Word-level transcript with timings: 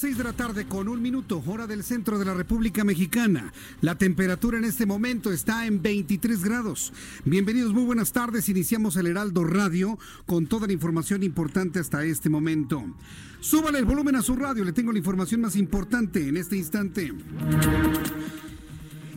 Las 0.00 0.08
6 0.08 0.16
de 0.16 0.24
la 0.24 0.32
tarde 0.32 0.64
con 0.64 0.88
un 0.88 1.02
minuto, 1.02 1.42
hora 1.46 1.66
del 1.66 1.84
centro 1.84 2.18
de 2.18 2.24
la 2.24 2.32
República 2.32 2.84
Mexicana. 2.84 3.52
La 3.82 3.96
temperatura 3.96 4.56
en 4.56 4.64
este 4.64 4.86
momento 4.86 5.30
está 5.30 5.66
en 5.66 5.82
23 5.82 6.42
grados. 6.42 6.94
Bienvenidos, 7.26 7.74
muy 7.74 7.84
buenas 7.84 8.10
tardes. 8.10 8.48
Iniciamos 8.48 8.96
el 8.96 9.08
Heraldo 9.08 9.44
Radio 9.44 9.98
con 10.24 10.46
toda 10.46 10.66
la 10.66 10.72
información 10.72 11.22
importante 11.22 11.80
hasta 11.80 12.02
este 12.02 12.30
momento. 12.30 12.82
Súbale 13.40 13.78
el 13.78 13.84
volumen 13.84 14.16
a 14.16 14.22
su 14.22 14.36
radio, 14.36 14.64
le 14.64 14.72
tengo 14.72 14.90
la 14.90 14.96
información 14.96 15.42
más 15.42 15.54
importante 15.54 16.26
en 16.26 16.38
este 16.38 16.56
instante. 16.56 17.12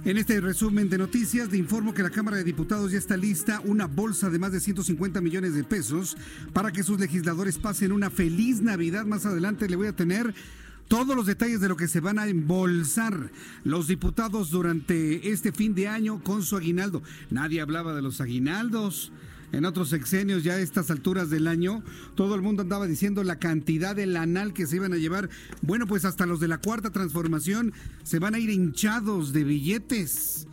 En 0.04 0.18
este 0.18 0.42
resumen 0.42 0.90
de 0.90 0.98
noticias 0.98 1.50
le 1.50 1.60
informo 1.60 1.94
que 1.94 2.04
la 2.04 2.10
Cámara 2.10 2.36
de 2.36 2.44
Diputados 2.44 2.92
ya 2.92 2.98
está 2.98 3.16
lista 3.16 3.62
una 3.64 3.88
bolsa 3.88 4.30
de 4.30 4.38
más 4.38 4.52
de 4.52 4.60
150 4.60 5.22
millones 5.22 5.54
de 5.54 5.64
pesos 5.64 6.18
para 6.52 6.74
que 6.74 6.84
sus 6.84 7.00
legisladores 7.00 7.58
pasen 7.58 7.94
una 7.94 8.10
feliz 8.10 8.62
Navidad. 8.62 9.06
Más 9.06 9.26
adelante 9.26 9.70
le 9.70 9.78
voy 9.78 9.88
a 9.88 9.96
tener 9.96 10.36
todos 10.88 11.16
los 11.16 11.26
detalles 11.26 11.62
de 11.62 11.70
lo 11.70 11.78
que 11.78 11.88
se 11.88 12.00
van 12.00 12.20
a 12.20 12.28
embolsar 12.28 13.32
los 13.64 13.88
diputados 13.88 14.50
durante 14.52 15.32
este 15.32 15.52
fin 15.52 15.76
de 15.76 15.88
año 15.88 16.24
con 16.24 16.44
su 16.44 16.56
aguinaldo. 16.56 17.02
Nadie 17.30 17.62
hablaba 17.62 17.94
de 17.94 18.02
los 18.02 18.22
aguinaldos 18.22 19.12
en 19.54 19.66
otros 19.66 19.90
sexenios, 19.90 20.44
ya 20.44 20.54
a 20.54 20.60
estas 20.60 20.90
alturas 20.90 21.30
del 21.30 21.48
año, 21.48 21.84
todo 22.16 22.34
el 22.34 22.42
mundo 22.42 22.64
andaba 22.64 22.88
diciendo 22.88 23.24
la 23.24 23.38
cantidad 23.38 23.96
de 23.96 24.08
lanal 24.08 24.52
que 24.52 24.66
se 24.66 24.78
iban 24.78 24.94
a 24.94 24.98
llevar. 24.98 25.30
Bueno, 25.62 25.86
pues 25.86 26.06
hasta 26.06 26.26
los 26.26 26.40
de 26.40 26.48
la 26.48 26.58
cuarta 26.58 26.90
transformación 26.90 27.72
se 28.02 28.18
van 28.18 28.34
a 28.34 28.40
ir 28.40 28.50
hinchados 28.50 29.32
de 29.32 29.44
billetes. 29.44 30.48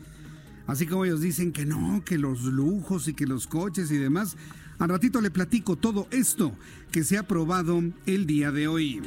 Así 0.66 0.86
como 0.86 1.06
ellos 1.06 1.22
dicen 1.22 1.50
que 1.50 1.64
no, 1.64 2.02
que 2.04 2.18
los 2.18 2.42
lujos 2.42 3.08
y 3.08 3.14
que 3.14 3.26
los 3.26 3.46
coches 3.46 3.90
y 3.90 3.96
demás. 3.96 4.36
Al 4.80 4.88
ratito 4.88 5.20
le 5.20 5.30
platico 5.30 5.76
todo 5.76 6.08
esto 6.10 6.52
que 6.90 7.04
se 7.04 7.18
ha 7.18 7.20
aprobado 7.20 7.82
el 8.06 8.26
día 8.26 8.50
de 8.50 8.66
hoy. 8.66 9.02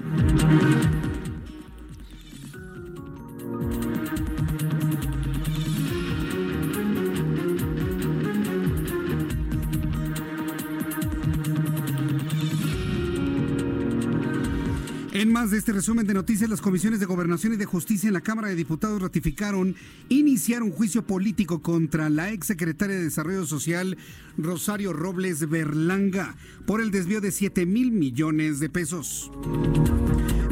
En 15.24 15.32
más 15.32 15.52
de 15.52 15.58
este 15.58 15.72
resumen 15.72 16.06
de 16.06 16.14
noticias, 16.14 16.50
las 16.50 16.60
comisiones 16.60 17.00
de 17.00 17.06
Gobernación 17.06 17.54
y 17.54 17.56
de 17.56 17.64
Justicia 17.64 18.08
en 18.08 18.14
la 18.14 18.20
Cámara 18.20 18.50
de 18.50 18.56
Diputados 18.56 19.02
ratificaron 19.02 19.74
iniciar 20.10 20.62
un 20.62 20.72
juicio 20.72 21.08
político 21.08 21.62
contra 21.62 22.10
la 22.10 22.34
ex 22.34 22.48
secretaria 22.48 22.98
de 22.98 23.06
Desarrollo 23.06 23.46
Social, 23.46 23.98
Rosario 24.38 24.92
Robles 24.92 25.48
Berlanga, 25.48 26.36
por 26.66 26.82
el 26.82 26.92
desvío 26.92 27.22
de 27.22 27.32
7 27.32 27.66
mil 27.66 27.94
millones 27.94 28.60
de 28.60 28.68
pesos. 28.68 29.32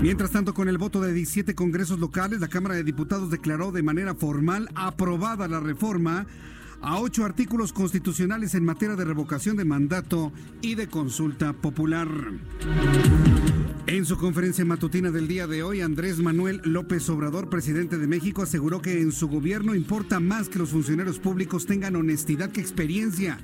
Mientras 0.01 0.31
tanto, 0.31 0.53
con 0.53 0.69
el 0.69 0.77
voto 0.77 1.01
de 1.01 1.11
17 1.11 1.53
congresos 1.53 1.99
locales, 1.99 2.39
la 2.39 2.47
Cámara 2.47 2.75
de 2.75 2.85
Diputados 2.85 3.29
declaró 3.29 3.73
de 3.73 3.83
manera 3.83 4.15
formal 4.15 4.69
aprobada 4.75 5.49
la 5.49 5.59
reforma 5.59 6.27
a 6.81 6.97
ocho 6.97 7.25
artículos 7.25 7.73
constitucionales 7.73 8.55
en 8.55 8.63
materia 8.63 8.95
de 8.95 9.03
revocación 9.03 9.57
de 9.57 9.65
mandato 9.65 10.31
y 10.61 10.75
de 10.75 10.87
consulta 10.87 11.51
popular. 11.51 12.07
En 13.87 14.05
su 14.05 14.15
conferencia 14.17 14.63
matutina 14.63 15.09
del 15.09 15.27
día 15.27 15.47
de 15.47 15.63
hoy, 15.63 15.81
Andrés 15.81 16.19
Manuel 16.19 16.61
López 16.63 17.09
Obrador, 17.09 17.49
presidente 17.49 17.97
de 17.97 18.07
México, 18.07 18.43
aseguró 18.43 18.81
que 18.81 19.01
en 19.01 19.11
su 19.11 19.27
gobierno 19.27 19.73
importa 19.73 20.19
más 20.19 20.49
que 20.49 20.59
los 20.59 20.69
funcionarios 20.69 21.17
públicos 21.19 21.65
tengan 21.65 21.95
honestidad 21.95 22.51
que 22.51 22.61
experiencia. 22.61 23.39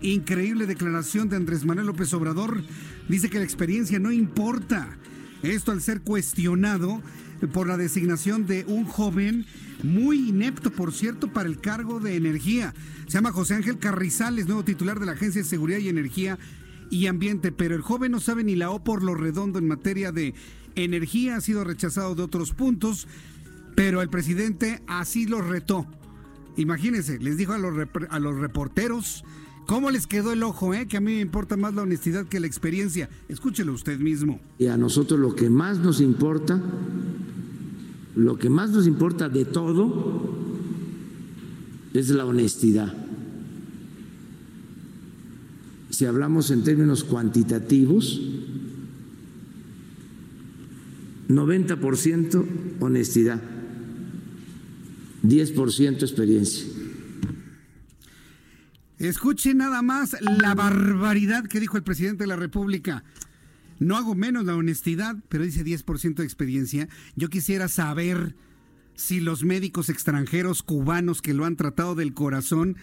Increíble 0.00 0.66
declaración 0.66 1.28
de 1.28 1.36
Andrés 1.36 1.64
Manuel 1.64 1.88
López 1.88 2.14
Obrador. 2.14 2.62
Dice 3.08 3.28
que 3.28 3.38
la 3.38 3.44
experiencia 3.44 3.98
no 3.98 4.12
importa. 4.12 4.96
Esto 5.42 5.72
al 5.72 5.82
ser 5.82 6.02
cuestionado 6.02 7.02
por 7.52 7.66
la 7.66 7.76
designación 7.76 8.46
de 8.46 8.64
un 8.66 8.84
joven 8.84 9.44
muy 9.82 10.28
inepto, 10.28 10.70
por 10.70 10.92
cierto, 10.92 11.32
para 11.32 11.48
el 11.48 11.60
cargo 11.60 12.00
de 12.00 12.16
energía. 12.16 12.74
Se 13.06 13.14
llama 13.14 13.32
José 13.32 13.54
Ángel 13.54 13.78
Carrizales, 13.78 14.46
nuevo 14.46 14.64
titular 14.64 15.00
de 15.00 15.06
la 15.06 15.12
Agencia 15.12 15.42
de 15.42 15.48
Seguridad 15.48 15.78
y 15.78 15.88
Energía 15.88 16.38
y 16.90 17.06
Ambiente, 17.06 17.52
pero 17.52 17.74
el 17.74 17.82
joven 17.82 18.12
no 18.12 18.20
sabe 18.20 18.44
ni 18.44 18.56
la 18.56 18.70
O 18.70 18.82
por 18.82 19.02
lo 19.02 19.14
redondo 19.14 19.58
en 19.58 19.68
materia 19.68 20.12
de 20.12 20.34
energía, 20.74 21.36
ha 21.36 21.40
sido 21.40 21.64
rechazado 21.64 22.14
de 22.14 22.22
otros 22.22 22.52
puntos, 22.52 23.06
pero 23.74 24.02
el 24.02 24.08
presidente 24.08 24.82
así 24.86 25.26
lo 25.26 25.40
retó. 25.40 25.86
Imagínense, 26.56 27.18
les 27.18 27.36
dijo 27.36 27.52
a 27.52 27.58
los, 27.58 27.74
a 28.10 28.18
los 28.18 28.38
reporteros 28.38 29.24
cómo 29.66 29.90
les 29.90 30.06
quedó 30.06 30.32
el 30.32 30.42
ojo, 30.42 30.74
eh? 30.74 30.86
que 30.86 30.96
a 30.96 31.00
mí 31.00 31.14
me 31.14 31.20
importa 31.20 31.56
más 31.56 31.74
la 31.74 31.82
honestidad 31.82 32.26
que 32.26 32.40
la 32.40 32.46
experiencia. 32.46 33.08
Escúchelo 33.28 33.72
usted 33.72 33.98
mismo. 33.98 34.40
Y 34.58 34.66
a 34.66 34.76
nosotros 34.76 35.18
lo 35.18 35.34
que 35.34 35.48
más 35.48 35.78
nos 35.78 36.00
importa 36.00 36.60
lo 38.14 38.38
que 38.38 38.50
más 38.50 38.70
nos 38.70 38.86
importa 38.86 39.28
de 39.28 39.44
todo 39.44 40.34
es 41.94 42.10
la 42.10 42.24
honestidad. 42.24 42.92
Si 46.00 46.06
hablamos 46.06 46.50
en 46.50 46.64
términos 46.64 47.04
cuantitativos, 47.04 48.22
90% 51.28 52.46
honestidad, 52.80 53.42
10% 55.22 56.00
experiencia. 56.00 56.64
Escuche 58.98 59.52
nada 59.52 59.82
más 59.82 60.16
la 60.22 60.54
barbaridad 60.54 61.44
que 61.44 61.60
dijo 61.60 61.76
el 61.76 61.82
presidente 61.82 62.24
de 62.24 62.28
la 62.28 62.36
República. 62.36 63.04
No 63.78 63.98
hago 63.98 64.14
menos 64.14 64.46
la 64.46 64.56
honestidad, 64.56 65.16
pero 65.28 65.44
dice 65.44 65.66
10% 65.66 66.14
de 66.14 66.24
experiencia. 66.24 66.88
Yo 67.14 67.28
quisiera 67.28 67.68
saber 67.68 68.36
si 68.94 69.20
los 69.20 69.44
médicos 69.44 69.90
extranjeros 69.90 70.62
cubanos 70.62 71.20
que 71.20 71.34
lo 71.34 71.44
han 71.44 71.56
tratado 71.56 71.94
del 71.94 72.14
corazón 72.14 72.78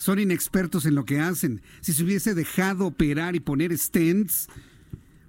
son 0.00 0.18
inexpertos 0.18 0.86
en 0.86 0.94
lo 0.94 1.04
que 1.04 1.20
hacen. 1.20 1.60
Si 1.82 1.92
se 1.92 2.02
hubiese 2.02 2.34
dejado 2.34 2.86
operar 2.86 3.36
y 3.36 3.40
poner 3.40 3.76
stents 3.76 4.48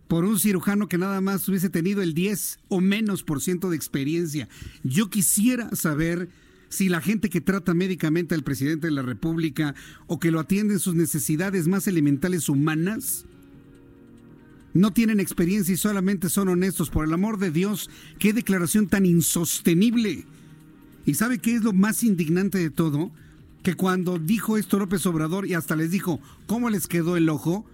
por 0.07 0.23
un 0.23 0.39
cirujano 0.39 0.87
que 0.87 0.97
nada 0.97 1.19
más 1.19 1.47
hubiese 1.49 1.69
tenido 1.69 2.01
el 2.01 2.13
10 2.13 2.59
o 2.69 2.79
menos 2.79 3.23
por 3.23 3.41
ciento 3.41 3.69
de 3.69 3.75
experiencia. 3.75 4.47
Yo 4.83 5.09
quisiera 5.09 5.69
saber 5.75 6.29
si 6.69 6.87
la 6.87 7.01
gente 7.01 7.29
que 7.29 7.41
trata 7.41 7.73
médicamente 7.73 8.33
al 8.33 8.43
presidente 8.43 8.87
de 8.87 8.93
la 8.93 9.01
República 9.01 9.75
o 10.07 10.21
que 10.21 10.31
lo 10.31 10.39
atiende 10.39 10.75
en 10.75 10.79
sus 10.79 10.95
necesidades 10.95 11.67
más 11.67 11.85
elementales 11.87 12.47
humanas 12.47 13.25
no 14.73 14.91
tienen 14.93 15.19
experiencia 15.19 15.73
y 15.73 15.77
solamente 15.77 16.29
son 16.29 16.47
honestos. 16.47 16.89
Por 16.89 17.05
el 17.05 17.13
amor 17.13 17.39
de 17.39 17.51
Dios, 17.51 17.89
qué 18.19 18.31
declaración 18.31 18.87
tan 18.87 19.05
insostenible. 19.05 20.23
¿Y 21.05 21.15
sabe 21.15 21.39
qué 21.39 21.55
es 21.55 21.63
lo 21.63 21.73
más 21.73 22.05
indignante 22.05 22.57
de 22.57 22.69
todo? 22.69 23.11
Que 23.63 23.75
cuando 23.75 24.17
dijo 24.17 24.57
esto 24.57 24.79
López 24.79 25.05
Obrador 25.05 25.45
y 25.45 25.53
hasta 25.53 25.75
les 25.75 25.91
dijo 25.91 26.19
cómo 26.47 26.69
les 26.69 26.87
quedó 26.87 27.15
el 27.15 27.29
ojo, 27.29 27.65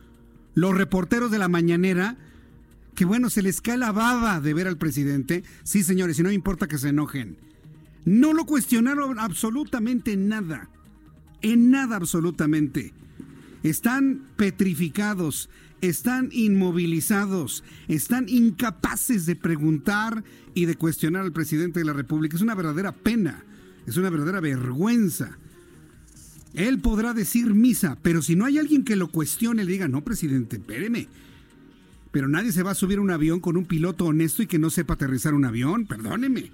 los 0.53 0.75
reporteros 0.75 1.31
de 1.31 1.37
la 1.37 1.47
mañanera 1.47 2.17
que 2.97 3.05
bueno, 3.05 3.29
se 3.29 3.43
les 3.43 3.61
cae 3.61 3.77
la 3.77 3.91
baba 3.91 4.41
de 4.41 4.55
ver 4.55 4.67
al 4.67 4.79
presidente. 4.79 5.43
Sí, 5.63 5.83
señores, 5.83 6.17
y 6.17 6.23
no 6.23 6.31
importa 6.31 6.67
que 6.67 6.79
se 6.79 6.89
enojen. 6.89 7.37
No 8.05 8.33
lo 8.33 8.45
cuestionaron 8.45 9.19
absolutamente 9.19 10.17
nada. 10.17 10.67
En 11.43 11.69
nada 11.69 11.95
absolutamente. 11.95 12.93
Están 13.61 14.23
petrificados, 14.35 15.47
están 15.81 16.29
inmovilizados, 16.31 17.63
están 17.87 18.27
incapaces 18.29 19.27
de 19.27 19.35
preguntar 19.35 20.23
y 20.55 20.65
de 20.65 20.75
cuestionar 20.75 21.21
al 21.21 21.33
presidente 21.33 21.79
de 21.79 21.85
la 21.85 21.93
República. 21.93 22.35
Es 22.35 22.41
una 22.41 22.55
verdadera 22.55 22.93
pena, 22.93 23.43
es 23.85 23.97
una 23.97 24.09
verdadera 24.09 24.39
vergüenza. 24.39 25.37
Él 26.57 26.79
podrá 26.79 27.13
decir 27.13 27.53
misa, 27.53 27.99
pero 28.01 28.23
si 28.23 28.35
no 28.35 28.43
hay 28.43 28.57
alguien 28.57 28.83
que 28.83 28.95
lo 28.95 29.09
cuestione, 29.09 29.63
le 29.63 29.71
diga, 29.71 29.87
no, 29.87 30.03
presidente, 30.03 30.55
espéreme, 30.55 31.07
pero 32.11 32.27
nadie 32.27 32.51
se 32.51 32.63
va 32.63 32.71
a 32.71 32.75
subir 32.75 32.99
un 32.99 33.11
avión 33.11 33.39
con 33.39 33.57
un 33.57 33.65
piloto 33.65 34.05
honesto 34.05 34.41
y 34.41 34.47
que 34.47 34.57
no 34.57 34.71
sepa 34.71 34.95
aterrizar 34.95 35.35
un 35.35 35.45
avión, 35.45 35.85
perdóneme. 35.85 36.51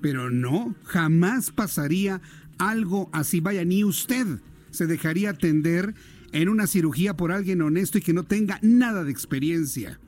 Pero 0.00 0.30
no, 0.30 0.74
jamás 0.82 1.52
pasaría 1.52 2.20
algo 2.58 3.08
así. 3.12 3.38
Vaya, 3.38 3.64
ni 3.64 3.84
usted 3.84 4.26
se 4.72 4.88
dejaría 4.88 5.30
atender 5.30 5.94
en 6.32 6.48
una 6.48 6.66
cirugía 6.66 7.16
por 7.16 7.30
alguien 7.30 7.62
honesto 7.62 7.98
y 7.98 8.00
que 8.00 8.12
no 8.12 8.24
tenga 8.24 8.58
nada 8.62 9.04
de 9.04 9.12
experiencia. 9.12 10.00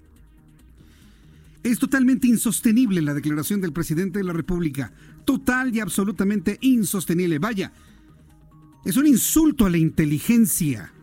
Es 1.62 1.78
totalmente 1.78 2.26
insostenible 2.26 3.02
la 3.02 3.14
declaración 3.14 3.60
del 3.60 3.72
presidente 3.72 4.18
de 4.18 4.24
la 4.24 4.32
República. 4.32 4.92
Total 5.24 5.72
y 5.72 5.78
absolutamente 5.78 6.58
insostenible. 6.60 7.38
Vaya, 7.38 7.70
es 8.88 8.96
un 8.96 9.06
insulto 9.06 9.66
a 9.66 9.70
la 9.70 9.76
inteligencia. 9.76 10.94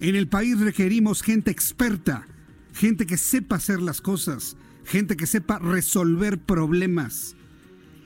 En 0.00 0.16
el 0.16 0.26
país 0.26 0.58
requerimos 0.58 1.22
gente 1.22 1.52
experta, 1.52 2.26
gente 2.74 3.06
que 3.06 3.16
sepa 3.16 3.54
hacer 3.54 3.80
las 3.80 4.00
cosas, 4.00 4.56
gente 4.84 5.16
que 5.16 5.28
sepa 5.28 5.60
resolver 5.60 6.40
problemas. 6.40 7.36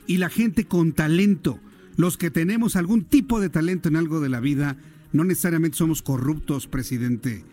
Y 0.05 0.17
la 0.17 0.29
gente 0.29 0.67
con 0.67 0.93
talento, 0.93 1.59
los 1.95 2.15
que 2.15 2.29
tenemos 2.29 2.75
algún 2.75 3.05
tipo 3.05 3.39
de 3.39 3.49
talento 3.49 3.89
en 3.89 3.95
algo 3.95 4.19
de 4.19 4.29
la 4.29 4.39
vida, 4.39 4.77
no 5.13 5.23
necesariamente 5.23 5.79
somos 5.79 6.03
corruptos, 6.03 6.67
presidente. 6.67 7.43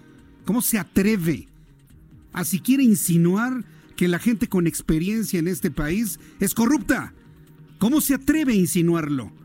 ¿Cómo 0.45 0.61
se 0.61 0.79
atreve 0.79 1.49
a 2.35 2.45
siquiera 2.45 2.83
insinuar 2.83 3.65
que 3.97 4.07
la 4.07 4.19
gente 4.19 4.51
con 4.51 4.67
experiencia 4.67 5.39
en 5.39 5.49
este 5.49 5.71
país 5.71 6.21
es 6.41 6.53
corrupta? 6.53 7.15
¿Cómo 7.79 8.03
se 8.03 8.13
atreve 8.13 8.53
a 8.53 8.57
insinuarlo? 8.57 9.44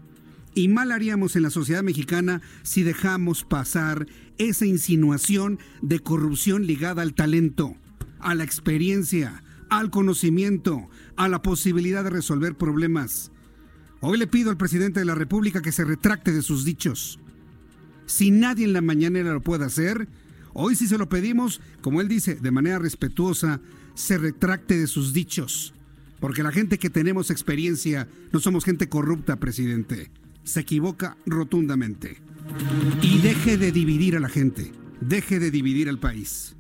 Y 0.56 0.68
mal 0.68 0.92
haríamos 0.92 1.36
en 1.36 1.44
la 1.44 1.50
sociedad 1.50 1.84
mexicana 1.84 2.42
si 2.64 2.84
dejamos 2.84 3.44
pasar 3.44 4.08
esa 4.38 4.66
insinuación 4.66 5.60
de 5.82 6.00
corrupción 6.00 6.66
ligada 6.66 7.02
al 7.02 7.14
talento, 7.14 7.76
a 8.20 8.36
la 8.36 8.44
experiencia, 8.44 9.44
al 9.70 9.90
conocimiento, 9.90 10.90
a 11.16 11.28
la 11.28 11.42
posibilidad 11.42 12.04
de 12.04 12.10
resolver 12.10 12.56
problemas. 12.56 13.32
Hoy 14.02 14.18
le 14.18 14.28
pido 14.28 14.50
al 14.50 14.58
presidente 14.58 15.00
de 15.00 15.06
la 15.06 15.16
República 15.16 15.62
que 15.62 15.72
se 15.72 15.84
retracte 15.84 16.32
de 16.32 16.42
sus 16.42 16.66
dichos. 16.66 17.20
Si 18.06 18.32
nadie 18.32 18.66
en 18.66 18.74
la 18.74 18.82
mañanera 18.82 19.34
lo 19.34 19.42
puede 19.42 19.66
hacer, 19.66 20.08
hoy 20.54 20.76
sí 20.76 20.88
se 20.88 20.98
lo 20.98 21.10
pedimos, 21.10 21.62
como 21.82 22.02
él 22.02 22.08
dice, 22.08 22.36
de 22.36 22.52
manera 22.52 22.80
respetuosa, 22.80 23.62
se 23.94 24.18
retracte 24.18 24.78
de 24.78 24.88
sus 24.88 25.14
dichos. 25.14 25.74
Porque 26.20 26.44
la 26.44 26.52
gente 26.52 26.80
que 26.80 26.90
tenemos 26.90 27.30
experiencia 27.30 28.08
no 28.32 28.40
somos 28.40 28.66
gente 28.66 28.90
corrupta, 28.90 29.38
presidente. 29.38 30.10
Se 30.50 30.62
equivoca 30.62 31.16
rotundamente. 31.28 32.18
Y 33.04 33.20
deje 33.20 33.56
de 33.60 33.72
dividir 33.72 34.18
a 34.18 34.20
la 34.20 34.30
gente, 34.30 34.72
deje 35.00 35.38
de 35.38 35.52
dividir 35.52 35.90
al 35.90 36.00
país. 36.00 36.56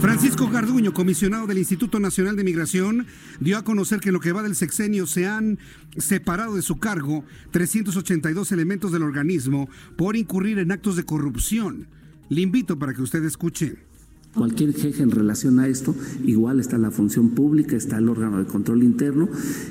Francisco 0.00 0.50
Garduño, 0.50 0.92
comisionado 0.92 1.46
del 1.46 1.56
Instituto 1.56 1.98
Nacional 1.98 2.36
de 2.36 2.44
Migración, 2.44 3.06
dio 3.40 3.56
a 3.56 3.64
conocer 3.64 4.00
que 4.00 4.10
en 4.10 4.12
lo 4.12 4.20
que 4.20 4.32
va 4.32 4.42
del 4.42 4.54
sexenio 4.54 5.06
se 5.06 5.26
han 5.26 5.58
separado 5.96 6.54
de 6.54 6.60
su 6.60 6.78
cargo 6.78 7.24
382 7.52 8.52
elementos 8.52 8.92
del 8.92 9.02
organismo 9.02 9.70
por 9.96 10.14
incurrir 10.14 10.58
en 10.58 10.70
actos 10.70 10.96
de 10.96 11.04
corrupción. 11.04 11.86
Le 12.28 12.42
invito 12.42 12.78
para 12.78 12.92
que 12.92 13.00
usted 13.00 13.24
escuche. 13.24 13.78
Cualquier 14.34 14.72
jefe 14.74 15.02
en 15.02 15.10
relación 15.10 15.58
a 15.58 15.66
esto, 15.66 15.94
igual 16.24 16.60
está 16.60 16.78
la 16.78 16.92
función 16.92 17.30
pública, 17.30 17.76
está 17.76 17.98
el 17.98 18.08
órgano 18.08 18.38
de 18.38 18.44
control 18.44 18.84
interno 18.84 19.28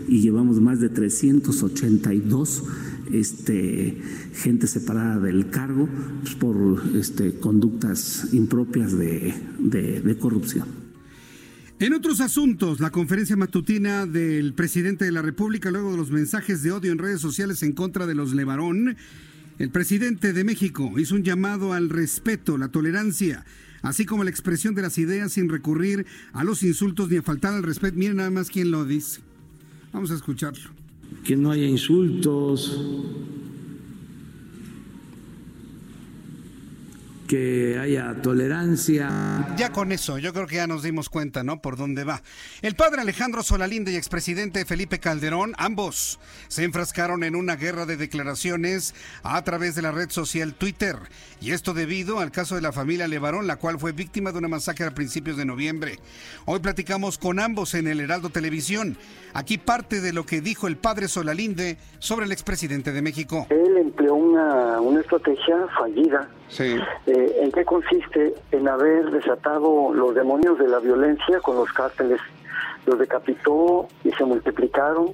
y 0.08 0.20
llevamos 0.22 0.60
más 0.60 0.82
de 0.82 0.90
382 0.90 2.64
este, 3.14 3.98
gente 4.34 4.68
separada 4.68 5.20
del 5.20 5.50
cargo 5.50 5.88
pues, 6.22 6.36
por 6.36 6.84
este, 6.96 7.40
conductas 7.40 8.34
impropias 8.34 8.98
de, 8.98 9.34
de 9.60 10.18
corrupción. 10.18 10.68
En 11.80 11.94
otros 11.94 12.20
asuntos, 12.20 12.82
la 12.82 12.90
conferencia 12.90 13.38
matutina 13.38 14.06
del 14.06 14.54
presidente 14.54 15.06
de 15.06 15.14
la 15.14 15.22
República, 15.22 15.72
luego 15.72 15.92
de 15.92 15.98
los 15.98 16.12
mensajes 16.12 16.62
de 16.62 16.74
odio 16.74 16.92
en 16.92 16.98
redes 16.98 17.22
sociales 17.22 17.64
en 17.64 17.72
contra 17.72 18.06
de 18.06 18.16
los 18.16 18.34
Levarón, 18.34 18.98
el 19.60 19.70
presidente 19.70 20.34
de 20.34 20.44
México 20.44 20.92
hizo 21.00 21.16
un 21.16 21.24
llamado 21.24 21.72
al 21.72 21.90
respeto, 21.90 22.58
la 22.58 22.68
tolerancia 22.68 23.46
así 23.82 24.06
como 24.06 24.24
la 24.24 24.30
expresión 24.30 24.76
de 24.76 24.82
las 24.82 24.98
ideas 24.98 25.34
sin 25.34 25.50
recurrir 25.50 26.06
a 26.34 26.44
los 26.44 26.64
insultos 26.64 27.10
ni 27.10 27.18
a 27.18 27.22
faltar 27.22 27.54
al 27.54 27.64
respeto. 27.64 27.98
Miren 27.98 28.18
nada 28.18 28.32
más 28.32 28.50
quién 28.50 28.72
lo 28.72 28.86
dice. 28.86 29.22
Vamos 29.94 30.12
a 30.12 30.16
escucharlo. 30.16 30.70
Que 31.24 31.36
no 31.36 31.52
haya 31.52 31.66
insultos, 31.66 32.80
que 37.30 37.78
haya 37.80 38.16
tolerancia. 38.24 39.48
Ya 39.56 39.72
con 39.72 39.92
eso, 39.92 40.18
yo 40.18 40.34
creo 40.34 40.48
que 40.48 40.56
ya 40.56 40.66
nos 40.66 40.82
dimos 40.82 41.10
cuenta, 41.10 41.44
¿no? 41.44 41.62
Por 41.62 41.78
dónde 41.78 42.04
va. 42.04 42.24
El 42.64 42.76
padre 42.76 43.02
Alejandro 43.02 43.44
Solalinde 43.44 43.92
y 43.92 43.98
expresidente 43.98 44.66
Felipe 44.66 45.00
Calderón, 45.00 45.54
ambos 45.60 46.20
se 46.48 46.64
enfrascaron 46.64 47.24
en 47.24 47.36
una 47.36 47.56
guerra 47.56 47.86
de 47.86 47.98
declaraciones 47.98 48.96
a 49.22 49.44
través 49.44 49.76
de 49.76 49.84
la 49.84 49.92
red 49.92 50.10
social 50.10 50.56
Twitter. 50.56 50.96
Y 51.40 51.52
esto 51.52 51.76
debido 51.76 52.20
al 52.20 52.32
caso 52.32 52.56
de 52.56 52.62
la 52.62 52.72
familia 52.72 53.08
Levarón, 53.08 53.46
la 53.46 53.58
cual 53.58 53.78
fue 53.78 53.92
víctima 53.92 54.32
de 54.32 54.40
una 54.40 54.48
masacre 54.48 54.88
a 54.88 54.96
principios 54.96 55.38
de 55.38 55.46
noviembre. 55.46 56.00
Hoy 56.46 56.60
platicamos 56.62 57.20
con 57.20 57.40
ambos 57.40 57.76
en 57.76 57.88
el 57.88 58.00
Heraldo 58.00 58.32
Televisión. 58.32 58.98
Aquí 59.36 59.60
parte 59.60 60.02
de 60.02 60.14
lo 60.14 60.26
que 60.26 60.42
dijo 60.42 60.66
el 60.66 60.78
padre 60.78 61.08
Solalinde 61.08 61.78
sobre 62.00 62.26
el 62.26 62.32
expresidente 62.32 62.92
de 62.92 63.04
México. 63.04 63.46
Él 63.52 63.78
empleó 63.78 64.16
una, 64.16 64.82
una 64.82 65.02
estrategia 65.02 65.68
fallida. 65.78 66.28
Sí. 66.48 66.76
Eh, 67.06 67.19
¿En 67.42 67.52
qué 67.52 67.66
consiste? 67.66 68.34
En 68.52 68.68
haber 68.68 69.12
desatado 69.12 69.94
los 69.94 70.16
demonios 70.16 70.58
de 70.60 70.68
la 70.68 70.80
violencia 70.80 71.40
con 71.42 71.56
los 71.56 71.72
cárteles. 71.74 72.20
Los 72.86 73.00
decapitó 73.00 73.88
y 74.04 74.12
se 74.12 74.24
multiplicaron 74.26 75.14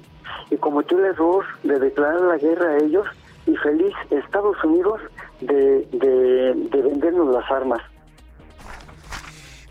y 0.50 0.58
cometió 0.58 0.98
el 1.00 1.06
error 1.06 1.46
de 1.64 1.80
declarar 1.80 2.22
la 2.22 2.38
guerra 2.38 2.72
a 2.72 2.78
ellos 2.78 3.06
y 3.46 3.56
feliz 3.58 3.94
Estados 4.10 4.58
Unidos 4.64 5.02
de, 5.42 5.88
de, 5.92 6.54
de 6.72 6.82
vendernos 6.82 7.34
las 7.34 7.50
armas. 7.52 7.82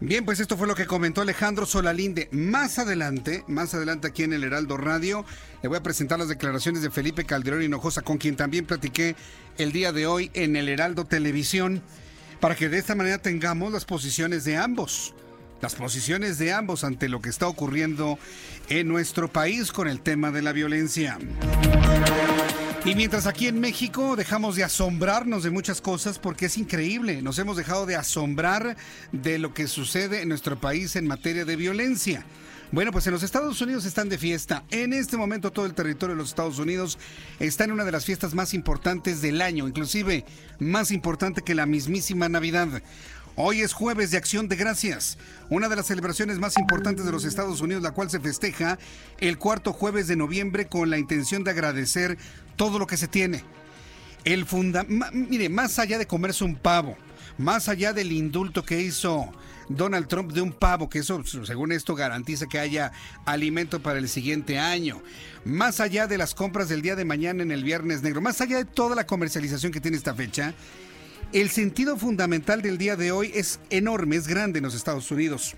Bien, 0.00 0.24
pues 0.24 0.38
esto 0.38 0.56
fue 0.56 0.66
lo 0.66 0.74
que 0.74 0.86
comentó 0.86 1.22
Alejandro 1.22 1.64
Solalinde. 1.64 2.28
Más 2.30 2.78
adelante, 2.78 3.42
más 3.46 3.74
adelante 3.74 4.08
aquí 4.08 4.22
en 4.22 4.34
el 4.34 4.44
Heraldo 4.44 4.76
Radio, 4.76 5.24
le 5.62 5.68
voy 5.68 5.78
a 5.78 5.82
presentar 5.82 6.18
las 6.18 6.28
declaraciones 6.28 6.82
de 6.82 6.90
Felipe 6.90 7.24
Calderón 7.24 7.62
Hinojosa, 7.62 8.02
con 8.02 8.18
quien 8.18 8.36
también 8.36 8.66
platiqué 8.66 9.16
el 9.56 9.72
día 9.72 9.92
de 9.92 10.06
hoy 10.06 10.30
en 10.34 10.56
el 10.56 10.68
Heraldo 10.68 11.06
Televisión, 11.06 11.80
para 12.44 12.56
que 12.56 12.68
de 12.68 12.76
esta 12.76 12.94
manera 12.94 13.16
tengamos 13.16 13.72
las 13.72 13.86
posiciones 13.86 14.44
de 14.44 14.58
ambos. 14.58 15.14
Las 15.62 15.74
posiciones 15.74 16.36
de 16.36 16.52
ambos 16.52 16.84
ante 16.84 17.08
lo 17.08 17.22
que 17.22 17.30
está 17.30 17.48
ocurriendo 17.48 18.18
en 18.68 18.86
nuestro 18.86 19.32
país 19.32 19.72
con 19.72 19.88
el 19.88 20.02
tema 20.02 20.30
de 20.30 20.42
la 20.42 20.52
violencia. 20.52 21.18
Y 22.84 22.94
mientras 22.96 23.26
aquí 23.26 23.46
en 23.46 23.60
México 23.60 24.14
dejamos 24.14 24.56
de 24.56 24.64
asombrarnos 24.64 25.42
de 25.42 25.48
muchas 25.48 25.80
cosas 25.80 26.18
porque 26.18 26.44
es 26.44 26.58
increíble, 26.58 27.22
nos 27.22 27.38
hemos 27.38 27.56
dejado 27.56 27.86
de 27.86 27.96
asombrar 27.96 28.76
de 29.10 29.38
lo 29.38 29.54
que 29.54 29.66
sucede 29.66 30.20
en 30.20 30.28
nuestro 30.28 30.60
país 30.60 30.96
en 30.96 31.06
materia 31.06 31.46
de 31.46 31.56
violencia. 31.56 32.26
Bueno, 32.74 32.90
pues 32.90 33.06
en 33.06 33.12
los 33.12 33.22
Estados 33.22 33.60
Unidos 33.60 33.84
están 33.84 34.08
de 34.08 34.18
fiesta. 34.18 34.64
En 34.72 34.92
este 34.92 35.16
momento 35.16 35.52
todo 35.52 35.64
el 35.64 35.74
territorio 35.74 36.16
de 36.16 36.20
los 36.20 36.30
Estados 36.30 36.58
Unidos 36.58 36.98
está 37.38 37.62
en 37.62 37.70
una 37.70 37.84
de 37.84 37.92
las 37.92 38.04
fiestas 38.04 38.34
más 38.34 38.52
importantes 38.52 39.22
del 39.22 39.42
año, 39.42 39.68
inclusive 39.68 40.24
más 40.58 40.90
importante 40.90 41.42
que 41.42 41.54
la 41.54 41.66
mismísima 41.66 42.28
Navidad. 42.28 42.82
Hoy 43.36 43.60
es 43.60 43.72
jueves 43.72 44.10
de 44.10 44.16
acción 44.16 44.48
de 44.48 44.56
gracias, 44.56 45.18
una 45.50 45.68
de 45.68 45.76
las 45.76 45.86
celebraciones 45.86 46.40
más 46.40 46.58
importantes 46.58 47.06
de 47.06 47.12
los 47.12 47.24
Estados 47.24 47.60
Unidos, 47.60 47.84
la 47.84 47.92
cual 47.92 48.10
se 48.10 48.18
festeja 48.18 48.76
el 49.18 49.38
cuarto 49.38 49.72
jueves 49.72 50.08
de 50.08 50.16
noviembre 50.16 50.66
con 50.66 50.90
la 50.90 50.98
intención 50.98 51.44
de 51.44 51.52
agradecer 51.52 52.18
todo 52.56 52.80
lo 52.80 52.88
que 52.88 52.96
se 52.96 53.06
tiene. 53.06 53.44
El 54.24 54.46
funda 54.46 54.84
mire, 55.12 55.48
más 55.48 55.78
allá 55.78 55.96
de 55.96 56.08
comerse 56.08 56.42
un 56.42 56.56
pavo, 56.56 56.96
más 57.38 57.68
allá 57.68 57.92
del 57.92 58.10
indulto 58.10 58.64
que 58.64 58.80
hizo 58.80 59.32
Donald 59.68 60.08
Trump 60.08 60.32
de 60.32 60.40
un 60.40 60.52
pavo, 60.52 60.88
que 60.88 60.98
eso, 61.00 61.22
según 61.24 61.72
esto, 61.72 61.94
garantiza 61.94 62.46
que 62.46 62.58
haya 62.58 62.92
alimento 63.24 63.80
para 63.80 63.98
el 63.98 64.08
siguiente 64.08 64.58
año. 64.58 65.02
Más 65.44 65.80
allá 65.80 66.06
de 66.06 66.18
las 66.18 66.34
compras 66.34 66.68
del 66.68 66.82
día 66.82 66.96
de 66.96 67.04
mañana 67.04 67.42
en 67.42 67.50
el 67.50 67.64
Viernes 67.64 68.02
Negro, 68.02 68.20
más 68.20 68.40
allá 68.40 68.58
de 68.58 68.64
toda 68.64 68.94
la 68.94 69.06
comercialización 69.06 69.72
que 69.72 69.80
tiene 69.80 69.96
esta 69.96 70.14
fecha, 70.14 70.54
el 71.32 71.50
sentido 71.50 71.96
fundamental 71.96 72.62
del 72.62 72.78
día 72.78 72.96
de 72.96 73.10
hoy 73.10 73.32
es 73.34 73.58
enorme, 73.70 74.16
es 74.16 74.28
grande 74.28 74.58
en 74.58 74.64
los 74.64 74.74
Estados 74.74 75.10
Unidos. 75.10 75.54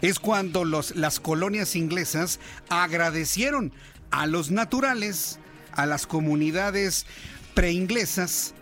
es 0.00 0.18
cuando 0.18 0.64
los, 0.64 0.96
las 0.96 1.20
colonias 1.20 1.76
inglesas 1.76 2.40
agradecieron 2.68 3.72
a 4.10 4.26
los 4.26 4.50
naturales, 4.50 5.38
a 5.72 5.86
las 5.86 6.06
comunidades 6.06 7.06
preinglesas, 7.54 8.54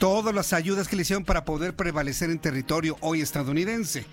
todas 0.00 0.34
las 0.34 0.54
ayudas 0.54 0.88
que 0.88 0.96
le 0.96 1.02
hicieron 1.02 1.26
para 1.26 1.44
poder 1.44 1.76
prevalecer 1.76 2.30
en 2.30 2.38
territorio 2.38 2.96
hoy 3.02 3.20
estadounidense. 3.20 4.06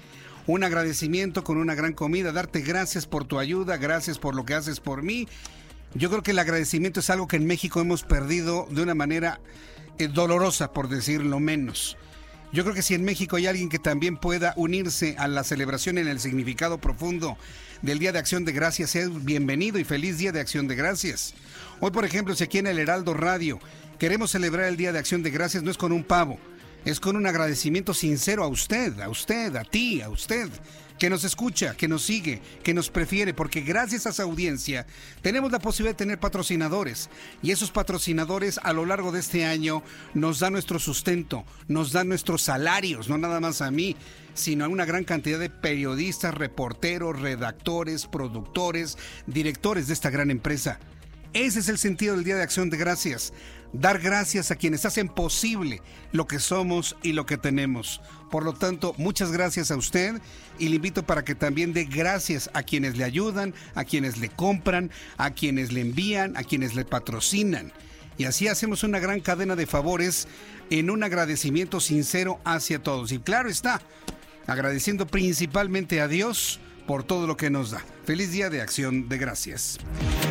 Un 0.45 0.65
agradecimiento 0.65 1.45
con 1.45 1.57
una 1.57 1.75
gran 1.75 1.93
comida, 1.93 2.33
darte 2.33 2.59
gracias 2.59 3.05
por 3.05 3.23
tu 3.23 3.39
ayuda, 3.39 3.77
gracias 3.77 4.19
por 4.19 4.35
lo 4.35 4.45
que 4.45 4.53
haces 4.53 4.81
por 4.81 5.01
mí. 5.01 5.29
Yo 5.93 6.09
creo 6.09 6.23
que 6.23 6.31
el 6.31 6.39
agradecimiento 6.39 6.99
es 6.99 7.09
algo 7.09 7.29
que 7.29 7.37
en 7.37 7.47
México 7.47 7.79
hemos 7.79 8.03
perdido 8.03 8.67
de 8.69 8.81
una 8.81 8.95
manera 8.95 9.39
eh, 9.97 10.09
dolorosa, 10.09 10.73
por 10.73 10.89
decirlo 10.89 11.39
menos. 11.39 11.95
Yo 12.51 12.63
creo 12.63 12.75
que 12.75 12.81
si 12.81 12.93
en 12.93 13.05
México 13.05 13.37
hay 13.37 13.47
alguien 13.47 13.69
que 13.69 13.79
también 13.79 14.17
pueda 14.17 14.53
unirse 14.57 15.15
a 15.17 15.29
la 15.29 15.45
celebración 15.45 15.97
en 15.97 16.09
el 16.09 16.19
significado 16.19 16.79
profundo 16.79 17.37
del 17.81 17.99
Día 17.99 18.11
de 18.11 18.19
Acción 18.19 18.43
de 18.43 18.51
Gracias, 18.51 18.97
es 18.97 19.23
bienvenido 19.23 19.79
y 19.79 19.85
feliz 19.85 20.17
Día 20.17 20.33
de 20.33 20.41
Acción 20.41 20.67
de 20.67 20.75
Gracias. 20.75 21.33
Hoy, 21.79 21.91
por 21.91 22.03
ejemplo, 22.03 22.35
si 22.35 22.43
aquí 22.43 22.57
en 22.57 22.67
el 22.67 22.79
Heraldo 22.79 23.13
Radio 23.13 23.59
queremos 23.99 24.31
celebrar 24.31 24.67
el 24.67 24.77
Día 24.77 24.91
de 24.91 24.99
Acción 24.99 25.23
de 25.23 25.31
Gracias, 25.31 25.63
no 25.63 25.71
es 25.71 25.77
con 25.77 25.91
un 25.91 26.03
pavo, 26.03 26.37
es 26.85 26.99
con 26.99 27.15
un 27.15 27.25
agradecimiento 27.25 27.93
sincero 27.93 28.43
a 28.43 28.47
usted, 28.47 28.99
a 28.99 29.09
usted, 29.09 29.55
a 29.55 29.63
ti, 29.63 30.01
a 30.01 30.09
usted, 30.09 30.49
que 30.97 31.09
nos 31.09 31.23
escucha, 31.23 31.75
que 31.75 31.87
nos 31.87 32.03
sigue, 32.03 32.41
que 32.63 32.73
nos 32.73 32.89
prefiere, 32.89 33.33
porque 33.33 33.61
gracias 33.61 34.05
a 34.05 34.09
esa 34.09 34.23
audiencia 34.23 34.85
tenemos 35.21 35.51
la 35.51 35.59
posibilidad 35.59 35.95
de 35.95 36.03
tener 36.03 36.19
patrocinadores 36.19 37.09
y 37.41 37.51
esos 37.51 37.71
patrocinadores 37.71 38.59
a 38.63 38.73
lo 38.73 38.85
largo 38.85 39.11
de 39.11 39.19
este 39.19 39.45
año 39.45 39.83
nos 40.13 40.39
dan 40.39 40.53
nuestro 40.53 40.79
sustento, 40.79 41.45
nos 41.67 41.91
dan 41.91 42.07
nuestros 42.07 42.41
salarios, 42.41 43.09
no 43.09 43.17
nada 43.17 43.39
más 43.39 43.61
a 43.61 43.71
mí, 43.71 43.95
sino 44.33 44.65
a 44.65 44.69
una 44.69 44.85
gran 44.85 45.03
cantidad 45.03 45.39
de 45.39 45.49
periodistas, 45.49 46.33
reporteros, 46.33 47.19
redactores, 47.19 48.05
productores, 48.07 48.97
directores 49.25 49.87
de 49.87 49.93
esta 49.93 50.09
gran 50.09 50.31
empresa. 50.31 50.79
Ese 51.33 51.59
es 51.59 51.69
el 51.69 51.77
sentido 51.77 52.15
del 52.15 52.23
Día 52.23 52.35
de 52.35 52.43
Acción 52.43 52.69
de 52.69 52.77
Gracias. 52.77 53.33
Dar 53.73 53.99
gracias 53.99 54.49
a 54.49 54.55
quienes 54.55 54.85
hacen 54.85 55.09
posible 55.09 55.81
lo 56.11 56.25
que 56.25 56.39
somos 56.39 56.95
y 57.03 57.11
lo 57.11 57.25
que 57.25 57.37
tenemos. 57.37 58.01
Por 58.31 58.43
lo 58.43 58.53
tanto, 58.53 58.95
muchas 58.97 59.31
gracias 59.31 59.71
a 59.71 59.75
usted 59.75 60.21
y 60.57 60.69
le 60.69 60.77
invito 60.77 61.03
para 61.03 61.23
que 61.23 61.35
también 61.35 61.73
dé 61.73 61.85
gracias 61.85 62.49
a 62.53 62.63
quienes 62.63 62.97
le 62.97 63.03
ayudan, 63.03 63.53
a 63.75 63.83
quienes 63.83 64.17
le 64.17 64.29
compran, 64.29 64.89
a 65.17 65.31
quienes 65.31 65.71
le 65.71 65.81
envían, 65.81 66.37
a 66.37 66.43
quienes 66.43 66.75
le 66.75 66.85
patrocinan. 66.85 67.73
Y 68.17 68.23
así 68.23 68.47
hacemos 68.47 68.83
una 68.83 68.99
gran 68.99 69.19
cadena 69.19 69.55
de 69.55 69.67
favores 69.67 70.27
en 70.69 70.89
un 70.89 71.03
agradecimiento 71.03 71.79
sincero 71.79 72.39
hacia 72.45 72.81
todos. 72.81 73.11
Y 73.11 73.19
claro 73.19 73.49
está, 73.49 73.81
agradeciendo 74.47 75.07
principalmente 75.07 76.01
a 76.01 76.07
Dios 76.07 76.59
por 76.87 77.03
todo 77.03 77.27
lo 77.27 77.37
que 77.37 77.51
nos 77.51 77.71
da. 77.71 77.83
Feliz 78.05 78.31
día 78.31 78.49
de 78.49 78.61
acción 78.61 79.09
de 79.09 79.17
gracias. 79.17 79.77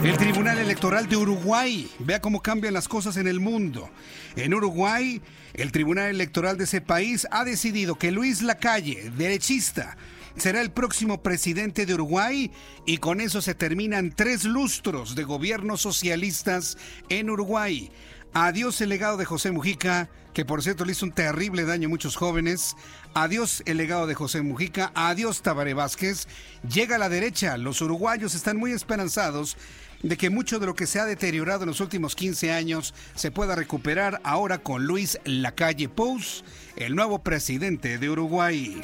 El 0.03 0.17
Tribunal 0.17 0.59
Electoral 0.59 1.09
de 1.09 1.17
Uruguay, 1.17 1.89
vea 2.01 2.21
cómo 2.21 2.43
cambian 2.43 2.75
las 2.75 2.89
cosas 2.89 3.19
en 3.19 3.29
el 3.29 3.39
mundo. 3.39 3.89
En 4.35 4.55
Uruguay, 4.55 5.21
el 5.55 5.71
Tribunal 5.71 6.09
Electoral 6.09 6.57
de 6.57 6.65
ese 6.65 6.81
país 6.81 7.29
ha 7.31 7.45
decidido 7.45 7.97
que 7.97 8.11
Luis 8.11 8.43
Lacalle, 8.43 9.13
derechista, 9.17 9.97
será 10.37 10.61
el 10.61 10.71
próximo 10.71 11.23
presidente 11.23 11.87
de 11.87 11.95
Uruguay 11.95 12.51
y 12.87 12.99
con 12.99 13.21
eso 13.21 13.41
se 13.41 13.55
terminan 13.55 14.13
tres 14.15 14.45
lustros 14.45 15.15
de 15.15 15.25
gobiernos 15.25 15.83
socialistas 15.83 16.79
en 17.09 17.31
Uruguay. 17.31 17.91
Adiós 18.39 18.83
el 18.83 18.91
legado 18.91 19.17
de 19.17 19.25
José 19.25 19.51
Mujica, 19.51 20.11
que 20.35 20.45
por 20.45 20.63
cierto 20.63 20.85
le 20.85 20.93
hizo 20.93 21.07
un 21.07 21.13
terrible 21.13 21.65
daño 21.65 21.87
a 21.87 21.89
muchos 21.89 22.17
jóvenes. 22.17 22.77
Adiós 23.15 23.63
el 23.65 23.79
legado 23.79 24.07
de 24.07 24.15
José 24.15 24.43
Mujica. 24.43 24.93
Adiós 24.95 25.41
Tabaré 25.41 25.73
Vázquez. 25.73 26.29
Llega 26.71 26.97
a 26.97 26.99
la 26.99 27.09
derecha. 27.09 27.57
Los 27.57 27.81
uruguayos 27.81 28.35
están 28.35 28.59
muy 28.59 28.73
esperanzados 28.73 29.57
de 30.03 30.19
que 30.19 30.29
mucho 30.29 30.59
de 30.59 30.67
lo 30.67 30.75
que 30.75 30.87
se 30.87 31.01
ha 31.01 31.07
deteriorado 31.07 31.63
en 31.63 31.69
los 31.69 31.81
últimos 31.81 32.15
15 32.15 32.53
años 32.53 32.93
se 33.15 33.31
pueda 33.31 33.55
recuperar 33.55 34.21
ahora 34.23 34.59
con 34.59 34.85
Luis 34.85 35.19
Lacalle 35.25 35.89
Pous, 35.89 36.45
el 36.77 36.95
nuevo 36.95 37.19
presidente 37.19 37.99
de 37.99 38.11
Uruguay. 38.11 38.81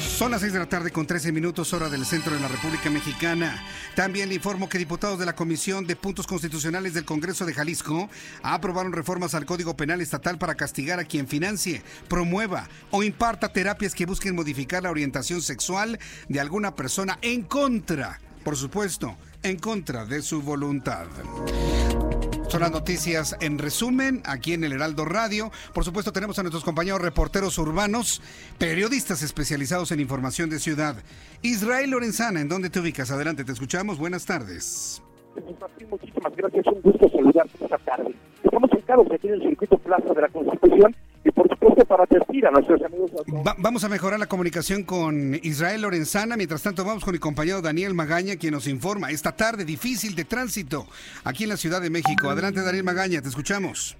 Son 0.00 0.32
las 0.32 0.40
6 0.40 0.52
de 0.52 0.58
la 0.58 0.68
tarde 0.68 0.90
con 0.90 1.06
13 1.06 1.32
minutos 1.32 1.72
hora 1.72 1.88
del 1.88 2.04
centro 2.04 2.34
de 2.34 2.40
la 2.40 2.48
República 2.48 2.90
Mexicana. 2.90 3.64
También 3.94 4.28
le 4.28 4.34
informo 4.34 4.68
que 4.68 4.78
diputados 4.78 5.18
de 5.18 5.26
la 5.26 5.34
Comisión 5.34 5.86
de 5.86 5.96
Puntos 5.96 6.26
Constitucionales 6.26 6.92
del 6.92 7.04
Congreso 7.04 7.46
de 7.46 7.54
Jalisco 7.54 8.10
aprobaron 8.42 8.92
reformas 8.92 9.34
al 9.34 9.46
Código 9.46 9.76
Penal 9.76 10.00
Estatal 10.00 10.38
para 10.38 10.56
castigar 10.56 10.98
a 10.98 11.04
quien 11.04 11.28
financie, 11.28 11.82
promueva 12.08 12.68
o 12.90 13.02
imparta 13.02 13.52
terapias 13.52 13.94
que 13.94 14.06
busquen 14.06 14.34
modificar 14.34 14.82
la 14.82 14.90
orientación 14.90 15.40
sexual 15.40 15.98
de 16.28 16.40
alguna 16.40 16.74
persona 16.74 17.18
en 17.22 17.42
contra, 17.42 18.20
por 18.44 18.56
supuesto, 18.56 19.16
en 19.42 19.58
contra 19.58 20.04
de 20.04 20.20
su 20.22 20.42
voluntad. 20.42 21.06
Son 22.48 22.62
las 22.62 22.72
noticias 22.72 23.36
en 23.40 23.58
resumen 23.58 24.22
aquí 24.24 24.54
en 24.54 24.64
el 24.64 24.72
Heraldo 24.72 25.04
Radio. 25.04 25.50
Por 25.74 25.84
supuesto 25.84 26.12
tenemos 26.12 26.38
a 26.38 26.42
nuestros 26.42 26.64
compañeros 26.64 27.02
reporteros 27.02 27.58
urbanos, 27.58 28.22
periodistas 28.56 29.22
especializados 29.22 29.92
en 29.92 30.00
información 30.00 30.48
de 30.48 30.58
ciudad. 30.58 30.96
Israel 31.42 31.90
Lorenzana, 31.90 32.40
¿en 32.40 32.48
dónde 32.48 32.70
te 32.70 32.80
ubicas? 32.80 33.10
Adelante, 33.10 33.44
te 33.44 33.52
escuchamos. 33.52 33.98
Buenas 33.98 34.24
tardes. 34.24 35.02
Muchísimas 35.90 36.34
gracias, 36.34 36.66
un 36.68 36.80
gusto 36.80 37.08
saludarte 37.10 37.64
esta 37.64 37.78
tarde. 37.78 38.14
Estamos 38.42 38.70
ubicados 38.72 39.06
aquí 39.12 39.28
en 39.28 39.34
el 39.34 39.42
circuito 39.42 39.76
Plaza 39.78 40.14
de 40.14 40.22
la 40.22 40.28
Constitución 40.28 40.96
y 41.28 41.32
por 41.32 41.48
supuesto 41.48 41.84
para 41.84 42.04
advertir 42.04 42.46
a 42.46 42.50
nuestros 42.50 42.80
amigos. 42.82 43.10
Va- 43.46 43.54
vamos 43.58 43.84
a 43.84 43.88
mejorar 43.88 44.18
la 44.18 44.26
comunicación 44.26 44.82
con 44.82 45.34
Israel 45.42 45.82
Lorenzana. 45.82 46.36
Mientras 46.36 46.62
tanto, 46.62 46.84
vamos 46.84 47.04
con 47.04 47.12
mi 47.12 47.18
compañero 47.18 47.60
Daniel 47.62 47.94
Magaña, 47.94 48.36
quien 48.36 48.54
nos 48.54 48.66
informa 48.66 49.10
esta 49.10 49.32
tarde 49.36 49.64
difícil 49.64 50.14
de 50.14 50.24
tránsito 50.24 50.86
aquí 51.24 51.44
en 51.44 51.50
la 51.50 51.56
Ciudad 51.56 51.80
de 51.80 51.90
México. 51.90 52.30
Adelante, 52.30 52.62
Daniel 52.62 52.84
Magaña, 52.84 53.20
te 53.22 53.28
escuchamos. 53.28 53.96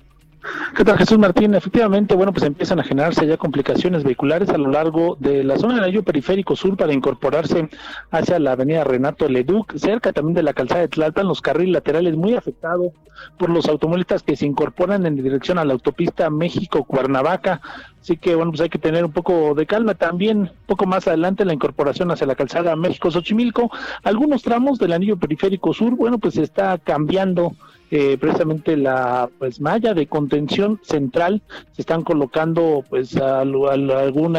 ¿Qué 0.76 0.84
tal, 0.84 0.96
Jesús 0.98 1.18
Martín? 1.18 1.54
Efectivamente, 1.54 2.14
bueno, 2.14 2.32
pues 2.32 2.44
empiezan 2.44 2.78
a 2.78 2.84
generarse 2.84 3.26
ya 3.26 3.36
complicaciones 3.36 4.04
vehiculares 4.04 4.48
a 4.50 4.58
lo 4.58 4.70
largo 4.70 5.16
de 5.18 5.42
la 5.42 5.58
zona 5.58 5.74
del 5.74 5.84
anillo 5.84 6.04
periférico 6.04 6.54
sur 6.54 6.76
para 6.76 6.92
incorporarse 6.92 7.68
hacia 8.10 8.38
la 8.38 8.52
avenida 8.52 8.84
Renato 8.84 9.28
Leduc, 9.28 9.76
cerca 9.76 10.12
también 10.12 10.34
de 10.34 10.44
la 10.44 10.52
calzada 10.52 10.82
de 10.82 10.88
Tlalpan, 10.88 11.26
los 11.26 11.40
carriles 11.40 11.72
laterales 11.72 12.16
muy 12.16 12.34
afectados 12.34 12.92
por 13.36 13.50
los 13.50 13.66
automovilistas 13.68 14.22
que 14.22 14.36
se 14.36 14.46
incorporan 14.46 15.04
en 15.06 15.16
dirección 15.16 15.58
a 15.58 15.64
la 15.64 15.72
autopista 15.72 16.30
México-Cuernavaca. 16.30 17.60
Así 18.00 18.16
que, 18.16 18.36
bueno, 18.36 18.52
pues 18.52 18.60
hay 18.60 18.68
que 18.68 18.78
tener 18.78 19.04
un 19.04 19.12
poco 19.12 19.54
de 19.54 19.66
calma. 19.66 19.94
También, 19.94 20.52
poco 20.66 20.86
más 20.86 21.08
adelante, 21.08 21.44
la 21.44 21.52
incorporación 21.52 22.12
hacia 22.12 22.28
la 22.28 22.36
calzada 22.36 22.76
México-Xochimilco. 22.76 23.72
Algunos 24.04 24.42
tramos 24.42 24.78
del 24.78 24.92
anillo 24.92 25.16
periférico 25.16 25.74
sur, 25.74 25.96
bueno, 25.96 26.18
pues 26.18 26.34
se 26.34 26.42
está 26.42 26.78
cambiando 26.78 27.56
eh, 27.90 28.18
precisamente 28.18 28.76
la 28.76 29.28
pues 29.38 29.60
malla 29.60 29.94
de 29.94 30.06
contención 30.06 30.78
central 30.82 31.42
se 31.72 31.82
están 31.82 32.02
colocando 32.02 32.84
pues 32.88 33.16
al- 33.16 33.54
al- 33.68 33.90
algún 33.90 34.36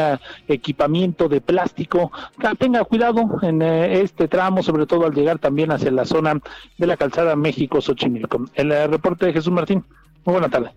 equipamiento 0.48 1.28
de 1.28 1.40
plástico 1.40 2.12
Ah, 2.42 2.54
tenga 2.58 2.84
cuidado 2.84 3.22
en 3.42 3.60
eh, 3.62 4.00
este 4.02 4.28
tramo 4.28 4.62
sobre 4.62 4.86
todo 4.86 5.06
al 5.06 5.14
llegar 5.14 5.38
también 5.38 5.72
hacia 5.72 5.90
la 5.90 6.04
zona 6.04 6.40
de 6.78 6.86
la 6.86 6.96
calzada 6.96 7.36
México 7.36 7.80
Xochimilco 7.80 8.44
el 8.54 8.70
eh, 8.72 8.86
reporte 8.86 9.26
de 9.26 9.32
Jesús 9.32 9.52
Martín 9.52 9.84
muy 10.24 10.32
buena 10.34 10.48
tarde 10.48 10.70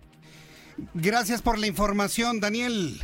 Gracias 0.95 1.43
por 1.43 1.59
la 1.59 1.67
información, 1.67 2.39
Daniel. 2.39 2.99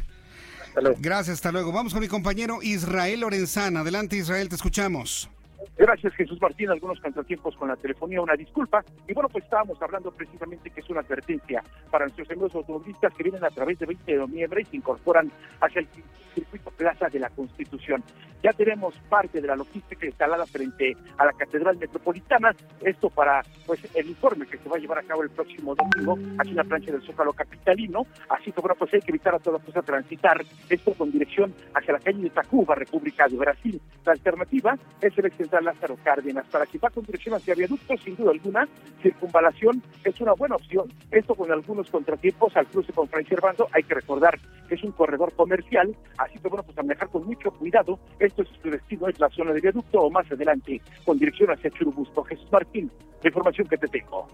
Gracias, 0.99 1.35
hasta 1.35 1.51
luego. 1.51 1.71
Vamos 1.71 1.93
con 1.93 2.01
mi 2.01 2.07
compañero 2.07 2.59
Israel 2.63 3.19
Lorenzana. 3.19 3.81
Adelante, 3.81 4.17
Israel, 4.17 4.49
te 4.49 4.55
escuchamos. 4.55 5.29
Gracias, 5.79 6.13
Jesús 6.15 6.41
Martín. 6.41 6.69
Algunos 6.69 6.99
contratiempos 6.99 7.55
con 7.55 7.69
la 7.69 7.77
telefonía, 7.77 8.21
una 8.21 8.35
disculpa. 8.35 8.83
Y 9.07 9.13
bueno, 9.13 9.29
pues 9.29 9.45
estábamos 9.45 9.81
hablando 9.81 10.11
precisamente 10.11 10.69
que 10.71 10.81
es 10.81 10.89
una 10.89 10.99
advertencia 10.99 11.63
para 11.89 12.03
nuestros 12.03 12.29
amigos 12.29 12.53
automovilistas 12.53 13.13
que 13.13 13.23
vienen 13.23 13.45
a 13.45 13.49
través 13.49 13.79
de 13.79 13.85
20 13.85 14.11
de 14.11 14.17
noviembre 14.17 14.61
y 14.61 14.65
se 14.65 14.75
incorporan 14.75 15.31
hacia 15.61 15.79
el 15.79 15.87
circuito 16.35 16.69
Plaza 16.71 17.07
de 17.07 17.19
la 17.19 17.29
Constitución. 17.29 18.03
Ya 18.43 18.51
tenemos 18.53 18.93
parte 19.09 19.41
de 19.41 19.47
la 19.47 19.55
logística 19.55 20.05
instalada 20.05 20.45
frente 20.45 20.95
a 21.17 21.25
la 21.25 21.33
Catedral 21.33 21.77
Metropolitana. 21.77 22.55
Esto 22.81 23.09
para 23.09 23.41
pues 23.65 23.79
el 23.95 24.09
informe 24.09 24.47
que 24.47 24.57
se 24.57 24.69
va 24.69 24.77
a 24.77 24.79
llevar 24.79 24.99
a 24.99 25.03
cabo 25.03 25.23
el 25.23 25.29
próximo 25.29 25.75
domingo 25.75 26.17
aquí 26.37 26.51
en 26.51 26.55
la 26.55 26.63
plancha 26.63 26.91
del 26.91 27.01
Zócalo 27.01 27.33
Capitalino. 27.33 28.05
Así 28.29 28.51
que 28.51 28.61
bueno, 28.61 28.75
pues 28.77 28.93
hay 28.93 29.01
que 29.01 29.11
evitar 29.11 29.35
a 29.35 29.39
toda 29.39 29.59
cosa 29.59 29.81
transitar 29.81 30.41
esto 30.69 30.93
con 30.93 31.11
dirección 31.11 31.53
hacia 31.73 31.93
la 31.93 31.99
calle 31.99 32.21
de 32.21 32.29
Tacuba, 32.29 32.75
República 32.75 33.27
de 33.27 33.37
Brasil. 33.37 33.81
La 34.05 34.13
alternativa 34.13 34.77
es 35.01 35.17
el 35.17 35.31
central 35.33 35.68
Lázaro 35.69 35.97
Cárdenas. 36.03 36.47
Para 36.47 36.65
quien 36.65 36.81
va 36.83 36.89
con 36.89 37.03
dirección 37.03 37.35
hacia 37.35 37.53
viaductos, 37.53 38.01
sin 38.01 38.15
duda 38.15 38.31
alguna, 38.31 38.67
circunvalación 39.01 39.81
es 40.03 40.19
una 40.19 40.33
buena 40.33 40.55
opción. 40.55 40.91
Esto 41.11 41.35
con 41.35 41.51
algunos 41.51 41.89
contratiempos 41.89 42.55
al 42.57 42.67
cruce 42.67 42.91
con 42.91 43.07
Fray 43.07 43.25
Servando. 43.25 43.67
Hay 43.71 43.83
que 43.83 43.95
recordar 43.95 44.39
que 44.67 44.75
es 44.75 44.83
un 44.83 44.91
corredor 44.91 45.33
comercial, 45.33 45.95
así 46.17 46.39
que 46.39 46.47
bueno, 46.47 46.63
pues 46.63 46.75
manejar 46.77 47.09
con 47.09 47.25
mucho 47.25 47.51
cuidado. 47.51 47.99
Esto 48.19 48.41
es 48.41 48.49
su 48.61 48.69
destino, 48.69 49.07
es 49.07 49.19
la 49.19 49.29
zona 49.29 49.53
de 49.53 49.61
viaducto 49.61 49.99
o 50.01 50.09
más 50.09 50.29
adelante 50.31 50.81
con 51.05 51.17
dirección 51.17 51.51
hacia 51.51 51.69
Churubusco. 51.69 52.23
Jesús 52.23 52.51
Martín, 52.51 52.91
la 53.21 53.29
información 53.29 53.67
que 53.67 53.77
te 53.77 53.87
tengo. 53.87 54.27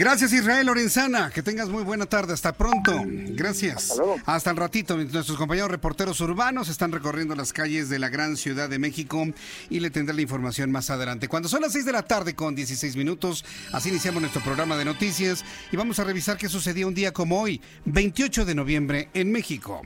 Gracias 0.00 0.32
Israel 0.32 0.66
Lorenzana, 0.66 1.28
que 1.28 1.42
tengas 1.42 1.68
muy 1.68 1.82
buena 1.82 2.06
tarde, 2.06 2.32
hasta 2.32 2.54
pronto. 2.54 3.04
Gracias. 3.04 4.00
Hasta, 4.24 4.50
el 4.50 4.56
ratito, 4.56 4.96
nuestros 4.96 5.36
compañeros 5.36 5.70
reporteros 5.70 6.18
urbanos 6.22 6.70
están 6.70 6.90
recorriendo 6.90 7.36
las 7.36 7.52
calles 7.52 7.90
de 7.90 7.98
la 7.98 8.08
gran 8.08 8.38
ciudad 8.38 8.70
de 8.70 8.78
México 8.78 9.26
y 9.68 9.80
le 9.80 9.90
tendré 9.90 10.14
la 10.14 10.22
información 10.22 10.72
más 10.72 10.88
adelante. 10.88 11.28
Cuando 11.28 11.50
son 11.50 11.60
las 11.60 11.74
6 11.74 11.84
de 11.84 11.92
la 11.92 12.02
tarde 12.02 12.34
con 12.34 12.54
16 12.54 12.96
minutos, 12.96 13.44
así 13.74 13.90
iniciamos 13.90 14.22
nuestro 14.22 14.40
programa 14.40 14.78
de 14.78 14.86
noticias 14.86 15.44
y 15.70 15.76
vamos 15.76 15.98
a 15.98 16.04
revisar 16.04 16.38
qué 16.38 16.48
sucedió 16.48 16.88
un 16.88 16.94
día 16.94 17.12
como 17.12 17.38
hoy, 17.38 17.60
28 17.84 18.46
de 18.46 18.54
noviembre 18.54 19.10
en 19.12 19.30
México. 19.30 19.82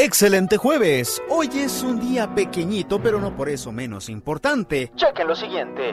Excelente 0.00 0.58
jueves. 0.58 1.20
Hoy 1.28 1.50
es 1.54 1.82
un 1.82 1.98
día 1.98 2.32
pequeñito, 2.32 3.02
pero 3.02 3.18
no 3.18 3.34
por 3.34 3.48
eso 3.48 3.72
menos 3.72 4.08
importante. 4.08 4.92
Chequen 4.94 5.26
lo 5.26 5.34
siguiente. 5.34 5.92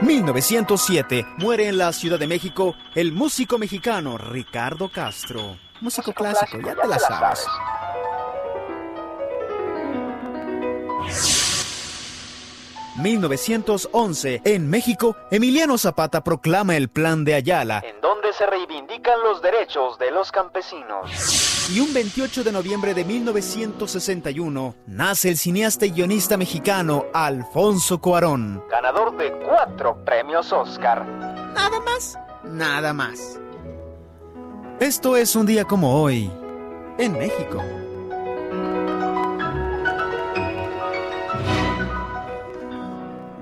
1907 0.00 1.26
muere 1.36 1.68
en 1.68 1.76
la 1.76 1.92
Ciudad 1.92 2.18
de 2.18 2.26
México 2.26 2.74
el 2.94 3.12
músico 3.12 3.58
mexicano 3.58 4.16
Ricardo 4.16 4.90
Castro. 4.90 5.58
Músico, 5.82 6.14
clásico, 6.14 6.58
ya, 6.58 6.74
te 6.74 6.88
la 6.88 6.98
sabes. 6.98 7.46
1911, 12.98 14.42
en 14.44 14.68
México, 14.68 15.16
Emiliano 15.30 15.78
Zapata 15.78 16.24
proclama 16.24 16.76
el 16.76 16.88
Plan 16.88 17.24
de 17.24 17.34
Ayala, 17.34 17.82
en 17.84 18.00
donde 18.00 18.32
se 18.32 18.44
reivindican 18.46 19.20
los 19.22 19.40
derechos 19.40 19.98
de 19.98 20.10
los 20.10 20.32
campesinos. 20.32 21.68
Y 21.72 21.80
un 21.80 21.92
28 21.94 22.44
de 22.44 22.52
noviembre 22.52 22.94
de 22.94 23.04
1961, 23.04 24.74
nace 24.86 25.28
el 25.28 25.36
cineasta 25.36 25.86
y 25.86 25.90
guionista 25.90 26.36
mexicano 26.36 27.06
Alfonso 27.14 28.00
Cuarón, 28.00 28.62
ganador 28.70 29.16
de 29.16 29.32
cuatro 29.32 30.04
premios 30.04 30.52
Oscar. 30.52 31.06
Nada 31.06 31.80
más, 31.80 32.18
nada 32.44 32.92
más. 32.92 33.40
Esto 34.80 35.16
es 35.16 35.36
un 35.36 35.46
día 35.46 35.64
como 35.64 36.02
hoy, 36.02 36.30
en 36.98 37.12
México. 37.12 37.62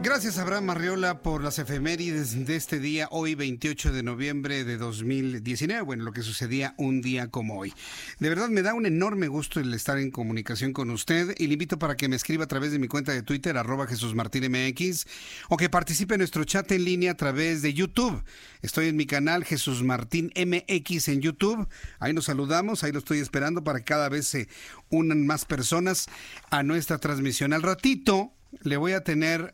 Gracias 0.06 0.38
Abraham 0.38 0.66
Marriola 0.66 1.20
por 1.20 1.42
las 1.42 1.58
efemérides 1.58 2.46
de 2.46 2.54
este 2.54 2.78
día, 2.78 3.08
hoy 3.10 3.34
28 3.34 3.92
de 3.92 4.04
noviembre 4.04 4.62
de 4.62 4.76
2019, 4.76 5.82
bueno, 5.82 6.04
lo 6.04 6.12
que 6.12 6.22
sucedía 6.22 6.74
un 6.76 7.02
día 7.02 7.28
como 7.28 7.58
hoy. 7.58 7.74
De 8.20 8.28
verdad 8.28 8.48
me 8.48 8.62
da 8.62 8.72
un 8.72 8.86
enorme 8.86 9.26
gusto 9.26 9.58
el 9.58 9.74
estar 9.74 9.98
en 9.98 10.12
comunicación 10.12 10.72
con 10.72 10.90
usted 10.90 11.34
y 11.38 11.48
le 11.48 11.54
invito 11.54 11.80
para 11.80 11.96
que 11.96 12.06
me 12.06 12.14
escriba 12.14 12.44
a 12.44 12.46
través 12.46 12.70
de 12.70 12.78
mi 12.78 12.86
cuenta 12.86 13.10
de 13.10 13.24
Twitter, 13.24 13.58
arroba 13.58 13.88
Jesús 13.88 14.14
MX, 14.14 15.06
o 15.48 15.56
que 15.56 15.68
participe 15.68 16.14
en 16.14 16.18
nuestro 16.18 16.44
chat 16.44 16.70
en 16.70 16.84
línea 16.84 17.10
a 17.10 17.16
través 17.16 17.60
de 17.62 17.74
YouTube. 17.74 18.22
Estoy 18.62 18.86
en 18.86 18.96
mi 18.96 19.06
canal 19.06 19.44
Jesús 19.44 19.82
Martín 19.82 20.32
MX 20.36 21.08
en 21.08 21.20
YouTube, 21.20 21.66
ahí 21.98 22.12
nos 22.12 22.26
saludamos, 22.26 22.84
ahí 22.84 22.92
lo 22.92 23.00
estoy 23.00 23.18
esperando 23.18 23.64
para 23.64 23.80
que 23.80 23.86
cada 23.86 24.08
vez 24.08 24.28
se 24.28 24.48
unan 24.88 25.26
más 25.26 25.44
personas 25.44 26.06
a 26.50 26.62
nuestra 26.62 26.98
transmisión. 26.98 27.52
Al 27.52 27.62
ratito 27.62 28.30
le 28.62 28.76
voy 28.76 28.92
a 28.92 29.02
tener 29.02 29.52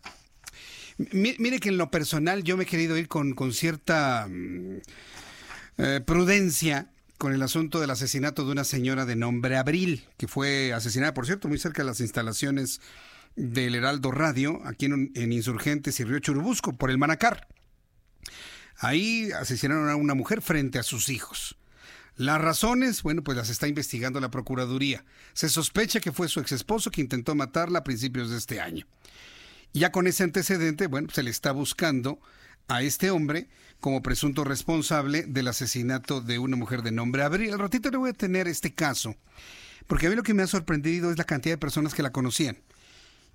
Mire 1.12 1.58
que 1.58 1.70
en 1.70 1.78
lo 1.78 1.90
personal 1.90 2.42
yo 2.42 2.56
me 2.56 2.64
he 2.64 2.66
querido 2.66 2.96
ir 2.96 3.08
con, 3.08 3.34
cierta 3.52 4.26
mm, 4.28 4.76
eh, 5.78 6.00
prudencia 6.04 6.90
con 7.18 7.32
el 7.32 7.42
asunto 7.42 7.80
del 7.80 7.90
asesinato 7.90 8.44
de 8.44 8.52
una 8.52 8.64
señora 8.64 9.04
de 9.06 9.16
nombre 9.16 9.56
Abril, 9.56 10.04
que 10.16 10.28
fue 10.28 10.72
asesinada, 10.72 11.14
por 11.14 11.26
cierto, 11.26 11.48
muy 11.48 11.58
cerca 11.58 11.82
de 11.82 11.88
las 11.88 12.00
instalaciones 12.00 12.80
del 13.36 13.74
Heraldo 13.74 14.10
Radio, 14.10 14.60
aquí 14.64 14.86
en, 14.86 15.12
en 15.14 15.32
Insurgentes 15.32 15.98
y 16.00 16.04
Río 16.04 16.18
Churubusco, 16.18 16.76
por 16.76 16.90
el 16.90 16.98
Manacar. 16.98 17.46
Ahí 18.76 19.30
asesinaron 19.32 19.88
a 19.88 19.96
una 19.96 20.14
mujer 20.14 20.42
frente 20.42 20.78
a 20.78 20.82
sus 20.82 21.08
hijos. 21.08 21.56
Las 22.16 22.40
razones, 22.40 23.02
bueno, 23.02 23.22
pues 23.22 23.36
las 23.36 23.48
está 23.48 23.68
investigando 23.68 24.20
la 24.20 24.30
Procuraduría. 24.30 25.04
Se 25.32 25.48
sospecha 25.48 26.00
que 26.00 26.12
fue 26.12 26.28
su 26.28 26.40
ex 26.40 26.52
esposo 26.52 26.90
que 26.90 27.00
intentó 27.00 27.34
matarla 27.34 27.80
a 27.80 27.84
principios 27.84 28.30
de 28.30 28.38
este 28.38 28.60
año. 28.60 28.86
Ya 29.72 29.90
con 29.90 30.06
ese 30.06 30.22
antecedente, 30.22 30.86
bueno, 30.86 31.08
se 31.12 31.22
le 31.22 31.30
está 31.30 31.52
buscando 31.52 32.20
a 32.68 32.82
este 32.82 33.10
hombre 33.10 33.48
como 33.80 34.02
presunto 34.02 34.44
responsable 34.44 35.24
del 35.24 35.48
asesinato 35.48 36.20
de 36.20 36.38
una 36.38 36.56
mujer 36.56 36.82
de 36.82 36.92
nombre 36.92 37.22
Abril. 37.22 37.52
Al 37.52 37.58
ratito 37.58 37.90
le 37.90 37.96
voy 37.96 38.10
a 38.10 38.14
tener 38.14 38.48
este 38.48 38.74
caso, 38.74 39.16
porque 39.86 40.06
a 40.06 40.10
mí 40.10 40.16
lo 40.16 40.22
que 40.22 40.34
me 40.34 40.42
ha 40.42 40.46
sorprendido 40.46 41.10
es 41.10 41.18
la 41.18 41.24
cantidad 41.24 41.54
de 41.54 41.58
personas 41.58 41.94
que 41.94 42.02
la 42.02 42.12
conocían. 42.12 42.58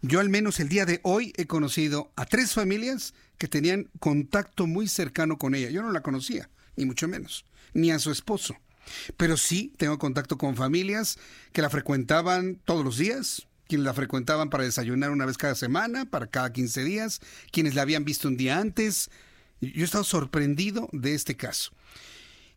Yo 0.01 0.19
al 0.19 0.29
menos 0.29 0.59
el 0.59 0.69
día 0.69 0.85
de 0.85 0.99
hoy 1.03 1.33
he 1.37 1.47
conocido 1.47 2.11
a 2.15 2.25
tres 2.25 2.53
familias 2.53 3.15
que 3.39 3.47
tenían 3.47 3.89
contacto 3.99 4.67
muy 4.67 4.87
cercano 4.87 5.39
con 5.39 5.55
ella. 5.55 5.71
Yo 5.71 5.81
no 5.81 5.91
la 5.91 6.01
conocía, 6.01 6.49
ni 6.75 6.85
mucho 6.85 7.07
menos, 7.07 7.45
ni 7.73 7.89
a 7.89 7.97
su 7.97 8.11
esposo. 8.11 8.55
Pero 9.17 9.37
sí 9.37 9.73
tengo 9.77 9.97
contacto 9.97 10.37
con 10.37 10.55
familias 10.55 11.17
que 11.51 11.63
la 11.63 11.69
frecuentaban 11.69 12.61
todos 12.63 12.85
los 12.85 12.97
días, 12.97 13.47
quienes 13.67 13.85
la 13.85 13.93
frecuentaban 13.93 14.49
para 14.49 14.63
desayunar 14.63 15.11
una 15.11 15.25
vez 15.25 15.37
cada 15.37 15.55
semana, 15.55 16.05
para 16.05 16.27
cada 16.27 16.51
15 16.51 16.83
días, 16.83 17.21
quienes 17.51 17.75
la 17.75 17.83
habían 17.83 18.05
visto 18.05 18.27
un 18.27 18.37
día 18.37 18.57
antes. 18.57 19.09
Yo 19.61 19.81
he 19.81 19.83
estado 19.83 20.03
sorprendido 20.03 20.89
de 20.91 21.13
este 21.13 21.35
caso. 21.35 21.71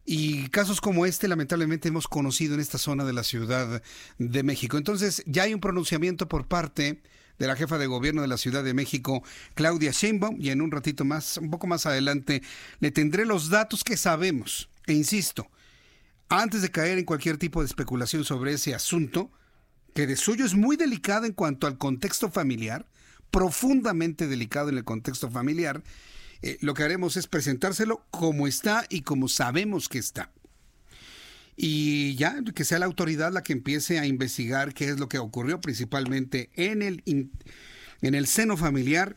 Y 0.05 0.49
casos 0.49 0.81
como 0.81 1.07
este, 1.07 1.29
lamentablemente, 1.29 1.89
hemos 1.89 2.09
conocido 2.09 2.55
en 2.55 2.61
esta 2.61 2.79
zona 2.79 3.05
de 3.05 3.13
la 3.13 3.23
Ciudad 3.23 3.83
de 4.19 4.43
México. 4.43 4.77
Entonces, 4.77 5.23
ya 5.27 5.45
hay 5.45 5.55
un 5.55 5.61
pronunciamiento 5.61 6.29
por 6.29 6.49
parte 6.49 7.03
de 7.39 7.47
la 7.47 7.57
jefa 7.57 7.79
de 7.79 7.87
gobierno 7.87 8.21
de 8.21 8.29
la 8.29 8.37
Ciudad 8.37 8.63
de 8.63 8.75
México, 8.75 9.23
Claudia 9.55 9.93
Sheinbaum, 9.93 10.37
y 10.41 10.51
en 10.51 10.61
un 10.61 10.71
ratito 10.71 11.05
más, 11.05 11.39
un 11.39 11.51
poco 11.51 11.67
más 11.67 11.87
adelante, 11.87 12.43
le 12.81 12.91
tendré 12.91 13.25
los 13.25 13.49
datos 13.49 13.83
que 13.83 13.97
sabemos. 13.97 14.69
E 14.87 14.93
insisto, 14.93 15.51
antes 16.29 16.63
de 16.63 16.71
caer 16.71 16.99
en 16.99 17.05
cualquier 17.05 17.39
tipo 17.39 17.61
de 17.61 17.67
especulación 17.67 18.25
sobre 18.25 18.53
ese 18.53 18.75
asunto, 18.75 19.31
que 19.95 20.07
de 20.07 20.17
suyo 20.17 20.45
es 20.45 20.55
muy 20.55 20.77
delicado 20.77 21.27
en 21.27 21.33
cuanto 21.33 21.67
al 21.67 21.79
contexto 21.79 22.31
familiar, 22.31 22.87
profundamente 23.31 24.27
delicado 24.27 24.69
en 24.69 24.79
el 24.79 24.85
contexto 24.85 25.31
familiar, 25.31 25.83
eh, 26.43 26.59
lo 26.61 26.75
que 26.75 26.83
haremos 26.83 27.17
es 27.17 27.27
presentárselo 27.27 28.05
como 28.11 28.47
está 28.47 28.87
y 28.89 29.03
como 29.03 29.29
sabemos 29.29 29.89
que 29.89 29.99
está. 29.99 30.33
Y 31.57 32.15
ya, 32.17 32.43
que 32.55 32.65
sea 32.65 32.79
la 32.79 32.87
autoridad 32.87 33.33
la 33.33 33.43
que 33.43 33.53
empiece 33.53 33.99
a 33.99 34.07
investigar 34.07 34.73
qué 34.73 34.89
es 34.89 34.99
lo 34.99 35.09
que 35.09 35.19
ocurrió 35.19 35.61
principalmente 35.61 36.51
en 36.55 36.81
el, 36.81 37.03
en 37.05 38.15
el 38.15 38.27
seno 38.27 38.57
familiar 38.57 39.17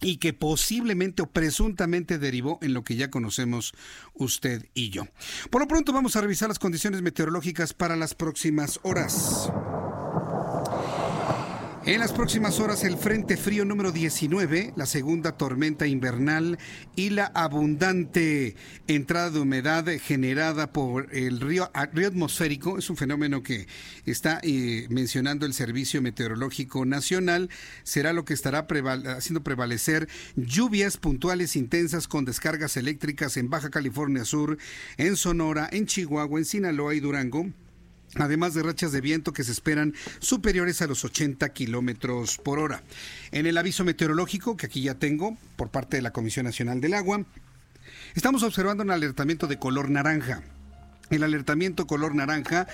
y 0.00 0.16
que 0.16 0.32
posiblemente 0.32 1.22
o 1.22 1.26
presuntamente 1.26 2.18
derivó 2.18 2.58
en 2.62 2.74
lo 2.74 2.84
que 2.84 2.96
ya 2.96 3.10
conocemos 3.10 3.74
usted 4.14 4.66
y 4.74 4.90
yo. 4.90 5.06
Por 5.50 5.62
lo 5.62 5.68
pronto 5.68 5.92
vamos 5.92 6.16
a 6.16 6.20
revisar 6.20 6.48
las 6.48 6.58
condiciones 6.58 7.02
meteorológicas 7.02 7.74
para 7.74 7.96
las 7.96 8.14
próximas 8.14 8.80
horas. 8.82 9.50
En 11.88 12.00
las 12.00 12.12
próximas 12.12 12.60
horas 12.60 12.84
el 12.84 12.98
Frente 12.98 13.38
Frío 13.38 13.64
número 13.64 13.92
19, 13.92 14.74
la 14.76 14.84
segunda 14.84 15.38
tormenta 15.38 15.86
invernal 15.86 16.58
y 16.96 17.08
la 17.08 17.24
abundante 17.24 18.56
entrada 18.88 19.30
de 19.30 19.40
humedad 19.40 19.86
generada 19.98 20.70
por 20.70 21.08
el 21.16 21.40
río, 21.40 21.70
río 21.94 22.08
atmosférico, 22.08 22.76
es 22.76 22.90
un 22.90 22.98
fenómeno 22.98 23.42
que 23.42 23.66
está 24.04 24.38
eh, 24.42 24.86
mencionando 24.90 25.46
el 25.46 25.54
Servicio 25.54 26.02
Meteorológico 26.02 26.84
Nacional, 26.84 27.48
será 27.84 28.12
lo 28.12 28.26
que 28.26 28.34
estará 28.34 28.66
haciendo 29.16 29.42
prevalecer 29.42 30.10
lluvias 30.36 30.98
puntuales 30.98 31.56
intensas 31.56 32.06
con 32.06 32.26
descargas 32.26 32.76
eléctricas 32.76 33.38
en 33.38 33.48
Baja 33.48 33.70
California 33.70 34.26
Sur, 34.26 34.58
en 34.98 35.16
Sonora, 35.16 35.66
en 35.72 35.86
Chihuahua, 35.86 36.38
en 36.38 36.44
Sinaloa 36.44 36.94
y 36.94 37.00
Durango 37.00 37.46
además 38.18 38.54
de 38.54 38.62
rachas 38.62 38.92
de 38.92 39.00
viento 39.00 39.32
que 39.32 39.44
se 39.44 39.52
esperan 39.52 39.94
superiores 40.18 40.82
a 40.82 40.86
los 40.86 41.04
80 41.04 41.48
kilómetros 41.50 42.38
por 42.38 42.58
hora. 42.58 42.82
En 43.30 43.46
el 43.46 43.58
aviso 43.58 43.84
meteorológico, 43.84 44.56
que 44.56 44.66
aquí 44.66 44.82
ya 44.82 44.94
tengo 44.94 45.36
por 45.56 45.70
parte 45.70 45.96
de 45.96 46.02
la 46.02 46.12
Comisión 46.12 46.44
Nacional 46.46 46.80
del 46.80 46.94
Agua, 46.94 47.24
estamos 48.14 48.42
observando 48.42 48.82
un 48.82 48.90
alertamiento 48.90 49.46
de 49.46 49.58
color 49.58 49.90
naranja. 49.90 50.42
El 51.10 51.22
alertamiento 51.22 51.86
color 51.86 52.14
naranja 52.14 52.66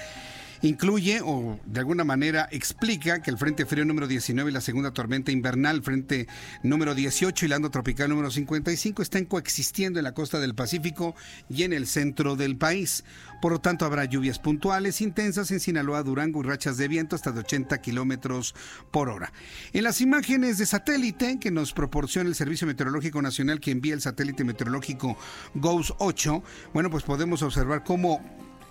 incluye 0.68 1.20
o 1.22 1.60
de 1.66 1.80
alguna 1.80 2.04
manera 2.04 2.48
explica 2.50 3.22
que 3.22 3.30
el 3.30 3.38
Frente 3.38 3.66
Frío 3.66 3.84
número 3.84 4.06
19 4.06 4.50
y 4.50 4.54
la 4.54 4.60
segunda 4.60 4.92
tormenta 4.92 5.30
invernal, 5.30 5.82
Frente 5.82 6.26
número 6.62 6.94
18 6.94 7.44
y 7.44 7.48
la 7.48 7.56
ando 7.56 7.70
tropical 7.70 8.08
número 8.08 8.30
55 8.30 9.02
están 9.02 9.26
coexistiendo 9.26 9.98
en 9.98 10.04
la 10.04 10.14
costa 10.14 10.40
del 10.40 10.54
Pacífico 10.54 11.14
y 11.48 11.64
en 11.64 11.72
el 11.72 11.86
centro 11.86 12.36
del 12.36 12.56
país. 12.56 13.04
Por 13.42 13.52
lo 13.52 13.60
tanto, 13.60 13.84
habrá 13.84 14.06
lluvias 14.06 14.38
puntuales 14.38 15.02
intensas 15.02 15.50
en 15.50 15.60
Sinaloa, 15.60 16.02
Durango 16.02 16.40
y 16.40 16.44
rachas 16.44 16.78
de 16.78 16.88
viento 16.88 17.14
hasta 17.14 17.30
de 17.30 17.40
80 17.40 17.78
kilómetros 17.82 18.54
por 18.90 19.10
hora. 19.10 19.32
En 19.74 19.84
las 19.84 20.00
imágenes 20.00 20.56
de 20.56 20.64
satélite 20.64 21.38
que 21.38 21.50
nos 21.50 21.74
proporciona 21.74 22.28
el 22.28 22.34
Servicio 22.34 22.66
Meteorológico 22.66 23.20
Nacional 23.20 23.60
que 23.60 23.70
envía 23.70 23.92
el 23.92 24.00
satélite 24.00 24.44
meteorológico 24.44 25.18
GOES 25.54 25.92
8, 25.98 26.42
bueno, 26.72 26.90
pues 26.90 27.04
podemos 27.04 27.42
observar 27.42 27.84
cómo 27.84 28.22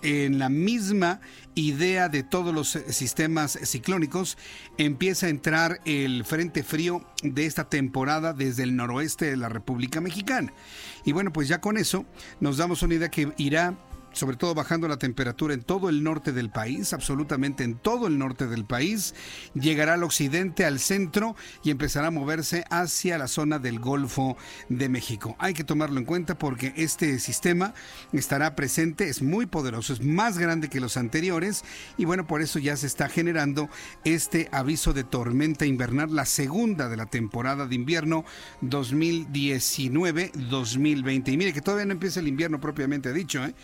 en 0.04 0.38
la 0.38 0.48
misma 0.48 1.20
idea 1.54 2.08
de 2.08 2.22
todos 2.22 2.54
los 2.54 2.68
sistemas 2.68 3.58
ciclónicos, 3.62 4.36
empieza 4.78 5.26
a 5.26 5.30
entrar 5.30 5.80
el 5.84 6.24
frente 6.24 6.62
frío 6.62 7.04
de 7.22 7.46
esta 7.46 7.68
temporada 7.68 8.34
desde 8.34 8.62
el 8.62 8.76
noroeste 8.76 9.24
de 9.24 9.36
la 9.36 9.48
República 9.48 10.00
Mexicana. 10.00 10.52
Y 11.04 11.12
bueno, 11.12 11.32
pues 11.32 11.48
ya 11.48 11.60
con 11.60 11.78
eso 11.78 12.04
nos 12.40 12.58
damos 12.58 12.82
una 12.82 12.94
idea 12.94 13.10
que 13.10 13.32
irá 13.38 13.74
sobre 14.14 14.36
todo 14.36 14.54
bajando 14.54 14.88
la 14.88 14.96
temperatura 14.96 15.54
en 15.54 15.62
todo 15.62 15.88
el 15.88 16.02
norte 16.02 16.32
del 16.32 16.50
país, 16.50 16.92
absolutamente 16.92 17.64
en 17.64 17.76
todo 17.76 18.06
el 18.06 18.18
norte 18.18 18.46
del 18.46 18.64
país, 18.64 19.14
llegará 19.54 19.94
al 19.94 20.02
occidente, 20.02 20.64
al 20.64 20.78
centro 20.78 21.36
y 21.62 21.70
empezará 21.70 22.08
a 22.08 22.10
moverse 22.10 22.64
hacia 22.70 23.18
la 23.18 23.28
zona 23.28 23.58
del 23.58 23.80
Golfo 23.80 24.36
de 24.68 24.88
México. 24.88 25.36
Hay 25.38 25.54
que 25.54 25.64
tomarlo 25.64 25.98
en 25.98 26.06
cuenta 26.06 26.38
porque 26.38 26.72
este 26.76 27.18
sistema 27.18 27.74
estará 28.12 28.56
presente, 28.56 29.08
es 29.08 29.20
muy 29.20 29.46
poderoso, 29.46 29.92
es 29.92 30.02
más 30.02 30.38
grande 30.38 30.68
que 30.68 30.80
los 30.80 30.96
anteriores 30.96 31.64
y 31.98 32.04
bueno, 32.04 32.26
por 32.26 32.40
eso 32.40 32.58
ya 32.58 32.76
se 32.76 32.86
está 32.86 33.08
generando 33.08 33.68
este 34.04 34.48
aviso 34.52 34.92
de 34.92 35.04
tormenta 35.04 35.66
invernal, 35.66 36.14
la 36.14 36.24
segunda 36.24 36.88
de 36.88 36.96
la 36.96 37.06
temporada 37.06 37.66
de 37.66 37.74
invierno 37.74 38.24
2019-2020. 38.62 41.32
Y 41.32 41.36
mire 41.36 41.52
que 41.52 41.60
todavía 41.60 41.86
no 41.86 41.92
empieza 41.92 42.20
el 42.20 42.28
invierno 42.28 42.60
propiamente 42.60 43.12
dicho, 43.12 43.44
¿eh? 43.44 43.54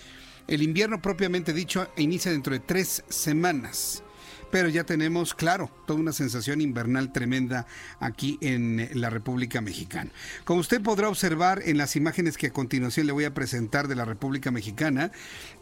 El 0.51 0.63
invierno 0.63 1.01
propiamente 1.01 1.53
dicho 1.53 1.87
inicia 1.97 2.33
dentro 2.33 2.53
de 2.53 2.59
tres 2.59 3.05
semanas 3.09 4.03
pero 4.51 4.69
ya 4.69 4.85
tenemos, 4.85 5.35
claro, 5.35 5.71
toda 5.87 6.01
una 6.01 6.13
sensación 6.13 6.61
invernal 6.61 7.13
tremenda 7.13 7.67
aquí 8.01 8.39
en 8.41 8.89
la 8.95 9.11
República 9.11 9.61
Mexicana. 9.61 10.11
Como 10.45 10.61
usted 10.61 10.81
podrá 10.81 11.09
observar 11.09 11.63
en 11.65 11.79
las 11.79 11.97
imágenes 11.97 12.37
que 12.37 12.49
a 12.49 12.53
continuación 12.53 13.07
le 13.07 13.13
voy 13.13 13.25
a 13.25 13.35
presentar 13.35 13.89
de 13.89 13.97
la 13.97 14.05
República 14.05 14.51
Mexicana, 14.51 15.13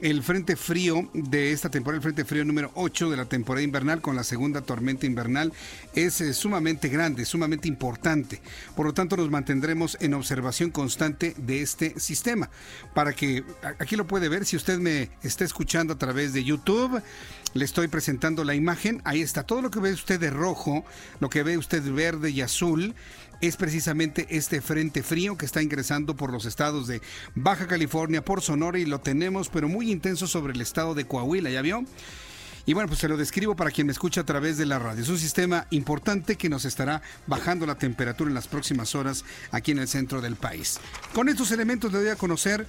el 0.00 0.22
frente 0.22 0.56
frío 0.56 1.08
de 1.14 1.52
esta 1.52 1.70
temporada, 1.70 1.98
el 1.98 2.02
frente 2.02 2.24
frío 2.24 2.44
número 2.44 2.70
8 2.74 3.10
de 3.10 3.16
la 3.16 3.24
temporada 3.26 3.64
invernal 3.64 4.00
con 4.00 4.16
la 4.16 4.24
segunda 4.24 4.62
tormenta 4.62 5.06
invernal, 5.06 5.52
es 5.94 6.20
eh, 6.20 6.32
sumamente 6.32 6.88
grande, 6.88 7.24
sumamente 7.24 7.68
importante. 7.68 8.40
Por 8.76 8.86
lo 8.86 8.94
tanto, 8.94 9.16
nos 9.16 9.30
mantendremos 9.30 9.96
en 10.00 10.14
observación 10.14 10.70
constante 10.70 11.34
de 11.36 11.62
este 11.62 11.98
sistema. 12.00 12.50
Para 12.94 13.12
que, 13.12 13.44
aquí 13.78 13.96
lo 13.96 14.06
puede 14.06 14.28
ver, 14.28 14.44
si 14.44 14.56
usted 14.56 14.78
me 14.78 15.10
está 15.22 15.44
escuchando 15.44 15.94
a 15.94 15.98
través 15.98 16.32
de 16.32 16.44
YouTube, 16.44 17.02
le 17.54 17.64
estoy 17.64 17.88
presentando 17.88 18.44
la 18.44 18.54
imagen. 18.54 19.00
Ahí 19.04 19.22
está. 19.22 19.42
Todo 19.42 19.62
lo 19.62 19.70
que 19.70 19.80
ve 19.80 19.92
usted 19.92 20.20
de 20.20 20.30
rojo, 20.30 20.84
lo 21.20 21.30
que 21.30 21.42
ve 21.42 21.58
usted 21.58 21.82
verde 21.92 22.30
y 22.30 22.40
azul, 22.40 22.94
es 23.40 23.56
precisamente 23.56 24.26
este 24.30 24.60
frente 24.60 25.02
frío 25.02 25.36
que 25.36 25.46
está 25.46 25.62
ingresando 25.62 26.16
por 26.16 26.32
los 26.32 26.44
estados 26.44 26.86
de 26.86 27.00
Baja 27.34 27.66
California, 27.66 28.24
por 28.24 28.42
Sonora 28.42 28.78
y 28.78 28.84
lo 28.84 29.00
tenemos, 29.00 29.48
pero 29.48 29.68
muy 29.68 29.92
intenso 29.92 30.26
sobre 30.26 30.52
el 30.52 30.60
estado 30.60 30.94
de 30.94 31.06
Coahuila. 31.06 31.50
¿Ya 31.50 31.62
vio? 31.62 31.84
Y 32.66 32.74
bueno, 32.74 32.88
pues 32.88 33.00
se 33.00 33.08
lo 33.08 33.16
describo 33.16 33.56
para 33.56 33.70
quien 33.70 33.86
me 33.86 33.94
escucha 33.94 34.20
a 34.20 34.26
través 34.26 34.58
de 34.58 34.66
la 34.66 34.78
radio. 34.78 35.02
Es 35.02 35.08
un 35.08 35.18
sistema 35.18 35.66
importante 35.70 36.36
que 36.36 36.50
nos 36.50 36.66
estará 36.66 37.00
bajando 37.26 37.64
la 37.64 37.78
temperatura 37.78 38.28
en 38.28 38.34
las 38.34 38.46
próximas 38.46 38.94
horas 38.94 39.24
aquí 39.52 39.70
en 39.70 39.78
el 39.78 39.88
centro 39.88 40.20
del 40.20 40.36
país. 40.36 40.78
Con 41.14 41.30
estos 41.30 41.50
elementos 41.50 41.90
le 41.90 42.00
doy 42.00 42.08
a 42.08 42.16
conocer 42.16 42.66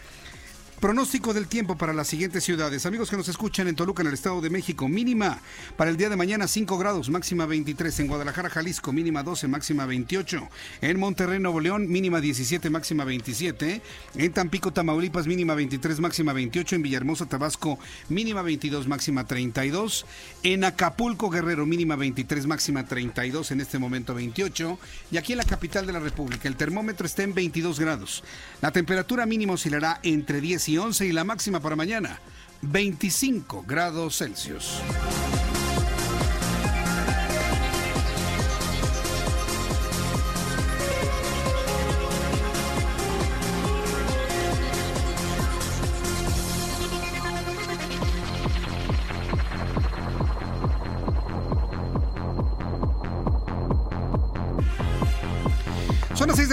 Pronóstico 0.80 1.34
del 1.34 1.48
tiempo 1.50 1.76
para 1.76 1.92
las 1.92 2.08
siguientes 2.08 2.46
ciudades. 2.46 2.86
Amigos 2.86 3.10
que 3.10 3.18
nos 3.18 3.28
escuchan 3.28 3.68
en 3.68 3.76
Toluca, 3.76 4.02
en 4.02 4.08
el 4.08 4.13
Estado 4.13 4.39
de 4.39 4.50
México, 4.50 4.88
mínima 4.88 5.42
para 5.76 5.92
el 5.92 5.98
día 5.98 6.08
de 6.08 6.15
mañana 6.15 6.48
5 6.48 6.78
grados, 6.78 7.10
máxima 7.10 7.46
23. 7.46 8.00
En 8.00 8.08
Guadalajara, 8.08 8.50
Jalisco, 8.50 8.94
mínima 8.94 9.22
12, 9.22 9.50
máxima 9.50 9.86
28. 9.86 10.48
En 10.80 10.98
Monterrey, 10.98 11.38
Nuevo 11.38 11.60
León, 11.60 11.89
mínima 11.89 12.22
17, 12.22 12.70
máxima 12.70 13.04
27. 13.04 13.82
En 14.15 14.32
Tampico, 14.32 14.72
Tamaulipas, 14.72 15.28
mínima 15.28 15.54
23, 15.54 16.00
máxima 16.00 16.32
28. 16.32 16.78
En 16.78 16.82
Villahermosa, 16.82 17.26
Tabasco, 17.26 17.78
mínima 18.08 18.42
22, 18.42 18.88
máxima 18.88 19.28
32. 19.28 20.06
En 20.44 20.63
Acapulco, 20.63 21.30
Guerrero, 21.30 21.65
mínima 21.65 21.98
23, 21.98 22.48
máxima 22.48 22.86
32. 22.86 23.52
En 23.52 23.60
este 23.60 23.80
momento 23.80 24.13
28. 24.13 24.80
Y 25.12 25.18
aquí 25.18 25.34
en 25.34 25.39
la 25.39 25.44
capital 25.44 25.86
de 25.86 25.92
la 25.92 26.00
República, 26.00 26.48
el 26.48 26.56
termómetro 26.56 27.06
está 27.06 27.24
en 27.24 27.34
22 27.34 27.82
grados. 27.82 28.24
La 28.62 28.72
temperatura 28.72 29.26
mínima 29.26 29.52
oscilará 29.56 30.00
entre 30.04 30.39
10 30.39 30.68
y 30.68 30.68
y 30.69 30.77
11 30.77 31.08
y 31.08 31.12
la 31.12 31.23
máxima 31.23 31.60
para 31.60 31.75
mañana 31.75 32.19
25 32.62 33.63
grados 33.67 34.17
Celsius. 34.19 34.82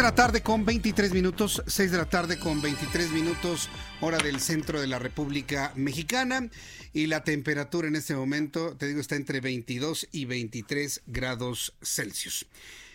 La 0.07 0.14
tarde 0.14 0.40
con 0.40 0.64
23 0.64 1.12
minutos, 1.12 1.64
6 1.66 1.90
de 1.90 1.99
la 1.99 2.09
tarde 2.09 2.38
con 2.38 2.62
23 2.62 3.11
minutos, 3.11 3.69
hora 4.01 4.19
del 4.19 4.38
centro 4.38 4.81
de 4.81 4.87
la 4.87 5.01
República 5.01 5.73
Mexicana. 5.75 6.49
Y 6.92 7.09
la 7.09 7.25
temperatura 7.25 7.88
en 7.88 7.97
este 7.97 8.14
momento, 8.14 8.77
te 8.77 8.87
digo, 8.87 9.01
está 9.01 9.16
entre 9.16 9.40
22 9.40 10.07
y 10.12 10.27
23 10.27 11.03
grados 11.09 11.75
Celsius. 11.83 12.47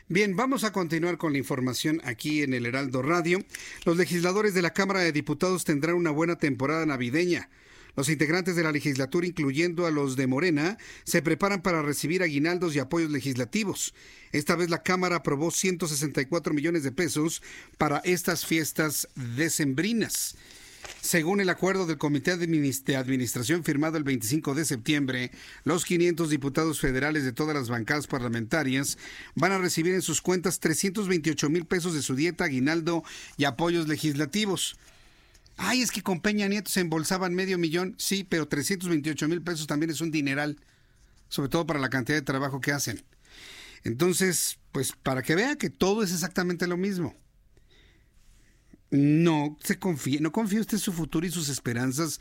Bien, 0.08 0.38
vamos 0.38 0.64
a 0.64 0.72
continuar 0.72 1.18
con 1.18 1.34
la 1.34 1.40
información 1.40 2.00
aquí 2.06 2.44
en 2.44 2.54
el 2.54 2.66
Heraldo 2.66 3.02
Radio. 3.02 3.44
Los 3.84 3.98
legisladores 3.98 4.54
de 4.54 4.62
la 4.62 4.72
Cámara 4.72 5.02
de 5.02 5.12
Diputados 5.12 5.66
tendrán 5.66 5.96
una 5.96 6.12
buena 6.12 6.38
temporada 6.38 6.86
navideña. 6.86 7.50
Los 7.96 8.10
integrantes 8.10 8.56
de 8.56 8.64
la 8.64 8.72
legislatura, 8.72 9.28
incluyendo 9.28 9.86
a 9.86 9.92
los 9.92 10.16
de 10.16 10.28
Morena, 10.28 10.78
se 11.04 11.22
preparan 11.22 11.62
para 11.62 11.82
recibir 11.82 12.24
aguinaldos 12.24 12.76
y 12.76 12.80
apoyos 12.80 13.12
legislativos. 13.12 13.94
Esta 14.32 14.56
vez 14.56 14.70
la 14.70 14.84
Cámara 14.84 15.18
aprobó 15.18 15.52
164 15.52 16.54
millones 16.54 16.84
de 16.84 16.92
pesos 16.92 17.42
para 17.78 17.98
estas 18.00 18.46
fiestas 18.46 19.08
decembrinas. 19.36 20.36
Según 21.02 21.42
el 21.42 21.50
acuerdo 21.50 21.86
del 21.86 21.98
Comité 21.98 22.38
de 22.38 22.96
Administración 22.96 23.64
firmado 23.64 23.98
el 23.98 24.04
25 24.04 24.54
de 24.56 24.66
septiembre, 24.66 25.32
los 25.64 25.86
500 25.86 26.30
diputados 26.30 26.80
federales 26.80 27.24
de 27.24 27.34
todas 27.34 27.56
las 27.56 27.70
bancadas 27.70 28.08
parlamentarias 28.08 28.98
van 29.36 29.52
a 29.52 29.58
recibir 29.58 29.94
en 29.94 30.02
sus 30.02 30.22
cuentas 30.22 30.60
328 30.60 31.50
mil 31.50 31.66
pesos 31.66 31.94
de 31.94 32.02
su 32.02 32.16
dieta, 32.16 32.46
aguinaldo 32.46 33.04
y 33.38 33.46
apoyos 33.46 33.88
legislativos. 33.88 34.78
Ay, 35.64 35.84
es 35.84 35.92
que 35.92 36.02
con 36.02 36.22
Peña 36.22 36.48
Nieto 36.48 36.72
se 36.72 36.80
embolsaban 36.80 37.36
medio 37.36 37.60
millón. 37.60 37.94
Sí, 38.00 38.24
pero 38.24 38.48
328 38.48 39.28
mil 39.28 39.44
pesos 39.44 39.68
también 39.68 39.92
es 39.92 40.02
un 40.02 40.10
dineral, 40.10 40.58
sobre 41.30 41.50
todo 41.50 41.68
para 41.68 41.80
la 41.80 41.92
cantidad 41.92 42.18
de 42.18 42.24
trabajo 42.24 42.60
que 42.62 42.72
hacen. 42.72 43.04
Entonces, 43.84 44.58
pues 44.72 44.92
para 44.92 45.22
que 45.22 45.36
vea 45.36 45.58
que 45.58 45.70
todo 45.70 46.02
es 46.02 46.12
exactamente 46.12 46.66
lo 46.66 46.78
mismo. 46.78 47.16
No 48.90 49.56
se 49.64 49.78
confíe, 49.78 50.20
no 50.20 50.32
confíe 50.32 50.60
usted 50.60 50.80
su 50.80 50.94
futuro 50.94 51.28
y 51.28 51.32
sus 51.32 51.48
esperanzas 51.48 52.20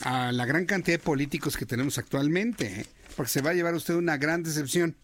a 0.00 0.32
la 0.32 0.46
gran 0.46 0.64
cantidad 0.64 0.98
de 0.98 1.04
políticos 1.04 1.58
que 1.58 1.66
tenemos 1.66 1.98
actualmente, 1.98 2.80
¿eh? 2.80 2.86
porque 3.16 3.30
se 3.30 3.42
va 3.42 3.50
a 3.50 3.54
llevar 3.54 3.74
usted 3.74 3.94
una 3.94 4.16
gran 4.16 4.42
decepción. 4.42 4.96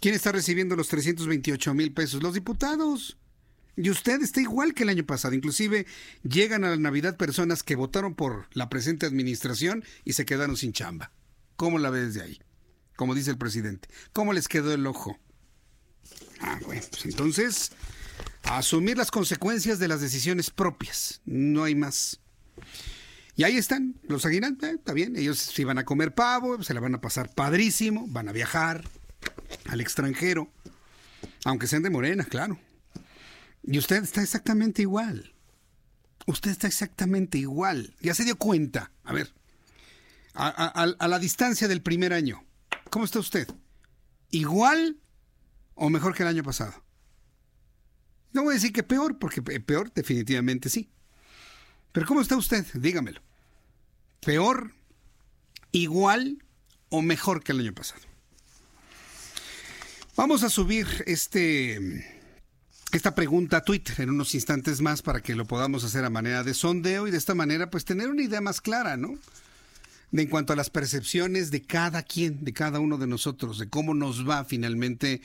¿Quién 0.00 0.14
está 0.14 0.30
recibiendo 0.30 0.76
los 0.76 0.86
328 0.88 1.74
mil 1.74 1.92
pesos? 1.92 2.22
Los 2.22 2.34
diputados. 2.34 3.18
Y 3.76 3.90
usted 3.90 4.22
está 4.22 4.40
igual 4.40 4.72
que 4.72 4.84
el 4.84 4.88
año 4.88 5.04
pasado. 5.04 5.34
Inclusive 5.34 5.86
llegan 6.22 6.64
a 6.64 6.70
la 6.70 6.76
Navidad 6.76 7.16
personas 7.16 7.62
que 7.62 7.76
votaron 7.76 8.14
por 8.14 8.48
la 8.52 8.68
presente 8.68 9.04
administración 9.06 9.84
y 10.04 10.14
se 10.14 10.24
quedaron 10.24 10.56
sin 10.56 10.72
chamba. 10.72 11.12
¿Cómo 11.56 11.78
la 11.78 11.90
ve 11.90 12.06
desde 12.06 12.22
ahí? 12.22 12.40
Como 12.96 13.14
dice 13.14 13.30
el 13.30 13.38
presidente. 13.38 13.88
¿Cómo 14.12 14.32
les 14.32 14.48
quedó 14.48 14.72
el 14.72 14.86
ojo? 14.86 15.18
Ah, 16.40 16.58
bueno, 16.64 16.82
pues 16.90 17.04
entonces, 17.04 17.72
asumir 18.44 18.96
las 18.96 19.10
consecuencias 19.10 19.78
de 19.78 19.88
las 19.88 20.00
decisiones 20.00 20.50
propias. 20.50 21.20
No 21.26 21.64
hay 21.64 21.74
más. 21.74 22.20
Y 23.34 23.44
ahí 23.44 23.58
están 23.58 23.96
los 24.08 24.24
aguinaldos. 24.24 24.70
Eh, 24.70 24.74
está 24.76 24.94
bien, 24.94 25.16
ellos 25.16 25.38
si 25.38 25.64
van 25.64 25.78
a 25.78 25.84
comer 25.84 26.14
pavo, 26.14 26.62
se 26.62 26.72
la 26.72 26.80
van 26.80 26.94
a 26.94 27.00
pasar 27.02 27.34
padrísimo, 27.34 28.06
van 28.08 28.30
a 28.30 28.32
viajar 28.32 28.84
al 29.66 29.80
extranjero, 29.82 30.50
aunque 31.44 31.66
sean 31.66 31.82
de 31.82 31.90
morena, 31.90 32.24
claro. 32.24 32.58
Y 33.66 33.78
usted 33.78 34.02
está 34.02 34.22
exactamente 34.22 34.82
igual. 34.82 35.34
Usted 36.26 36.52
está 36.52 36.68
exactamente 36.68 37.38
igual. 37.38 37.94
Ya 38.00 38.14
se 38.14 38.24
dio 38.24 38.36
cuenta. 38.36 38.92
A 39.04 39.12
ver, 39.12 39.32
a, 40.34 41.08
la 41.08 41.18
distancia 41.18 41.66
del 41.66 41.82
primer 41.82 42.12
año, 42.12 42.44
¿cómo 42.90 43.04
está 43.04 43.18
usted? 43.18 43.48
¿Igual 44.30 44.98
o 45.74 45.90
mejor 45.90 46.14
que 46.14 46.22
el 46.22 46.28
año 46.28 46.42
pasado? 46.42 46.84
No 48.32 48.42
voy 48.42 48.52
a 48.52 48.54
decir 48.54 48.72
que 48.72 48.82
peor, 48.82 49.18
porque 49.18 49.42
peor 49.42 49.92
definitivamente 49.92 50.68
sí. 50.68 50.90
Pero 51.92 52.06
¿cómo 52.06 52.20
está 52.20 52.36
usted? 52.36 52.66
Dígamelo. 52.74 53.22
¿Peor, 54.20 54.72
igual 55.72 56.44
o 56.88 57.02
mejor 57.02 57.42
que 57.42 57.52
el 57.52 57.60
año 57.60 57.74
pasado? 57.74 58.02
Vamos 60.16 60.42
a 60.42 60.50
subir 60.50 60.86
este 61.06 62.15
esta 62.92 63.14
pregunta 63.14 63.58
a 63.58 63.64
Twitter 63.64 64.00
en 64.00 64.10
unos 64.10 64.34
instantes 64.34 64.80
más 64.80 65.02
para 65.02 65.20
que 65.20 65.34
lo 65.34 65.44
podamos 65.44 65.84
hacer 65.84 66.04
a 66.04 66.10
manera 66.10 66.44
de 66.44 66.54
sondeo 66.54 67.06
y 67.06 67.10
de 67.10 67.18
esta 67.18 67.34
manera 67.34 67.70
pues 67.70 67.84
tener 67.84 68.08
una 68.08 68.22
idea 68.22 68.40
más 68.40 68.60
clara, 68.60 68.96
¿no? 68.96 69.18
De 70.12 70.22
en 70.22 70.28
cuanto 70.28 70.52
a 70.52 70.56
las 70.56 70.70
percepciones 70.70 71.50
de 71.50 71.62
cada 71.62 72.02
quien, 72.02 72.44
de 72.44 72.52
cada 72.52 72.78
uno 72.78 72.96
de 72.96 73.06
nosotros, 73.06 73.58
de 73.58 73.68
cómo 73.68 73.92
nos 73.92 74.26
va 74.26 74.44
finalmente 74.44 75.20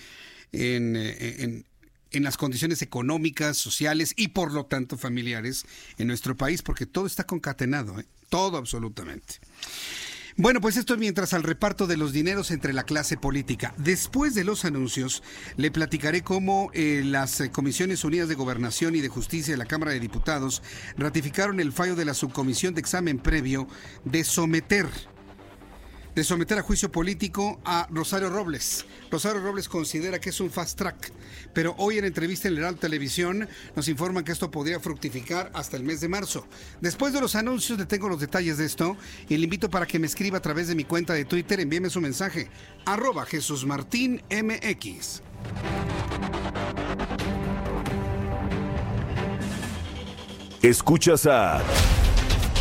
en, 0.52 0.96
en, 0.96 1.66
en 2.12 2.24
las 2.24 2.36
condiciones 2.36 2.82
económicas, 2.82 3.58
sociales 3.58 4.14
y 4.18 4.30
por 4.30 4.52
lo 4.52 4.66
tanto 4.66 4.98
familiares 4.98 5.66
en 5.98 6.08
nuestro 6.08 6.36
país, 6.36 6.62
porque 6.62 6.86
todo 6.86 7.06
está 7.06 7.26
concatenado, 7.26 8.00
¿eh? 8.00 8.06
todo 8.30 8.58
absolutamente. 8.58 9.36
Bueno, 10.38 10.62
pues 10.62 10.78
esto 10.78 10.98
mientras 10.98 11.34
al 11.34 11.44
reparto 11.44 11.88
de 11.88 11.98
los 11.98 12.14
dineros 12.14 12.52
entre 12.52 12.74
la 12.74 12.84
clase 12.84 13.18
política. 13.18 13.74
Después 13.78 14.34
de 14.34 14.46
los 14.46 14.64
anuncios, 14.64 15.24
le 15.58 15.72
platicaré 15.72 16.22
cómo 16.22 16.72
eh, 16.74 17.02
las 17.06 17.42
eh, 17.42 17.52
Comisiones 17.52 18.06
Unidas 18.06 18.30
de 18.30 18.36
Gobernación 18.36 18.96
y 18.96 19.02
de 19.02 19.10
Justicia 19.10 19.54
de 19.54 19.58
la 19.58 19.66
Cámara 19.66 19.92
de 19.92 20.00
Diputados 20.00 20.64
ratificaron 20.98 21.60
el 21.60 21.74
fallo 21.74 21.96
de 21.96 22.06
la 22.06 22.14
subcomisión 22.14 22.74
de 22.74 22.82
examen 22.82 23.20
previo 23.20 23.68
de 24.06 24.24
someter 24.24 24.88
de 26.16 26.24
someter 26.24 26.58
a 26.58 26.62
juicio 26.62 26.92
político 26.92 27.60
a 27.64 27.88
Rosario 27.90 28.30
Robles. 28.30 28.86
Rosario 29.10 29.42
Robles 29.42 29.70
considera 29.70 30.20
que 30.20 30.30
es 30.30 30.40
un 30.40 30.52
fast 30.52 30.78
track, 30.78 31.12
pero 31.54 31.76
hoy 31.78 31.98
en 31.98 32.06
entrevista 32.06 32.48
en 32.48 32.58
Heraldo 32.58 32.80
Televisión 32.80 33.48
nos 33.76 33.88
informan 33.88 34.24
que 34.24 34.32
esto 34.32 34.52
podría 34.52 34.80
fructificar 34.80 35.52
hasta 35.54 35.78
el 35.78 35.84
mes 35.84 36.02
de 36.02 36.10
marzo. 36.10 36.48
Después 36.82 37.14
de 37.14 37.22
los 37.22 37.36
anuncios 37.36 37.80
le 37.80 37.86
tengo 37.86 38.10
los 38.10 38.20
detalles 38.20 38.58
de 38.58 38.66
esto 38.66 38.98
y 39.30 39.38
le 39.38 39.44
invito 39.44 39.70
para 39.70 39.86
que 39.86 40.00
me 40.00 40.08
escriba 40.08 40.38
a 40.38 40.42
través 40.42 40.68
de 40.68 40.76
mi 40.76 40.84
cuenta 40.84 41.14
de 41.14 41.26
Twitter, 41.26 41.60
envíeme 41.60 41.90
su 41.90 42.02
mensaje, 42.02 42.50
arroba 42.86 43.26
Jesús 43.26 43.66
Martín. 43.66 44.22
Escuchas 50.62 51.26
a... 51.26 51.62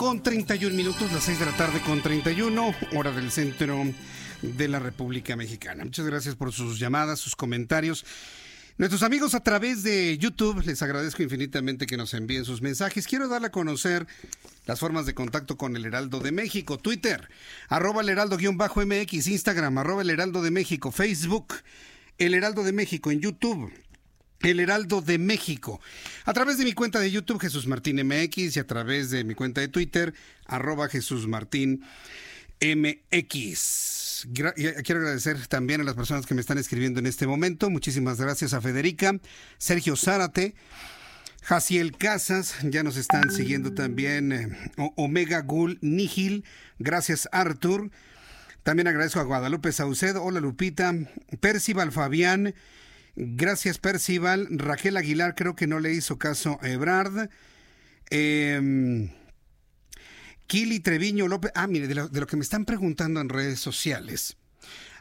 Con 0.00 0.22
31 0.22 0.74
minutos, 0.74 1.12
las 1.12 1.24
6 1.24 1.40
de 1.40 1.44
la 1.44 1.54
tarde 1.58 1.78
con 1.82 2.00
31, 2.00 2.74
hora 2.96 3.12
del 3.12 3.30
centro 3.30 3.84
de 4.40 4.66
la 4.66 4.78
República 4.78 5.36
Mexicana. 5.36 5.84
Muchas 5.84 6.06
gracias 6.06 6.36
por 6.36 6.52
sus 6.52 6.78
llamadas, 6.78 7.20
sus 7.20 7.36
comentarios. 7.36 8.06
Nuestros 8.78 9.02
amigos 9.02 9.34
a 9.34 9.40
través 9.40 9.82
de 9.82 10.16
YouTube, 10.16 10.64
les 10.64 10.80
agradezco 10.80 11.22
infinitamente 11.22 11.84
que 11.84 11.98
nos 11.98 12.14
envíen 12.14 12.46
sus 12.46 12.62
mensajes. 12.62 13.06
Quiero 13.06 13.28
darle 13.28 13.48
a 13.48 13.52
conocer 13.52 14.06
las 14.64 14.80
formas 14.80 15.04
de 15.04 15.12
contacto 15.12 15.58
con 15.58 15.76
el 15.76 15.84
Heraldo 15.84 16.20
de 16.20 16.32
México. 16.32 16.78
Twitter, 16.78 17.28
arroba 17.68 18.00
el 18.00 18.08
Heraldo-MX, 18.08 19.26
Instagram, 19.26 19.76
arroba 19.76 20.00
el 20.00 20.08
Heraldo 20.08 20.40
de 20.40 20.50
México, 20.50 20.92
Facebook, 20.92 21.56
el 22.16 22.32
Heraldo 22.32 22.64
de 22.64 22.72
México 22.72 23.10
en 23.10 23.20
YouTube. 23.20 23.70
El 24.42 24.60
Heraldo 24.60 25.02
de 25.02 25.18
México. 25.18 25.80
A 26.24 26.32
través 26.32 26.58
de 26.58 26.64
mi 26.64 26.72
cuenta 26.72 26.98
de 26.98 27.10
YouTube, 27.10 27.40
Jesús 27.40 27.66
Martín 27.66 27.96
MX, 28.06 28.56
y 28.56 28.60
a 28.60 28.66
través 28.66 29.10
de 29.10 29.24
mi 29.24 29.34
cuenta 29.34 29.60
de 29.60 29.68
Twitter, 29.68 30.14
arroba 30.46 30.88
Jesús 30.88 31.26
Martín 31.26 31.82
MX. 32.60 34.28
Quiero 34.34 34.50
agradecer 35.00 35.46
también 35.46 35.80
a 35.80 35.84
las 35.84 35.94
personas 35.94 36.26
que 36.26 36.34
me 36.34 36.40
están 36.40 36.58
escribiendo 36.58 37.00
en 37.00 37.06
este 37.06 37.26
momento. 37.26 37.70
Muchísimas 37.70 38.20
gracias 38.20 38.52
a 38.52 38.60
Federica, 38.60 39.18
Sergio 39.58 39.96
Zárate, 39.96 40.54
Jaciel 41.42 41.96
Casas, 41.96 42.56
ya 42.62 42.82
nos 42.82 42.96
están 42.96 43.30
siguiendo 43.30 43.72
también 43.72 44.32
eh, 44.32 44.48
Omega 44.96 45.40
Gul 45.40 45.78
Nihil. 45.80 46.44
Gracias, 46.78 47.28
Arthur. 47.32 47.90
También 48.62 48.88
agradezco 48.88 49.20
a 49.20 49.24
Guadalupe 49.24 49.72
Saucedo. 49.72 50.22
Hola, 50.22 50.40
Lupita. 50.40 50.94
Percival 51.40 51.92
Fabián. 51.92 52.54
Gracias, 53.16 53.78
Percival. 53.78 54.48
Raquel 54.50 54.96
Aguilar 54.96 55.34
creo 55.34 55.54
que 55.54 55.66
no 55.66 55.80
le 55.80 55.92
hizo 55.92 56.18
caso 56.18 56.58
a 56.62 56.68
Ebrard. 56.68 57.28
Eh, 58.10 59.10
Kili 60.46 60.80
Treviño 60.80 61.28
López. 61.28 61.52
Ah, 61.54 61.66
mire, 61.66 61.86
de 61.86 61.94
lo, 61.94 62.08
de 62.08 62.20
lo, 62.20 62.26
que 62.26 62.36
me 62.36 62.42
están 62.42 62.64
preguntando 62.64 63.20
en 63.20 63.28
redes 63.28 63.60
sociales. 63.60 64.36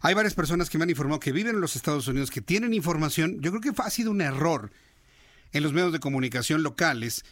Hay 0.01 0.13
varias 0.13 0.33
personas 0.33 0.69
que 0.69 0.77
me 0.77 0.83
han 0.83 0.89
informado 0.89 1.19
que 1.19 1.31
viven 1.31 1.55
en 1.55 1.61
los 1.61 1.75
Estados 1.75 2.07
Unidos, 2.07 2.29
que 2.31 2.41
tienen 2.41 2.73
información. 2.73 3.41
Yo 3.41 3.51
creo 3.51 3.61
que 3.61 3.81
ha 3.81 3.89
sido 3.89 4.11
un 4.11 4.21
error 4.21 4.71
en 5.51 5.63
los 5.63 5.73
medios 5.73 5.91
de 5.91 5.99
comunicación 5.99 6.63
locales 6.63 7.25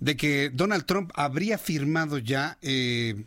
de 0.00 0.16
que 0.16 0.50
Donald 0.52 0.86
Trump 0.86 1.10
habría 1.14 1.58
firmado 1.58 2.18
ya 2.18 2.58
eh, 2.62 3.24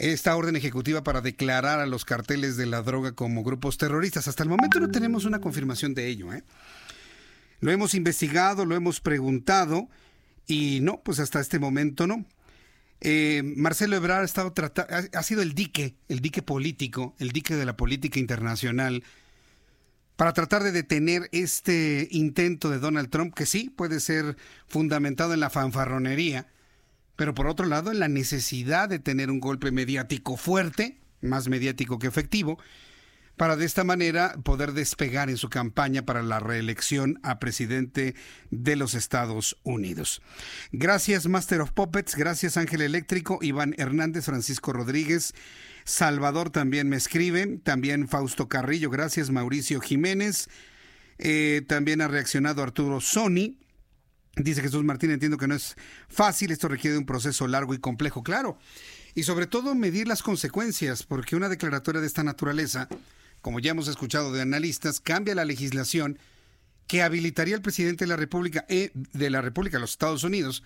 esta 0.00 0.34
orden 0.34 0.56
ejecutiva 0.56 1.04
para 1.04 1.20
declarar 1.20 1.78
a 1.78 1.86
los 1.86 2.06
carteles 2.06 2.56
de 2.56 2.66
la 2.66 2.82
droga 2.82 3.12
como 3.12 3.44
grupos 3.44 3.76
terroristas. 3.76 4.28
Hasta 4.28 4.42
el 4.42 4.48
momento 4.48 4.80
no 4.80 4.88
tenemos 4.88 5.26
una 5.26 5.40
confirmación 5.40 5.92
de 5.94 6.06
ello. 6.06 6.32
¿eh? 6.32 6.42
Lo 7.60 7.70
hemos 7.70 7.94
investigado, 7.94 8.64
lo 8.64 8.74
hemos 8.74 9.00
preguntado 9.00 9.88
y 10.46 10.80
no, 10.80 11.02
pues 11.02 11.20
hasta 11.20 11.40
este 11.40 11.58
momento 11.58 12.06
no. 12.06 12.24
Eh, 13.02 13.42
Marcelo 13.44 13.96
Ebrard 13.96 14.22
ha, 14.22 14.24
estado 14.24 14.54
ha, 14.56 15.18
ha 15.18 15.22
sido 15.22 15.42
el 15.42 15.54
dique, 15.54 15.96
el 16.08 16.20
dique 16.20 16.42
político, 16.42 17.14
el 17.18 17.30
dique 17.32 17.54
de 17.54 17.66
la 17.66 17.76
política 17.76 18.18
internacional 18.18 19.04
para 20.16 20.32
tratar 20.34 20.62
de 20.62 20.72
detener 20.72 21.30
este 21.32 22.08
intento 22.10 22.68
de 22.68 22.78
Donald 22.78 23.08
Trump, 23.08 23.34
que 23.34 23.46
sí 23.46 23.70
puede 23.70 24.00
ser 24.00 24.36
fundamentado 24.66 25.32
en 25.32 25.40
la 25.40 25.48
fanfarronería, 25.48 26.46
pero 27.20 27.34
por 27.34 27.48
otro 27.48 27.66
lado 27.66 27.92
la 27.92 28.08
necesidad 28.08 28.88
de 28.88 28.98
tener 28.98 29.30
un 29.30 29.40
golpe 29.40 29.70
mediático 29.72 30.38
fuerte, 30.38 30.96
más 31.20 31.48
mediático 31.48 31.98
que 31.98 32.06
efectivo, 32.06 32.58
para 33.36 33.56
de 33.56 33.66
esta 33.66 33.84
manera 33.84 34.38
poder 34.42 34.72
despegar 34.72 35.28
en 35.28 35.36
su 35.36 35.50
campaña 35.50 36.06
para 36.06 36.22
la 36.22 36.40
reelección 36.40 37.20
a 37.22 37.38
presidente 37.38 38.14
de 38.50 38.74
los 38.74 38.94
Estados 38.94 39.58
Unidos. 39.64 40.22
Gracias 40.72 41.26
Master 41.26 41.60
of 41.60 41.72
Puppets, 41.72 42.16
gracias 42.16 42.56
Ángel 42.56 42.80
Eléctrico, 42.80 43.38
Iván 43.42 43.74
Hernández, 43.76 44.24
Francisco 44.24 44.72
Rodríguez, 44.72 45.34
Salvador 45.84 46.48
también 46.48 46.88
me 46.88 46.96
escribe, 46.96 47.58
también 47.62 48.08
Fausto 48.08 48.48
Carrillo, 48.48 48.88
gracias 48.88 49.28
Mauricio 49.28 49.78
Jiménez, 49.82 50.48
eh, 51.18 51.60
también 51.68 52.00
ha 52.00 52.08
reaccionado 52.08 52.62
Arturo 52.62 53.02
Sony. 53.02 53.58
Dice 54.42 54.62
Jesús 54.62 54.84
Martín, 54.84 55.10
entiendo 55.10 55.36
que 55.36 55.46
no 55.46 55.54
es 55.54 55.76
fácil, 56.08 56.50
esto 56.50 56.68
requiere 56.68 56.96
un 56.96 57.06
proceso 57.06 57.46
largo 57.46 57.74
y 57.74 57.78
complejo, 57.78 58.22
claro. 58.22 58.58
Y 59.14 59.24
sobre 59.24 59.46
todo 59.46 59.74
medir 59.74 60.08
las 60.08 60.22
consecuencias, 60.22 61.02
porque 61.02 61.36
una 61.36 61.48
declaratoria 61.48 62.00
de 62.00 62.06
esta 62.06 62.22
naturaleza, 62.22 62.88
como 63.42 63.60
ya 63.60 63.72
hemos 63.72 63.88
escuchado 63.88 64.32
de 64.32 64.40
analistas, 64.40 65.00
cambia 65.00 65.34
la 65.34 65.44
legislación 65.44 66.18
que 66.86 67.02
habilitaría 67.02 67.54
al 67.54 67.62
presidente 67.62 68.04
de 68.04 68.08
la 68.08 68.16
República, 68.16 68.64
eh, 68.68 68.90
de 68.94 69.30
la 69.30 69.42
República 69.42 69.78
los 69.78 69.92
Estados 69.92 70.24
Unidos, 70.24 70.62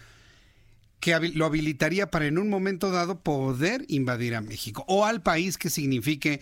que 1.01 1.19
lo 1.35 1.45
habilitaría 1.45 2.11
para 2.11 2.27
en 2.27 2.39
un 2.39 2.49
momento 2.49 2.91
dado 2.91 3.21
poder 3.21 3.85
invadir 3.89 4.35
a 4.35 4.41
México 4.41 4.85
o 4.89 5.05
al 5.05 5.23
país 5.23 5.59
que 5.59 5.69
signifique 5.69 6.41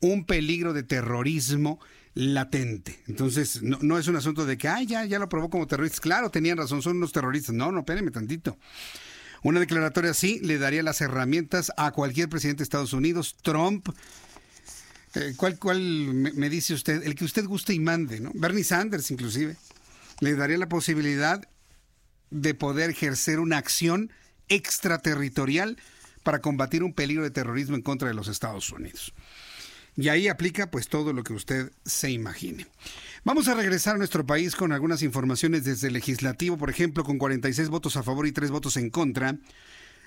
un 0.00 0.24
peligro 0.24 0.72
de 0.72 0.82
terrorismo 0.82 1.80
latente. 2.16 2.98
Entonces, 3.06 3.62
no, 3.62 3.98
es 3.98 4.08
un 4.08 4.16
asunto 4.16 4.46
de 4.46 4.58
que, 4.58 4.68
ay, 4.68 4.86
ya, 4.86 5.04
ya 5.04 5.18
lo 5.18 5.28
probó 5.28 5.50
como 5.50 5.66
terroristas. 5.66 6.00
Claro, 6.00 6.30
tenían 6.30 6.56
razón, 6.56 6.82
son 6.82 6.96
unos 6.96 7.12
terroristas. 7.12 7.54
No, 7.54 7.70
no, 7.70 7.80
espérenme 7.80 8.10
tantito. 8.10 8.58
Una 9.42 9.60
declaratoria 9.60 10.10
así 10.10 10.40
le 10.40 10.58
daría 10.58 10.82
las 10.82 11.00
herramientas 11.02 11.70
a 11.76 11.92
cualquier 11.92 12.28
presidente 12.28 12.58
de 12.58 12.64
Estados 12.64 12.94
Unidos, 12.94 13.36
Trump, 13.42 13.88
eh, 15.14 15.32
¿Cuál, 15.36 15.58
cuál 15.58 15.80
me, 15.80 16.50
dice 16.50 16.74
usted? 16.74 17.02
El 17.04 17.14
que 17.14 17.24
usted 17.24 17.46
guste 17.46 17.72
y 17.72 17.80
mande, 17.80 18.20
¿no? 18.20 18.32
Bernie 18.34 18.64
Sanders, 18.64 19.10
inclusive. 19.10 19.56
Le 20.20 20.34
daría 20.34 20.58
la 20.58 20.68
posibilidad 20.68 21.48
de 22.30 22.54
poder 22.54 22.90
ejercer 22.90 23.40
una 23.40 23.56
acción 23.56 24.12
extraterritorial 24.48 25.78
para 26.22 26.40
combatir 26.40 26.82
un 26.82 26.92
peligro 26.92 27.22
de 27.22 27.30
terrorismo 27.30 27.76
en 27.76 27.82
contra 27.82 28.08
de 28.08 28.14
los 28.14 28.28
Estados 28.28 28.70
Unidos. 28.70 29.14
Y 29.96 30.08
ahí 30.08 30.28
aplica 30.28 30.70
pues 30.70 30.88
todo 30.88 31.12
lo 31.12 31.24
que 31.24 31.32
usted 31.32 31.72
se 31.84 32.10
imagine. 32.10 32.66
Vamos 33.24 33.48
a 33.48 33.54
regresar 33.54 33.94
a 33.94 33.98
nuestro 33.98 34.26
país 34.26 34.54
con 34.54 34.72
algunas 34.72 35.02
informaciones 35.02 35.64
desde 35.64 35.88
el 35.88 35.94
legislativo, 35.94 36.58
por 36.58 36.70
ejemplo, 36.70 37.02
con 37.02 37.18
46 37.18 37.70
votos 37.70 37.96
a 37.96 38.02
favor 38.02 38.26
y 38.26 38.32
3 38.32 38.50
votos 38.50 38.76
en 38.76 38.90
contra. 38.90 39.38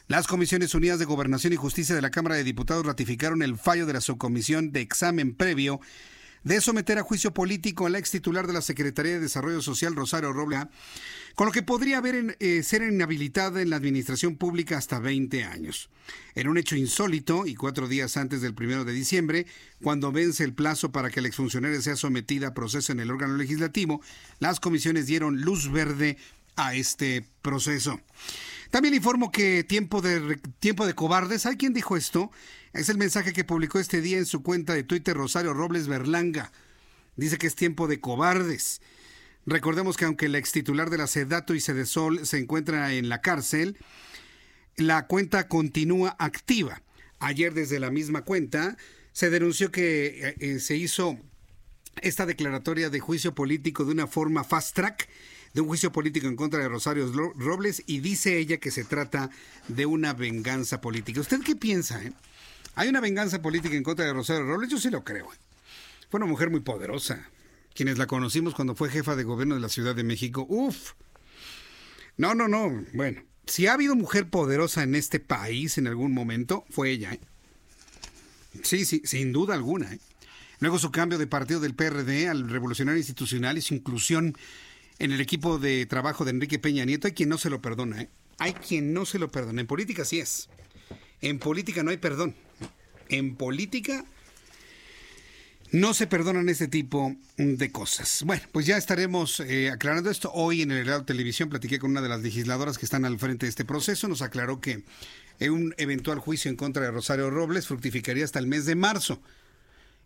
Las 0.07 0.25
Comisiones 0.25 0.73
Unidas 0.73 0.99
de 0.99 1.05
Gobernación 1.05 1.53
y 1.53 1.55
Justicia 1.55 1.95
de 1.95 2.01
la 2.01 2.11
Cámara 2.11 2.35
de 2.35 2.43
Diputados 2.43 2.85
ratificaron 2.85 3.41
el 3.41 3.57
fallo 3.57 3.85
de 3.85 3.93
la 3.93 4.01
subcomisión 4.01 4.71
de 4.71 4.81
examen 4.81 5.35
previo 5.35 5.81
de 6.43 6.61
someter 6.61 6.97
a 6.97 7.03
juicio 7.03 7.33
político 7.33 7.85
a 7.85 7.89
la 7.89 7.99
ex 7.99 8.11
titular 8.11 8.47
de 8.47 8.53
la 8.53 8.61
Secretaría 8.61 9.13
de 9.13 9.19
Desarrollo 9.19 9.61
Social, 9.61 9.95
Rosario 9.95 10.33
Robles, 10.33 10.65
con 11.35 11.47
lo 11.47 11.51
que 11.51 11.63
podría 11.63 12.01
eh, 12.39 12.63
ser 12.63 12.81
inhabilitada 12.81 13.61
en 13.61 13.69
la 13.69 13.75
administración 13.75 14.35
pública 14.35 14.77
hasta 14.77 14.99
20 14.99 15.43
años. 15.43 15.89
En 16.35 16.47
un 16.47 16.57
hecho 16.57 16.75
insólito, 16.75 17.45
y 17.45 17.55
cuatro 17.55 17.87
días 17.87 18.17
antes 18.17 18.41
del 18.41 18.53
primero 18.53 18.85
de 18.85 18.93
diciembre, 18.93 19.45
cuando 19.81 20.11
vence 20.11 20.43
el 20.43 20.53
plazo 20.53 20.91
para 20.91 21.09
que 21.09 21.21
la 21.21 21.27
exfuncionaria 21.27 21.81
sea 21.81 21.95
sometida 21.95 22.47
a 22.47 22.53
proceso 22.53 22.91
en 22.91 22.99
el 22.99 23.11
órgano 23.11 23.37
legislativo, 23.37 24.01
las 24.39 24.59
comisiones 24.59 25.05
dieron 25.05 25.41
luz 25.41 25.71
verde 25.71 26.17
a 26.55 26.75
este 26.75 27.25
proceso. 27.41 28.01
También 28.69 28.93
informo 28.93 29.31
que 29.31 29.63
tiempo 29.63 30.01
de, 30.01 30.37
tiempo 30.59 30.85
de 30.85 30.93
cobardes, 30.93 31.45
¿hay 31.45 31.57
quien 31.57 31.73
dijo 31.73 31.97
esto? 31.97 32.31
Es 32.71 32.89
el 32.89 32.97
mensaje 32.97 33.33
que 33.33 33.43
publicó 33.43 33.79
este 33.79 33.99
día 33.99 34.19
en 34.19 34.27
su 34.27 34.43
cuenta 34.43 34.73
de 34.73 34.83
Twitter 34.83 35.17
Rosario 35.17 35.53
Robles 35.53 35.87
Berlanga. 35.87 36.51
Dice 37.15 37.37
que 37.37 37.47
es 37.47 37.55
tiempo 37.55 37.87
de 37.87 37.99
cobardes. 37.99 38.81
Recordemos 39.47 39.97
que 39.97 40.05
aunque 40.05 40.29
la 40.29 40.37
ex 40.37 40.51
titular 40.51 40.91
de 40.91 40.99
la 40.99 41.07
Sedato 41.07 41.55
y 41.55 41.59
Sedesol 41.59 42.27
se 42.27 42.37
encuentra 42.37 42.93
en 42.93 43.09
la 43.09 43.21
cárcel, 43.21 43.77
la 44.75 45.07
cuenta 45.07 45.47
continúa 45.47 46.15
activa. 46.19 46.83
Ayer 47.19 47.53
desde 47.55 47.79
la 47.79 47.89
misma 47.89 48.21
cuenta 48.21 48.77
se 49.11 49.31
denunció 49.31 49.71
que 49.71 50.29
eh, 50.29 50.35
eh, 50.39 50.59
se 50.59 50.75
hizo 50.75 51.17
esta 52.03 52.27
declaratoria 52.27 52.91
de 52.91 52.99
juicio 52.99 53.33
político 53.33 53.83
de 53.83 53.91
una 53.91 54.05
forma 54.05 54.43
fast 54.43 54.75
track 54.75 55.09
de 55.53 55.61
un 55.61 55.67
juicio 55.67 55.91
político 55.91 56.27
en 56.27 56.35
contra 56.35 56.59
de 56.59 56.69
Rosario 56.69 57.11
Robles 57.35 57.83
y 57.85 57.99
dice 57.99 58.37
ella 58.37 58.57
que 58.57 58.71
se 58.71 58.83
trata 58.83 59.29
de 59.67 59.85
una 59.85 60.13
venganza 60.13 60.81
política. 60.81 61.21
¿Usted 61.21 61.41
qué 61.41 61.55
piensa? 61.55 62.03
Eh? 62.03 62.11
¿Hay 62.75 62.89
una 62.89 63.01
venganza 63.01 63.41
política 63.41 63.75
en 63.75 63.83
contra 63.83 64.05
de 64.05 64.13
Rosario 64.13 64.45
Robles? 64.45 64.69
Yo 64.69 64.79
sí 64.79 64.89
lo 64.89 65.03
creo. 65.03 65.25
Eh. 65.33 65.37
Fue 66.09 66.19
una 66.19 66.27
mujer 66.27 66.49
muy 66.49 66.61
poderosa. 66.61 67.29
Quienes 67.73 67.97
la 67.97 68.07
conocimos 68.07 68.55
cuando 68.55 68.75
fue 68.75 68.89
jefa 68.89 69.15
de 69.15 69.23
gobierno 69.23 69.55
de 69.55 69.61
la 69.61 69.69
Ciudad 69.69 69.95
de 69.95 70.03
México. 70.03 70.45
Uf. 70.49 70.93
No, 72.17 72.35
no, 72.35 72.47
no. 72.47 72.83
Bueno, 72.93 73.21
si 73.45 73.67
ha 73.67 73.73
habido 73.73 73.95
mujer 73.95 74.29
poderosa 74.29 74.83
en 74.83 74.95
este 74.95 75.19
país 75.19 75.77
en 75.77 75.87
algún 75.87 76.13
momento, 76.13 76.65
fue 76.69 76.91
ella. 76.91 77.13
¿eh? 77.13 77.19
Sí, 78.63 78.85
sí, 78.85 79.01
sin 79.05 79.31
duda 79.31 79.53
alguna. 79.53 79.93
¿eh? 79.93 79.99
Luego 80.59 80.79
su 80.79 80.91
cambio 80.91 81.17
de 81.17 81.27
partido 81.27 81.59
del 81.59 81.75
PRD 81.75 82.27
al 82.27 82.49
Revolucionario 82.49 82.97
Institucional 82.97 83.57
y 83.57 83.61
su 83.61 83.73
inclusión 83.73 84.35
en 84.99 85.11
el 85.11 85.21
equipo 85.21 85.57
de 85.57 85.85
trabajo 85.85 86.25
de 86.25 86.31
Enrique 86.31 86.59
Peña 86.59 86.85
Nieto. 86.85 87.07
Hay 87.07 87.13
quien 87.13 87.29
no 87.29 87.37
se 87.37 87.49
lo 87.49 87.61
perdona, 87.61 88.01
¿eh? 88.01 88.09
Hay 88.37 88.53
quien 88.53 88.93
no 88.93 89.05
se 89.05 89.19
lo 89.19 89.31
perdona. 89.31 89.61
En 89.61 89.67
política 89.67 90.05
sí 90.05 90.19
es. 90.19 90.49
En 91.21 91.39
política 91.39 91.83
no 91.83 91.91
hay 91.91 91.97
perdón. 91.97 92.35
En 93.09 93.35
política 93.35 94.05
no 95.71 95.93
se 95.93 96.07
perdonan 96.07 96.49
este 96.49 96.67
tipo 96.67 97.15
de 97.37 97.71
cosas. 97.71 98.23
Bueno, 98.25 98.43
pues 98.51 98.65
ya 98.65 98.77
estaremos 98.77 99.39
eh, 99.41 99.69
aclarando 99.69 100.09
esto. 100.09 100.31
Hoy 100.33 100.61
en 100.61 100.71
el 100.71 100.85
Radio 100.85 101.03
Televisión 101.03 101.49
platiqué 101.49 101.79
con 101.79 101.91
una 101.91 102.01
de 102.01 102.09
las 102.09 102.21
legisladoras 102.21 102.77
que 102.77 102.85
están 102.85 103.05
al 103.05 103.19
frente 103.19 103.45
de 103.45 103.49
este 103.49 103.65
proceso. 103.65 104.07
Nos 104.07 104.21
aclaró 104.21 104.59
que 104.61 104.83
un 105.41 105.73
eventual 105.77 106.19
juicio 106.19 106.49
en 106.49 106.57
contra 106.57 106.83
de 106.83 106.91
Rosario 106.91 107.29
Robles 107.29 107.67
fructificaría 107.67 108.25
hasta 108.25 108.39
el 108.39 108.47
mes 108.47 108.65
de 108.65 108.75
marzo. 108.75 109.21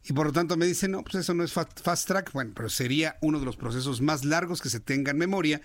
Y 0.06 0.14
por 0.14 0.28
lo 0.28 0.34
tanto 0.34 0.58
me 0.58 0.66
dicen, 0.66 0.92
no, 0.92 1.04
pues 1.04 1.16
eso 1.16 1.34
no 1.34 1.44
es 1.44 1.54
fast 1.54 2.08
track. 2.08 2.32
Bueno, 2.34 2.52
pero 2.54 2.70
sería 2.70 3.18
uno 3.22 3.40
de 3.40 3.46
los 3.46 3.56
procesos 3.56 4.02
más 4.02 4.26
largos 4.26 4.62
que 4.62 4.70
se 4.70 4.80
tenga 4.80 5.12
en 5.12 5.18
memoria. 5.18 5.62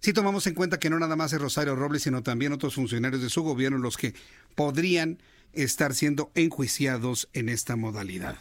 Si 0.00 0.12
tomamos 0.12 0.46
en 0.46 0.54
cuenta 0.54 0.78
que 0.78 0.90
no 0.90 0.98
nada 0.98 1.16
más 1.16 1.32
es 1.32 1.40
Rosario 1.40 1.76
Robles, 1.76 2.02
sino 2.02 2.22
también 2.22 2.52
otros 2.52 2.74
funcionarios 2.74 3.22
de 3.22 3.30
su 3.30 3.42
gobierno 3.42 3.78
los 3.78 3.96
que 3.96 4.14
podrían 4.54 5.18
estar 5.52 5.94
siendo 5.94 6.30
enjuiciados 6.34 7.28
en 7.32 7.48
esta 7.48 7.76
modalidad. 7.76 8.36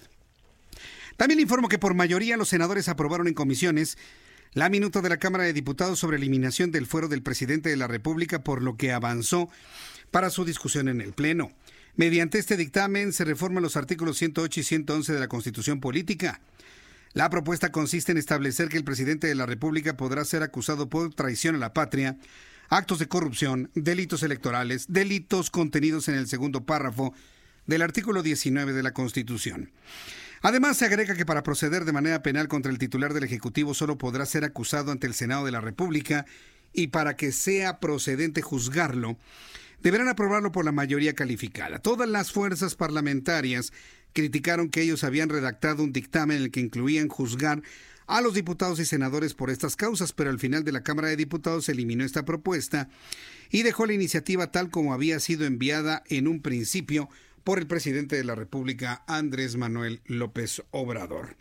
También 1.17 1.39
informo 1.39 1.69
que 1.69 1.79
por 1.79 1.93
mayoría 1.93 2.37
los 2.37 2.49
senadores 2.49 2.89
aprobaron 2.89 3.27
en 3.27 3.33
comisiones 3.33 3.97
la 4.53 4.69
minuta 4.69 5.01
de 5.01 5.09
la 5.09 5.17
Cámara 5.17 5.43
de 5.43 5.53
Diputados 5.53 5.99
sobre 5.99 6.17
eliminación 6.17 6.71
del 6.71 6.85
fuero 6.85 7.07
del 7.07 7.23
presidente 7.23 7.69
de 7.69 7.77
la 7.77 7.87
República, 7.87 8.43
por 8.43 8.61
lo 8.61 8.77
que 8.77 8.91
avanzó 8.91 9.49
para 10.11 10.29
su 10.29 10.45
discusión 10.45 10.87
en 10.87 11.01
el 11.01 11.13
Pleno. 11.13 11.51
Mediante 11.95 12.39
este 12.39 12.57
dictamen 12.57 13.13
se 13.13 13.23
reforman 13.23 13.61
los 13.61 13.77
artículos 13.77 14.17
108 14.17 14.59
y 14.59 14.63
111 14.63 15.13
de 15.13 15.19
la 15.19 15.27
Constitución 15.27 15.79
Política. 15.79 16.41
La 17.13 17.29
propuesta 17.29 17.71
consiste 17.71 18.11
en 18.11 18.17
establecer 18.17 18.67
que 18.69 18.77
el 18.77 18.83
presidente 18.83 19.27
de 19.27 19.35
la 19.35 19.45
República 19.45 19.95
podrá 19.95 20.25
ser 20.25 20.41
acusado 20.41 20.89
por 20.89 21.13
traición 21.13 21.53
a 21.53 21.59
la 21.59 21.73
patria, 21.73 22.17
actos 22.69 22.97
de 22.97 23.07
corrupción, 23.07 23.69
delitos 23.75 24.23
electorales, 24.23 24.87
delitos 24.89 25.51
contenidos 25.51 26.07
en 26.07 26.15
el 26.15 26.25
segundo 26.25 26.65
párrafo 26.65 27.13
del 27.67 27.83
artículo 27.83 28.23
19 28.23 28.73
de 28.73 28.81
la 28.81 28.93
Constitución. 28.93 29.71
Además, 30.41 30.77
se 30.77 30.85
agrega 30.85 31.13
que 31.15 31.27
para 31.27 31.43
proceder 31.43 31.85
de 31.85 31.93
manera 31.93 32.23
penal 32.23 32.47
contra 32.47 32.71
el 32.71 32.79
titular 32.79 33.13
del 33.13 33.23
Ejecutivo 33.23 33.75
solo 33.75 33.99
podrá 33.99 34.25
ser 34.25 34.45
acusado 34.45 34.91
ante 34.91 35.05
el 35.05 35.13
Senado 35.13 35.45
de 35.45 35.51
la 35.51 35.61
República 35.61 36.25
y 36.73 36.87
para 36.87 37.15
que 37.15 37.31
sea 37.31 37.79
procedente 37.79 38.41
juzgarlo, 38.41 39.15
deberán 39.83 40.07
aprobarlo 40.07 40.51
por 40.51 40.65
la 40.65 40.71
mayoría 40.71 41.13
calificada. 41.13 41.79
Todas 41.79 42.09
las 42.09 42.31
fuerzas 42.31 42.75
parlamentarias 42.75 43.73
criticaron 44.13 44.69
que 44.69 44.81
ellos 44.81 45.03
habían 45.03 45.29
redactado 45.29 45.83
un 45.83 45.93
dictamen 45.93 46.37
en 46.37 46.43
el 46.43 46.51
que 46.51 46.61
incluían 46.61 47.09
juzgar 47.09 47.61
a 48.07 48.21
los 48.21 48.33
diputados 48.33 48.79
y 48.79 48.85
senadores 48.85 49.33
por 49.33 49.49
estas 49.49 49.75
causas, 49.75 50.13
pero 50.13 50.29
al 50.29 50.39
final 50.39 50.63
de 50.63 50.71
la 50.71 50.83
Cámara 50.83 51.09
de 51.09 51.15
Diputados 51.15 51.65
se 51.65 51.73
eliminó 51.73 52.03
esta 52.03 52.25
propuesta 52.25 52.89
y 53.49 53.63
dejó 53.63 53.85
la 53.85 53.93
iniciativa 53.93 54.51
tal 54.51 54.69
como 54.69 54.93
había 54.93 55.19
sido 55.19 55.45
enviada 55.45 56.03
en 56.07 56.27
un 56.27 56.41
principio 56.41 57.09
por 57.43 57.59
el 57.59 57.67
presidente 57.67 58.15
de 58.15 58.23
la 58.23 58.35
República, 58.35 59.03
Andrés 59.05 59.57
Manuel 59.57 60.01
López 60.05 60.63
Obrador. 60.71 61.35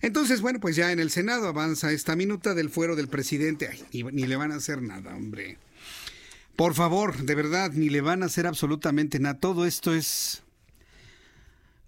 Entonces, 0.00 0.40
bueno, 0.40 0.60
pues 0.60 0.76
ya 0.76 0.92
en 0.92 1.00
el 1.00 1.10
Senado 1.10 1.48
avanza 1.48 1.90
esta 1.90 2.14
minuta 2.14 2.54
del 2.54 2.70
fuero 2.70 2.94
del 2.94 3.08
presidente. 3.08 3.68
Ay, 3.68 4.04
ni 4.12 4.26
le 4.26 4.36
van 4.36 4.52
a 4.52 4.56
hacer 4.56 4.80
nada, 4.80 5.14
hombre. 5.14 5.58
Por 6.56 6.74
favor, 6.74 7.16
de 7.16 7.34
verdad, 7.34 7.72
ni 7.72 7.88
le 7.88 8.00
van 8.00 8.22
a 8.22 8.26
hacer 8.26 8.46
absolutamente 8.46 9.18
nada. 9.18 9.38
Todo 9.38 9.64
esto 9.64 9.94
es, 9.94 10.42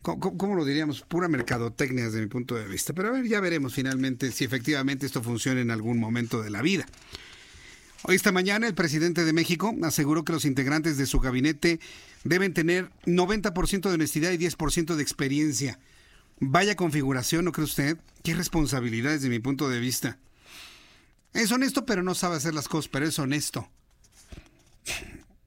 ¿cómo, 0.02 0.54
lo 0.54 0.64
diríamos? 0.64 1.02
Pura 1.02 1.28
mercadotecnia 1.28 2.06
desde 2.06 2.20
mi 2.20 2.26
punto 2.26 2.54
de 2.54 2.66
vista. 2.66 2.92
Pero 2.92 3.08
a 3.08 3.12
ver, 3.12 3.26
ya 3.26 3.40
veremos 3.40 3.74
finalmente 3.74 4.32
si 4.32 4.44
efectivamente 4.44 5.06
esto 5.06 5.22
funciona 5.22 5.60
en 5.60 5.70
algún 5.70 5.98
momento 5.98 6.42
de 6.42 6.50
la 6.50 6.62
vida. 6.62 6.86
Hoy 8.04 8.16
esta 8.16 8.32
mañana 8.32 8.66
el 8.66 8.74
presidente 8.74 9.24
de 9.24 9.32
México 9.32 9.74
aseguró 9.82 10.24
que 10.24 10.32
los 10.32 10.44
integrantes 10.44 10.96
de 10.96 11.06
su 11.06 11.20
gabinete 11.20 11.78
deben 12.24 12.52
tener 12.52 12.90
90% 13.06 13.82
de 13.88 13.94
honestidad 13.94 14.32
y 14.32 14.38
10% 14.38 14.96
de 14.96 15.02
experiencia. 15.02 15.78
Vaya 16.40 16.74
configuración, 16.74 17.44
¿no 17.44 17.52
cree 17.52 17.64
usted? 17.64 17.98
Qué 18.24 18.34
responsabilidad 18.34 19.12
desde 19.12 19.28
mi 19.28 19.38
punto 19.38 19.68
de 19.68 19.78
vista. 19.78 20.18
Es 21.32 21.52
honesto, 21.52 21.86
pero 21.86 22.02
no 22.02 22.16
sabe 22.16 22.36
hacer 22.36 22.54
las 22.54 22.66
cosas, 22.66 22.88
pero 22.88 23.06
es 23.06 23.18
honesto. 23.20 23.70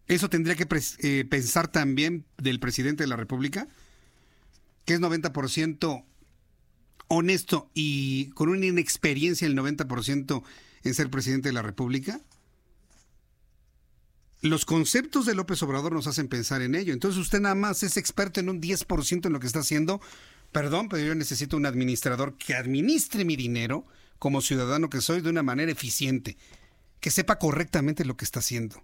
¿Eso 0.08 0.30
tendría 0.30 0.56
que 0.56 0.68
eh, 1.00 1.26
pensar 1.26 1.68
también 1.68 2.26
del 2.38 2.60
presidente 2.60 3.04
de 3.04 3.08
la 3.08 3.16
República? 3.16 3.68
Que 4.86 4.94
es 4.94 5.02
90% 5.02 6.06
honesto 7.08 7.70
y 7.74 8.30
con 8.32 8.50
una 8.50 8.66
inexperiencia 8.66 9.48
el 9.48 9.58
90% 9.58 10.44
en 10.84 10.94
ser 10.94 11.10
presidente 11.10 11.50
de 11.50 11.54
la 11.54 11.62
República? 11.62 12.22
Los 14.42 14.66
conceptos 14.66 15.26
de 15.26 15.34
López 15.34 15.64
Obrador 15.64 15.94
nos 15.94 16.06
hacen 16.06 16.28
pensar 16.28 16.62
en 16.62 16.76
ello. 16.76 16.94
Entonces 16.94 17.20
usted 17.20 17.40
nada 17.40 17.56
más 17.56 17.82
es 17.82 17.98
experto 17.98 18.40
en 18.40 18.50
un 18.50 18.62
10% 18.62 19.26
en 19.26 19.34
lo 19.34 19.40
que 19.40 19.48
está 19.48 19.60
haciendo. 19.60 20.02
Perdón, 20.52 20.88
pero 20.88 21.04
yo 21.04 21.16
necesito 21.16 21.58
un 21.58 21.66
administrador 21.66 22.38
que 22.38 22.54
administre 22.54 23.26
mi 23.26 23.36
dinero 23.36 23.88
como 24.20 24.42
ciudadano 24.42 24.90
que 24.90 25.02
soy 25.02 25.22
de 25.22 25.30
una 25.30 25.42
manera 25.42 25.72
eficiente, 25.72 26.38
que 27.00 27.10
sepa 27.10 27.40
correctamente 27.40 28.06
lo 28.06 28.16
que 28.18 28.26
está 28.26 28.40
haciendo. 28.40 28.84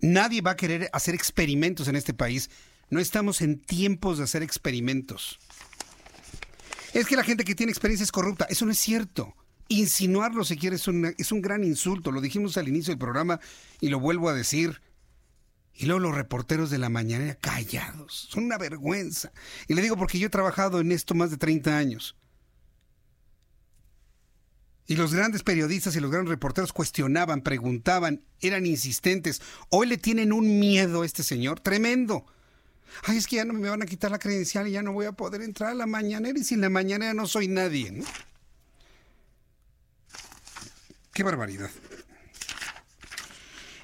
Nadie 0.00 0.40
va 0.40 0.52
a 0.52 0.56
querer 0.56 0.90
hacer 0.92 1.14
experimentos 1.14 1.88
en 1.88 1.96
este 1.96 2.14
país. 2.14 2.50
No 2.90 3.00
estamos 3.00 3.40
en 3.40 3.58
tiempos 3.58 4.18
de 4.18 4.24
hacer 4.24 4.42
experimentos. 4.42 5.38
Es 6.92 7.06
que 7.06 7.16
la 7.16 7.24
gente 7.24 7.44
que 7.44 7.54
tiene 7.54 7.72
experiencia 7.72 8.04
es 8.04 8.12
corrupta. 8.12 8.46
Eso 8.48 8.66
no 8.66 8.72
es 8.72 8.78
cierto. 8.78 9.34
Insinuarlo 9.68 10.44
si 10.44 10.56
quieres 10.56 10.86
es 11.18 11.32
un, 11.32 11.42
gran 11.42 11.64
insulto. 11.64 12.12
Lo 12.12 12.20
dijimos 12.20 12.56
al 12.56 12.68
inicio 12.68 12.92
del 12.92 12.98
programa 12.98 13.40
y 13.80 13.88
lo 13.88 13.98
vuelvo 13.98 14.28
a 14.28 14.34
decir. 14.34 14.80
Y 15.74 15.86
luego 15.86 15.98
los 15.98 16.14
reporteros 16.14 16.70
de 16.70 16.78
la 16.78 16.88
mañanera 16.88 17.34
callados. 17.34 18.28
Son 18.30 18.44
una 18.44 18.58
vergüenza. 18.58 19.32
Y 19.66 19.74
le 19.74 19.82
digo 19.82 19.96
porque 19.96 20.20
yo 20.20 20.28
he 20.28 20.30
trabajado 20.30 20.78
en 20.80 20.92
esto 20.92 21.14
más 21.14 21.30
de 21.30 21.36
30 21.36 21.76
años. 21.76 22.16
Y 24.86 24.96
los 24.96 25.14
grandes 25.14 25.42
periodistas 25.42 25.96
y 25.96 26.00
los 26.00 26.10
grandes 26.10 26.30
reporteros 26.30 26.72
cuestionaban, 26.72 27.40
preguntaban, 27.40 28.22
eran 28.40 28.66
insistentes. 28.66 29.40
Hoy 29.70 29.86
le 29.86 29.96
tienen 29.96 30.32
un 30.32 30.58
miedo 30.58 31.02
a 31.02 31.06
este 31.06 31.22
señor 31.22 31.60
tremendo. 31.60 32.26
Ay, 33.02 33.16
es 33.16 33.26
que 33.26 33.36
ya 33.36 33.44
no 33.44 33.54
me 33.54 33.68
van 33.68 33.82
a 33.82 33.86
quitar 33.86 34.10
la 34.10 34.18
credencial 34.18 34.68
y 34.68 34.72
ya 34.72 34.82
no 34.82 34.92
voy 34.92 35.06
a 35.06 35.12
poder 35.12 35.42
entrar 35.42 35.70
a 35.70 35.74
la 35.74 35.86
mañanera 35.86 36.38
y 36.38 36.44
sin 36.44 36.60
la 36.60 36.68
mañanera 36.68 37.14
no 37.14 37.26
soy 37.26 37.48
nadie. 37.48 38.02
Qué 41.12 41.22
barbaridad. 41.22 41.70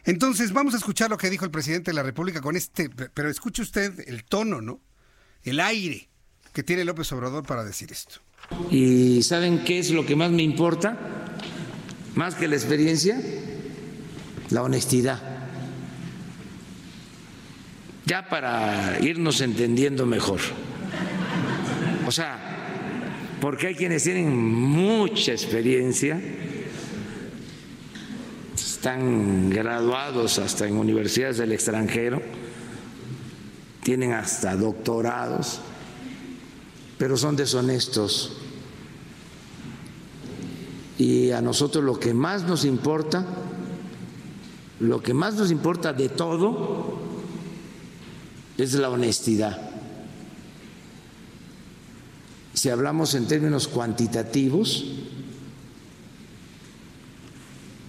Entonces, 0.05 0.53
vamos 0.53 0.75
a 0.75 0.79
escuchar 0.79 1.11
lo 1.11 1.19
que 1.19 1.31
dijo 1.31 1.45
el 1.45 1.51
presidente 1.51 1.91
de 1.91 1.95
la 1.95 2.03
República 2.03 2.41
con 2.41 2.57
este, 2.57 2.89
pero 2.89 3.31
escuche 3.31 3.63
usted 3.63 4.09
el 4.09 4.25
tono, 4.25 4.61
¿no? 4.61 4.81
El 5.43 5.61
aire 5.61 6.09
que 6.53 6.63
tiene 6.63 6.85
López 6.85 7.11
Obrador 7.13 7.47
para 7.47 7.65
decir 7.65 7.93
esto. 7.93 8.21
¿Y 8.71 9.23
saben 9.23 9.65
qué 9.65 9.79
es 9.79 9.91
lo 9.91 10.07
que 10.07 10.17
más 10.17 10.31
me 10.31 10.43
importa? 10.43 10.97
Más 12.15 12.35
que 12.35 12.49
la 12.49 12.57
experiencia, 12.57 13.21
la 14.51 14.63
honestidad. 14.63 15.21
Ya 18.07 18.29
para 18.29 18.99
irnos 19.01 19.41
entendiendo 19.41 20.07
mejor. 20.07 20.41
O 22.07 22.13
sea, 22.13 22.51
porque 23.41 23.69
hay 23.69 23.75
quienes 23.75 24.03
tienen 24.03 24.37
mucha 24.37 25.33
experiencia, 25.33 26.21
están 28.55 29.51
graduados 29.51 30.39
hasta 30.39 30.67
en 30.67 30.77
universidades 30.77 31.39
del 31.39 31.53
extranjero, 31.53 32.21
tienen 33.83 34.13
hasta 34.13 34.57
doctorados, 34.57 35.61
pero 37.01 37.17
son 37.17 37.35
deshonestos. 37.35 38.33
Y 40.99 41.31
a 41.31 41.41
nosotros 41.41 41.83
lo 41.83 41.99
que 41.99 42.13
más 42.13 42.43
nos 42.43 42.67
importa, 42.67 43.25
lo 44.81 45.03
que 45.03 45.15
más 45.15 45.35
nos 45.35 45.51
importa 45.51 45.95
de 45.95 46.11
todo, 46.11 46.99
es 48.59 48.75
la 48.75 48.91
honestidad. 48.91 49.71
Si 52.53 52.69
hablamos 52.69 53.15
en 53.15 53.27
términos 53.27 53.67
cuantitativos, 53.67 54.85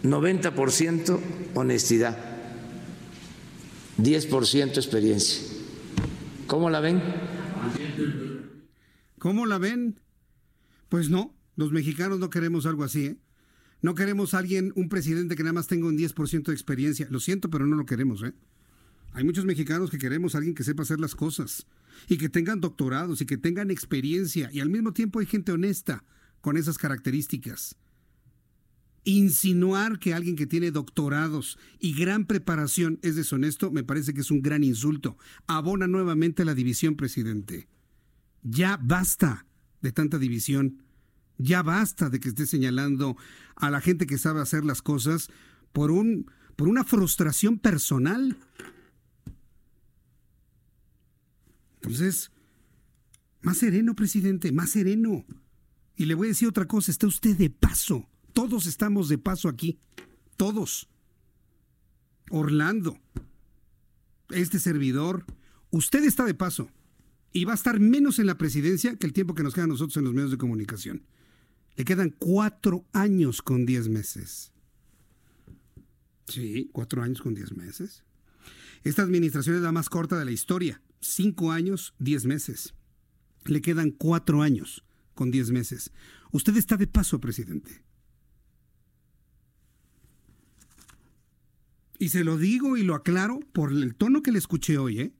90% 0.03 1.19
honestidad, 1.55 2.17
10% 3.97 4.77
experiencia. 4.77 5.43
¿Cómo 6.47 6.69
la 6.69 6.79
ven? 6.79 7.01
¿Cómo 9.21 9.45
la 9.45 9.59
ven? 9.59 9.99
Pues 10.89 11.11
no, 11.11 11.37
los 11.55 11.71
mexicanos 11.71 12.17
no 12.17 12.31
queremos 12.31 12.65
algo 12.65 12.83
así, 12.83 13.05
¿eh? 13.05 13.17
No 13.83 13.93
queremos 13.93 14.33
alguien, 14.33 14.73
un 14.75 14.89
presidente 14.89 15.35
que 15.35 15.43
nada 15.43 15.53
más 15.53 15.67
tenga 15.67 15.85
un 15.85 15.95
10% 15.95 16.45
de 16.45 16.53
experiencia. 16.53 17.07
Lo 17.11 17.19
siento, 17.19 17.51
pero 17.51 17.67
no 17.67 17.75
lo 17.75 17.85
queremos, 17.85 18.23
¿eh? 18.23 18.33
Hay 19.11 19.23
muchos 19.23 19.45
mexicanos 19.45 19.91
que 19.91 19.99
queremos 19.99 20.33
alguien 20.33 20.55
que 20.55 20.63
sepa 20.63 20.81
hacer 20.81 20.99
las 20.99 21.13
cosas 21.13 21.67
y 22.09 22.17
que 22.17 22.29
tengan 22.29 22.61
doctorados 22.61 23.21
y 23.21 23.27
que 23.27 23.37
tengan 23.37 23.69
experiencia 23.69 24.49
y 24.51 24.59
al 24.59 24.71
mismo 24.71 24.91
tiempo 24.91 25.19
hay 25.19 25.27
gente 25.27 25.51
honesta 25.51 26.03
con 26.41 26.57
esas 26.57 26.79
características. 26.79 27.75
Insinuar 29.03 29.99
que 29.99 30.15
alguien 30.15 30.35
que 30.35 30.47
tiene 30.47 30.71
doctorados 30.71 31.59
y 31.77 31.93
gran 31.93 32.25
preparación 32.25 32.97
es 33.03 33.15
deshonesto 33.15 33.69
me 33.69 33.83
parece 33.83 34.15
que 34.15 34.21
es 34.21 34.31
un 34.31 34.41
gran 34.41 34.63
insulto. 34.63 35.15
Abona 35.45 35.85
nuevamente 35.85 36.43
la 36.43 36.55
división, 36.55 36.95
presidente. 36.95 37.67
Ya 38.43 38.77
basta 38.77 39.45
de 39.81 39.91
tanta 39.91 40.17
división. 40.17 40.83
Ya 41.37 41.63
basta 41.63 42.09
de 42.09 42.19
que 42.19 42.29
esté 42.29 42.45
señalando 42.45 43.17
a 43.55 43.71
la 43.71 43.81
gente 43.81 44.05
que 44.05 44.17
sabe 44.17 44.41
hacer 44.41 44.63
las 44.63 44.81
cosas 44.81 45.29
por 45.71 45.91
un 45.91 46.29
por 46.55 46.67
una 46.67 46.83
frustración 46.83 47.57
personal. 47.57 48.37
Entonces, 51.75 52.31
más 53.41 53.57
sereno, 53.57 53.95
presidente, 53.95 54.51
más 54.51 54.69
sereno. 54.69 55.25
Y 55.95 56.05
le 56.05 56.13
voy 56.13 56.27
a 56.27 56.29
decir 56.29 56.47
otra 56.47 56.67
cosa, 56.67 56.91
está 56.91 57.07
usted 57.07 57.35
de 57.35 57.49
paso. 57.49 58.07
Todos 58.33 58.67
estamos 58.67 59.09
de 59.09 59.17
paso 59.17 59.49
aquí. 59.49 59.79
Todos. 60.37 60.87
Orlando, 62.29 62.99
este 64.29 64.59
servidor, 64.59 65.25
usted 65.71 66.03
está 66.03 66.25
de 66.25 66.35
paso 66.35 66.69
y 67.33 67.45
va 67.45 67.53
a 67.53 67.55
estar 67.55 67.79
menos 67.79 68.19
en 68.19 68.27
la 68.27 68.37
presidencia 68.37 68.95
que 68.95 69.07
el 69.07 69.13
tiempo 69.13 69.35
que 69.35 69.43
nos 69.43 69.53
queda 69.53 69.65
a 69.65 69.67
nosotros 69.67 69.97
en 69.97 70.03
los 70.03 70.13
medios 70.13 70.31
de 70.31 70.37
comunicación. 70.37 71.03
Le 71.75 71.85
quedan 71.85 72.09
cuatro 72.09 72.85
años 72.91 73.41
con 73.41 73.65
diez 73.65 73.87
meses. 73.87 74.51
Sí, 76.27 76.69
cuatro 76.73 77.01
años 77.01 77.21
con 77.21 77.33
diez 77.33 77.55
meses. 77.55 78.03
Esta 78.83 79.03
administración 79.03 79.55
es 79.55 79.61
la 79.61 79.71
más 79.71 79.89
corta 79.89 80.17
de 80.17 80.25
la 80.25 80.31
historia. 80.31 80.81
Cinco 80.99 81.51
años, 81.51 81.93
diez 81.99 82.25
meses. 82.25 82.73
Le 83.45 83.61
quedan 83.61 83.91
cuatro 83.91 84.41
años 84.41 84.83
con 85.13 85.31
diez 85.31 85.51
meses. 85.51 85.91
Usted 86.31 86.55
está 86.57 86.77
de 86.77 86.87
paso, 86.87 87.19
presidente. 87.19 87.83
Y 91.99 92.09
se 92.09 92.23
lo 92.23 92.37
digo 92.37 92.77
y 92.77 92.83
lo 92.83 92.95
aclaro 92.95 93.39
por 93.53 93.71
el 93.71 93.95
tono 93.95 94.21
que 94.21 94.31
le 94.31 94.39
escuché 94.39 94.77
hoy, 94.77 94.99
¿eh? 94.99 95.13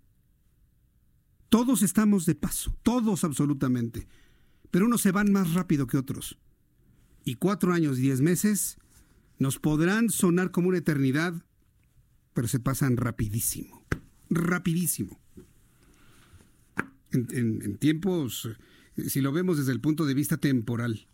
Todos 1.52 1.82
estamos 1.82 2.26
de 2.26 2.34
paso, 2.34 2.74
todos 2.82 3.26
absolutamente. 3.26 4.08
Pero 4.72 4.86
unos 4.86 5.02
se 5.02 5.12
van 5.12 5.34
más 5.34 5.54
rápido 5.54 5.86
que 5.86 5.98
otros. 5.98 6.38
Y 7.26 7.36
cuatro 7.36 7.74
años, 7.74 7.98
diez 7.98 8.22
meses 8.22 8.78
nos 9.38 9.60
podrán 9.60 10.10
sonar 10.10 10.52
como 10.52 10.70
una 10.70 10.78
eternidad, 10.78 11.34
pero 12.34 12.48
se 12.48 12.62
pasan 12.62 12.96
rapidísimo. 12.96 13.86
Rapidísimo. 14.30 15.20
En, 17.12 17.28
en 17.34 17.78
tiempos, 17.80 18.48
si 19.10 19.20
lo 19.20 19.34
vemos 19.34 19.58
desde 19.58 19.74
el 19.74 19.82
punto 19.82 20.06
de 20.06 20.14
vista 20.14 20.38
temporal, 20.38 21.06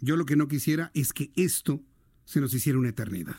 yo 0.00 0.16
lo 0.16 0.24
que 0.24 0.36
no 0.36 0.46
quisiera 0.46 0.92
es 0.94 1.12
que 1.12 1.32
esto 1.34 1.82
se 2.26 2.40
nos 2.40 2.54
hiciera 2.54 2.78
una 2.78 2.90
eternidad. 2.90 3.38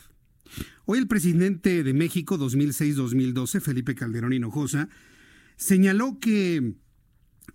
Hoy 0.84 0.98
el 0.98 1.08
presidente 1.08 1.82
de 1.82 1.94
México 1.94 2.38
2006-2012, 2.38 3.62
Felipe 3.62 3.94
Calderón 3.94 4.34
Hinojosa, 4.34 4.90
señaló 5.58 6.18
que 6.18 6.74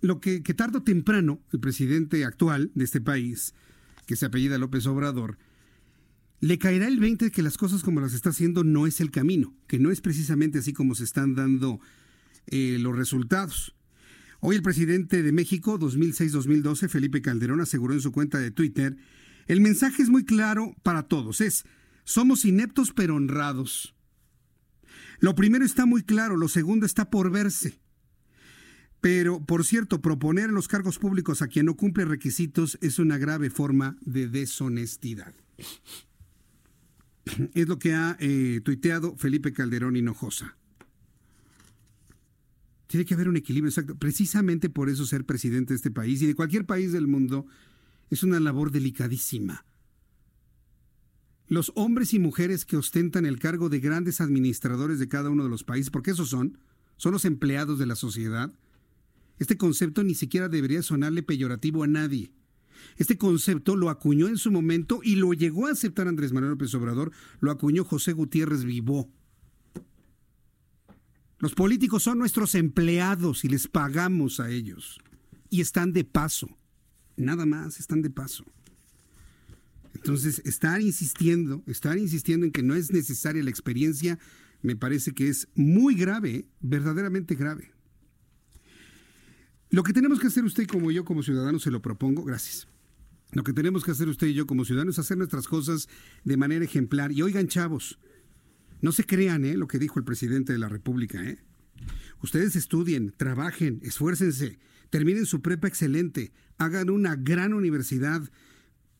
lo 0.00 0.20
que, 0.20 0.40
tarde 0.40 0.78
o 0.78 0.82
temprano 0.82 1.40
el 1.52 1.58
presidente 1.58 2.24
actual 2.24 2.70
de 2.74 2.84
este 2.84 3.00
país, 3.00 3.54
que 4.06 4.14
se 4.14 4.26
apellida 4.26 4.58
López 4.58 4.86
Obrador, 4.86 5.38
le 6.40 6.58
caerá 6.58 6.86
el 6.86 7.00
20 7.00 7.26
de 7.26 7.30
que 7.30 7.42
las 7.42 7.56
cosas 7.56 7.82
como 7.82 8.00
las 8.00 8.12
está 8.12 8.28
haciendo 8.28 8.62
no 8.62 8.86
es 8.86 9.00
el 9.00 9.10
camino, 9.10 9.54
que 9.66 9.78
no 9.78 9.90
es 9.90 10.02
precisamente 10.02 10.58
así 10.58 10.74
como 10.74 10.94
se 10.94 11.04
están 11.04 11.34
dando 11.34 11.80
eh, 12.46 12.76
los 12.78 12.94
resultados. 12.94 13.74
Hoy 14.40 14.56
el 14.56 14.62
presidente 14.62 15.22
de 15.22 15.32
México 15.32 15.78
2006-2012, 15.78 16.90
Felipe 16.90 17.22
Calderón, 17.22 17.62
aseguró 17.62 17.94
en 17.94 18.02
su 18.02 18.12
cuenta 18.12 18.38
de 18.38 18.50
Twitter, 18.50 18.98
el 19.46 19.62
mensaje 19.62 20.02
es 20.02 20.10
muy 20.10 20.24
claro 20.26 20.74
para 20.82 21.04
todos, 21.04 21.40
es 21.40 21.64
somos 22.04 22.44
ineptos 22.44 22.92
pero 22.94 23.16
honrados. 23.16 23.94
Lo 25.20 25.34
primero 25.34 25.64
está 25.64 25.86
muy 25.86 26.02
claro, 26.02 26.36
lo 26.36 26.48
segundo 26.48 26.84
está 26.84 27.08
por 27.08 27.30
verse. 27.30 27.78
Pero, 29.04 29.44
por 29.44 29.66
cierto, 29.66 30.00
proponer 30.00 30.48
los 30.48 30.66
cargos 30.66 30.98
públicos 30.98 31.42
a 31.42 31.48
quien 31.48 31.66
no 31.66 31.76
cumple 31.76 32.06
requisitos 32.06 32.78
es 32.80 32.98
una 32.98 33.18
grave 33.18 33.50
forma 33.50 33.98
de 34.00 34.28
deshonestidad. 34.28 35.34
Es 37.52 37.68
lo 37.68 37.78
que 37.78 37.92
ha 37.92 38.16
eh, 38.18 38.62
tuiteado 38.64 39.14
Felipe 39.18 39.52
Calderón 39.52 39.96
Hinojosa. 39.96 40.56
Tiene 42.86 43.04
que 43.04 43.12
haber 43.12 43.28
un 43.28 43.36
equilibrio 43.36 43.68
exacto. 43.68 43.94
Precisamente 43.94 44.70
por 44.70 44.88
eso 44.88 45.04
ser 45.04 45.26
presidente 45.26 45.74
de 45.74 45.76
este 45.76 45.90
país 45.90 46.22
y 46.22 46.26
de 46.26 46.34
cualquier 46.34 46.64
país 46.64 46.90
del 46.90 47.06
mundo 47.06 47.44
es 48.08 48.22
una 48.22 48.40
labor 48.40 48.70
delicadísima. 48.70 49.66
Los 51.46 51.72
hombres 51.74 52.14
y 52.14 52.18
mujeres 52.18 52.64
que 52.64 52.78
ostentan 52.78 53.26
el 53.26 53.38
cargo 53.38 53.68
de 53.68 53.80
grandes 53.80 54.22
administradores 54.22 54.98
de 54.98 55.08
cada 55.08 55.28
uno 55.28 55.44
de 55.44 55.50
los 55.50 55.62
países, 55.62 55.90
porque 55.90 56.12
esos 56.12 56.30
son, 56.30 56.56
son 56.96 57.12
los 57.12 57.26
empleados 57.26 57.78
de 57.78 57.84
la 57.84 57.96
sociedad, 57.96 58.50
este 59.38 59.56
concepto 59.56 60.02
ni 60.04 60.14
siquiera 60.14 60.48
debería 60.48 60.82
sonarle 60.82 61.22
peyorativo 61.22 61.82
a 61.82 61.86
nadie. 61.86 62.32
Este 62.96 63.18
concepto 63.18 63.76
lo 63.76 63.90
acuñó 63.90 64.28
en 64.28 64.36
su 64.36 64.50
momento 64.50 65.00
y 65.02 65.16
lo 65.16 65.32
llegó 65.32 65.66
a 65.66 65.72
aceptar 65.72 66.06
Andrés 66.06 66.32
Manuel 66.32 66.52
López 66.52 66.74
Obrador, 66.74 67.12
lo 67.40 67.50
acuñó 67.50 67.84
José 67.84 68.12
Gutiérrez 68.12 68.64
Vivó. 68.64 69.10
Los 71.38 71.54
políticos 71.54 72.02
son 72.02 72.18
nuestros 72.18 72.54
empleados 72.54 73.44
y 73.44 73.48
les 73.48 73.68
pagamos 73.68 74.40
a 74.40 74.50
ellos. 74.50 75.00
Y 75.50 75.60
están 75.60 75.92
de 75.92 76.04
paso. 76.04 76.48
Nada 77.16 77.44
más, 77.44 77.80
están 77.80 78.02
de 78.02 78.10
paso. 78.10 78.44
Entonces, 79.94 80.40
estar 80.44 80.80
insistiendo, 80.80 81.62
estar 81.66 81.98
insistiendo 81.98 82.46
en 82.46 82.52
que 82.52 82.62
no 82.62 82.74
es 82.74 82.92
necesaria 82.92 83.42
la 83.42 83.50
experiencia, 83.50 84.18
me 84.62 84.74
parece 84.74 85.12
que 85.12 85.28
es 85.28 85.48
muy 85.54 85.94
grave, 85.94 86.48
verdaderamente 86.60 87.34
grave. 87.34 87.73
Lo 89.74 89.82
que 89.82 89.92
tenemos 89.92 90.20
que 90.20 90.28
hacer 90.28 90.44
usted 90.44 90.68
como 90.68 90.92
yo 90.92 91.04
como 91.04 91.24
ciudadano, 91.24 91.58
se 91.58 91.72
lo 91.72 91.82
propongo, 91.82 92.22
gracias. 92.22 92.68
Lo 93.32 93.42
que 93.42 93.52
tenemos 93.52 93.82
que 93.82 93.90
hacer 93.90 94.08
usted 94.08 94.28
y 94.28 94.32
yo 94.32 94.46
como 94.46 94.64
ciudadanos 94.64 94.94
es 94.94 94.98
hacer 95.00 95.18
nuestras 95.18 95.48
cosas 95.48 95.88
de 96.22 96.36
manera 96.36 96.64
ejemplar. 96.64 97.10
Y 97.10 97.22
oigan, 97.22 97.48
chavos, 97.48 97.98
no 98.82 98.92
se 98.92 99.04
crean 99.04 99.44
¿eh? 99.44 99.56
lo 99.56 99.66
que 99.66 99.80
dijo 99.80 99.98
el 99.98 100.04
presidente 100.04 100.52
de 100.52 100.60
la 100.60 100.68
República. 100.68 101.20
¿eh? 101.24 101.42
Ustedes 102.22 102.54
estudien, 102.54 103.12
trabajen, 103.16 103.80
esfuércense, 103.82 104.60
terminen 104.90 105.26
su 105.26 105.42
prepa 105.42 105.66
excelente, 105.66 106.32
hagan 106.56 106.88
una 106.88 107.16
gran 107.16 107.52
universidad, 107.52 108.22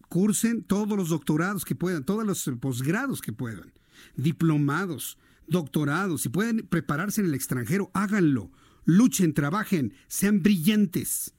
cursen 0.08 0.64
todos 0.64 0.98
los 0.98 1.10
doctorados 1.10 1.64
que 1.64 1.76
puedan, 1.76 2.02
todos 2.02 2.26
los 2.26 2.50
posgrados 2.58 3.22
que 3.22 3.32
puedan, 3.32 3.72
diplomados, 4.16 5.18
doctorados, 5.46 6.22
si 6.22 6.30
pueden 6.30 6.66
prepararse 6.66 7.20
en 7.20 7.28
el 7.28 7.34
extranjero, 7.34 7.92
háganlo, 7.94 8.50
luchen, 8.84 9.34
trabajen, 9.34 9.94
sean 10.08 10.42
brillantes. 10.42 11.34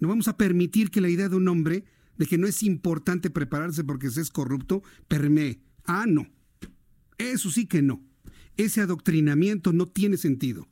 No 0.00 0.08
vamos 0.08 0.28
a 0.28 0.36
permitir 0.36 0.90
que 0.90 1.00
la 1.00 1.08
idea 1.08 1.28
de 1.28 1.36
un 1.36 1.48
hombre 1.48 1.84
de 2.18 2.26
que 2.26 2.38
no 2.38 2.46
es 2.46 2.62
importante 2.62 3.30
prepararse 3.30 3.84
porque 3.84 4.10
se 4.10 4.20
es 4.20 4.30
corrupto 4.30 4.82
permee. 5.08 5.60
Ah, 5.84 6.04
no. 6.06 6.28
Eso 7.18 7.50
sí 7.50 7.66
que 7.66 7.82
no. 7.82 8.02
Ese 8.56 8.80
adoctrinamiento 8.80 9.72
no 9.72 9.86
tiene 9.86 10.16
sentido. 10.16 10.68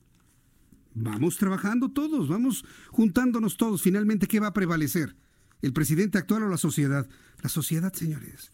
Vamos 0.95 1.37
trabajando 1.37 1.91
todos, 1.91 2.29
vamos 2.29 2.65
juntándonos 2.89 3.57
todos. 3.57 3.83
Finalmente, 3.83 4.27
¿qué 4.27 4.41
va 4.41 4.49
a 4.49 4.53
prevalecer? 4.53 5.17
¿El 5.63 5.73
presidente 5.73 6.19
actual 6.19 6.43
o 6.43 6.49
la 6.49 6.57
sociedad? 6.57 7.09
La 7.43 7.49
sociedad, 7.49 7.93
señores. 7.93 8.51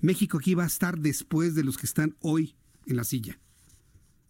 México 0.00 0.38
aquí 0.38 0.54
va 0.54 0.64
a 0.64 0.68
estar 0.68 0.98
después 0.98 1.54
de 1.54 1.64
los 1.64 1.76
que 1.76 1.86
están 1.86 2.16
hoy 2.20 2.54
en 2.86 2.96
la 2.96 3.04
silla. 3.04 3.38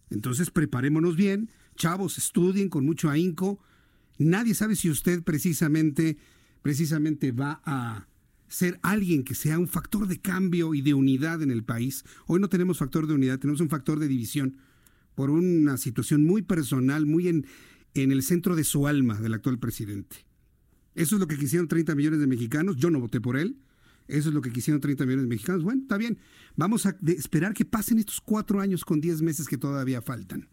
Entonces, 0.09 0.51
preparémonos 0.51 1.15
bien. 1.15 1.49
Chavos, 1.75 2.17
estudien 2.17 2.69
con 2.69 2.85
mucho 2.85 3.09
ahínco. 3.09 3.59
Nadie 4.17 4.53
sabe 4.53 4.75
si 4.75 4.89
usted 4.89 5.23
precisamente, 5.23 6.17
precisamente 6.61 7.31
va 7.31 7.61
a 7.65 8.07
ser 8.47 8.79
alguien 8.83 9.23
que 9.23 9.35
sea 9.35 9.59
un 9.59 9.67
factor 9.67 10.07
de 10.07 10.21
cambio 10.21 10.73
y 10.73 10.81
de 10.81 10.93
unidad 10.93 11.41
en 11.41 11.51
el 11.51 11.63
país. 11.63 12.05
Hoy 12.27 12.39
no 12.39 12.49
tenemos 12.49 12.77
factor 12.77 13.07
de 13.07 13.13
unidad, 13.13 13.39
tenemos 13.39 13.61
un 13.61 13.69
factor 13.69 13.99
de 13.99 14.07
división 14.07 14.57
por 15.15 15.29
una 15.29 15.77
situación 15.77 16.23
muy 16.23 16.41
personal, 16.41 17.05
muy 17.05 17.27
en, 17.27 17.45
en 17.93 18.11
el 18.11 18.23
centro 18.23 18.55
de 18.55 18.63
su 18.63 18.87
alma 18.87 19.19
del 19.19 19.33
actual 19.33 19.59
presidente. 19.59 20.25
Eso 20.93 21.15
es 21.15 21.19
lo 21.19 21.27
que 21.27 21.37
quisieron 21.37 21.67
30 21.67 21.95
millones 21.95 22.19
de 22.19 22.27
mexicanos. 22.27 22.77
Yo 22.77 22.89
no 22.89 22.99
voté 22.99 23.19
por 23.19 23.35
él. 23.37 23.57
Eso 24.07 24.29
es 24.29 24.35
lo 24.35 24.41
que 24.41 24.51
quisieron 24.51 24.79
30 24.79 25.05
millones 25.05 25.23
de 25.23 25.29
mexicanos. 25.29 25.63
Bueno, 25.63 25.81
está 25.81 25.97
bien. 25.97 26.19
Vamos 26.55 26.85
a 26.85 26.95
esperar 27.07 27.53
que 27.53 27.65
pasen 27.65 27.97
estos 27.97 28.21
cuatro 28.21 28.61
años 28.61 28.85
con 28.85 29.01
10 29.01 29.21
meses 29.21 29.47
que 29.47 29.57
todavía 29.57 30.01
faltan. 30.01 30.47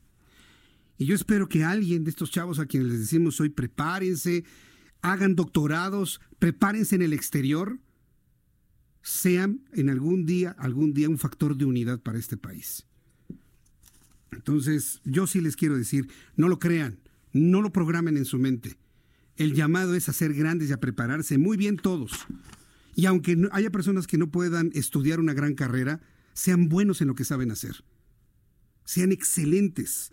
Y 1.03 1.07
yo 1.07 1.17
espero 1.17 1.49
que 1.49 1.65
alguien 1.65 2.05
de 2.05 2.11
estos 2.11 2.31
chavos 2.31 2.61
a 2.61 2.67
quienes 2.67 2.89
les 2.89 3.01
decimos 3.01 3.41
hoy, 3.41 3.49
prepárense, 3.49 4.45
hagan 5.01 5.35
doctorados, 5.35 6.21
prepárense 6.39 6.95
en 6.95 7.03
el 7.03 7.13
exterior, 7.13 7.81
sean 9.03 9.65
en 9.73 9.91
algún 9.91 10.27
día, 10.27 10.55
algún 10.61 10.95
día 10.95 11.09
un 11.09 11.19
factor 11.19 11.57
de 11.57 11.65
unidad 11.65 11.99
para 11.99 12.21
este 12.21 12.37
país. 12.37 12.87
Entonces, 14.31 15.01
yo 15.03 15.27
sí 15.27 15.41
les 15.41 15.57
quiero 15.57 15.77
decir, 15.77 16.09
no 16.37 16.47
lo 16.47 16.61
crean, 16.61 17.01
no 17.33 17.63
lo 17.63 17.73
programen 17.73 18.17
en 18.17 18.25
su 18.25 18.39
mente. 18.39 18.79
El 19.35 19.55
llamado 19.55 19.97
es 19.97 20.09
a 20.09 20.13
ser 20.13 20.33
grandes 20.35 20.71
y 20.71 20.73
a 20.73 20.79
prepararse 20.79 21.37
muy 21.37 21.57
bien 21.57 21.79
todos. 21.79 22.13
Y 22.95 23.07
aunque 23.07 23.37
haya 23.51 23.71
personas 23.71 24.07
que 24.07 24.19
no 24.19 24.31
puedan 24.31 24.71
estudiar 24.73 25.19
una 25.19 25.35
gran 25.35 25.55
carrera, 25.55 26.01
sean 26.33 26.69
buenos 26.69 27.01
en 27.01 27.09
lo 27.09 27.17
que 27.17 27.25
saben 27.25 27.51
hacer. 27.51 27.83
Sean 28.85 29.11
excelentes. 29.11 30.13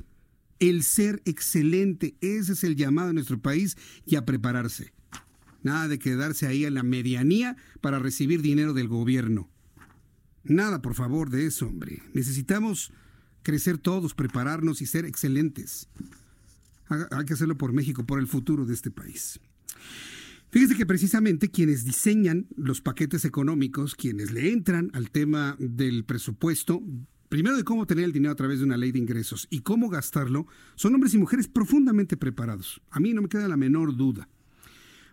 El 0.59 0.83
ser 0.83 1.21
excelente, 1.25 2.15
ese 2.21 2.53
es 2.53 2.63
el 2.63 2.75
llamado 2.75 3.09
a 3.09 3.13
nuestro 3.13 3.39
país 3.39 3.77
y 4.05 4.15
a 4.15 4.25
prepararse. 4.25 4.93
Nada 5.63 5.87
de 5.87 5.99
quedarse 5.99 6.47
ahí 6.47 6.65
en 6.65 6.73
la 6.73 6.83
medianía 6.83 7.57
para 7.81 7.99
recibir 7.99 8.41
dinero 8.41 8.73
del 8.73 8.87
gobierno. 8.87 9.49
Nada, 10.43 10.81
por 10.81 10.95
favor, 10.95 11.29
de 11.29 11.45
eso, 11.45 11.67
hombre. 11.67 12.01
Necesitamos 12.13 12.91
crecer 13.43 13.77
todos, 13.77 14.13
prepararnos 14.13 14.81
y 14.81 14.85
ser 14.85 15.05
excelentes. 15.05 15.87
Hay 17.11 17.25
que 17.25 17.33
hacerlo 17.33 17.57
por 17.57 17.73
México, 17.73 18.05
por 18.05 18.19
el 18.19 18.27
futuro 18.27 18.65
de 18.65 18.73
este 18.73 18.89
país. 18.89 19.39
Fíjese 20.51 20.75
que 20.75 20.85
precisamente 20.85 21.51
quienes 21.51 21.85
diseñan 21.85 22.47
los 22.55 22.81
paquetes 22.81 23.23
económicos, 23.25 23.95
quienes 23.95 24.31
le 24.31 24.51
entran 24.51 24.89
al 24.93 25.11
tema 25.11 25.55
del 25.59 26.05
presupuesto, 26.05 26.81
primero 27.29 27.55
de 27.55 27.63
cómo 27.63 27.85
tener 27.85 28.05
el 28.05 28.11
dinero 28.11 28.33
a 28.33 28.35
través 28.35 28.59
de 28.59 28.65
una 28.65 28.77
ley 28.77 28.91
de 28.91 28.99
ingresos 28.99 29.47
y 29.49 29.61
cómo 29.61 29.89
gastarlo, 29.89 30.47
son 30.75 30.93
hombres 30.95 31.13
y 31.13 31.17
mujeres 31.17 31.47
profundamente 31.47 32.17
preparados. 32.17 32.81
A 32.89 32.99
mí 32.99 33.13
no 33.13 33.21
me 33.21 33.29
queda 33.29 33.47
la 33.47 33.57
menor 33.57 33.95
duda. 33.95 34.27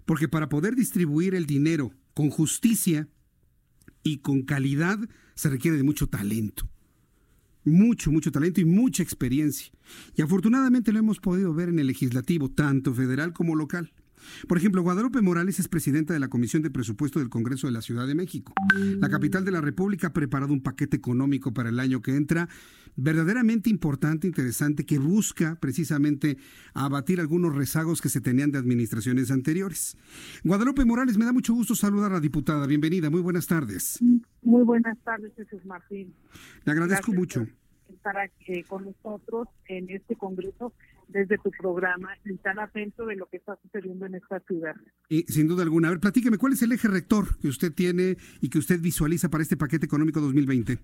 Porque 0.05 0.29
para 0.29 0.49
poder 0.49 0.75
distribuir 0.75 1.35
el 1.35 1.47
dinero 1.47 1.93
con 2.15 2.31
justicia 2.31 3.09
y 4.03 4.19
con 4.19 4.43
calidad 4.43 4.99
se 5.35 5.51
requiere 5.51 5.77
de 5.77 5.83
mucho 5.83 6.09
talento 6.09 6.69
mucho, 7.67 8.13
mucho 8.13 8.33
talento 8.33 8.61
y 8.61 8.65
mucha 8.65 9.03
experiencia. 9.03 9.71
Y 10.15 10.23
afortunadamente 10.23 10.93
lo 10.93 11.01
hemos 11.01 11.21
podido 11.21 11.53
ver 11.53 11.69
en 11.69 11.79
el 11.79 11.89
legislativo, 11.89 12.51
tanto 12.51 12.95
federal 12.95 13.33
como 13.33 13.55
local. 13.55 13.93
Por 14.49 14.59
ejemplo, 14.59 14.83
Guadalupe 14.83 15.23
Morales 15.23 15.59
es 15.59 15.69
presidenta 15.69 16.15
de 16.15 16.21
la 16.21 16.29
Comisión 16.29 16.63
de 16.63 16.71
Presupuesto 16.71 17.19
del 17.19 17.29
Congreso 17.29 17.67
de 17.67 17.73
la 17.73 17.83
Ciudad 17.83 18.07
de 18.07 18.15
México. 18.15 18.53
La 18.99 19.09
capital 19.09 19.45
de 19.45 19.51
la 19.51 19.61
República 19.61 20.09
ha 20.09 20.13
preparado 20.13 20.53
un 20.53 20.63
paquete 20.63 20.97
económico 20.97 21.53
para 21.53 21.69
el 21.69 21.81
año 21.81 22.03
que 22.03 22.17
entra 22.17 22.49
verdaderamente 22.97 23.71
importante, 23.71 24.27
interesante, 24.27 24.85
que 24.85 24.99
busca 24.99 25.57
precisamente 25.61 26.39
abatir 26.75 27.21
algunos 27.21 27.55
rezagos 27.55 28.01
que 28.01 28.09
se 28.09 28.21
tenían 28.21 28.51
de 28.51 28.59
administraciones 28.59 29.31
anteriores. 29.31 29.97
Guadalupe 30.45 30.85
Morales, 30.85 31.19
me 31.19 31.25
da 31.25 31.33
mucho 31.33 31.55
gusto 31.55 31.75
saludar 31.75 32.11
a 32.11 32.15
la 32.15 32.21
diputada. 32.21 32.67
Bienvenida, 32.67 33.11
muy 33.11 33.21
buenas 33.21 33.47
tardes. 33.47 33.99
Muy 34.43 34.65
buenas 34.65 34.99
tardes, 35.05 35.33
Jesús 35.37 35.65
Martín. 35.67 36.15
Le 36.65 36.73
agradezco 36.73 37.13
mucho. 37.13 37.47
estar 37.93 38.17
aquí 38.19 38.63
con 38.65 38.85
nosotros 38.85 39.49
en 39.69 39.91
este 39.91 40.17
Congreso 40.17 40.73
desde 41.09 41.39
tu 41.39 41.51
programa 41.51 42.11
y 42.25 42.35
estar 42.35 42.59
atento 42.59 43.07
de 43.07 43.17
lo 43.17 43.27
que 43.27 43.39
está 43.39 43.57
sucediendo 43.63 44.07
en 44.07 44.17
esta 44.17 44.41
ciudad. 44.41 44.75
Y 45.09 45.23
sin 45.25 45.47
duda 45.47 45.63
alguna, 45.63 45.89
a 45.89 45.91
ver, 45.93 46.01
platíqueme, 46.01 46.39
¿cuál 46.39 46.55
es 46.55 46.63
el 46.63 46.73
eje 46.73 46.89
rector 46.89 47.39
que 47.39 47.49
usted 47.49 47.73
tiene 47.73 48.17
y 48.41 48.51
que 48.51 48.59
usted 48.59 48.81
visualiza 48.81 49.29
para 49.29 49.43
este 49.43 49.57
paquete 49.57 49.87
económico 49.87 50.21
2020? 50.21 50.79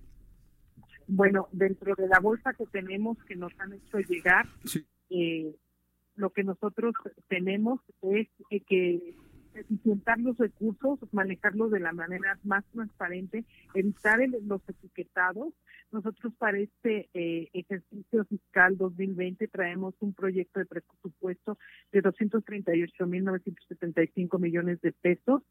Bueno, 1.07 1.47
dentro 1.51 1.95
de 1.95 2.07
la 2.07 2.19
bolsa 2.19 2.53
que 2.53 2.65
tenemos 2.67 3.17
que 3.25 3.35
nos 3.35 3.51
han 3.59 3.73
hecho 3.73 3.99
llegar, 3.99 4.47
eh, 5.09 5.55
lo 6.15 6.29
que 6.31 6.43
nosotros 6.43 6.95
tenemos 7.27 7.81
es 8.01 8.27
que 8.67 9.15
eficientar 9.55 10.19
los 10.19 10.37
recursos, 10.37 10.99
manejarlos 11.11 11.71
de 11.71 11.79
la 11.79 11.93
manera 11.93 12.37
más 12.43 12.63
transparente, 12.73 13.45
evitar 13.73 14.19
los 14.45 14.61
etiquetados. 14.67 15.53
Nosotros 15.91 16.33
para 16.37 16.59
este 16.59 17.09
eh, 17.13 17.49
ejercicio 17.53 18.25
fiscal 18.25 18.77
2020 18.77 19.47
traemos 19.47 19.95
un 19.99 20.13
proyecto 20.13 20.59
de 20.59 20.65
presupuesto 20.65 21.57
de 21.91 22.01
238.975 22.01 24.39
millones 24.39 24.81
de 24.81 24.91
pesos 24.91 25.43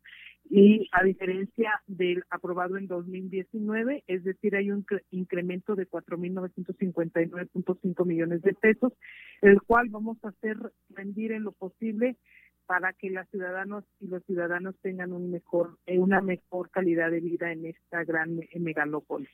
y 0.50 0.88
a 0.92 1.02
diferencia 1.04 1.70
del 1.86 2.24
aprobado 2.30 2.76
en 2.76 2.88
2019, 2.88 4.04
es 4.06 4.24
decir, 4.24 4.56
hay 4.56 4.70
un 4.70 4.84
incremento 5.10 5.74
de 5.76 5.88
4.959.5 5.88 8.04
millones 8.04 8.42
de 8.42 8.52
pesos, 8.54 8.92
el 9.40 9.62
cual 9.62 9.88
vamos 9.90 10.18
a 10.24 10.28
hacer 10.28 10.58
rendir 10.90 11.32
en 11.32 11.44
lo 11.44 11.52
posible 11.52 12.18
para 12.66 12.92
que 12.92 13.10
las 13.10 13.28
ciudadanos 13.30 13.84
y 14.00 14.08
los 14.08 14.24
ciudadanos 14.24 14.74
tengan 14.82 15.12
un 15.12 15.30
mejor, 15.30 15.78
eh, 15.86 15.98
una 15.98 16.20
mejor 16.20 16.70
calidad 16.70 17.10
de 17.10 17.20
vida 17.20 17.52
en 17.52 17.66
esta 17.66 18.04
gran 18.04 18.40
megalópolis. 18.58 19.30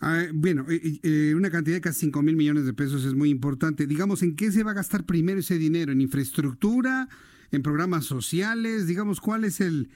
Ah, 0.00 0.24
bueno, 0.32 0.66
eh, 0.70 0.80
eh, 1.02 1.34
una 1.34 1.50
cantidad 1.50 1.76
de 1.76 1.80
casi 1.80 2.00
5 2.00 2.22
mil 2.22 2.36
millones 2.36 2.66
de 2.66 2.74
pesos 2.74 3.04
es 3.04 3.14
muy 3.14 3.30
importante. 3.30 3.86
Digamos, 3.86 4.22
¿en 4.22 4.36
qué 4.36 4.50
se 4.50 4.62
va 4.62 4.72
a 4.72 4.74
gastar 4.74 5.04
primero 5.04 5.40
ese 5.40 5.58
dinero? 5.58 5.92
¿En 5.92 6.00
infraestructura? 6.00 7.08
¿En 7.50 7.62
programas 7.62 8.04
sociales? 8.04 8.86
Digamos, 8.86 9.20
¿cuál 9.20 9.44
es 9.44 9.60
el, 9.60 9.88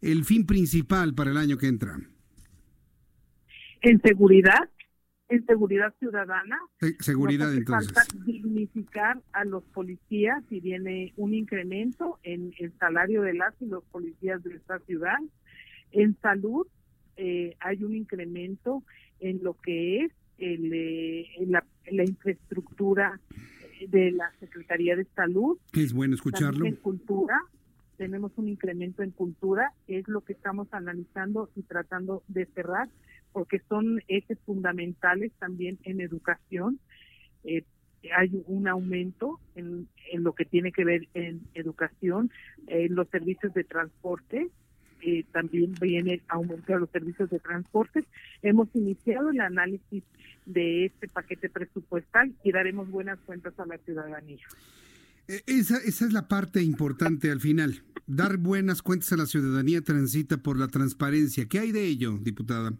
el 0.00 0.24
fin 0.24 0.46
principal 0.46 1.14
para 1.14 1.30
el 1.30 1.36
año 1.36 1.58
que 1.58 1.66
entra? 1.66 1.98
En 3.82 4.00
seguridad, 4.00 4.68
en 5.28 5.44
seguridad 5.46 5.94
ciudadana. 5.98 6.58
seguridad, 7.00 7.52
entonces. 7.52 7.92
Falta 7.92 8.24
dignificar 8.24 9.20
a 9.32 9.44
los 9.44 9.62
policías 9.64 10.42
y 10.50 10.60
viene 10.60 11.12
un 11.16 11.34
incremento 11.34 12.18
en 12.22 12.52
el 12.58 12.72
salario 12.78 13.22
de 13.22 13.34
las 13.34 13.54
y 13.60 13.66
los 13.66 13.84
policías 13.84 14.42
de 14.42 14.56
esta 14.56 14.78
ciudad. 14.80 15.18
En 15.92 16.16
salud 16.20 16.66
eh, 17.16 17.56
hay 17.60 17.84
un 17.84 17.94
incremento 17.94 18.82
en 19.20 19.42
lo 19.42 19.54
que 19.54 20.04
es 20.04 20.12
el, 20.38 20.72
eh, 20.72 21.26
la, 21.46 21.64
la, 21.90 22.04
infraestructura 22.04 23.20
de 23.88 24.12
la 24.12 24.32
Secretaría 24.40 24.96
de 24.96 25.04
Salud. 25.16 25.58
Es 25.72 25.92
bueno 25.92 26.14
escucharlo. 26.14 26.64
en 26.64 26.76
cultura 26.76 27.38
tenemos 27.98 28.32
un 28.36 28.48
incremento 28.48 29.02
en 29.02 29.10
cultura, 29.10 29.72
es 29.88 30.06
lo 30.08 30.22
que 30.22 30.32
estamos 30.32 30.68
analizando 30.70 31.50
y 31.56 31.62
tratando 31.62 32.22
de 32.28 32.46
cerrar 32.46 32.88
porque 33.32 33.60
son 33.68 34.02
ejes 34.08 34.38
fundamentales 34.44 35.32
también 35.38 35.78
en 35.84 36.00
educación. 36.00 36.78
Eh, 37.44 37.64
hay 38.16 38.42
un 38.46 38.68
aumento 38.68 39.40
en, 39.54 39.88
lo 40.14 40.32
que 40.32 40.44
tiene 40.44 40.72
que 40.72 40.84
ver 40.84 41.08
en 41.14 41.42
educación, 41.54 42.30
en 42.66 42.94
los 42.94 43.08
servicios 43.08 43.52
de 43.54 43.64
transporte, 43.64 44.48
eh, 45.00 45.24
también 45.32 45.74
viene 45.80 46.22
aumento 46.28 46.72
de 46.72 46.80
los 46.80 46.90
servicios 46.90 47.30
de 47.30 47.38
transporte. 47.38 48.04
Hemos 48.42 48.68
iniciado 48.74 49.30
el 49.30 49.40
análisis 49.40 50.02
de 50.46 50.86
este 50.86 51.08
paquete 51.08 51.48
presupuestal 51.48 52.34
y 52.42 52.52
daremos 52.52 52.90
buenas 52.90 53.18
cuentas 53.20 53.58
a 53.58 53.66
la 53.66 53.78
ciudadanía. 53.78 54.44
Eh, 55.28 55.42
esa, 55.46 55.76
esa 55.78 56.06
es 56.06 56.12
la 56.12 56.26
parte 56.26 56.62
importante 56.62 57.30
al 57.30 57.40
final. 57.40 57.82
Dar 58.06 58.38
buenas 58.38 58.82
cuentas 58.82 59.12
a 59.12 59.16
la 59.16 59.26
ciudadanía 59.26 59.82
transita 59.82 60.38
por 60.38 60.58
la 60.58 60.68
transparencia. 60.68 61.46
¿Qué 61.46 61.58
hay 61.58 61.72
de 61.72 61.84
ello, 61.84 62.18
diputada? 62.18 62.72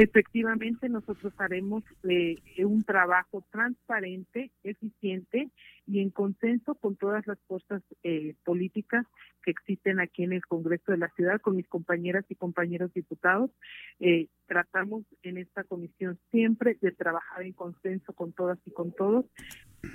Efectivamente, 0.00 0.88
nosotros 0.88 1.32
haremos 1.38 1.82
eh, 2.08 2.36
un 2.64 2.84
trabajo 2.84 3.44
transparente, 3.50 4.52
eficiente 4.62 5.50
y 5.88 5.98
en 5.98 6.10
consenso 6.10 6.76
con 6.76 6.94
todas 6.94 7.26
las 7.26 7.36
fuerzas 7.48 7.82
eh, 8.04 8.36
políticas 8.44 9.04
que 9.42 9.50
existen 9.50 9.98
aquí 9.98 10.22
en 10.22 10.34
el 10.34 10.46
Congreso 10.46 10.92
de 10.92 10.98
la 10.98 11.08
Ciudad, 11.16 11.40
con 11.40 11.56
mis 11.56 11.66
compañeras 11.66 12.24
y 12.28 12.36
compañeros 12.36 12.94
diputados. 12.94 13.50
Eh, 13.98 14.28
tratamos 14.46 15.02
en 15.24 15.36
esta 15.36 15.64
comisión 15.64 16.16
siempre 16.30 16.78
de 16.80 16.92
trabajar 16.92 17.42
en 17.42 17.52
consenso 17.52 18.12
con 18.12 18.32
todas 18.32 18.60
y 18.66 18.70
con 18.70 18.92
todos. 18.92 19.24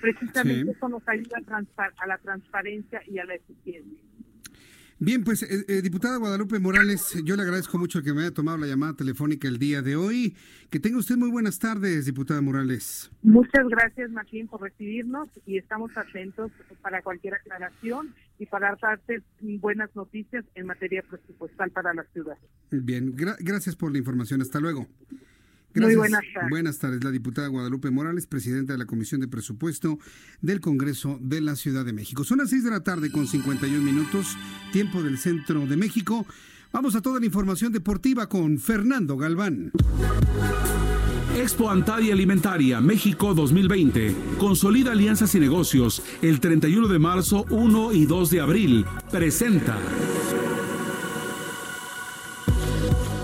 Precisamente 0.01 0.69
eso 0.69 0.89
nos 0.89 1.07
ayuda 1.07 1.37
a 1.97 2.07
la 2.07 2.17
transparencia 2.17 3.01
y 3.07 3.19
a 3.19 3.23
la 3.23 3.35
eficiencia. 3.35 4.03
Bien, 5.05 5.21
pues, 5.25 5.43
eh, 5.43 5.65
eh, 5.67 5.81
diputada 5.81 6.15
Guadalupe 6.15 6.59
Morales, 6.59 7.21
yo 7.25 7.35
le 7.35 7.41
agradezco 7.41 7.77
mucho 7.77 8.01
que 8.01 8.13
me 8.13 8.21
haya 8.21 8.33
tomado 8.33 8.57
la 8.57 8.67
llamada 8.67 8.93
telefónica 8.93 9.49
el 9.49 9.59
día 9.59 9.81
de 9.81 9.97
hoy. 9.97 10.33
Que 10.69 10.79
tenga 10.79 10.97
usted 10.97 11.17
muy 11.17 11.29
buenas 11.29 11.59
tardes, 11.59 12.05
diputada 12.05 12.39
Morales. 12.39 13.11
Muchas 13.21 13.67
gracias, 13.67 14.09
Martín, 14.11 14.47
por 14.47 14.61
recibirnos 14.61 15.27
y 15.45 15.57
estamos 15.57 15.91
atentos 15.97 16.53
para 16.81 17.01
cualquier 17.01 17.33
aclaración 17.33 18.15
y 18.39 18.45
para 18.45 18.77
darte 18.81 19.21
buenas 19.59 19.93
noticias 19.93 20.45
en 20.55 20.67
materia 20.67 21.03
presupuestal 21.03 21.69
para 21.71 21.93
la 21.93 22.05
ciudad. 22.13 22.37
Bien, 22.71 23.13
gracias 23.13 23.75
por 23.75 23.91
la 23.91 23.97
información. 23.97 24.41
Hasta 24.41 24.61
luego. 24.61 24.87
Muy 25.75 25.95
buenas 25.95 26.21
tardes. 26.33 26.49
Buenas 26.49 26.79
tardes, 26.79 27.03
la 27.03 27.11
diputada 27.11 27.47
Guadalupe 27.47 27.89
Morales, 27.89 28.27
presidenta 28.27 28.73
de 28.73 28.79
la 28.79 28.85
Comisión 28.85 29.21
de 29.21 29.27
Presupuesto 29.27 29.99
del 30.41 30.61
Congreso 30.61 31.17
de 31.21 31.41
la 31.41 31.55
Ciudad 31.55 31.85
de 31.85 31.93
México. 31.93 32.23
Son 32.23 32.37
las 32.37 32.49
6 32.49 32.63
de 32.63 32.71
la 32.71 32.83
tarde 32.83 33.11
con 33.11 33.27
51 33.27 33.83
minutos, 33.83 34.37
tiempo 34.71 35.01
del 35.01 35.17
centro 35.17 35.65
de 35.65 35.77
México. 35.77 36.25
Vamos 36.71 36.95
a 36.95 37.01
toda 37.01 37.19
la 37.19 37.25
información 37.25 37.71
deportiva 37.71 38.27
con 38.27 38.59
Fernando 38.59 39.17
Galván. 39.17 39.71
Expo 41.37 41.69
Antaria 41.69 42.13
Alimentaria 42.13 42.79
México 42.79 43.33
2020. 43.33 44.15
Consolida 44.37 44.91
alianzas 44.91 45.33
y 45.33 45.39
negocios 45.39 46.03
el 46.21 46.39
31 46.39 46.87
de 46.87 46.99
marzo, 46.99 47.45
1 47.49 47.93
y 47.93 48.05
2 48.05 48.29
de 48.29 48.41
abril. 48.41 48.85
Presenta. 49.11 49.77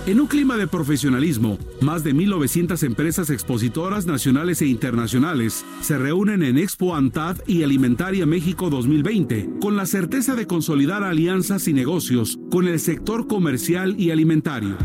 En 0.06 0.20
un 0.20 0.28
clima 0.28 0.58
de 0.58 0.68
profesionalismo, 0.68 1.60
más 1.82 2.04
de 2.04 2.16
1.900 2.16 2.84
empresas 2.84 3.30
expositoras 3.30 4.08
nacionales 4.08 4.62
e 4.62 4.66
internacionales 4.66 5.66
se 5.82 5.97
reúnen 5.97 6.41
en 6.41 6.58
Expo 6.58 6.95
Antad 6.95 7.38
y 7.45 7.64
Alimentaria 7.64 8.26
México 8.26 8.70
2020, 8.70 9.50
con 9.62 9.76
la 9.76 9.86
certeza 9.86 10.36
de 10.36 10.47
consolidar 10.47 11.04
alianzas 11.04 11.68
y 11.68 11.74
negocios 11.74 12.39
con 12.50 12.68
el 12.68 12.80
sector 12.80 13.28
comercial 13.28 14.00
y 14.00 14.12
alimentario. 14.12 14.78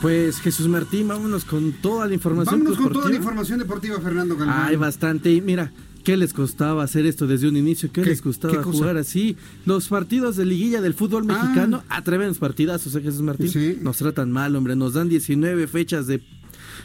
Pues 0.00 0.40
Jesús 0.40 0.66
Martín, 0.66 1.08
vámonos 1.08 1.44
con 1.44 1.72
toda 1.72 2.06
la 2.06 2.14
información. 2.14 2.60
Vámonos 2.60 2.78
con 2.78 2.92
toda 2.92 3.10
la 3.10 3.16
información 3.16 3.58
deportiva, 3.58 4.00
Fernando 4.00 4.34
Galván. 4.34 4.68
Hay 4.68 4.76
bastante. 4.76 5.30
Y 5.30 5.42
mira, 5.42 5.72
¿qué 6.04 6.16
les 6.16 6.32
costaba 6.32 6.82
hacer 6.82 7.04
esto 7.04 7.26
desde 7.26 7.48
un 7.48 7.56
inicio? 7.58 7.92
¿Qué, 7.92 8.02
les 8.02 8.22
costaba 8.22 8.62
jugar 8.62 8.96
así? 8.96 9.36
Los 9.66 9.88
partidos 9.88 10.36
de 10.36 10.46
liguilla 10.46 10.80
del 10.80 10.94
fútbol 10.94 11.26
ah. 11.28 11.34
mexicano 11.34 11.84
atreven 11.90 12.28
los 12.28 12.38
partidazos, 12.38 12.94
¿eh, 12.94 13.02
Jesús 13.02 13.20
Martín? 13.20 13.50
Sí. 13.50 13.78
Nos 13.82 13.98
tratan 13.98 14.32
mal, 14.32 14.56
hombre. 14.56 14.74
Nos 14.74 14.94
dan 14.94 15.10
19 15.10 15.66
fechas 15.66 16.06
de 16.06 16.22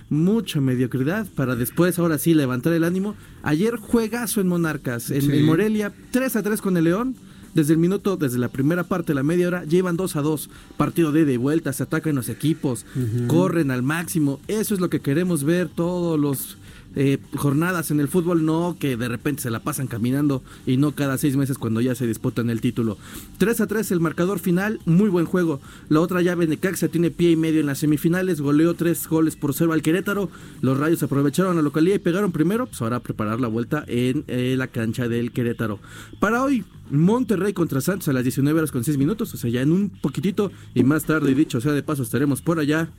mucha 0.10 0.60
mediocridad 0.60 1.26
para 1.36 1.56
después, 1.56 1.98
ahora 2.00 2.18
sí, 2.18 2.34
levantar 2.34 2.74
el 2.74 2.84
ánimo. 2.84 3.16
Ayer 3.44 3.78
juegazo 3.78 4.42
en 4.42 4.48
Monarcas, 4.48 5.10
en, 5.10 5.32
en 5.32 5.46
Morelia, 5.46 5.94
3 6.12 6.36
a 6.36 6.44
3 6.44 6.62
con 6.62 6.76
el 6.76 6.84
León 6.84 7.16
desde 7.56 7.74
el 7.74 7.80
minuto, 7.80 8.18
desde 8.18 8.38
la 8.38 8.50
primera 8.50 8.84
parte, 8.84 9.16
la 9.16 9.24
media 9.24 9.48
hora, 9.48 9.64
llevan 9.64 9.98
2 9.98 10.16
a 10.18 10.22
2. 10.22 10.50
Partido 10.78 11.12
de 11.12 11.26
de 11.26 11.38
vuelta, 11.38 11.74
se 11.74 11.84
atacan 11.84 12.16
los 12.16 12.30
equipos, 12.30 12.86
corren 13.28 13.72
al 13.72 13.82
máximo. 13.82 14.40
Eso 14.48 14.76
es 14.76 14.80
lo 14.80 14.90
que 14.90 15.00
queremos 15.00 15.44
ver 15.44 15.70
todos 15.70 16.20
los 16.20 16.58
eh, 16.96 17.18
jornadas 17.36 17.92
en 17.92 18.00
el 18.00 18.08
fútbol, 18.08 18.46
no 18.46 18.78
que 18.80 18.98
de 18.98 19.08
repente 19.08 19.42
se 19.44 19.50
la 19.50 19.60
pasan 19.60 19.88
caminando 19.88 20.44
y 20.66 20.78
no 20.78 20.94
cada 20.94 21.18
seis 21.18 21.36
meses 21.36 21.58
cuando 21.58 21.82
ya 21.82 21.96
se 21.96 22.08
disputan 22.08 22.50
el 22.50 22.62
título. 22.62 22.98
3 23.38 23.62
a 23.62 23.68
3 23.68 23.92
el 23.92 24.00
marcador 24.00 24.40
final, 24.40 24.80
muy 24.86 25.10
buen 25.10 25.26
juego. 25.26 25.60
La 25.90 26.00
otra 26.00 26.22
llave 26.22 26.48
Necaxa 26.48 26.88
tiene 26.88 27.12
pie 27.12 27.32
y 27.32 27.36
medio 27.36 27.60
en 27.60 27.66
las 27.66 27.80
semifinales, 27.80 28.42
goleó 28.42 28.74
tres 28.74 29.08
goles 29.08 29.36
por 29.36 29.54
cero 29.54 29.74
al 29.74 29.82
Querétaro. 29.82 30.30
Los 30.62 30.78
Rayos 30.78 31.04
aprovecharon 31.04 31.56
la 31.56 31.62
localidad 31.62 31.96
y 31.96 32.00
pegaron 32.00 32.32
primero, 32.32 32.66
pues 32.68 32.82
ahora 32.82 33.00
preparar 33.00 33.40
la 33.40 33.48
vuelta 33.48 33.84
en 33.88 34.24
eh, 34.28 34.56
la 34.58 34.68
cancha 34.68 35.08
del 35.08 35.32
Querétaro. 35.32 35.80
Para 36.20 36.44
hoy, 36.44 36.64
Monterrey 36.90 37.54
contra 37.54 37.82
Santos 37.82 38.08
a 38.08 38.14
las 38.14 38.24
19 38.24 38.60
horas 38.60 38.72
con 38.72 38.84
6 38.84 38.98
minutos, 38.98 39.34
o 39.34 39.38
sea, 39.38 39.50
ya 39.50 39.62
en 39.62 39.72
un 39.72 39.90
poquitito 39.90 40.52
y 40.74 40.84
más 40.84 41.06
tarde, 41.06 41.34
dicho 41.34 41.60
sea 41.62 41.72
de 41.72 41.84
paso, 41.84 42.04
estaremos 42.04 42.42
por 42.42 42.60
allá. 42.60 42.90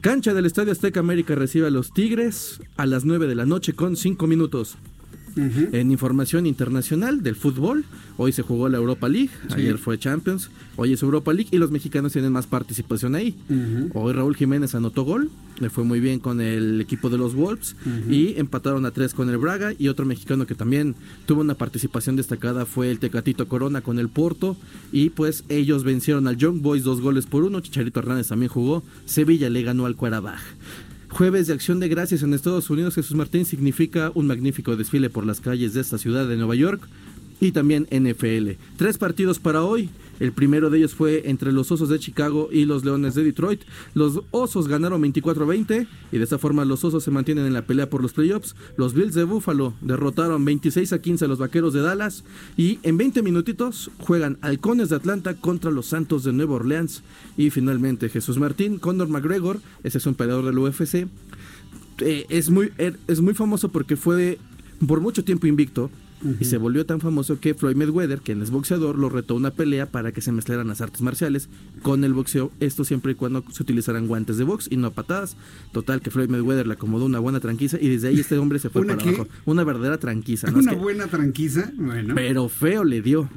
Cancha 0.00 0.34
del 0.34 0.46
Estadio 0.46 0.72
Azteca 0.72 1.00
América 1.00 1.34
recibe 1.34 1.66
a 1.66 1.70
los 1.70 1.92
Tigres 1.92 2.60
a 2.76 2.86
las 2.86 3.04
9 3.04 3.26
de 3.26 3.34
la 3.34 3.46
noche 3.46 3.72
con 3.74 3.96
5 3.96 4.26
minutos. 4.26 4.76
En 5.36 5.90
información 5.90 6.46
internacional 6.46 7.22
del 7.22 7.36
fútbol, 7.36 7.84
hoy 8.16 8.32
se 8.32 8.42
jugó 8.42 8.68
la 8.68 8.78
Europa 8.78 9.08
League, 9.08 9.30
ayer 9.54 9.76
fue 9.76 9.98
Champions, 9.98 10.50
hoy 10.76 10.94
es 10.94 11.02
Europa 11.02 11.32
League 11.32 11.50
y 11.52 11.58
los 11.58 11.70
mexicanos 11.70 12.12
tienen 12.12 12.32
más 12.32 12.46
participación 12.46 13.14
ahí. 13.14 13.34
Hoy 13.92 14.12
Raúl 14.14 14.34
Jiménez 14.34 14.74
anotó 14.74 15.04
gol, 15.04 15.30
le 15.60 15.68
fue 15.68 15.84
muy 15.84 16.00
bien 16.00 16.20
con 16.20 16.40
el 16.40 16.80
equipo 16.80 17.10
de 17.10 17.18
los 17.18 17.34
Wolves 17.34 17.76
y 18.10 18.38
empataron 18.38 18.86
a 18.86 18.90
tres 18.92 19.12
con 19.12 19.28
el 19.28 19.36
Braga 19.38 19.72
y 19.78 19.88
otro 19.88 20.06
mexicano 20.06 20.46
que 20.46 20.54
también 20.54 20.94
tuvo 21.26 21.42
una 21.42 21.54
participación 21.54 22.16
destacada 22.16 22.64
fue 22.64 22.90
el 22.90 22.98
Tecatito 22.98 23.46
Corona 23.46 23.82
con 23.82 23.98
el 23.98 24.08
Porto 24.08 24.56
y 24.90 25.10
pues 25.10 25.44
ellos 25.48 25.84
vencieron 25.84 26.28
al 26.28 26.36
Young 26.36 26.62
Boys 26.62 26.82
dos 26.82 27.00
goles 27.00 27.26
por 27.26 27.44
uno, 27.44 27.60
Chicharito 27.60 28.00
Hernández 28.00 28.28
también 28.28 28.50
jugó, 28.50 28.82
Sevilla 29.04 29.50
le 29.50 29.62
ganó 29.62 29.84
al 29.86 29.96
Cuerabaj. 29.96 30.40
Jueves 31.16 31.46
de 31.46 31.54
Acción 31.54 31.80
de 31.80 31.88
Gracias 31.88 32.22
en 32.22 32.34
Estados 32.34 32.68
Unidos, 32.68 32.94
Jesús 32.94 33.16
Martín 33.16 33.46
significa 33.46 34.12
un 34.12 34.26
magnífico 34.26 34.76
desfile 34.76 35.08
por 35.08 35.24
las 35.24 35.40
calles 35.40 35.72
de 35.72 35.80
esta 35.80 35.96
ciudad 35.96 36.28
de 36.28 36.36
Nueva 36.36 36.54
York 36.56 36.86
y 37.40 37.52
también 37.52 37.86
NFL. 37.90 38.50
Tres 38.76 38.98
partidos 38.98 39.38
para 39.38 39.62
hoy. 39.62 39.88
El 40.20 40.32
primero 40.32 40.70
de 40.70 40.78
ellos 40.78 40.94
fue 40.94 41.28
entre 41.28 41.52
los 41.52 41.70
Osos 41.70 41.88
de 41.88 41.98
Chicago 41.98 42.48
y 42.50 42.64
los 42.64 42.84
Leones 42.84 43.14
de 43.14 43.24
Detroit. 43.24 43.62
Los 43.94 44.20
Osos 44.30 44.68
ganaron 44.68 45.02
24-20 45.02 45.86
y 46.12 46.18
de 46.18 46.24
esta 46.24 46.38
forma 46.38 46.64
los 46.64 46.84
Osos 46.84 47.04
se 47.04 47.10
mantienen 47.10 47.46
en 47.46 47.52
la 47.52 47.66
pelea 47.66 47.90
por 47.90 48.02
los 48.02 48.12
playoffs. 48.12 48.54
Los 48.76 48.94
Bills 48.94 49.14
de 49.14 49.24
Buffalo 49.24 49.74
derrotaron 49.80 50.44
26 50.44 50.92
a 50.92 51.00
15 51.00 51.24
a 51.24 51.28
los 51.28 51.38
Vaqueros 51.38 51.74
de 51.74 51.82
Dallas 51.82 52.24
y 52.56 52.78
en 52.82 52.96
20 52.96 53.22
minutitos 53.22 53.90
juegan 53.98 54.38
Halcones 54.40 54.88
de 54.88 54.96
Atlanta 54.96 55.34
contra 55.34 55.70
los 55.70 55.86
Santos 55.86 56.24
de 56.24 56.32
Nueva 56.32 56.54
Orleans. 56.54 57.02
Y 57.36 57.50
finalmente 57.50 58.08
Jesús 58.08 58.38
Martín, 58.38 58.78
Conor 58.78 59.08
McGregor, 59.08 59.60
ese 59.84 59.98
es 59.98 60.06
un 60.06 60.14
peleador 60.14 60.44
del 60.46 60.58
UFC. 60.58 61.06
Eh, 61.98 62.26
es, 62.28 62.50
muy, 62.50 62.72
er, 62.78 62.98
es 63.06 63.20
muy 63.20 63.34
famoso 63.34 63.70
porque 63.70 63.96
fue 63.96 64.38
por 64.86 65.00
mucho 65.00 65.24
tiempo 65.24 65.46
invicto 65.46 65.90
y 66.40 66.44
se 66.44 66.56
volvió 66.56 66.86
tan 66.86 67.00
famoso 67.00 67.38
que 67.40 67.54
Floyd 67.54 67.76
Mayweather, 67.76 68.20
quien 68.20 68.42
es 68.42 68.50
boxeador, 68.50 68.98
lo 68.98 69.08
retó 69.08 69.34
a 69.34 69.36
una 69.36 69.50
pelea 69.50 69.86
para 69.86 70.12
que 70.12 70.20
se 70.20 70.32
mezclaran 70.32 70.68
las 70.68 70.80
artes 70.80 71.02
marciales 71.02 71.48
con 71.82 72.04
el 72.04 72.14
boxeo, 72.14 72.50
esto 72.60 72.84
siempre 72.84 73.12
y 73.12 73.14
cuando 73.14 73.44
se 73.50 73.62
utilizaran 73.62 74.06
guantes 74.06 74.38
de 74.38 74.44
box 74.44 74.68
y 74.70 74.76
no 74.76 74.90
patadas. 74.92 75.36
Total, 75.72 76.00
que 76.00 76.10
Floyd 76.10 76.28
Mayweather 76.28 76.66
le 76.66 76.74
acomodó 76.74 77.04
una 77.04 77.18
buena 77.18 77.40
tranquiza 77.40 77.78
y 77.80 77.88
desde 77.88 78.08
ahí 78.08 78.20
este 78.20 78.38
hombre 78.38 78.58
se 78.58 78.70
fue 78.70 78.86
para 78.86 79.00
abajo. 79.00 79.28
Una 79.44 79.64
verdadera 79.64 79.98
tranquiza. 79.98 80.50
¿no? 80.50 80.58
Una 80.58 80.72
buena 80.72 81.06
tranquiza, 81.06 81.72
bueno. 81.76 82.14
Pero 82.14 82.48
feo 82.48 82.84
le 82.84 83.02
dio. 83.02 83.28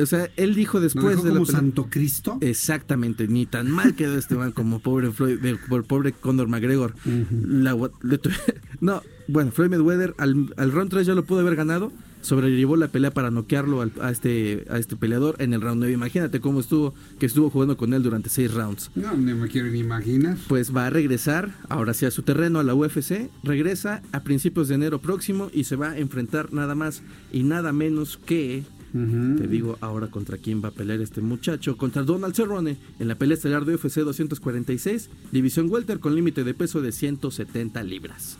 O 0.00 0.06
sea, 0.06 0.30
él 0.36 0.54
dijo 0.54 0.80
después 0.80 1.22
de 1.22 1.30
como 1.30 1.46
Santo 1.46 1.88
Cristo. 1.90 2.38
Exactamente, 2.40 3.28
ni 3.28 3.46
tan 3.46 3.70
mal 3.70 3.94
quedó 3.94 4.16
este 4.16 4.34
man 4.34 4.52
como 4.52 4.80
pobre 4.80 5.10
Floyd, 5.10 5.38
pobre 5.86 6.12
Conor 6.12 6.48
McGregor. 6.48 6.94
no, 8.80 9.02
bueno, 9.28 9.50
Floyd 9.52 9.70
Mayweather 9.70 10.14
al, 10.18 10.52
al 10.56 10.72
round 10.72 10.90
3 10.90 11.06
ya 11.06 11.14
lo 11.14 11.24
pudo 11.24 11.40
haber 11.40 11.56
ganado, 11.56 11.92
sobrellevó 12.24 12.76
la 12.76 12.88
pelea 12.88 13.10
para 13.12 13.30
noquearlo 13.30 13.82
a, 14.00 14.10
este, 14.10 14.64
a 14.70 14.78
este 14.78 14.96
peleador 14.96 15.36
en 15.38 15.52
el 15.52 15.60
round 15.60 15.78
9. 15.80 15.92
Imagínate 15.92 16.40
cómo 16.40 16.60
estuvo, 16.60 16.94
que 17.18 17.26
estuvo 17.26 17.50
jugando 17.50 17.76
con 17.76 17.94
él 17.94 18.02
durante 18.02 18.30
6 18.30 18.54
rounds. 18.54 18.90
No, 18.94 19.14
no 19.14 19.36
me 19.36 19.48
quiero 19.48 19.68
ni 19.68 19.80
imaginar. 19.80 20.36
Pues 20.48 20.74
va 20.74 20.86
a 20.86 20.90
regresar, 20.90 21.54
ahora 21.68 21.94
sí 21.94 22.06
a 22.06 22.10
su 22.10 22.22
terreno, 22.22 22.58
a 22.58 22.64
la 22.64 22.74
UFC. 22.74 23.30
Regresa 23.42 24.02
a 24.12 24.22
principios 24.22 24.68
de 24.68 24.76
enero 24.76 25.00
próximo 25.00 25.50
y 25.52 25.64
se 25.64 25.76
va 25.76 25.90
a 25.90 25.98
enfrentar 25.98 26.52
nada 26.52 26.74
más 26.74 27.02
y 27.32 27.42
nada 27.42 27.72
menos 27.72 28.16
que 28.16 28.64
te 28.94 29.48
digo 29.48 29.76
ahora 29.80 30.06
contra 30.06 30.38
quién 30.38 30.62
va 30.62 30.68
a 30.68 30.70
pelear 30.70 31.00
este 31.00 31.20
muchacho. 31.20 31.76
Contra 31.76 32.04
Donald 32.04 32.32
Cerrone 32.32 32.76
en 33.00 33.08
la 33.08 33.16
pelea 33.16 33.34
estelar 33.34 33.64
de 33.64 33.74
UFC 33.74 33.96
246, 33.96 35.10
división 35.32 35.68
welter 35.68 35.98
con 35.98 36.14
límite 36.14 36.44
de 36.44 36.54
peso 36.54 36.80
de 36.80 36.92
170 36.92 37.82
libras. 37.82 38.38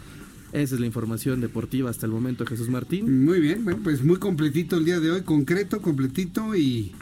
Esa 0.55 0.77
es 0.77 0.81
la 0.81 0.87
información 0.87 1.41
deportiva 1.41 1.91
hasta 1.91 2.07
el 2.07 2.13
momento, 2.13 2.47
Jesús 2.47 2.69
Martín. 2.69 3.25
Muy 3.25 3.41
bien, 3.41 3.65
bueno, 3.65 3.81
pues 3.83 4.05
muy 4.05 4.19
completito 4.19 4.77
el 4.77 4.85
día 4.85 5.01
de 5.01 5.11
hoy, 5.11 5.23
concreto, 5.23 5.83
completito 5.83 6.55
y, 6.55 6.95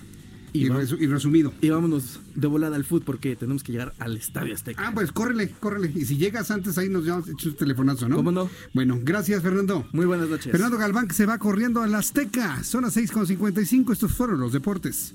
y, 0.55 0.69
resumido. 0.71 1.53
Y 1.61 1.69
vámonos 1.69 2.21
de 2.35 2.47
volada 2.47 2.77
al 2.77 2.85
fútbol 2.85 3.05
porque 3.05 3.37
tenemos 3.37 3.63
que 3.63 3.73
llegar 3.73 3.93
al 3.99 4.17
Estadio 4.17 4.55
Azteca. 4.55 4.83
Ah, 4.83 4.93
pues 4.95 5.13
córrele, 5.13 5.51
córrele. 5.61 5.93
Y 5.95 6.07
si 6.07 6.17
llegas 6.17 6.51
antes 6.51 6.79
ahí 6.79 6.89
nos 6.89 7.05
llamas, 7.05 7.29
echas 7.29 7.49
un 7.49 7.57
telefonazo, 7.57 8.09
¿no? 8.09 8.17
¿Cómo 8.17 8.33
no? 8.33 8.49
Bueno, 8.73 8.99
gracias 9.03 9.43
Fernando. 9.43 9.87
Muy 9.93 10.07
buenas 10.07 10.31
noches. 10.31 10.51
Fernando 10.51 10.79
Galván 10.79 11.07
que 11.07 11.15
se 11.15 11.27
va 11.27 11.37
corriendo 11.37 11.83
al 11.83 11.95
Azteca. 11.95 12.65
Son 12.65 12.85
las 12.85 12.97
6.55, 12.97 13.93
estos 13.93 14.13
fueron 14.13 14.41
los 14.41 14.55
deportes. 14.55 15.15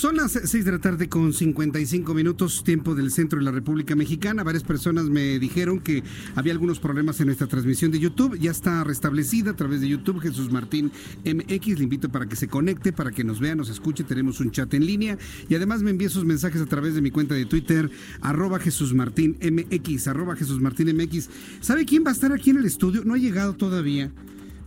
Son 0.00 0.16
las 0.16 0.32
6 0.32 0.64
de 0.64 0.72
la 0.72 0.78
tarde 0.78 1.10
con 1.10 1.34
55 1.34 2.14
minutos, 2.14 2.64
tiempo 2.64 2.94
del 2.94 3.10
centro 3.10 3.38
de 3.38 3.44
la 3.44 3.50
República 3.50 3.94
Mexicana. 3.94 4.42
Varias 4.42 4.64
personas 4.64 5.10
me 5.10 5.38
dijeron 5.38 5.78
que 5.78 6.02
había 6.34 6.54
algunos 6.54 6.80
problemas 6.80 7.20
en 7.20 7.26
nuestra 7.26 7.46
transmisión 7.46 7.90
de 7.90 7.98
YouTube. 7.98 8.38
Ya 8.38 8.50
está 8.50 8.82
restablecida 8.82 9.50
a 9.50 9.56
través 9.56 9.82
de 9.82 9.90
YouTube 9.90 10.20
Jesús 10.20 10.50
Martín 10.50 10.90
MX. 11.26 11.76
Le 11.76 11.84
invito 11.84 12.08
para 12.08 12.26
que 12.26 12.34
se 12.34 12.48
conecte, 12.48 12.94
para 12.94 13.10
que 13.10 13.24
nos 13.24 13.40
vea, 13.40 13.54
nos 13.54 13.68
escuche. 13.68 14.02
Tenemos 14.02 14.40
un 14.40 14.50
chat 14.50 14.72
en 14.72 14.86
línea 14.86 15.18
y 15.50 15.54
además 15.54 15.82
me 15.82 15.90
envíe 15.90 16.08
sus 16.08 16.24
mensajes 16.24 16.62
a 16.62 16.66
través 16.66 16.94
de 16.94 17.02
mi 17.02 17.10
cuenta 17.10 17.34
de 17.34 17.44
Twitter, 17.44 17.90
arroba 18.22 18.58
Jesús 18.58 18.94
Martín 18.94 19.36
MX, 19.42 20.08
arroba 20.08 20.34
Jesús 20.34 20.62
Martín 20.62 20.96
MX. 20.96 21.28
¿Sabe 21.60 21.84
quién 21.84 22.06
va 22.06 22.08
a 22.08 22.14
estar 22.14 22.32
aquí 22.32 22.48
en 22.48 22.56
el 22.56 22.64
estudio? 22.64 23.04
No 23.04 23.12
ha 23.12 23.18
llegado 23.18 23.52
todavía, 23.52 24.10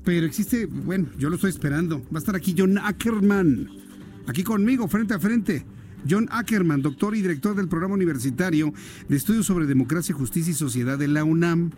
pero 0.06 0.28
existe, 0.28 0.68
bueno, 0.68 1.08
yo 1.18 1.32
lo 1.32 1.38
estoy 1.38 1.50
esperando. 1.50 2.04
Va 2.14 2.18
a 2.18 2.20
estar 2.20 2.36
aquí 2.36 2.54
John 2.56 2.78
Ackerman 2.78 3.82
Aquí 4.28 4.44
conmigo, 4.44 4.88
frente 4.88 5.14
a 5.14 5.20
frente, 5.20 5.66
John 6.10 6.28
Ackerman, 6.32 6.82
doctor 6.82 7.16
y 7.16 7.22
director 7.22 7.56
del 7.56 7.68
programa 7.68 7.96
universitario 7.96 8.74
de 9.08 9.16
estudios 9.16 9.46
sobre 9.46 9.66
democracia, 9.66 10.16
justicia 10.16 10.52
y 10.52 10.56
sociedad 10.56 10.98
de 10.98 11.08
la 11.08 11.24
UNAM. 11.24 11.72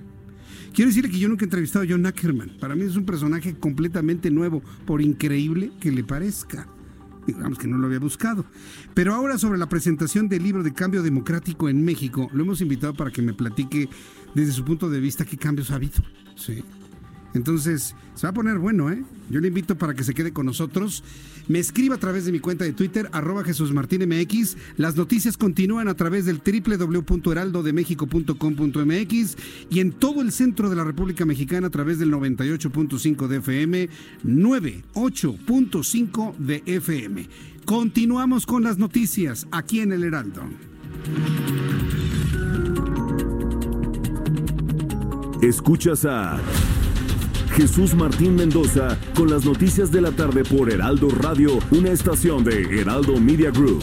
Quiero 0.73 0.89
decirle 0.89 1.09
que 1.09 1.19
yo 1.19 1.29
nunca 1.29 1.45
he 1.45 1.47
entrevistado 1.47 1.85
a 1.85 1.87
John 1.89 2.05
Ackerman. 2.05 2.57
Para 2.59 2.75
mí 2.75 2.83
es 2.83 2.95
un 2.95 3.05
personaje 3.05 3.55
completamente 3.55 4.29
nuevo, 4.29 4.61
por 4.85 5.01
increíble 5.01 5.71
que 5.79 5.91
le 5.91 6.03
parezca. 6.03 6.67
Digamos 7.25 7.57
que 7.57 7.67
no 7.67 7.77
lo 7.77 7.87
había 7.87 7.99
buscado. 7.99 8.45
Pero 8.93 9.13
ahora 9.13 9.37
sobre 9.37 9.57
la 9.57 9.69
presentación 9.69 10.29
del 10.29 10.43
libro 10.43 10.61
de 10.61 10.73
cambio 10.73 11.01
democrático 11.01 11.69
en 11.69 11.83
México, 11.83 12.29
lo 12.33 12.43
hemos 12.43 12.61
invitado 12.61 12.93
para 12.93 13.09
que 13.09 13.23
me 13.23 13.33
platique 13.33 13.89
desde 14.35 14.51
su 14.51 14.63
punto 14.63 14.89
de 14.89 14.99
vista 14.99 15.25
qué 15.25 15.37
cambios 15.37 15.71
ha 15.71 15.75
habido. 15.75 16.03
Sí. 16.35 16.63
Entonces, 17.35 17.93
se 18.15 18.25
va 18.25 18.31
a 18.31 18.33
poner 18.33 18.57
bueno, 18.57 18.89
¿eh? 18.89 19.03
Yo 19.29 19.41
le 19.41 19.49
invito 19.49 19.77
para 19.77 19.93
que 19.93 20.03
se 20.03 20.13
quede 20.13 20.31
con 20.31 20.45
nosotros. 20.45 21.03
Me 21.47 21.59
escriba 21.59 21.95
a 21.95 21.99
través 21.99 22.25
de 22.25 22.31
mi 22.31 22.39
cuenta 22.39 22.63
de 22.63 22.73
Twitter, 22.73 23.09
arroba 23.11 23.43
Jesús 23.43 23.73
Martín 23.73 24.07
MX. 24.07 24.55
Las 24.77 24.95
noticias 24.95 25.35
continúan 25.37 25.87
a 25.87 25.95
través 25.95 26.25
del 26.25 26.41
www.heraldodemexico.com.mx 26.43 29.37
y 29.69 29.79
en 29.79 29.91
todo 29.91 30.21
el 30.21 30.31
centro 30.31 30.69
de 30.69 30.75
la 30.75 30.83
República 30.83 31.25
Mexicana 31.25 31.67
a 31.67 31.71
través 31.71 31.97
del 31.99 32.11
98.5 32.11 33.27
de 33.27 33.37
FM, 33.37 33.89
98.5 34.23 36.35
de 36.37 36.63
FM. 36.65 37.29
Continuamos 37.65 38.45
con 38.45 38.63
las 38.63 38.77
noticias 38.77 39.47
aquí 39.51 39.79
en 39.81 39.91
el 39.91 40.03
Heraldo. 40.03 40.43
Escuchas 45.41 46.05
a 46.05 46.39
Jesús 47.55 47.95
Martín 47.95 48.35
Mendoza 48.35 48.97
con 49.15 49.29
las 49.29 49.45
noticias 49.45 49.89
de 49.89 50.01
la 50.01 50.11
tarde 50.11 50.43
por 50.43 50.69
Heraldo 50.69 51.07
Radio, 51.09 51.57
una 51.71 51.89
estación 51.89 52.43
de 52.43 52.81
Heraldo 52.81 53.17
Media 53.17 53.49
Group. 53.49 53.81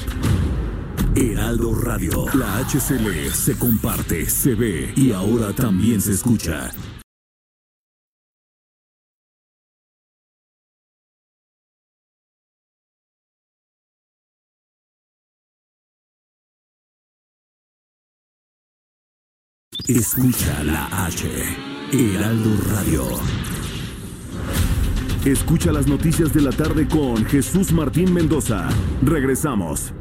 Heraldo 1.16 1.74
Radio, 1.74 2.26
la 2.34 2.58
HCL 2.58 3.32
se 3.32 3.56
comparte, 3.56 4.28
se 4.28 4.54
ve 4.54 4.92
y 4.94 5.12
ahora 5.12 5.54
también 5.54 6.02
se 6.02 6.12
escucha. 6.12 6.70
Escucha 19.88 20.62
la 20.62 21.06
H, 21.06 21.28
Heraldo 21.92 22.50
Radio. 22.70 23.61
Escucha 25.24 25.70
las 25.70 25.86
noticias 25.86 26.34
de 26.34 26.40
la 26.40 26.50
tarde 26.50 26.88
con 26.88 27.24
Jesús 27.24 27.72
Martín 27.72 28.12
Mendoza. 28.12 28.68
Regresamos. 29.04 29.92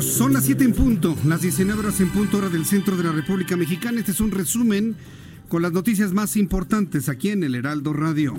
Son 0.00 0.32
las 0.32 0.44
7 0.44 0.64
en 0.64 0.72
punto, 0.72 1.14
las 1.26 1.42
19 1.42 1.78
horas 1.78 2.00
en 2.00 2.08
punto 2.08 2.38
hora 2.38 2.48
del 2.48 2.64
centro 2.64 2.96
de 2.96 3.04
la 3.04 3.12
República 3.12 3.54
Mexicana. 3.54 3.98
Este 3.98 4.12
es 4.12 4.20
un 4.20 4.30
resumen 4.30 4.96
con 5.48 5.62
las 5.62 5.72
noticias 5.72 6.12
más 6.12 6.36
importantes 6.36 7.08
aquí 7.08 7.30
en 7.30 7.44
el 7.44 7.54
Heraldo 7.54 7.92
Radio. 7.92 8.34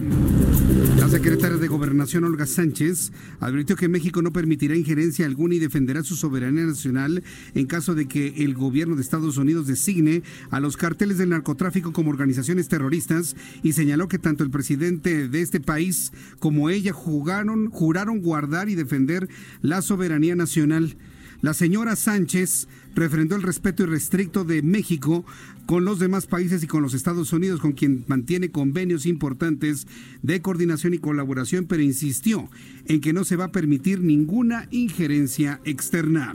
La 0.98 1.08
secretaria 1.08 1.58
de 1.58 1.68
Gobernación, 1.68 2.26
Olga 2.26 2.46
Sánchez, 2.46 3.14
advirtió 3.40 3.76
que 3.76 3.88
México 3.88 4.22
no 4.22 4.34
permitirá 4.34 4.76
injerencia 4.76 5.26
alguna 5.26 5.56
y 5.56 5.60
defenderá 5.60 6.04
su 6.04 6.16
soberanía 6.16 6.66
nacional 6.66 7.24
en 7.54 7.66
caso 7.66 7.96
de 7.96 8.08
que 8.08 8.44
el 8.44 8.56
gobierno 8.56 8.96
de 8.96 9.02
Estados 9.02 9.38
Unidos 9.38 9.68
designe 9.68 10.24
a 10.50 10.60
los 10.60 10.76
carteles 10.76 11.18
del 11.18 11.30
narcotráfico 11.30 11.94
como 11.94 12.10
organizaciones 12.10 12.68
terroristas 12.68 13.36
y 13.64 13.74
señaló 13.74 14.08
que 14.08 14.20
tanto 14.20 14.44
el 14.44 14.50
presidente 14.50 15.30
de 15.30 15.42
este 15.42 15.62
país 15.62 16.12
como 16.40 16.70
ella 16.70 16.92
jugaron, 16.92 17.70
juraron 17.70 18.20
guardar 18.20 18.68
y 18.70 18.76
defender 18.76 19.30
la 19.62 19.82
soberanía 19.82 20.36
nacional. 20.36 20.98
La 21.42 21.54
señora 21.54 21.96
Sánchez 21.96 22.68
refrendó 22.96 23.36
el 23.36 23.44
respeto 23.44 23.84
irrestricto 23.84 24.44
de 24.44 24.64
México 24.64 25.24
con 25.68 25.84
los 25.84 26.00
demás 26.00 26.26
países 26.28 26.64
y 26.64 26.68
con 26.68 26.82
los 26.82 26.94
Estados 26.94 27.34
Unidos, 27.34 27.60
con 27.60 27.74
quien 27.74 28.06
mantiene 28.08 28.52
convenios 28.52 29.06
importantes 29.06 29.86
de 30.24 30.42
coordinación 30.42 30.94
y 30.94 30.98
colaboración, 30.98 31.66
pero 31.66 31.84
insistió 31.84 32.50
en 32.86 33.02
que 33.02 33.12
no 33.12 33.26
se 33.26 33.36
va 33.36 33.46
a 33.46 33.52
permitir 33.52 34.00
ninguna 34.00 34.70
injerencia 34.72 35.60
externa. 35.66 36.34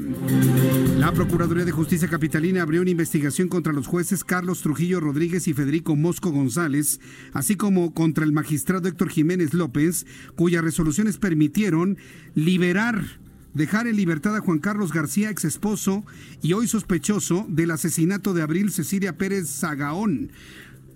La 0.99 1.13
Procuraduría 1.13 1.65
de 1.65 1.73
Justicia 1.73 2.09
Capitalina 2.09 2.63
abrió 2.63 2.83
una 2.83 2.91
investigación 2.91 3.49
contra 3.49 3.73
los 3.73 3.87
jueces 3.87 4.23
Carlos 4.23 4.61
Trujillo 4.61 5.01
Rodríguez 5.01 5.49
y 5.49 5.55
Federico 5.55 5.97
Mosco 5.97 6.31
González, 6.31 7.01
así 7.33 7.57
como 7.57 7.95
contra 7.95 8.25
el 8.25 8.33
magistrado 8.33 8.87
Héctor 8.87 9.09
Jiménez 9.09 9.55
López, 9.55 10.07
cuyas 10.37 10.63
resoluciones 10.63 11.17
permitieron 11.17 11.97
liberar 12.35 13.22
dejar 13.55 13.87
en 13.87 13.97
libertad 13.97 14.37
a 14.37 14.41
Juan 14.41 14.59
Carlos 14.59 14.93
García, 14.93 15.31
ex 15.31 15.45
esposo 15.45 16.05
y 16.43 16.53
hoy 16.53 16.69
sospechoso 16.69 17.47
del 17.49 17.71
asesinato 17.71 18.35
de 18.35 18.43
Abril 18.43 18.71
Cecilia 18.71 19.17
Pérez 19.17 19.49
Zagaón, 19.49 20.31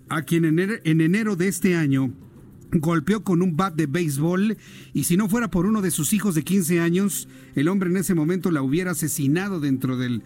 a 0.09 0.23
quien 0.23 0.45
en 0.45 1.01
enero 1.01 1.37
de 1.37 1.49
este 1.49 1.77
año 1.77 2.13
golpeó 2.73 3.23
con 3.23 3.43
un 3.43 3.57
bat 3.57 3.75
de 3.75 3.87
béisbol 3.87 4.57
y 4.93 5.05
si 5.05 5.17
no 5.17 5.29
fuera 5.29 5.51
por 5.51 5.67
uno 5.67 5.83
de 5.83 5.91
sus 5.91 6.13
hijos 6.13 6.35
de 6.35 6.45
15 6.45 6.81
años, 6.81 7.29
el 7.55 7.69
hombre 7.69 7.91
en 7.91 7.97
ese 7.97 8.15
momento 8.15 8.51
la 8.51 8.63
hubiera 8.63 8.93
asesinado 8.93 9.61
dentro 9.61 9.97
del 9.97 10.23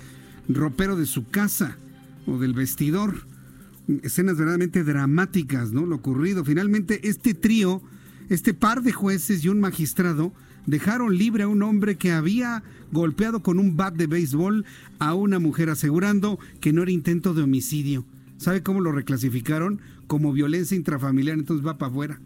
ropero 0.48 0.96
de 0.96 1.06
su 1.06 1.28
casa 1.28 1.76
o 2.26 2.38
del 2.38 2.54
vestidor. 2.54 3.26
Escenas 4.02 4.36
verdaderamente 4.36 4.84
dramáticas, 4.84 5.72
¿no? 5.72 5.84
Lo 5.84 5.96
ocurrido. 5.96 6.44
Finalmente, 6.44 7.08
este 7.08 7.34
trío, 7.34 7.82
este 8.28 8.54
par 8.54 8.82
de 8.82 8.92
jueces 8.92 9.44
y 9.44 9.48
un 9.48 9.60
magistrado, 9.60 10.32
dejaron 10.66 11.16
libre 11.16 11.44
a 11.44 11.48
un 11.48 11.62
hombre 11.62 11.96
que 11.96 12.12
había 12.12 12.62
golpeado 12.92 13.42
con 13.42 13.58
un 13.58 13.76
bat 13.76 13.94
de 13.94 14.06
béisbol 14.06 14.64
a 14.98 15.14
una 15.14 15.38
mujer 15.38 15.70
asegurando 15.70 16.38
que 16.60 16.72
no 16.72 16.82
era 16.82 16.90
intento 16.90 17.34
de 17.34 17.42
homicidio. 17.42 18.04
¿Sabe 18.36 18.62
cómo 18.62 18.80
lo 18.80 18.92
reclasificaron? 18.92 19.80
Como 20.06 20.32
violencia 20.32 20.76
intrafamiliar, 20.76 21.38
entonces 21.38 21.66
va 21.66 21.78
para 21.78 21.90
afuera. 21.90 22.20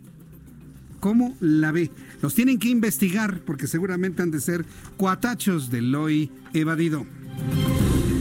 ¿Cómo 1.01 1.37
la 1.41 1.71
ve? 1.71 1.91
Los 2.23 2.35
tienen 2.35 2.59
que 2.59 2.69
investigar 2.69 3.41
porque 3.45 3.67
seguramente 3.67 4.23
han 4.23 4.31
de 4.31 4.41
ser 4.41 4.65
cuatachos 4.97 5.71
del 5.71 5.95
hoy 5.95 6.31
evadido. 6.55 7.05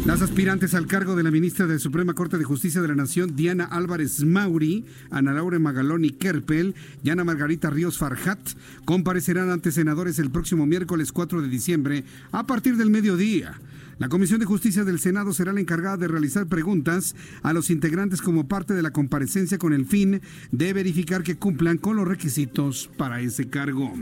Las 0.06 0.22
aspirantes 0.22 0.74
al 0.74 0.86
cargo 0.86 1.16
de 1.16 1.24
la 1.24 1.32
ministra 1.32 1.66
de 1.66 1.80
Suprema 1.80 2.14
Corte 2.14 2.38
de 2.38 2.43
Justicia 2.43 2.82
de 2.82 2.89
la 2.89 2.95
Nación, 2.95 3.38
Diana 3.38 3.64
Álvarez 3.64 4.26
Mauri, 4.26 4.84
Ana 5.10 5.32
Laura 5.32 5.60
Magaloni 5.60 6.10
Kerpel 6.10 6.76
y 7.01 7.10
Ana 7.10 7.24
Margarita 7.24 7.70
Ríos 7.70 7.97
Farjat, 7.97 8.38
comparecerán 8.84 9.49
ante 9.49 9.72
senadores 9.72 10.20
el 10.20 10.30
próximo 10.30 10.66
miércoles 10.66 11.14
4 11.14 11.41
de 11.41 11.47
diciembre 11.47 12.04
a 12.34 12.45
partir 12.45 12.76
del 12.76 12.89
mediodía. 12.89 13.62
La 13.97 14.10
Comisión 14.10 14.41
de 14.41 14.45
Justicia 14.45 14.84
del 14.84 14.99
Senado 14.99 15.32
será 15.32 15.54
la 15.54 15.62
encargada 15.62 15.95
de 15.95 16.10
realizar 16.10 16.47
preguntas 16.47 17.16
a 17.41 17.54
los 17.54 17.70
integrantes 17.70 18.22
como 18.22 18.45
parte 18.49 18.74
de 18.74 18.82
la 18.82 18.91
comparecencia 18.91 19.58
con 19.58 19.72
el 19.72 19.86
fin 19.86 20.20
de 20.51 20.74
verificar 20.74 21.24
que 21.24 21.38
cumplan 21.38 21.78
con 21.78 21.95
los 21.95 22.06
requisitos 22.06 22.89
para 22.97 23.22
ese 23.22 23.47
cargo. 23.47 23.93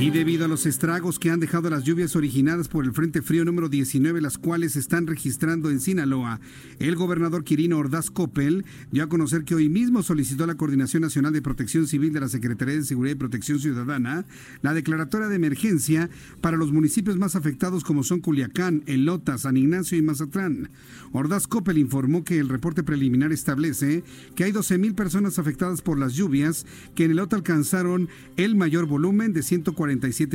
Y 0.00 0.08
debido 0.08 0.46
a 0.46 0.48
los 0.48 0.64
estragos 0.64 1.18
que 1.18 1.28
han 1.28 1.40
dejado 1.40 1.68
las 1.68 1.84
lluvias 1.84 2.16
originadas 2.16 2.68
por 2.68 2.86
el 2.86 2.94
Frente 2.94 3.20
Frío 3.20 3.44
número 3.44 3.68
19, 3.68 4.22
las 4.22 4.38
cuales 4.38 4.72
se 4.72 4.78
están 4.78 5.06
registrando 5.06 5.70
en 5.70 5.78
Sinaloa, 5.78 6.40
el 6.78 6.96
gobernador 6.96 7.44
Quirino 7.44 7.76
Ordaz 7.76 8.10
Coppel 8.10 8.64
dio 8.90 9.04
a 9.04 9.10
conocer 9.10 9.44
que 9.44 9.54
hoy 9.54 9.68
mismo 9.68 10.02
solicitó 10.02 10.44
a 10.44 10.46
la 10.46 10.54
Coordinación 10.54 11.02
Nacional 11.02 11.34
de 11.34 11.42
Protección 11.42 11.86
Civil 11.86 12.14
de 12.14 12.20
la 12.20 12.30
Secretaría 12.30 12.76
de 12.76 12.84
Seguridad 12.84 13.14
y 13.14 13.18
Protección 13.18 13.58
Ciudadana 13.58 14.24
la 14.62 14.72
declaratoria 14.72 15.28
de 15.28 15.36
emergencia 15.36 16.08
para 16.40 16.56
los 16.56 16.72
municipios 16.72 17.18
más 17.18 17.36
afectados 17.36 17.84
como 17.84 18.02
son 18.02 18.20
Culiacán, 18.20 18.82
Elota, 18.86 19.36
San 19.36 19.58
Ignacio 19.58 19.98
y 19.98 20.02
Mazatlán. 20.02 20.70
Ordaz 21.12 21.46
Coppel 21.46 21.76
informó 21.76 22.24
que 22.24 22.38
el 22.38 22.48
reporte 22.48 22.82
preliminar 22.82 23.32
establece 23.32 24.02
que 24.34 24.44
hay 24.44 24.52
12.000 24.52 24.94
personas 24.94 25.38
afectadas 25.38 25.82
por 25.82 25.98
las 25.98 26.14
lluvias 26.14 26.64
que 26.94 27.04
en 27.04 27.10
Elota 27.10 27.36
alcanzaron 27.36 28.08
el 28.38 28.56
mayor 28.56 28.86
volumen 28.86 29.34
de 29.34 29.42
140 29.42 29.89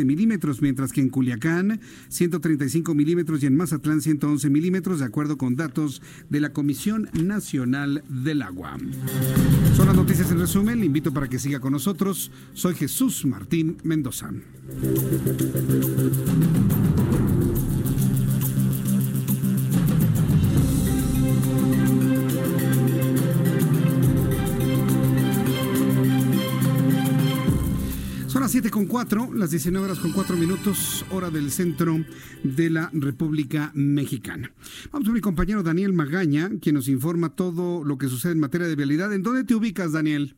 milímetros, 0.06 0.62
mientras 0.62 0.92
que 0.92 1.02
en 1.02 1.10
Culiacán 1.10 1.80
135 2.10 2.94
milímetros 2.94 3.44
y 3.44 3.46
en 3.46 3.56
Mazatlán 3.56 4.02
111 4.02 4.50
milímetros, 4.50 5.00
de 5.00 5.06
acuerdo 5.06 5.38
con 5.38 5.56
datos 5.56 6.02
de 6.30 6.40
la 6.40 6.54
Comisión 6.54 7.10
Nacional 7.14 8.04
del 8.10 8.42
Agua. 8.42 8.78
Son 9.76 9.88
las 9.88 9.96
noticias 9.96 10.32
en 10.32 10.40
resumen. 10.40 10.80
Le 10.80 10.86
invito 10.86 11.14
para 11.14 11.28
que 11.28 11.40
siga 11.40 11.60
con 11.60 11.74
nosotros. 11.74 12.32
Soy 12.54 12.76
Jesús 12.76 13.26
Martín 13.26 13.78
Mendoza. 13.84 14.32
Las 28.46 28.52
7 28.52 28.70
con 28.70 28.86
4, 28.86 29.34
las 29.34 29.50
19 29.50 29.88
horas 29.88 29.98
con 29.98 30.12
4 30.12 30.38
minutos, 30.38 31.04
hora 31.10 31.32
del 31.32 31.50
centro 31.50 32.06
de 32.44 32.70
la 32.70 32.92
República 32.94 33.72
Mexicana. 33.74 34.52
Vamos 34.92 35.10
a 35.10 35.12
mi 35.14 35.20
compañero 35.20 35.64
Daniel 35.64 35.94
Magaña, 35.94 36.52
quien 36.62 36.76
nos 36.76 36.88
informa 36.88 37.36
todo 37.36 37.84
lo 37.84 37.98
que 37.98 38.08
sucede 38.08 38.34
en 38.34 38.40
materia 38.40 38.68
de 38.68 38.76
vialidad. 38.76 39.12
¿En 39.14 39.24
dónde 39.24 39.46
te 39.46 39.56
ubicas, 39.56 39.94
Daniel? 39.94 40.36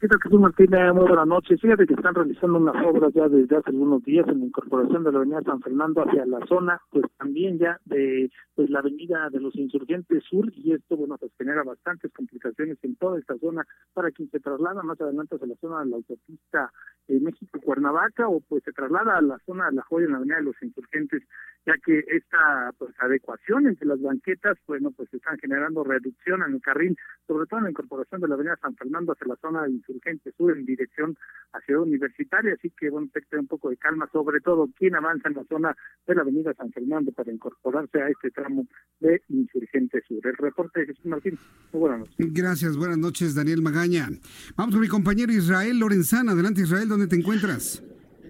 ¿Qué 0.00 0.08
tal, 0.08 0.18
Jesús 0.22 0.40
Martín? 0.40 0.70
Muy 0.94 1.06
buenas 1.06 1.26
noches. 1.26 1.60
Fíjate 1.60 1.86
que 1.86 1.92
están 1.92 2.14
realizando 2.14 2.56
unas 2.56 2.86
obras 2.86 3.12
ya 3.12 3.28
desde 3.28 3.54
hace 3.54 3.68
algunos 3.68 4.02
días 4.02 4.26
en 4.28 4.40
la 4.40 4.46
incorporación 4.46 5.04
de 5.04 5.12
la 5.12 5.18
avenida 5.18 5.42
San 5.42 5.60
Fernando 5.60 6.00
hacia 6.00 6.24
la 6.24 6.40
zona, 6.46 6.80
pues 6.88 7.04
también 7.18 7.58
ya 7.58 7.78
de 7.84 8.30
pues 8.54 8.70
la 8.70 8.78
avenida 8.78 9.28
de 9.28 9.40
los 9.40 9.54
Insurgentes 9.56 10.24
Sur, 10.24 10.50
y 10.56 10.72
esto, 10.72 10.96
bueno, 10.96 11.18
pues 11.18 11.32
genera 11.36 11.64
bastantes 11.64 12.10
complicaciones 12.14 12.78
en 12.82 12.96
toda 12.96 13.18
esta 13.18 13.36
zona 13.36 13.66
para 13.92 14.10
quien 14.10 14.30
se 14.30 14.40
traslada 14.40 14.82
más 14.82 14.98
adelante 15.02 15.34
hacia 15.34 15.48
la 15.48 15.56
zona 15.56 15.80
de 15.80 15.90
la 15.90 15.96
autopista 15.96 16.72
eh, 17.08 17.20
México-Cuernavaca 17.20 18.26
o 18.26 18.40
pues 18.40 18.62
se 18.64 18.72
traslada 18.72 19.18
a 19.18 19.20
la 19.20 19.38
zona 19.44 19.68
de 19.68 19.76
La 19.76 19.82
Joya 19.82 20.06
en 20.06 20.12
la 20.12 20.18
avenida 20.18 20.36
de 20.36 20.44
los 20.44 20.62
Insurgentes, 20.62 21.22
ya 21.66 21.74
que 21.84 22.04
esta 22.08 22.72
pues 22.78 22.94
adecuación 23.00 23.66
entre 23.66 23.86
las 23.86 24.00
banquetas, 24.00 24.56
bueno, 24.66 24.92
pues 24.92 25.12
están 25.12 25.36
generando 25.38 25.84
reducción 25.84 26.42
en 26.42 26.54
el 26.54 26.62
carril, 26.62 26.96
sobre 27.26 27.46
todo 27.46 27.58
en 27.58 27.64
la 27.64 27.70
incorporación 27.70 28.22
de 28.22 28.28
la 28.28 28.34
avenida 28.36 28.56
San 28.62 28.74
Fernando 28.76 29.12
hacia 29.12 29.26
la 29.26 29.36
zona 29.36 29.64
de 29.64 29.70
Urgente 29.90 30.32
Sur 30.36 30.56
en 30.56 30.64
dirección 30.64 31.16
a 31.52 31.60
Ciudad 31.60 31.82
Universitaria, 31.82 32.54
así 32.54 32.70
que 32.70 32.90
bueno, 32.90 33.08
que 33.12 33.20
tener 33.22 33.40
un 33.40 33.48
poco 33.48 33.70
de 33.70 33.76
calma, 33.76 34.08
sobre 34.12 34.40
todo 34.40 34.68
quien 34.76 34.94
avanza 34.94 35.28
en 35.28 35.34
la 35.34 35.44
zona 35.44 35.76
de 36.06 36.14
la 36.14 36.22
Avenida 36.22 36.54
San 36.54 36.70
Fernando 36.72 37.12
para 37.12 37.32
incorporarse 37.32 38.00
a 38.00 38.08
este 38.08 38.30
tramo 38.30 38.66
de 39.00 39.22
Insurgente 39.28 40.02
Sur. 40.06 40.26
El 40.26 40.36
reporte 40.36 40.80
de 40.80 40.86
Jesús 40.86 41.06
Martín. 41.06 41.38
Muy 41.72 41.80
buenas 41.80 42.00
noches. 42.00 42.32
Gracias, 42.32 42.76
buenas 42.76 42.98
noches, 42.98 43.34
Daniel 43.34 43.62
Magaña. 43.62 44.08
Vamos 44.56 44.74
con 44.74 44.80
mi 44.80 44.88
compañero 44.88 45.32
Israel 45.32 45.78
Lorenzana. 45.78 46.32
Adelante, 46.32 46.62
Israel, 46.62 46.88
¿dónde 46.88 47.06
te 47.06 47.16
encuentras? 47.16 47.82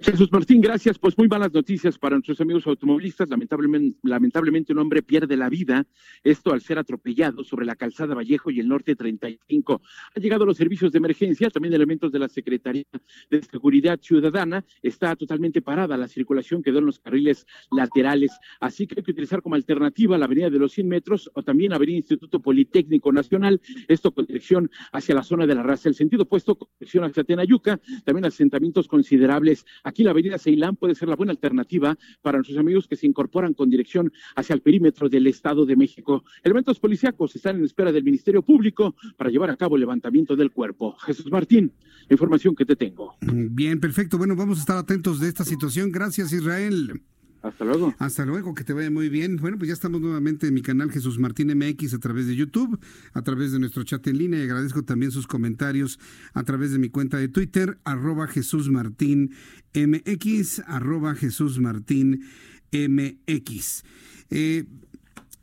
Jesús 0.02 0.32
Martín, 0.32 0.62
gracias. 0.62 0.98
Pues 0.98 1.16
muy 1.18 1.28
malas 1.28 1.52
noticias 1.52 1.98
para 1.98 2.16
nuestros 2.16 2.40
amigos 2.40 2.66
automovilistas. 2.66 3.28
Lamentablemente, 3.28 3.98
lamentablemente 4.02 4.72
un 4.72 4.78
hombre 4.78 5.02
pierde 5.02 5.36
la 5.36 5.50
vida, 5.50 5.86
esto 6.24 6.54
al 6.54 6.62
ser 6.62 6.78
atropellado 6.78 7.44
sobre 7.44 7.66
la 7.66 7.76
calzada 7.76 8.14
Vallejo 8.14 8.50
y 8.50 8.60
el 8.60 8.68
norte 8.68 8.96
35. 8.96 9.82
Han 10.14 10.22
llegado 10.22 10.46
los 10.46 10.56
servicios 10.56 10.92
de 10.92 10.98
emergencia, 10.98 11.50
también 11.50 11.74
elementos 11.74 12.10
de 12.12 12.18
la 12.18 12.30
Secretaría 12.30 12.84
de 13.30 13.42
Seguridad 13.42 14.00
Ciudadana. 14.00 14.64
Está 14.82 15.14
totalmente 15.16 15.60
parada 15.60 15.98
la 15.98 16.08
circulación, 16.08 16.62
quedó 16.62 16.78
en 16.78 16.86
los 16.86 16.98
carriles 16.98 17.46
laterales. 17.70 18.32
Así 18.58 18.86
que 18.86 18.94
hay 18.98 19.02
que 19.02 19.10
utilizar 19.10 19.42
como 19.42 19.54
alternativa 19.54 20.16
la 20.16 20.24
avenida 20.24 20.48
de 20.48 20.58
los 20.58 20.72
100 20.72 20.88
metros 20.88 21.30
o 21.34 21.42
también 21.42 21.74
avenida 21.74 21.98
Instituto 21.98 22.40
Politécnico 22.40 23.12
Nacional, 23.12 23.60
esto 23.86 24.12
con 24.12 24.24
dirección 24.24 24.70
hacia 24.92 25.14
la 25.14 25.22
zona 25.22 25.46
de 25.46 25.54
la 25.54 25.62
raza. 25.62 25.90
El 25.90 25.94
sentido 25.94 26.22
opuesto 26.22 26.54
con 26.54 26.68
dirección 26.78 27.04
hacia 27.04 27.22
Tenayuca, 27.22 27.78
también 28.04 28.24
asentamientos 28.24 28.88
considerables 28.88 29.66
Aquí 29.90 30.04
la 30.04 30.12
avenida 30.12 30.38
Ceilán 30.38 30.76
puede 30.76 30.94
ser 30.94 31.08
la 31.08 31.16
buena 31.16 31.32
alternativa 31.32 31.98
para 32.22 32.38
nuestros 32.38 32.56
amigos 32.56 32.86
que 32.86 32.94
se 32.94 33.08
incorporan 33.08 33.54
con 33.54 33.68
dirección 33.68 34.12
hacia 34.36 34.54
el 34.54 34.60
perímetro 34.60 35.08
del 35.08 35.26
Estado 35.26 35.66
de 35.66 35.74
México. 35.74 36.22
Elementos 36.44 36.78
policíacos 36.78 37.34
están 37.34 37.56
en 37.56 37.64
espera 37.64 37.90
del 37.90 38.04
Ministerio 38.04 38.40
Público 38.40 38.94
para 39.16 39.30
llevar 39.30 39.50
a 39.50 39.56
cabo 39.56 39.74
el 39.74 39.80
levantamiento 39.80 40.36
del 40.36 40.52
cuerpo. 40.52 40.96
Jesús 41.00 41.28
Martín, 41.32 41.72
la 42.08 42.14
información 42.14 42.54
que 42.54 42.64
te 42.64 42.76
tengo. 42.76 43.16
Bien, 43.20 43.80
perfecto. 43.80 44.16
Bueno, 44.16 44.36
vamos 44.36 44.58
a 44.58 44.60
estar 44.60 44.76
atentos 44.76 45.18
de 45.18 45.26
esta 45.26 45.42
situación. 45.42 45.90
Gracias, 45.90 46.32
Israel. 46.32 47.02
Hasta 47.42 47.64
luego. 47.64 47.94
Hasta 47.98 48.26
luego, 48.26 48.54
que 48.54 48.64
te 48.64 48.72
vaya 48.72 48.90
muy 48.90 49.08
bien. 49.08 49.36
Bueno, 49.36 49.56
pues 49.56 49.68
ya 49.68 49.74
estamos 49.74 50.00
nuevamente 50.00 50.48
en 50.48 50.54
mi 50.54 50.62
canal 50.62 50.90
Jesús 50.90 51.18
Martín 51.18 51.48
MX 51.56 51.94
a 51.94 51.98
través 51.98 52.26
de 52.26 52.36
YouTube, 52.36 52.78
a 53.14 53.22
través 53.22 53.52
de 53.52 53.58
nuestro 53.58 53.82
chat 53.82 54.06
en 54.08 54.18
línea 54.18 54.40
y 54.40 54.42
agradezco 54.42 54.82
también 54.82 55.10
sus 55.10 55.26
comentarios 55.26 55.98
a 56.34 56.42
través 56.42 56.72
de 56.72 56.78
mi 56.78 56.90
cuenta 56.90 57.16
de 57.16 57.28
Twitter, 57.28 57.78
arroba 57.84 58.26
Jesús 58.26 58.68
Martín 58.68 59.32
MX, 59.74 60.60
arroba 60.66 61.14
Jesús 61.14 61.58
Martín 61.58 62.24
MX. 62.72 63.84
Eh, 64.30 64.66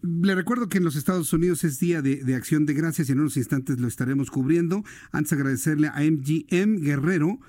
le 0.03 0.35
recuerdo 0.35 0.69
que 0.69 0.77
en 0.77 0.83
los 0.83 0.95
Estados 0.95 1.33
Unidos 1.33 1.63
es 1.63 1.79
Día 1.79 2.01
de, 2.01 2.35
Acción 2.35 2.65
de 2.65 2.73
Gracias 2.73 3.09
y 3.09 3.11
en 3.11 3.19
unos 3.19 3.37
instantes 3.37 3.79
lo 3.79 3.87
estaremos 3.87 4.29
cubriendo. 4.29 4.83
Antes 5.11 5.33
agradecerle 5.33 5.87
a 5.87 6.01
MGM 6.01 6.81
Guerrero 6.81 7.39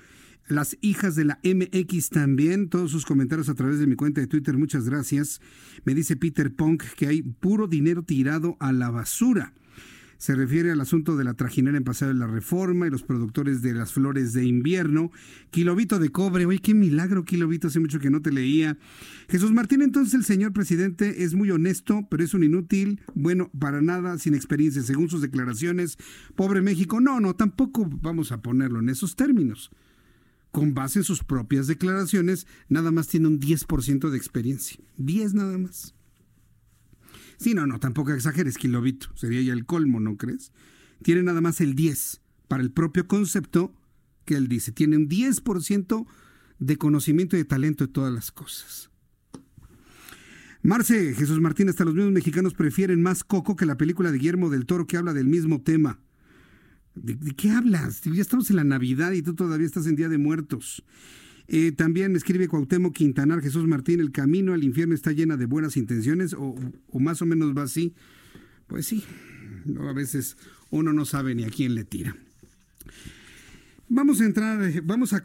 las 0.49 0.77
hijas 0.81 1.15
de 1.15 1.25
la 1.25 1.39
MX 1.43 2.09
también, 2.09 2.69
todos 2.69 2.91
sus 2.91 3.05
comentarios 3.05 3.49
a 3.49 3.55
través 3.55 3.79
de 3.79 3.87
mi 3.87 3.95
cuenta 3.95 4.19
de 4.19 4.27
Twitter, 4.27 4.57
muchas 4.57 4.89
gracias. 4.89 5.41
Me 5.85 5.93
dice 5.93 6.15
Peter 6.15 6.53
Punk 6.53 6.83
que 6.97 7.07
hay 7.07 7.21
puro 7.21 7.67
dinero 7.67 8.03
tirado 8.03 8.57
a 8.59 8.71
la 8.73 8.89
basura. 8.89 9.53
Se 10.17 10.35
refiere 10.35 10.71
al 10.71 10.81
asunto 10.81 11.15
de 11.15 11.23
la 11.23 11.35
trajinera 11.35 11.77
en 11.77 11.85
Paseo 11.85 12.09
de 12.09 12.13
la 12.13 12.27
Reforma 12.27 12.85
y 12.85 12.89
los 12.89 13.03
productores 13.03 13.61
de 13.61 13.73
las 13.73 13.93
flores 13.93 14.33
de 14.33 14.45
invierno. 14.45 15.11
Kilobito 15.49 15.97
de 15.97 16.09
cobre, 16.09 16.45
oye, 16.45 16.59
qué 16.59 16.73
milagro, 16.73 17.23
Kilobito, 17.23 17.67
hace 17.67 17.79
mucho 17.79 17.99
que 17.99 18.09
no 18.09 18.21
te 18.21 18.33
leía. 18.33 18.77
Jesús 19.29 19.53
Martín, 19.53 19.81
entonces 19.81 20.15
el 20.15 20.25
señor 20.25 20.51
presidente 20.51 21.23
es 21.23 21.35
muy 21.35 21.51
honesto, 21.51 22.05
pero 22.09 22.21
es 22.21 22.33
un 22.33 22.43
inútil, 22.43 22.99
bueno, 23.13 23.49
para 23.57 23.81
nada, 23.81 24.17
sin 24.17 24.33
experiencia, 24.33 24.81
según 24.81 25.09
sus 25.09 25.21
declaraciones. 25.21 25.97
Pobre 26.35 26.61
México, 26.61 26.99
no, 26.99 27.21
no, 27.21 27.35
tampoco 27.35 27.87
vamos 28.01 28.33
a 28.33 28.41
ponerlo 28.41 28.79
en 28.79 28.89
esos 28.89 29.15
términos 29.15 29.71
con 30.51 30.73
base 30.73 30.99
en 30.99 31.05
sus 31.05 31.23
propias 31.23 31.67
declaraciones, 31.67 32.47
nada 32.67 32.91
más 32.91 33.07
tiene 33.07 33.27
un 33.27 33.39
10% 33.39 34.09
de 34.09 34.17
experiencia. 34.17 34.79
10 34.97 35.33
nada 35.33 35.57
más. 35.57 35.93
Sí, 37.37 37.53
no, 37.53 37.65
no, 37.65 37.79
tampoco 37.79 38.11
exageres, 38.11 38.57
Kilobito. 38.57 39.07
Sería 39.15 39.41
ya 39.41 39.53
el 39.53 39.65
colmo, 39.65 39.99
¿no 39.99 40.17
crees? 40.17 40.51
Tiene 41.03 41.23
nada 41.23 41.39
más 41.39 41.61
el 41.61 41.75
10 41.75 42.21
para 42.47 42.63
el 42.63 42.71
propio 42.71 43.07
concepto 43.07 43.73
que 44.25 44.35
él 44.35 44.47
dice. 44.47 44.71
Tiene 44.71 44.97
un 44.97 45.07
10% 45.07 46.05
de 46.59 46.77
conocimiento 46.77 47.35
y 47.35 47.39
de 47.39 47.45
talento 47.45 47.85
de 47.85 47.93
todas 47.93 48.13
las 48.13 48.31
cosas. 48.31 48.89
Marce, 50.61 51.13
Jesús 51.13 51.39
Martín, 51.39 51.69
hasta 51.69 51.85
los 51.85 51.95
mismos 51.95 52.11
mexicanos 52.11 52.53
prefieren 52.53 53.01
más 53.01 53.23
Coco 53.23 53.55
que 53.55 53.65
la 53.65 53.77
película 53.77 54.11
de 54.11 54.17
Guillermo 54.17 54.49
del 54.49 54.65
Toro 54.65 54.87
que 54.87 54.97
habla 54.97 55.13
del 55.13 55.27
mismo 55.27 55.61
tema. 55.61 55.99
¿De, 56.95 57.17
qué 57.35 57.51
hablas? 57.51 58.01
Ya 58.03 58.21
estamos 58.21 58.49
en 58.49 58.57
la 58.57 58.63
Navidad 58.63 59.11
y 59.11 59.21
tú 59.21 59.33
todavía 59.33 59.65
estás 59.65 59.87
en 59.87 59.95
Día 59.95 60.09
de 60.09 60.17
Muertos. 60.17 60.83
Eh, 61.47 61.71
también 61.71 62.15
escribe 62.15 62.47
Cuauhtémoc 62.47 62.93
Quintanar, 62.93 63.41
Jesús 63.41 63.67
Martín, 63.67 63.99
el 63.99 64.11
camino 64.11 64.53
al 64.53 64.63
infierno 64.63 64.93
está 64.93 65.11
llena 65.11 65.35
de 65.35 65.45
buenas 65.45 65.77
intenciones 65.77 66.35
o, 66.37 66.55
más 66.93 67.21
o 67.23 67.25
menos 67.25 67.57
va 67.57 67.63
así. 67.63 67.93
Pues 68.67 68.85
sí, 68.85 69.03
a 69.79 69.93
veces 69.93 70.37
uno 70.69 70.93
no 70.93 71.05
sabe 71.05 71.33
ni 71.33 71.43
a 71.43 71.49
quién 71.49 71.73
le 71.73 71.85
tira. 71.85 72.15
Vamos 73.87 74.21
a 74.21 74.25
entrar, 74.25 74.83
vamos 74.83 75.13
a, 75.13 75.21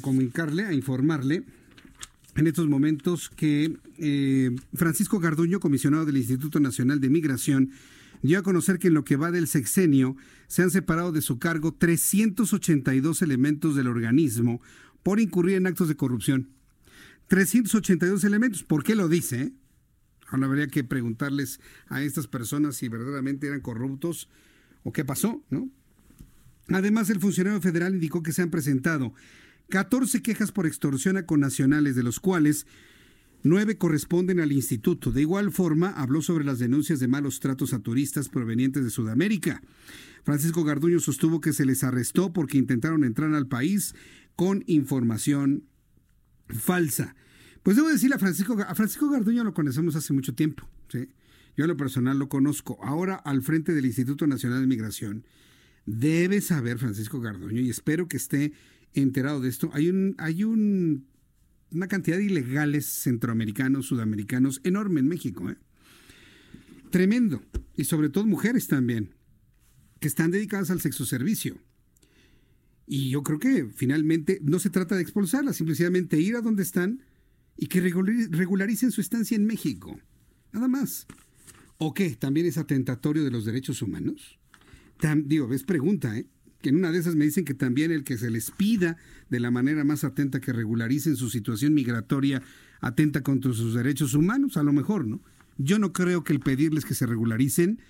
comunicarle, 0.00 0.64
a 0.64 0.72
informarle 0.72 1.44
en 2.36 2.46
estos 2.46 2.66
momentos 2.66 3.28
que 3.28 3.76
eh, 3.98 4.56
Francisco 4.72 5.20
Garduño, 5.20 5.60
comisionado 5.60 6.06
del 6.06 6.16
Instituto 6.16 6.60
Nacional 6.60 7.00
de 7.00 7.10
Migración, 7.10 7.72
dio 8.22 8.38
a 8.38 8.42
conocer 8.42 8.78
que 8.78 8.88
en 8.88 8.94
lo 8.94 9.04
que 9.04 9.16
va 9.16 9.30
del 9.30 9.46
sexenio 9.46 10.16
se 10.46 10.62
han 10.62 10.70
separado 10.70 11.12
de 11.12 11.22
su 11.22 11.38
cargo 11.38 11.74
382 11.74 13.22
elementos 13.22 13.76
del 13.76 13.86
organismo 13.86 14.60
por 15.02 15.20
incurrir 15.20 15.56
en 15.56 15.66
actos 15.66 15.88
de 15.88 15.96
corrupción. 15.96 16.50
382 17.28 18.24
elementos. 18.24 18.64
¿Por 18.64 18.84
qué 18.84 18.94
lo 18.94 19.08
dice? 19.08 19.52
Ahora 20.28 20.46
habría 20.46 20.68
que 20.68 20.84
preguntarles 20.84 21.60
a 21.88 22.02
estas 22.02 22.26
personas 22.26 22.76
si 22.76 22.88
verdaderamente 22.88 23.46
eran 23.46 23.60
corruptos 23.60 24.28
o 24.82 24.92
qué 24.92 25.04
pasó, 25.04 25.42
¿no? 25.50 25.70
Además, 26.68 27.08
el 27.08 27.20
funcionario 27.20 27.60
federal 27.62 27.94
indicó 27.94 28.22
que 28.22 28.32
se 28.32 28.42
han 28.42 28.50
presentado 28.50 29.14
14 29.70 30.22
quejas 30.22 30.52
por 30.52 30.66
extorsión 30.66 31.16
a 31.16 31.24
connacionales, 31.24 31.96
de 31.96 32.02
los 32.02 32.20
cuales 32.20 32.66
nueve 33.42 33.78
corresponden 33.78 34.40
al 34.40 34.52
instituto. 34.52 35.12
De 35.12 35.20
igual 35.20 35.52
forma, 35.52 35.90
habló 35.90 36.22
sobre 36.22 36.44
las 36.44 36.58
denuncias 36.58 37.00
de 37.00 37.08
malos 37.08 37.40
tratos 37.40 37.72
a 37.72 37.80
turistas 37.80 38.28
provenientes 38.28 38.84
de 38.84 38.90
Sudamérica. 38.90 39.62
Francisco 40.24 40.64
Garduño 40.64 41.00
sostuvo 41.00 41.40
que 41.40 41.52
se 41.52 41.64
les 41.64 41.84
arrestó 41.84 42.32
porque 42.32 42.58
intentaron 42.58 43.04
entrar 43.04 43.32
al 43.34 43.46
país 43.46 43.94
con 44.36 44.62
información 44.66 45.64
falsa. 46.48 47.14
Pues 47.62 47.76
debo 47.76 47.88
decirle 47.88 48.16
a 48.16 48.18
Francisco, 48.18 48.56
a 48.60 48.74
Francisco 48.74 49.10
Garduño 49.10 49.44
lo 49.44 49.54
conocemos 49.54 49.96
hace 49.96 50.12
mucho 50.12 50.34
tiempo. 50.34 50.68
Yo 51.56 51.64
en 51.64 51.68
lo 51.68 51.76
personal 51.76 52.18
lo 52.18 52.28
conozco. 52.28 52.78
Ahora 52.82 53.16
al 53.16 53.42
frente 53.42 53.74
del 53.74 53.86
Instituto 53.86 54.26
Nacional 54.26 54.60
de 54.60 54.66
Migración. 54.66 55.24
Debe 55.86 56.40
saber 56.40 56.78
Francisco 56.78 57.20
Garduño 57.20 57.60
y 57.60 57.70
espero 57.70 58.08
que 58.08 58.18
esté 58.18 58.52
enterado 58.92 59.40
de 59.40 59.48
esto. 59.48 59.70
Hay 59.72 59.88
un, 59.88 60.14
hay 60.18 60.44
un, 60.44 61.06
una 61.70 61.88
cantidad 61.88 62.16
de 62.16 62.24
ilegales 62.24 62.86
centroamericanos, 62.86 63.86
sudamericanos 63.86 64.60
enorme 64.64 65.00
en 65.00 65.08
México. 65.08 65.50
¿eh? 65.50 65.56
Tremendo. 66.90 67.42
Y 67.76 67.84
sobre 67.84 68.08
todo 68.08 68.26
mujeres 68.26 68.66
también, 68.66 69.14
que 70.00 70.08
están 70.08 70.30
dedicadas 70.30 70.70
al 70.70 70.80
sexo 70.80 71.04
servicio. 71.06 71.56
Y 72.86 73.10
yo 73.10 73.22
creo 73.22 73.38
que 73.38 73.66
finalmente 73.66 74.40
no 74.42 74.58
se 74.58 74.70
trata 74.70 74.96
de 74.96 75.02
expulsarlas, 75.02 75.56
simplemente 75.56 76.18
ir 76.20 76.36
a 76.36 76.40
donde 76.40 76.62
están 76.62 77.02
y 77.56 77.66
que 77.66 77.80
regularicen 77.80 78.90
su 78.90 79.00
estancia 79.00 79.36
en 79.36 79.44
México. 79.44 80.00
Nada 80.52 80.68
más. 80.68 81.06
¿O 81.76 81.92
qué? 81.92 82.16
¿También 82.16 82.46
es 82.46 82.56
atentatorio 82.56 83.22
de 83.22 83.30
los 83.30 83.44
derechos 83.44 83.82
humanos? 83.82 84.38
digo, 85.26 85.52
es 85.52 85.62
pregunta, 85.62 86.16
¿eh? 86.18 86.26
Que 86.60 86.70
en 86.70 86.76
una 86.76 86.90
de 86.90 86.98
esas 86.98 87.14
me 87.14 87.24
dicen 87.24 87.44
que 87.44 87.54
también 87.54 87.92
el 87.92 88.04
que 88.04 88.18
se 88.18 88.30
les 88.30 88.50
pida 88.50 88.96
de 89.30 89.40
la 89.40 89.50
manera 89.50 89.84
más 89.84 90.04
atenta 90.04 90.40
que 90.40 90.52
regularicen 90.52 91.16
su 91.16 91.30
situación 91.30 91.74
migratoria 91.74 92.42
atenta 92.80 93.22
contra 93.22 93.52
sus 93.52 93.74
derechos 93.74 94.14
humanos, 94.14 94.56
a 94.56 94.62
lo 94.62 94.72
mejor, 94.72 95.06
¿no? 95.06 95.20
Yo 95.56 95.78
no 95.78 95.92
creo 95.92 96.22
que 96.22 96.32
el 96.32 96.40
pedirles 96.40 96.84
que 96.84 96.94
se 96.94 97.06
regularicen 97.06 97.80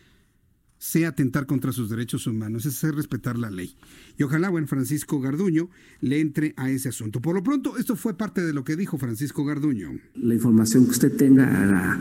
sea 0.78 1.08
atentar 1.08 1.46
contra 1.46 1.72
sus 1.72 1.90
derechos 1.90 2.26
humanos, 2.26 2.64
es 2.64 2.76
hacer 2.76 2.94
respetar 2.94 3.36
la 3.36 3.50
ley. 3.50 3.76
Y 4.16 4.22
ojalá 4.22 4.48
buen 4.48 4.68
Francisco 4.68 5.20
Garduño 5.20 5.68
le 6.00 6.20
entre 6.20 6.54
a 6.56 6.70
ese 6.70 6.88
asunto. 6.88 7.20
Por 7.20 7.34
lo 7.34 7.42
pronto, 7.42 7.76
esto 7.76 7.96
fue 7.96 8.16
parte 8.16 8.42
de 8.42 8.52
lo 8.52 8.64
que 8.64 8.76
dijo 8.76 8.96
Francisco 8.96 9.44
Garduño. 9.44 9.90
La 10.14 10.34
información 10.34 10.84
que 10.84 10.92
usted 10.92 11.16
tenga, 11.16 11.62
haga 11.62 12.00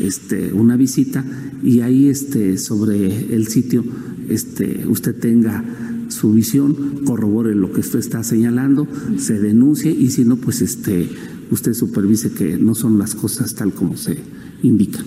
este, 0.00 0.52
una 0.52 0.76
visita 0.76 1.24
y 1.62 1.80
ahí 1.80 2.08
este, 2.08 2.58
sobre 2.58 3.06
el 3.34 3.46
sitio 3.46 3.84
este, 4.28 4.84
usted 4.86 5.14
tenga 5.18 5.64
su 6.08 6.32
visión, 6.32 7.02
corrobore 7.04 7.54
lo 7.54 7.72
que 7.72 7.80
usted 7.80 7.98
está 7.98 8.22
señalando, 8.22 8.86
se 9.18 9.38
denuncie 9.38 9.92
y 9.92 10.10
si 10.10 10.24
no, 10.24 10.36
pues 10.36 10.62
este, 10.62 11.08
usted 11.50 11.74
supervise 11.74 12.32
que 12.32 12.56
no 12.58 12.74
son 12.74 12.98
las 12.98 13.14
cosas 13.14 13.54
tal 13.54 13.72
como 13.72 13.96
se 13.96 14.18
indican. 14.62 15.04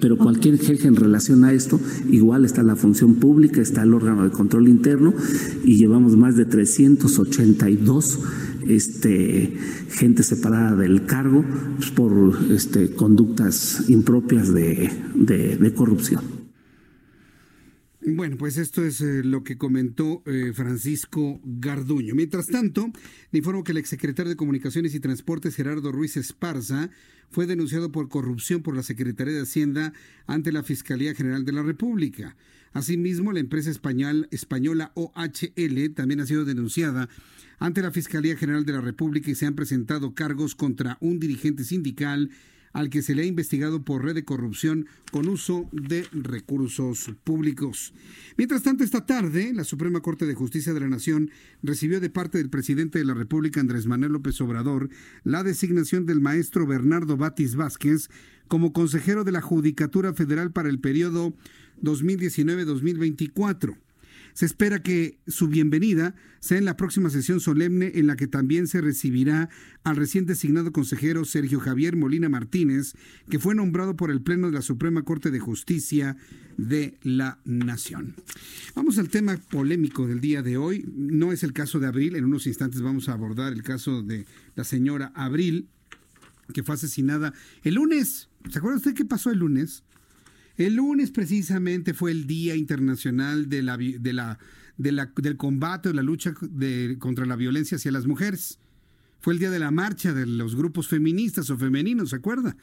Pero 0.00 0.16
cualquier 0.16 0.58
jefe 0.58 0.88
en 0.88 0.96
relación 0.96 1.44
a 1.44 1.52
esto, 1.52 1.78
igual 2.10 2.44
está 2.44 2.62
la 2.62 2.76
función 2.76 3.16
pública, 3.16 3.60
está 3.60 3.82
el 3.82 3.92
órgano 3.92 4.24
de 4.24 4.30
control 4.30 4.68
interno 4.68 5.12
y 5.64 5.76
llevamos 5.76 6.16
más 6.16 6.36
de 6.36 6.46
382 6.46 8.18
este, 8.66 9.52
gente 9.90 10.22
separada 10.22 10.76
del 10.76 11.04
cargo 11.04 11.44
por 11.94 12.38
este, 12.50 12.90
conductas 12.92 13.84
impropias 13.88 14.54
de, 14.54 14.90
de 15.14 15.74
corrupción. 15.74 16.39
Bueno, 18.12 18.36
pues 18.36 18.56
esto 18.58 18.84
es 18.84 19.00
eh, 19.00 19.22
lo 19.22 19.44
que 19.44 19.56
comentó 19.56 20.22
eh, 20.26 20.52
Francisco 20.54 21.40
Garduño. 21.44 22.14
Mientras 22.14 22.48
tanto, 22.48 22.90
le 23.30 23.38
informo 23.38 23.62
que 23.62 23.72
el 23.72 23.78
exsecretario 23.78 24.30
de 24.30 24.36
Comunicaciones 24.36 24.94
y 24.94 25.00
Transportes, 25.00 25.54
Gerardo 25.54 25.92
Ruiz 25.92 26.16
Esparza, 26.16 26.90
fue 27.30 27.46
denunciado 27.46 27.92
por 27.92 28.08
corrupción 28.08 28.62
por 28.62 28.74
la 28.74 28.82
Secretaría 28.82 29.34
de 29.34 29.42
Hacienda 29.42 29.92
ante 30.26 30.50
la 30.50 30.62
Fiscalía 30.64 31.14
General 31.14 31.44
de 31.44 31.52
la 31.52 31.62
República. 31.62 32.36
Asimismo, 32.72 33.32
la 33.32 33.40
empresa 33.40 33.70
español, 33.70 34.28
española 34.30 34.92
OHL 34.94 35.94
también 35.94 36.20
ha 36.20 36.26
sido 36.26 36.44
denunciada 36.44 37.08
ante 37.58 37.82
la 37.82 37.92
Fiscalía 37.92 38.36
General 38.36 38.64
de 38.64 38.72
la 38.72 38.80
República 38.80 39.30
y 39.30 39.34
se 39.36 39.46
han 39.46 39.54
presentado 39.54 40.14
cargos 40.14 40.54
contra 40.54 40.98
un 41.00 41.20
dirigente 41.20 41.62
sindical 41.64 42.30
al 42.72 42.90
que 42.90 43.02
se 43.02 43.14
le 43.14 43.22
ha 43.22 43.26
investigado 43.26 43.82
por 43.82 44.04
red 44.04 44.14
de 44.14 44.24
corrupción 44.24 44.86
con 45.10 45.28
uso 45.28 45.68
de 45.72 46.06
recursos 46.12 47.12
públicos. 47.24 47.92
Mientras 48.36 48.62
tanto, 48.62 48.84
esta 48.84 49.06
tarde, 49.06 49.52
la 49.54 49.64
Suprema 49.64 50.00
Corte 50.00 50.26
de 50.26 50.34
Justicia 50.34 50.72
de 50.72 50.80
la 50.80 50.88
Nación 50.88 51.30
recibió 51.62 52.00
de 52.00 52.10
parte 52.10 52.38
del 52.38 52.50
presidente 52.50 52.98
de 52.98 53.04
la 53.04 53.14
República, 53.14 53.60
Andrés 53.60 53.86
Manuel 53.86 54.12
López 54.12 54.40
Obrador, 54.40 54.88
la 55.24 55.42
designación 55.42 56.06
del 56.06 56.20
maestro 56.20 56.66
Bernardo 56.66 57.16
Batis 57.16 57.56
Vázquez 57.56 58.08
como 58.48 58.72
consejero 58.72 59.24
de 59.24 59.32
la 59.32 59.40
Judicatura 59.40 60.12
Federal 60.12 60.52
para 60.52 60.68
el 60.68 60.80
periodo 60.80 61.34
2019-2024. 61.82 63.76
Se 64.40 64.46
espera 64.46 64.82
que 64.82 65.20
su 65.26 65.48
bienvenida 65.48 66.14
sea 66.40 66.56
en 66.56 66.64
la 66.64 66.78
próxima 66.78 67.10
sesión 67.10 67.40
solemne 67.40 67.92
en 67.96 68.06
la 68.06 68.16
que 68.16 68.26
también 68.26 68.68
se 68.68 68.80
recibirá 68.80 69.50
al 69.84 69.96
recién 69.96 70.24
designado 70.24 70.72
consejero 70.72 71.26
Sergio 71.26 71.60
Javier 71.60 71.94
Molina 71.94 72.30
Martínez, 72.30 72.94
que 73.28 73.38
fue 73.38 73.54
nombrado 73.54 73.96
por 73.96 74.10
el 74.10 74.22
Pleno 74.22 74.46
de 74.46 74.54
la 74.54 74.62
Suprema 74.62 75.02
Corte 75.02 75.30
de 75.30 75.40
Justicia 75.40 76.16
de 76.56 76.96
la 77.02 77.38
Nación. 77.44 78.14
Vamos 78.74 78.96
al 78.96 79.10
tema 79.10 79.36
polémico 79.36 80.06
del 80.06 80.22
día 80.22 80.42
de 80.42 80.56
hoy. 80.56 80.90
No 80.96 81.32
es 81.32 81.42
el 81.42 81.52
caso 81.52 81.78
de 81.78 81.88
Abril, 81.88 82.16
en 82.16 82.24
unos 82.24 82.46
instantes 82.46 82.80
vamos 82.80 83.10
a 83.10 83.12
abordar 83.12 83.52
el 83.52 83.62
caso 83.62 84.02
de 84.02 84.24
la 84.56 84.64
señora 84.64 85.12
Abril, 85.14 85.68
que 86.54 86.62
fue 86.62 86.76
asesinada 86.76 87.34
el 87.62 87.74
lunes. 87.74 88.30
¿Se 88.48 88.58
acuerda 88.58 88.78
usted 88.78 88.94
qué 88.94 89.04
pasó 89.04 89.30
el 89.30 89.40
lunes? 89.40 89.82
El 90.60 90.74
lunes 90.74 91.10
precisamente 91.10 91.94
fue 91.94 92.10
el 92.10 92.26
Día 92.26 92.54
Internacional 92.54 93.48
de 93.48 93.62
la, 93.62 93.78
de 93.78 94.12
la, 94.12 94.38
del 94.76 95.36
combate 95.38 95.88
o 95.88 95.94
la 95.94 96.02
lucha 96.02 96.34
contra 96.98 97.24
la 97.24 97.34
violencia 97.36 97.76
hacia 97.76 97.90
las 97.90 98.06
mujeres. 98.06 98.58
Fue 99.20 99.32
el 99.32 99.38
día 99.38 99.50
de 99.50 99.58
la 99.58 99.70
marcha 99.70 100.12
de 100.12 100.26
los 100.26 100.56
grupos 100.56 100.86
feministas 100.86 101.48
o 101.48 101.56
femeninos, 101.56 102.10
¿se 102.10 102.16
acuerda? 102.16 102.58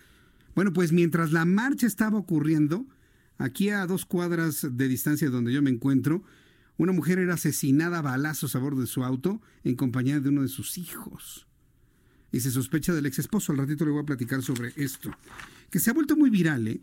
Bueno, 0.53 0.73
pues 0.73 0.91
mientras 0.91 1.31
la 1.31 1.45
marcha 1.45 1.87
estaba 1.87 2.19
ocurriendo, 2.19 2.85
aquí 3.39 3.69
a 3.69 3.87
dos 3.87 4.05
cuadras 4.05 4.67
de 4.69 4.87
distancia 4.87 5.31
donde 5.31 5.51
yo 5.51 5.63
me 5.63 5.71
encuentro, 5.71 6.23
una 6.77 6.91
mujer 6.91 7.17
era 7.17 7.33
asesinada 7.33 7.97
a 7.97 8.03
balazos 8.03 8.55
a 8.55 8.59
bordo 8.59 8.81
de 8.81 8.85
su 8.85 9.03
auto 9.03 9.41
en 9.63 9.75
compañía 9.75 10.19
de 10.19 10.29
uno 10.29 10.43
de 10.43 10.49
sus 10.49 10.77
hijos. 10.77 11.47
Y 12.31 12.41
se 12.41 12.51
sospecha 12.51 12.93
del 12.93 13.07
ex 13.07 13.17
esposo. 13.17 13.53
Al 13.53 13.57
ratito 13.57 13.85
le 13.85 13.91
voy 13.91 14.03
a 14.03 14.05
platicar 14.05 14.43
sobre 14.43 14.71
esto. 14.75 15.09
Que 15.71 15.79
se 15.79 15.89
ha 15.89 15.93
vuelto 15.93 16.15
muy 16.15 16.29
viral, 16.29 16.67
¿eh? 16.67 16.81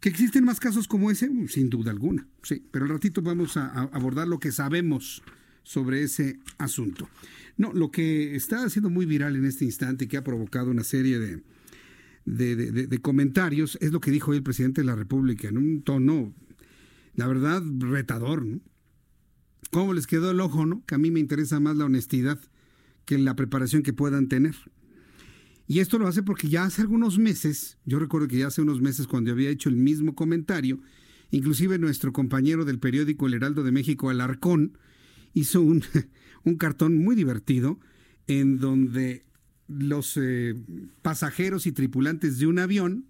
¿Que 0.00 0.08
existen 0.08 0.44
más 0.44 0.60
casos 0.60 0.88
como 0.88 1.10
ese? 1.10 1.28
Uh, 1.28 1.46
sin 1.46 1.68
duda 1.68 1.90
alguna, 1.90 2.26
sí, 2.42 2.64
pero 2.70 2.86
al 2.86 2.90
ratito 2.90 3.20
vamos 3.20 3.58
a, 3.58 3.68
abordar 3.68 4.26
lo 4.26 4.40
que 4.40 4.50
sabemos 4.50 5.22
sobre 5.62 6.02
ese 6.02 6.38
asunto. 6.56 7.08
No, 7.58 7.72
lo 7.74 7.90
que 7.90 8.34
está 8.34 8.64
haciendo 8.64 8.88
muy 8.88 9.04
viral 9.04 9.36
en 9.36 9.44
este 9.44 9.66
instante 9.66 10.06
y 10.06 10.08
que 10.08 10.16
ha 10.16 10.24
provocado 10.24 10.70
una 10.70 10.84
serie 10.84 11.18
de, 11.18 12.98
comentarios 13.02 13.76
es 13.82 13.92
lo 13.92 14.00
que 14.00 14.10
dijo 14.10 14.30
hoy 14.30 14.38
el 14.38 14.42
presidente 14.42 14.80
de 14.80 14.86
la 14.86 14.96
República 14.96 15.48
en 15.48 15.58
un 15.58 15.82
tono, 15.82 16.34
la 17.14 17.26
verdad, 17.26 17.62
retador. 17.78 18.46
¿Cómo 19.70 19.92
les 19.92 20.06
quedó 20.06 20.30
el 20.30 20.40
ojo, 20.40 20.64
no? 20.64 20.82
Que 20.86 20.94
a 20.94 20.98
mí 20.98 21.10
me 21.10 21.20
interesa 21.20 21.60
más 21.60 21.76
la 21.76 21.84
honestidad 21.84 22.40
que 23.04 23.18
la 23.18 23.36
preparación 23.36 23.82
que 23.82 23.92
puedan 23.92 24.28
tener. 24.28 24.54
Y 25.70 25.78
esto 25.78 26.00
lo 26.00 26.08
hace 26.08 26.24
porque 26.24 26.48
ya 26.48 26.64
hace 26.64 26.82
algunos 26.82 27.16
meses, 27.20 27.78
yo 27.84 28.00
recuerdo 28.00 28.26
que 28.26 28.38
ya 28.38 28.48
hace 28.48 28.60
unos 28.60 28.80
meses 28.80 29.06
cuando 29.06 29.30
había 29.30 29.50
hecho 29.50 29.68
el 29.68 29.76
mismo 29.76 30.16
comentario, 30.16 30.80
inclusive 31.30 31.78
nuestro 31.78 32.12
compañero 32.12 32.64
del 32.64 32.80
periódico 32.80 33.28
El 33.28 33.34
Heraldo 33.34 33.62
de 33.62 33.70
México, 33.70 34.10
Alarcón, 34.10 34.76
hizo 35.32 35.62
un, 35.62 35.84
un 36.44 36.56
cartón 36.56 36.98
muy 36.98 37.14
divertido 37.14 37.78
en 38.26 38.58
donde 38.58 39.24
los 39.68 40.16
eh, 40.16 40.56
pasajeros 41.02 41.68
y 41.68 41.70
tripulantes 41.70 42.40
de 42.40 42.48
un 42.48 42.58
avión 42.58 43.04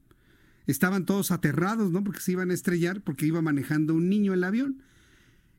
estaban 0.66 1.06
todos 1.06 1.30
aterrados, 1.30 1.90
¿no? 1.92 2.04
Porque 2.04 2.20
se 2.20 2.32
iban 2.32 2.50
a 2.50 2.54
estrellar 2.54 3.00
porque 3.00 3.24
iba 3.24 3.40
manejando 3.40 3.94
un 3.94 4.10
niño 4.10 4.34
el 4.34 4.44
avión. 4.44 4.82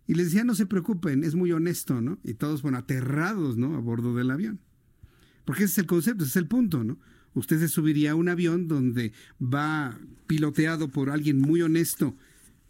Y 0.06 0.14
les 0.14 0.28
decía, 0.28 0.44
no 0.44 0.54
se 0.54 0.68
preocupen, 0.68 1.24
es 1.24 1.34
muy 1.34 1.52
honesto, 1.52 2.00
¿no? 2.00 2.20
Y 2.24 2.36
todos, 2.36 2.62
bueno, 2.62 2.78
aterrados, 2.78 3.58
¿no? 3.58 3.76
A 3.76 3.80
bordo 3.80 4.14
del 4.14 4.30
avión. 4.30 4.60
Porque 5.46 5.64
ese 5.64 5.74
es 5.74 5.78
el 5.80 5.86
concepto, 5.86 6.24
ese 6.24 6.32
es 6.32 6.36
el 6.38 6.48
punto, 6.48 6.84
¿no? 6.84 7.00
Usted 7.34 7.60
se 7.60 7.70
subiría 7.70 8.12
a 8.12 8.16
un 8.16 8.30
avión 8.30 8.68
donde 8.68 9.14
va 9.42 9.98
piloteado 10.28 10.90
por 10.90 11.10
alguien 11.10 11.40
muy 11.40 11.62
honesto, 11.62 12.16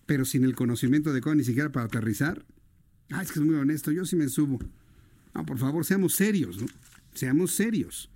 pero 0.06 0.26
sin 0.26 0.44
el 0.44 0.56
conocimiento 0.56 1.10
adecuado 1.10 1.36
ni 1.36 1.44
siquiera 1.44 1.72
para 1.72 1.86
aterrizar. 1.86 2.46
Ah, 3.10 3.22
es 3.24 3.32
que 3.32 3.40
es 3.40 3.46
muy 3.46 3.56
honesto, 3.56 3.92
yo 3.92 4.06
sí 4.06 4.16
me 4.16 4.30
subo. 4.30 4.60
No, 5.34 5.46
por 5.46 5.58
favor, 5.58 5.86
seamos 5.86 6.14
serios, 6.14 6.62
¿no? 6.62 6.68
Seamos 7.14 7.54
serios. 7.54 8.10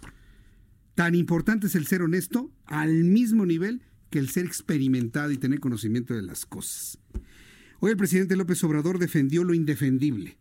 Tan 0.93 1.15
importante 1.15 1.67
es 1.67 1.75
el 1.75 1.87
ser 1.87 2.01
honesto 2.01 2.51
al 2.65 3.03
mismo 3.03 3.45
nivel 3.45 3.81
que 4.09 4.19
el 4.19 4.29
ser 4.29 4.45
experimentado 4.45 5.31
y 5.31 5.37
tener 5.37 5.59
conocimiento 5.59 6.13
de 6.13 6.21
las 6.21 6.45
cosas. 6.45 6.97
Hoy 7.79 7.91
el 7.91 7.97
presidente 7.97 8.37
López 8.37 8.63
Obrador 8.63 8.99
defendió 8.99 9.43
lo 9.43 9.53
indefendible. 9.53 10.37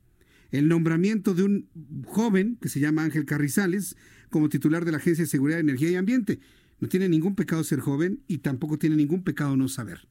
El 0.55 0.69
nombramiento 0.69 1.35
de 1.35 1.43
un 1.43 1.69
joven 2.07 2.59
que 2.61 2.69
se 2.69 2.79
llama 2.79 3.03
Ángel 3.03 3.25
Carrizales 3.25 3.97
como 4.31 4.49
titular 4.49 4.85
de 4.85 4.93
la 4.93 4.99
Agencia 4.99 5.25
de 5.25 5.29
Seguridad, 5.29 5.59
Energía 5.59 5.91
y 5.91 5.97
Ambiente. 5.97 6.39
No 6.79 6.87
tiene 6.87 7.09
ningún 7.09 7.35
pecado 7.35 7.65
ser 7.65 7.81
joven 7.81 8.23
y 8.29 8.39
tampoco 8.39 8.79
tiene 8.79 8.95
ningún 8.95 9.25
pecado 9.25 9.57
no 9.57 9.69
saber. 9.69 10.07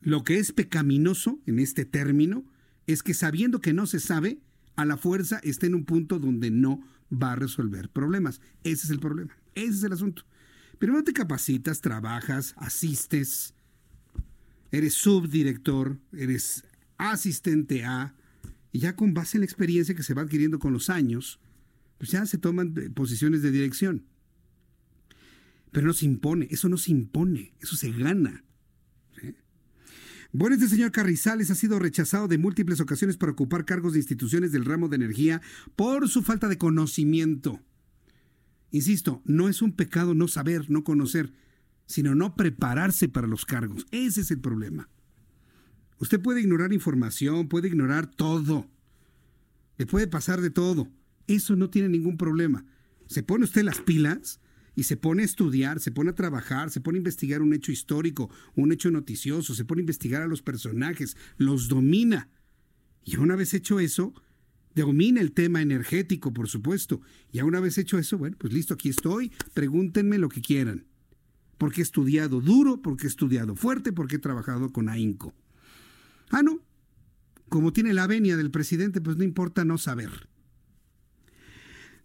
Lo 0.00 0.24
que 0.24 0.38
es 0.38 0.52
pecaminoso 0.52 1.38
en 1.44 1.58
este 1.58 1.84
término 1.84 2.46
es 2.86 3.02
que 3.02 3.12
sabiendo 3.12 3.60
que 3.60 3.74
no 3.74 3.84
se 3.84 4.00
sabe, 4.00 4.38
a 4.74 4.86
la 4.86 4.96
fuerza 4.96 5.38
está 5.42 5.66
en 5.66 5.74
un 5.74 5.84
punto 5.84 6.18
donde 6.18 6.50
no 6.50 6.80
va 7.12 7.32
a 7.32 7.36
resolver 7.36 7.90
problemas. 7.90 8.40
Ese 8.62 8.86
es 8.86 8.90
el 8.90 9.00
problema. 9.00 9.36
Ese 9.54 9.68
es 9.68 9.82
el 9.82 9.92
asunto. 9.92 10.22
Primero 10.78 11.04
te 11.04 11.12
capacitas, 11.12 11.82
trabajas, 11.82 12.54
asistes, 12.56 13.52
eres 14.72 14.94
subdirector, 14.94 15.98
eres 16.10 16.64
asistente 16.96 17.84
A, 17.84 18.14
y 18.74 18.80
ya 18.80 18.96
con 18.96 19.14
base 19.14 19.36
en 19.36 19.42
la 19.42 19.44
experiencia 19.44 19.94
que 19.94 20.02
se 20.02 20.14
va 20.14 20.22
adquiriendo 20.22 20.58
con 20.58 20.72
los 20.72 20.90
años, 20.90 21.38
pues 21.96 22.10
ya 22.10 22.26
se 22.26 22.38
toman 22.38 22.74
posiciones 22.92 23.40
de 23.40 23.52
dirección. 23.52 24.04
Pero 25.70 25.86
no 25.86 25.92
se 25.92 26.06
impone, 26.06 26.48
eso 26.50 26.68
no 26.68 26.76
se 26.76 26.90
impone, 26.90 27.54
eso 27.60 27.76
se 27.76 27.92
gana. 27.92 28.42
Bueno, 30.32 30.56
este 30.56 30.66
señor 30.66 30.90
Carrizales 30.90 31.52
ha 31.52 31.54
sido 31.54 31.78
rechazado 31.78 32.26
de 32.26 32.36
múltiples 32.36 32.80
ocasiones 32.80 33.16
para 33.16 33.30
ocupar 33.30 33.64
cargos 33.64 33.92
de 33.92 34.00
instituciones 34.00 34.50
del 34.50 34.64
ramo 34.64 34.88
de 34.88 34.96
energía 34.96 35.40
por 35.76 36.08
su 36.08 36.22
falta 36.22 36.48
de 36.48 36.58
conocimiento. 36.58 37.60
Insisto, 38.72 39.22
no 39.24 39.48
es 39.48 39.62
un 39.62 39.70
pecado 39.70 40.14
no 40.14 40.26
saber, 40.26 40.68
no 40.68 40.82
conocer, 40.82 41.32
sino 41.86 42.16
no 42.16 42.34
prepararse 42.34 43.08
para 43.08 43.28
los 43.28 43.46
cargos. 43.46 43.86
Ese 43.92 44.22
es 44.22 44.32
el 44.32 44.40
problema. 44.40 44.88
Usted 45.98 46.20
puede 46.20 46.40
ignorar 46.40 46.72
información, 46.72 47.48
puede 47.48 47.68
ignorar 47.68 48.06
todo. 48.06 48.68
Le 49.78 49.86
puede 49.86 50.06
pasar 50.06 50.40
de 50.40 50.50
todo. 50.50 50.88
Eso 51.26 51.56
no 51.56 51.70
tiene 51.70 51.88
ningún 51.88 52.16
problema. 52.16 52.64
Se 53.06 53.22
pone 53.22 53.44
usted 53.44 53.62
las 53.62 53.80
pilas 53.80 54.40
y 54.74 54.84
se 54.84 54.96
pone 54.96 55.22
a 55.22 55.26
estudiar, 55.26 55.80
se 55.80 55.92
pone 55.92 56.10
a 56.10 56.14
trabajar, 56.14 56.70
se 56.70 56.80
pone 56.80 56.96
a 56.96 57.00
investigar 57.00 57.42
un 57.42 57.54
hecho 57.54 57.72
histórico, 57.72 58.30
un 58.54 58.72
hecho 58.72 58.90
noticioso, 58.90 59.54
se 59.54 59.64
pone 59.64 59.80
a 59.80 59.82
investigar 59.82 60.22
a 60.22 60.26
los 60.26 60.42
personajes, 60.42 61.16
los 61.36 61.68
domina. 61.68 62.28
Y 63.04 63.16
una 63.16 63.36
vez 63.36 63.54
hecho 63.54 63.78
eso, 63.78 64.14
domina 64.74 65.20
el 65.20 65.32
tema 65.32 65.62
energético, 65.62 66.32
por 66.32 66.48
supuesto. 66.48 67.00
Y 67.30 67.40
una 67.40 67.60
vez 67.60 67.78
hecho 67.78 67.98
eso, 67.98 68.18
bueno, 68.18 68.36
pues 68.38 68.52
listo, 68.52 68.74
aquí 68.74 68.88
estoy, 68.88 69.30
pregúntenme 69.52 70.18
lo 70.18 70.28
que 70.28 70.40
quieran. 70.40 70.86
Porque 71.58 71.80
he 71.80 71.84
estudiado 71.84 72.40
duro, 72.40 72.82
porque 72.82 73.06
he 73.06 73.08
estudiado 73.08 73.54
fuerte, 73.54 73.92
porque 73.92 74.16
he 74.16 74.18
trabajado 74.18 74.72
con 74.72 74.88
ahínco. 74.88 75.34
Ah, 76.34 76.42
no. 76.42 76.58
Como 77.48 77.72
tiene 77.72 77.94
la 77.94 78.08
venia 78.08 78.36
del 78.36 78.50
presidente, 78.50 79.00
pues 79.00 79.16
no 79.16 79.22
importa 79.22 79.64
no 79.64 79.78
saber. 79.78 80.10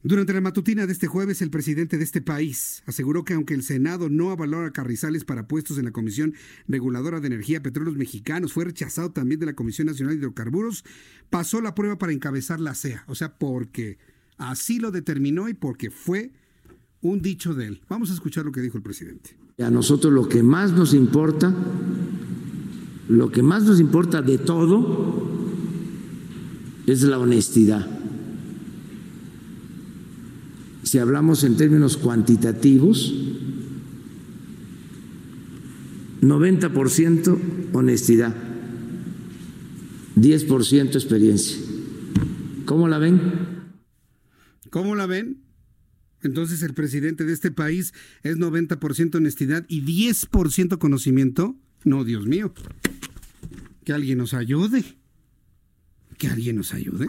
Durante 0.03 0.34
la 0.34 0.39
matutina 0.39 0.86
de 0.86 0.93
este 0.93 1.07
jueves, 1.07 1.41
el 1.41 1.49
presidente 1.49 1.97
de 1.97 2.03
este 2.03 2.21
país 2.21 2.84
aseguró 2.86 3.25
que 3.25 3.34
aunque 3.34 3.55
el 3.55 3.63
Senado 3.63 4.07
no 4.07 4.30
avaló 4.30 4.63
a 4.63 4.71
Carrizales 4.71 5.25
para 5.25 5.47
puestos 5.47 5.80
en 5.80 5.86
la 5.86 5.91
Comisión 5.91 6.36
Reguladora 6.67 7.19
de 7.19 7.25
Energía 7.25 7.63
Petróleos 7.63 7.97
Mexicanos, 7.97 8.53
fue 8.53 8.65
rechazado 8.65 9.11
también 9.11 9.39
de 9.39 9.47
la 9.47 9.55
Comisión 9.55 9.88
Nacional 9.88 10.13
de 10.13 10.19
Hidrocarburos, 10.19 10.86
pasó 11.32 11.59
la 11.59 11.73
prueba 11.73 11.97
para 11.97 12.13
encabezar 12.13 12.59
la 12.59 12.75
CEA. 12.75 13.05
O 13.07 13.15
sea, 13.15 13.39
porque 13.39 13.97
así 14.38 14.77
lo 14.77 14.91
determinó 14.91 15.49
y 15.49 15.55
porque 15.55 15.89
fue 15.89 16.34
un 17.01 17.23
dicho 17.23 17.55
de 17.55 17.65
él. 17.65 17.82
Vamos 17.89 18.11
a 18.11 18.13
escuchar 18.13 18.45
lo 18.45 18.51
que 18.51 18.61
dijo 18.61 18.77
el 18.77 18.84
presidente. 18.84 19.36
A 19.57 19.71
nosotros 19.71 20.13
lo 20.13 20.30
que 20.30 20.43
más 20.43 20.71
nos 20.71 20.93
importa, 20.93 21.51
lo 23.10 23.32
que 23.32 23.43
más 23.43 23.64
nos 23.64 23.80
importa 23.82 24.22
de 24.22 24.38
todo, 24.38 25.28
es 26.88 27.03
la 27.03 27.20
honestidad 27.20 27.99
si 30.89 30.97
hablamos 30.97 31.43
en 31.43 31.55
términos 31.55 31.97
cuantitativos, 31.97 33.14
90% 36.22 37.39
honestidad, 37.74 38.36
10% 40.16 40.95
experiencia. 40.95 41.57
¿Cómo 42.66 42.88
la 42.88 42.97
ven? 42.97 43.22
¿Cómo 44.72 44.95
la 44.95 45.05
ven? 45.05 45.43
Entonces 46.24 46.64
el 46.64 46.74
presidente 46.74 47.24
de 47.24 47.34
este 47.34 47.51
país 47.51 47.93
es 48.24 48.38
90% 48.38 49.14
honestidad 49.14 49.66
y 49.68 49.84
10% 49.84 50.80
conocimiento. 50.80 51.55
No, 51.84 52.03
Dios 52.03 52.26
mío. 52.26 52.51
Que 53.89 53.95
alguien 53.95 54.19
nos 54.19 54.35
ayude. 54.35 54.83
Que 56.19 56.27
alguien 56.27 56.57
nos 56.57 56.75
ayude. 56.75 57.07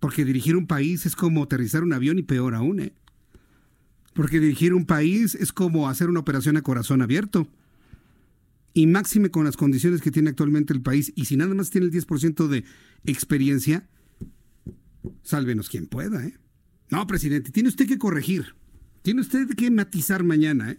Porque 0.00 0.24
dirigir 0.24 0.56
un 0.56 0.66
país 0.66 1.04
es 1.04 1.14
como 1.14 1.42
aterrizar 1.42 1.82
un 1.82 1.92
avión 1.92 2.18
y 2.18 2.22
peor 2.22 2.54
aún, 2.54 2.80
¿eh? 2.80 2.94
Porque 4.14 4.40
dirigir 4.40 4.72
un 4.72 4.86
país 4.86 5.34
es 5.34 5.52
como 5.52 5.90
hacer 5.90 6.08
una 6.08 6.20
operación 6.20 6.56
a 6.56 6.62
corazón 6.62 7.02
abierto. 7.02 7.46
Y 8.72 8.86
máxime 8.86 9.30
con 9.30 9.44
las 9.44 9.58
condiciones 9.58 10.00
que 10.00 10.10
tiene 10.10 10.30
actualmente 10.30 10.72
el 10.72 10.80
país. 10.80 11.12
Y 11.14 11.26
si 11.26 11.36
nada 11.36 11.54
más 11.54 11.68
tiene 11.68 11.88
el 11.88 11.92
10% 11.92 12.48
de 12.48 12.64
experiencia, 13.04 13.86
sálvenos 15.22 15.68
quien 15.68 15.86
pueda, 15.86 16.26
¿eh? 16.26 16.38
No, 16.88 17.06
presidente, 17.06 17.50
tiene 17.50 17.68
usted 17.68 17.86
que 17.86 17.98
corregir. 17.98 18.54
Tiene 19.02 19.20
usted 19.20 19.50
que 19.50 19.70
matizar 19.70 20.24
mañana, 20.24 20.70
¿eh? 20.70 20.78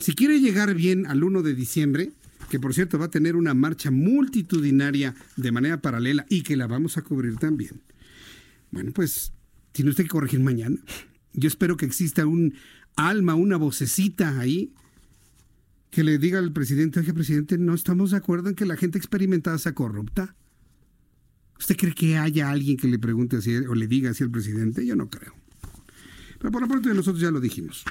Si 0.00 0.12
quiere 0.16 0.40
llegar 0.40 0.74
bien 0.74 1.06
al 1.06 1.22
1 1.22 1.42
de 1.42 1.54
diciembre, 1.54 2.10
que 2.50 2.60
por 2.60 2.74
cierto 2.74 2.98
va 2.98 3.06
a 3.06 3.10
tener 3.10 3.36
una 3.36 3.54
marcha 3.54 3.90
multitudinaria 3.90 5.14
de 5.36 5.52
manera 5.52 5.80
paralela 5.80 6.26
y 6.28 6.42
que 6.42 6.56
la 6.56 6.66
vamos 6.66 6.98
a 6.98 7.02
cubrir 7.02 7.36
también. 7.36 7.82
Bueno, 8.70 8.92
pues 8.92 9.32
tiene 9.72 9.90
usted 9.90 10.04
que 10.04 10.10
corregir 10.10 10.40
mañana. 10.40 10.76
Yo 11.32 11.48
espero 11.48 11.76
que 11.76 11.86
exista 11.86 12.26
un 12.26 12.54
alma, 12.96 13.34
una 13.34 13.56
vocecita 13.56 14.38
ahí 14.38 14.72
que 15.90 16.02
le 16.02 16.18
diga 16.18 16.38
al 16.38 16.52
presidente, 16.52 17.00
oye, 17.00 17.12
presidente, 17.12 17.58
no 17.58 17.74
estamos 17.74 18.12
de 18.12 18.16
acuerdo 18.16 18.48
en 18.48 18.54
que 18.54 18.64
la 18.64 18.78
gente 18.78 18.96
experimentada 18.96 19.58
sea 19.58 19.74
corrupta. 19.74 20.34
¿Usted 21.58 21.76
cree 21.76 21.94
que 21.94 22.16
haya 22.16 22.50
alguien 22.50 22.78
que 22.78 22.88
le 22.88 22.98
pregunte 22.98 23.36
así 23.36 23.54
o 23.54 23.74
le 23.74 23.86
diga 23.86 24.10
así 24.10 24.24
al 24.24 24.30
presidente? 24.30 24.86
Yo 24.86 24.96
no 24.96 25.10
creo. 25.10 25.34
Pero 26.38 26.50
por 26.50 26.62
lo 26.62 26.68
pronto 26.68 26.92
nosotros 26.94 27.20
ya 27.20 27.30
lo 27.30 27.40
dijimos. 27.40 27.84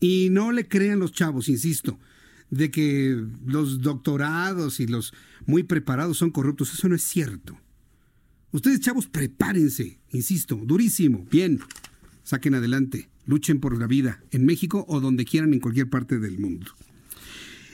Y 0.00 0.28
no 0.30 0.50
le 0.50 0.66
crean 0.66 0.98
los 0.98 1.12
chavos, 1.12 1.48
insisto, 1.48 1.98
de 2.50 2.70
que 2.70 3.24
los 3.46 3.82
doctorados 3.82 4.80
y 4.80 4.86
los 4.86 5.12
muy 5.46 5.62
preparados 5.62 6.18
son 6.18 6.30
corruptos. 6.30 6.72
Eso 6.72 6.88
no 6.88 6.94
es 6.94 7.02
cierto. 7.02 7.58
Ustedes, 8.50 8.80
chavos, 8.80 9.06
prepárense, 9.06 9.98
insisto, 10.10 10.56
durísimo, 10.56 11.26
bien, 11.30 11.60
saquen 12.22 12.54
adelante, 12.54 13.10
luchen 13.26 13.60
por 13.60 13.78
la 13.78 13.86
vida 13.86 14.22
en 14.30 14.46
México 14.46 14.86
o 14.88 15.00
donde 15.00 15.26
quieran 15.26 15.52
en 15.52 15.60
cualquier 15.60 15.90
parte 15.90 16.18
del 16.18 16.38
mundo. 16.38 16.72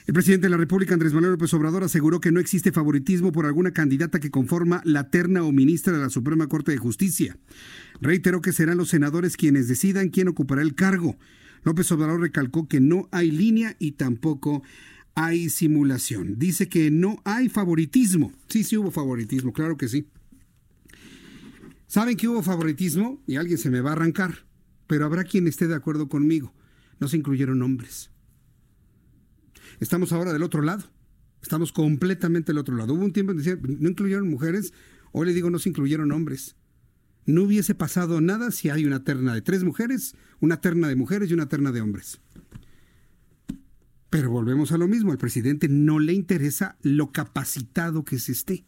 El 0.07 0.13
presidente 0.13 0.47
de 0.47 0.51
la 0.51 0.59
República, 0.59 0.93
Andrés 0.93 1.15
Manuel 1.15 1.33
López 1.33 1.55
Obrador, 1.55 1.83
aseguró 1.83 2.21
que 2.21 2.31
no 2.31 2.39
existe 2.39 2.73
favoritismo 2.73 3.33
por 3.33 3.47
alguna 3.47 3.71
candidata 3.71 4.21
que 4.21 4.31
conforma 4.31 4.83
la 4.85 5.09
terna 5.09 5.45
o 5.45 5.51
ministra 5.53 5.95
de 5.95 6.01
la 6.01 6.11
Suprema 6.11 6.47
Corte 6.47 6.73
de 6.73 6.79
Justicia. 6.79 7.39
Reiteró 8.03 8.43
que 8.43 8.53
serán 8.53 8.77
los 8.77 8.91
senadores 8.91 9.39
quienes 9.39 9.67
decidan 9.67 10.11
quién 10.11 10.29
ocupará 10.29 10.61
el 10.61 10.75
cargo. 10.75 11.17
López 11.65 11.91
Obrador 11.93 12.21
recalcó 12.21 12.69
que 12.69 12.81
no 12.81 13.09
hay 13.11 13.31
línea 13.31 13.75
y 13.79 13.93
tampoco 13.93 14.63
hay 15.15 15.49
simulación. 15.49 16.39
Dice 16.39 16.69
que 16.69 16.91
no 16.91 17.21
hay 17.25 17.49
favoritismo. 17.49 18.33
Sí, 18.49 18.65
sí 18.65 18.77
hubo 18.77 18.91
favoritismo, 18.91 19.53
claro 19.53 19.77
que 19.77 19.89
sí. 19.89 20.07
Saben 21.87 22.17
que 22.17 22.29
hubo 22.29 22.43
favoritismo 22.43 23.23
y 23.27 23.37
alguien 23.37 23.59
se 23.59 23.71
me 23.71 23.81
va 23.81 23.91
a 23.91 23.93
arrancar, 23.95 24.47
pero 24.87 25.07
habrá 25.07 25.25
quien 25.25 25.47
esté 25.47 25.67
de 25.67 25.75
acuerdo 25.75 26.09
conmigo. 26.09 26.53
No 27.01 27.09
se 27.09 27.17
incluyeron 27.17 27.63
hombres. 27.63 28.11
Estamos 29.81 30.13
ahora 30.13 30.33
del 30.33 30.43
otro 30.43 30.63
lado. 30.63 30.85
Estamos 31.43 31.73
completamente 31.73 32.53
del 32.53 32.59
otro 32.59 32.77
lado. 32.77 32.95
Hubo 32.95 33.05
un 33.05 33.13
tiempo 33.13 33.33
en 33.33 33.43
que 33.43 33.57
no 33.57 33.89
incluyeron 33.89 34.29
mujeres, 34.29 34.73
hoy 35.13 35.27
le 35.27 35.35
digo, 35.35 35.51
no 35.51 35.59
se 35.59 35.69
incluyeron 35.69 36.11
hombres. 36.13 36.57
No 37.27 37.43
hubiese 37.43 37.75
pasado 37.75 38.21
nada 38.21 38.51
si 38.51 38.69
hay 38.69 38.85
una 38.85 39.05
terna 39.05 39.35
de 39.35 39.43
tres 39.43 39.65
mujeres, 39.65 40.15
una 40.41 40.61
terna 40.61 40.89
de 40.89 40.97
mujeres 40.97 41.31
y 41.31 41.35
una 41.35 41.49
terna 41.49 41.73
de 41.73 41.81
hombres. 41.81 42.21
Pero 44.11 44.31
volvemos 44.31 44.73
a 44.73 44.79
lo 44.79 44.87
mismo, 44.87 45.11
al 45.11 45.19
presidente 45.19 45.69
no 45.69 45.99
le 45.99 46.13
interesa 46.13 46.77
lo 46.83 47.11
capacitado 47.11 48.05
que 48.05 48.19
se 48.19 48.33
esté. 48.33 48.65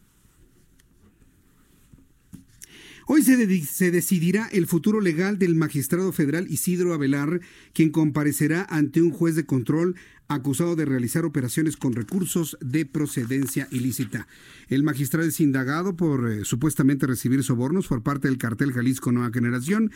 Hoy 3.09 3.23
se, 3.23 3.65
se, 3.65 3.89
decidirá 3.89 4.49
el 4.51 4.67
futuro 4.67 4.99
legal 4.99 5.39
del 5.39 5.55
magistrado 5.55 6.11
federal 6.11 6.51
Isidro 6.51 6.93
Avelar, 6.93 7.39
quien 7.71 7.89
comparecerá 7.89 8.67
ante 8.69 9.01
un 9.01 9.11
juez 9.11 9.35
de 9.35 9.45
control 9.45 9.95
acusado 10.27 10.75
de 10.75 10.85
realizar 10.85 11.25
operaciones 11.25 11.77
con 11.77 11.93
recursos 11.93 12.57
de 12.61 12.85
procedencia 12.85 13.67
ilícita. 13.71 14.27
El 14.67 14.83
magistrado 14.83 15.27
es 15.27 15.39
indagado 15.39 15.95
por 15.95 16.29
eh, 16.29 16.45
supuestamente 16.45 17.07
recibir 17.07 17.43
sobornos 17.43 17.87
por 17.87 18.03
parte 18.03 18.27
del 18.27 18.37
cartel 18.37 18.73
Jalisco 18.73 19.11
Nueva 19.11 19.31
Generación 19.33 19.91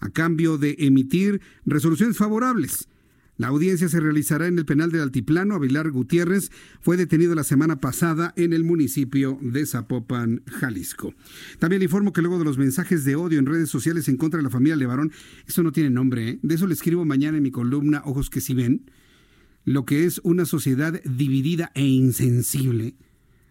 a 0.00 0.10
cambio 0.10 0.58
de 0.58 0.76
emitir 0.78 1.40
resoluciones 1.64 2.16
favorables 2.16 2.88
la 3.38 3.48
audiencia 3.48 3.88
se 3.88 4.00
realizará 4.00 4.46
en 4.46 4.58
el 4.58 4.64
penal 4.64 4.90
del 4.90 5.02
Altiplano. 5.02 5.54
Avilar 5.54 5.90
Gutiérrez 5.90 6.50
fue 6.80 6.96
detenido 6.96 7.34
la 7.34 7.44
semana 7.44 7.80
pasada 7.80 8.32
en 8.36 8.54
el 8.54 8.64
municipio 8.64 9.38
de 9.42 9.66
Zapopan, 9.66 10.42
Jalisco. 10.46 11.14
También 11.58 11.80
le 11.80 11.84
informo 11.84 12.14
que 12.14 12.22
luego 12.22 12.38
de 12.38 12.44
los 12.44 12.56
mensajes 12.56 13.04
de 13.04 13.14
odio 13.14 13.38
en 13.38 13.46
redes 13.46 13.68
sociales 13.68 14.08
en 14.08 14.16
contra 14.16 14.38
de 14.38 14.44
la 14.44 14.50
familia 14.50 14.76
Levarón, 14.76 15.12
eso 15.46 15.62
no 15.62 15.70
tiene 15.70 15.90
nombre, 15.90 16.30
¿eh? 16.30 16.38
de 16.42 16.54
eso 16.54 16.66
le 16.66 16.72
escribo 16.72 17.04
mañana 17.04 17.36
en 17.36 17.42
mi 17.42 17.50
columna 17.50 18.02
Ojos 18.06 18.30
que 18.30 18.40
si 18.40 18.54
ven, 18.54 18.90
lo 19.66 19.84
que 19.84 20.04
es 20.04 20.20
una 20.24 20.46
sociedad 20.46 21.02
dividida 21.04 21.72
e 21.74 21.84
insensible. 21.84 22.94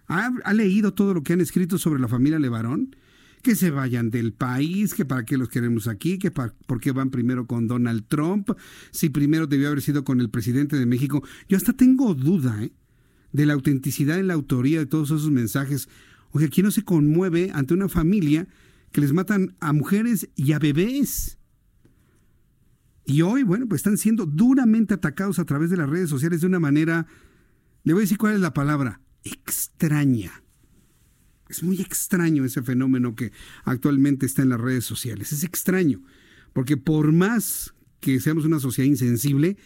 ¿Ha, 0.07 0.31
¿Ha, 0.43 0.53
leído 0.53 0.93
todo 0.93 1.13
lo 1.13 1.23
que 1.23 1.33
han 1.33 1.41
escrito 1.41 1.77
sobre 1.77 1.99
la 1.99 2.07
familia 2.07 2.39
Levarón? 2.39 2.95
que 3.43 3.53
se 3.55 3.69
vayan 3.69 4.09
del 4.09 4.33
país, 4.33 4.95
que 4.95 5.05
para 5.05 5.23
qué 5.23 5.37
los 5.37 5.49
queremos 5.49 5.87
aquí, 5.87 6.17
que 6.17 6.31
para, 6.31 6.51
por 6.65 6.79
qué 6.79 6.91
van 6.91 7.11
primero 7.11 7.45
con 7.45 7.67
Donald 7.67 8.05
Trump, 8.07 8.49
si 8.89 9.09
primero 9.09 9.45
debió 9.45 9.67
haber 9.67 9.83
sido 9.83 10.03
con 10.03 10.19
el 10.19 10.31
presidente 10.31 10.77
de 10.77 10.87
México. 10.87 11.21
Yo 11.47 11.55
hasta 11.55 11.71
tengo 11.73 12.15
duda 12.15 12.63
¿eh? 12.63 12.71
de 13.33 13.45
la 13.45 13.53
autenticidad 13.53 14.17
en 14.17 14.29
la 14.29 14.33
autoría 14.33 14.79
de 14.79 14.87
todos 14.87 15.11
esos 15.11 15.29
mensajes. 15.29 15.89
Oye, 16.31 16.49
¿quién 16.49 16.65
no 16.65 16.71
se 16.71 16.83
conmueve 16.83 17.51
ante 17.53 17.75
una 17.75 17.87
familia 17.87 18.47
que 18.91 19.01
les 19.01 19.13
matan 19.13 19.55
a 19.59 19.73
mujeres 19.73 20.27
y 20.35 20.53
a 20.53 20.57
bebés? 20.57 21.34
Y 23.05 23.21
hoy, 23.21 23.43
bueno, 23.43 23.67
pues 23.67 23.79
están 23.79 23.97
siendo 23.97 24.25
duramente 24.25 24.93
atacados 24.93 25.37
a 25.37 25.45
través 25.45 25.69
de 25.69 25.77
las 25.77 25.89
redes 25.89 26.09
sociales 26.09 26.41
de 26.41 26.47
una 26.47 26.59
manera, 26.59 27.05
le 27.83 27.93
voy 27.93 28.01
a 28.01 28.05
decir 28.05 28.17
cuál 28.17 28.33
es 28.33 28.41
la 28.41 28.53
palabra, 28.53 28.99
extraña. 29.23 30.43
Es 31.47 31.61
muy 31.61 31.79
extraño 31.79 32.43
ese 32.43 32.63
fenómeno 32.63 33.15
que 33.15 33.31
actualmente 33.63 34.25
está 34.25 34.41
en 34.41 34.49
las 34.49 34.59
redes 34.59 34.85
sociales. 34.85 35.31
Es 35.31 35.43
extraño, 35.43 36.01
porque 36.53 36.77
por 36.77 37.11
más 37.11 37.75
que 37.99 38.19
seamos 38.19 38.45
una 38.45 38.59
sociedad 38.59 38.89
insensible, 38.89 39.57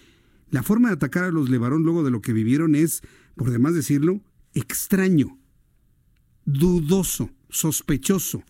la 0.49 0.63
forma 0.63 0.89
de 0.89 0.95
atacar 0.95 1.23
a 1.23 1.31
los 1.31 1.49
Levarón 1.49 1.83
luego 1.83 2.03
de 2.03 2.11
lo 2.11 2.21
que 2.21 2.33
vivieron 2.33 2.75
es, 2.75 3.01
por 3.35 3.51
demás 3.51 3.73
decirlo, 3.73 4.21
extraño, 4.53 5.37
dudoso, 6.45 7.29
sospechoso. 7.49 8.43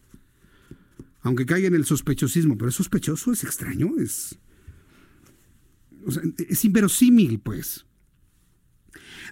Aunque 1.21 1.45
caiga 1.45 1.67
en 1.67 1.75
el 1.75 1.85
sospechosismo, 1.85 2.57
pero 2.57 2.69
es 2.69 2.75
sospechoso, 2.75 3.31
es 3.31 3.43
extraño, 3.43 3.91
es, 3.99 4.39
es 6.37 6.65
inverosímil, 6.65 7.39
pues. 7.39 7.85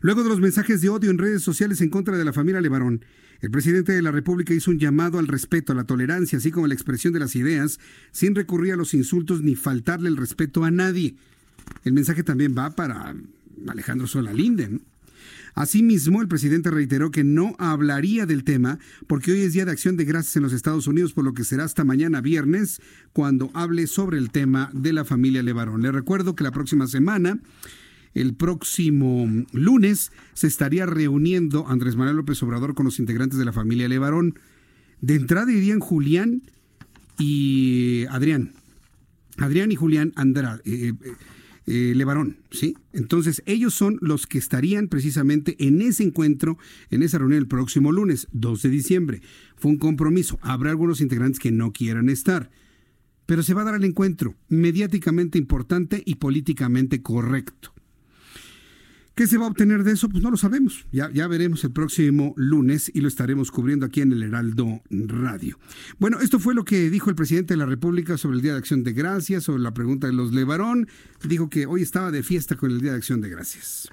Luego 0.01 0.23
de 0.23 0.29
los 0.29 0.39
mensajes 0.39 0.81
de 0.81 0.89
odio 0.89 1.09
en 1.09 1.17
redes 1.17 1.41
sociales 1.41 1.81
en 1.81 1.89
contra 1.89 2.17
de 2.17 2.25
la 2.25 2.33
familia 2.33 2.61
Levarón, 2.61 3.03
el 3.41 3.51
presidente 3.51 3.91
de 3.91 4.01
la 4.01 4.11
República 4.11 4.53
hizo 4.53 4.71
un 4.71 4.79
llamado 4.79 5.19
al 5.19 5.27
respeto, 5.27 5.71
a 5.71 5.75
la 5.75 5.85
tolerancia, 5.85 6.37
así 6.37 6.51
como 6.51 6.65
a 6.65 6.67
la 6.67 6.73
expresión 6.73 7.13
de 7.13 7.19
las 7.19 7.35
ideas, 7.35 7.79
sin 8.11 8.35
recurrir 8.35 8.73
a 8.73 8.77
los 8.77 8.93
insultos 8.93 9.41
ni 9.41 9.55
faltarle 9.55 10.09
el 10.09 10.17
respeto 10.17 10.63
a 10.63 10.71
nadie. 10.71 11.15
El 11.83 11.93
mensaje 11.93 12.23
también 12.23 12.55
va 12.57 12.71
para 12.71 13.15
Alejandro 13.67 14.07
Solalinde. 14.07 14.79
Asimismo, 15.57 16.21
el 16.21 16.27
presidente 16.27 16.69
reiteró 16.69 17.09
que 17.09 17.23
no 17.23 17.55
hablaría 17.57 18.27
del 18.27 18.43
tema 18.43 18.77
porque 19.07 19.31
hoy 19.31 19.41
es 19.41 19.53
Día 19.53 19.65
de 19.65 19.71
Acción 19.71 19.97
de 19.97 20.05
Gracias 20.05 20.35
en 20.35 20.43
los 20.43 20.53
Estados 20.53 20.85
Unidos, 20.85 21.13
por 21.13 21.25
lo 21.25 21.33
que 21.33 21.43
será 21.43 21.63
hasta 21.63 21.83
mañana 21.83 22.21
viernes 22.21 22.79
cuando 23.11 23.49
hable 23.55 23.87
sobre 23.87 24.19
el 24.19 24.29
tema 24.29 24.69
de 24.71 24.93
la 24.93 25.03
familia 25.03 25.41
Levarón. 25.41 25.81
Le 25.81 25.91
recuerdo 25.91 26.35
que 26.35 26.43
la 26.43 26.51
próxima 26.51 26.85
semana 26.85 27.39
el 28.13 28.35
próximo 28.35 29.27
lunes 29.51 30.11
se 30.35 30.45
estaría 30.45 30.85
reuniendo 30.85 31.67
Andrés 31.67 31.95
Manuel 31.95 32.17
López 32.17 32.43
Obrador 32.43 32.75
con 32.75 32.85
los 32.85 32.99
integrantes 32.99 33.39
de 33.39 33.45
la 33.45 33.51
familia 33.51 33.87
Levarón. 33.87 34.39
De 35.01 35.15
entrada 35.15 35.51
irían 35.51 35.79
Julián 35.79 36.43
y 37.17 38.05
Adrián. 38.11 38.51
Adrián 39.37 39.71
y 39.71 39.75
Julián 39.75 40.13
Andrade. 40.17 40.61
Eh, 40.65 40.93
eh, 41.03 41.13
eh, 41.67 41.93
Levarón, 41.95 42.37
¿sí? 42.49 42.77
Entonces, 42.93 43.43
ellos 43.45 43.73
son 43.73 43.97
los 44.01 44.25
que 44.25 44.37
estarían 44.37 44.87
precisamente 44.87 45.57
en 45.59 45.81
ese 45.81 46.03
encuentro, 46.03 46.57
en 46.89 47.03
esa 47.03 47.17
reunión 47.17 47.39
el 47.39 47.47
próximo 47.47 47.91
lunes, 47.91 48.27
2 48.31 48.61
de 48.61 48.69
diciembre. 48.69 49.21
Fue 49.57 49.71
un 49.71 49.77
compromiso. 49.77 50.39
Habrá 50.41 50.69
algunos 50.69 51.01
integrantes 51.01 51.39
que 51.39 51.51
no 51.51 51.73
quieran 51.73 52.07
estar, 52.07 52.49
pero 53.25 53.43
se 53.43 53.53
va 53.53 53.63
a 53.63 53.65
dar 53.65 53.75
el 53.75 53.83
encuentro 53.83 54.35
mediáticamente 54.47 55.37
importante 55.37 56.01
y 56.05 56.15
políticamente 56.15 57.01
correcto. 57.01 57.73
¿Qué 59.17 59.25
se 59.25 59.39
va 59.39 59.45
a 59.45 59.49
obtener 59.49 59.83
de 59.83 59.93
eso? 59.93 60.09
Pues 60.09 60.21
no 60.21 60.29
lo 60.29 60.37
sabemos. 60.37 60.85
Ya, 60.91 61.09
ya 61.11 61.27
veremos 61.27 61.63
el 61.63 61.71
próximo 61.71 62.35
lunes 62.37 62.91
y 62.93 63.01
lo 63.01 63.07
estaremos 63.07 63.49
cubriendo 63.49 63.87
aquí 63.87 64.01
en 64.01 64.11
el 64.11 64.21
Heraldo 64.21 64.83
Radio. 64.91 65.57
Bueno, 65.97 66.19
esto 66.19 66.37
fue 66.37 66.53
lo 66.53 66.63
que 66.63 66.91
dijo 66.91 67.09
el 67.09 67.15
presidente 67.15 67.55
de 67.55 67.57
la 67.57 67.65
República 67.65 68.15
sobre 68.19 68.35
el 68.35 68.43
Día 68.43 68.51
de 68.51 68.59
Acción 68.59 68.83
de 68.83 68.93
Gracias, 68.93 69.45
sobre 69.45 69.63
la 69.63 69.73
pregunta 69.73 70.05
de 70.05 70.13
los 70.13 70.35
Levarón. 70.35 70.87
Dijo 71.27 71.49
que 71.49 71.65
hoy 71.65 71.81
estaba 71.81 72.11
de 72.11 72.21
fiesta 72.21 72.57
con 72.57 72.69
el 72.69 72.79
Día 72.79 72.91
de 72.91 72.97
Acción 72.97 73.19
de 73.19 73.29
Gracias. 73.29 73.89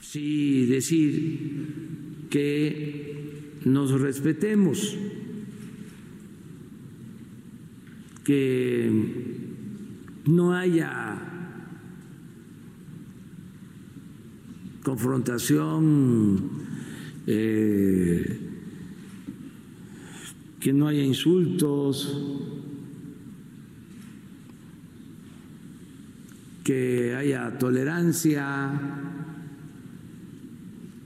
Sí, 0.00 0.66
decir 0.66 2.28
que 2.30 3.58
nos 3.64 4.00
respetemos, 4.00 4.96
que 8.22 8.92
no 10.24 10.54
haya 10.54 11.37
confrontación, 14.88 16.48
eh, 17.26 18.40
que 20.58 20.72
no 20.72 20.88
haya 20.88 21.02
insultos, 21.02 22.16
que 26.64 27.14
haya 27.14 27.58
tolerancia, 27.58 28.80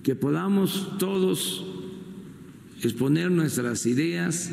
que 0.04 0.14
podamos 0.14 0.96
todos 1.00 1.66
exponer 2.82 3.32
nuestras 3.32 3.84
ideas 3.86 4.52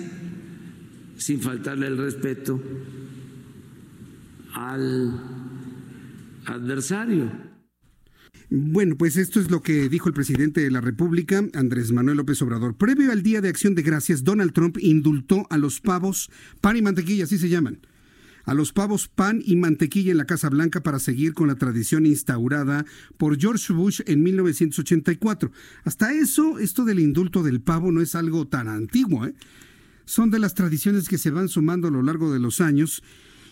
sin 1.17 1.39
faltarle 1.39 1.85
el 1.85 1.97
respeto 1.99 2.59
al 4.55 5.21
adversario. 6.45 7.48
Bueno, 8.51 8.95
pues 8.97 9.15
esto 9.15 9.39
es 9.39 9.51
lo 9.51 9.61
que 9.61 9.89
dijo 9.89 10.09
el 10.09 10.15
presidente 10.15 10.61
de 10.61 10.71
la 10.71 10.81
República, 10.81 11.43
Andrés 11.53 11.91
Manuel 11.91 12.17
López 12.17 12.41
Obrador. 12.41 12.75
Previo 12.75 13.11
al 13.11 13.21
Día 13.21 13.41
de 13.41 13.49
Acción 13.49 13.75
de 13.75 13.83
Gracias, 13.83 14.23
Donald 14.23 14.53
Trump 14.53 14.79
indultó 14.79 15.45
a 15.51 15.59
los 15.59 15.81
pavos 15.81 16.31
pan 16.59 16.75
y 16.75 16.81
mantequilla, 16.81 17.25
así 17.25 17.37
se 17.37 17.47
llaman. 17.47 17.79
A 18.45 18.55
los 18.55 18.73
pavos 18.73 19.07
pan 19.07 19.39
y 19.45 19.55
mantequilla 19.55 20.09
en 20.09 20.17
la 20.17 20.25
Casa 20.25 20.49
Blanca 20.49 20.81
para 20.81 20.97
seguir 20.97 21.35
con 21.35 21.47
la 21.47 21.57
tradición 21.57 22.07
instaurada 22.07 22.87
por 23.17 23.39
George 23.39 23.71
Bush 23.71 24.01
en 24.07 24.23
1984. 24.23 25.51
Hasta 25.83 26.11
eso, 26.11 26.57
esto 26.57 26.85
del 26.85 26.97
indulto 26.97 27.43
del 27.43 27.61
pavo 27.61 27.91
no 27.91 28.01
es 28.01 28.15
algo 28.15 28.47
tan 28.47 28.67
antiguo, 28.67 29.27
¿eh? 29.27 29.35
Son 30.05 30.31
de 30.31 30.39
las 30.39 30.55
tradiciones 30.55 31.07
que 31.07 31.19
se 31.19 31.29
van 31.29 31.49
sumando 31.49 31.89
a 31.89 31.91
lo 31.91 32.01
largo 32.01 32.33
de 32.33 32.39
los 32.39 32.61
años 32.61 33.03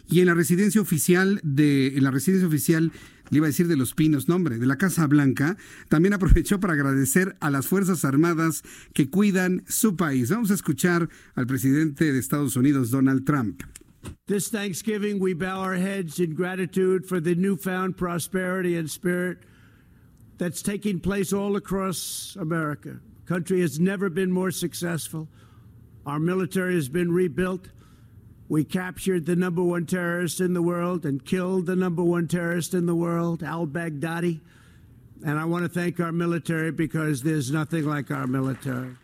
y 0.09 0.21
en 0.21 0.27
la 0.27 0.33
residencia 0.33 0.81
oficial 0.81 1.39
de 1.43 1.93
la 1.99 2.11
residencia 2.11 2.47
oficial 2.47 2.91
le 3.29 3.37
iba 3.37 3.45
a 3.45 3.49
decir 3.49 3.67
de 3.67 3.75
los 3.75 3.93
Pinos, 3.93 4.29
nombre, 4.29 4.57
de 4.57 4.65
la 4.65 4.77
Casa 4.77 5.05
Blanca, 5.07 5.57
también 5.89 6.13
aprovechó 6.13 6.59
para 6.59 6.73
agradecer 6.73 7.35
a 7.41 7.49
las 7.49 7.67
Fuerzas 7.67 8.05
Armadas 8.05 8.63
que 8.93 9.09
cuidan 9.09 9.63
su 9.67 9.97
país. 9.97 10.29
Vamos 10.29 10.51
a 10.51 10.53
escuchar 10.53 11.09
al 11.35 11.45
presidente 11.45 12.11
de 12.11 12.19
Estados 12.19 12.55
Unidos, 12.55 12.89
Donald 12.89 13.25
Trump. 13.25 13.63
This 14.27 14.49
Thanksgiving, 14.49 15.19
we 15.19 15.33
bow 15.33 15.59
our 15.59 15.75
heads 15.75 16.19
in 16.19 16.33
gratitude 16.33 17.05
for 17.05 17.19
the 17.19 17.35
newfound 17.35 17.97
prosperity 17.97 18.77
and 18.77 18.89
spirit 18.89 19.39
that's 20.37 20.61
taking 20.61 20.99
place 20.99 21.33
all 21.33 21.57
across 21.57 22.37
America. 22.39 22.99
Country 23.25 23.59
has 23.59 23.79
never 23.79 24.09
been 24.09 24.31
more 24.31 24.51
successful. 24.51 25.27
Our 26.05 26.19
military 26.19 26.75
has 26.75 26.87
been 26.87 27.11
rebuilt. 27.11 27.67
We 28.49 28.63
captured 28.63 29.25
the 29.25 29.35
number 29.35 29.61
one 29.61 29.85
terrorist 29.85 30.39
in 30.39 30.53
the 30.53 30.61
world 30.61 31.05
and 31.05 31.23
killed 31.25 31.65
the 31.65 31.75
number 31.75 32.03
one 32.03 32.27
terrorist 32.27 32.73
in 32.73 32.85
the 32.85 32.95
world, 32.95 33.43
al 33.43 33.67
Baghdadi. 33.67 34.39
And 35.25 35.37
I 35.37 35.45
want 35.45 35.65
to 35.65 35.69
thank 35.69 35.99
our 35.99 36.13
military 36.13 36.71
because 36.71 37.23
there's 37.23 37.51
nothing 37.51 37.85
like 37.85 38.09
our 38.09 38.27
military. 38.27 38.95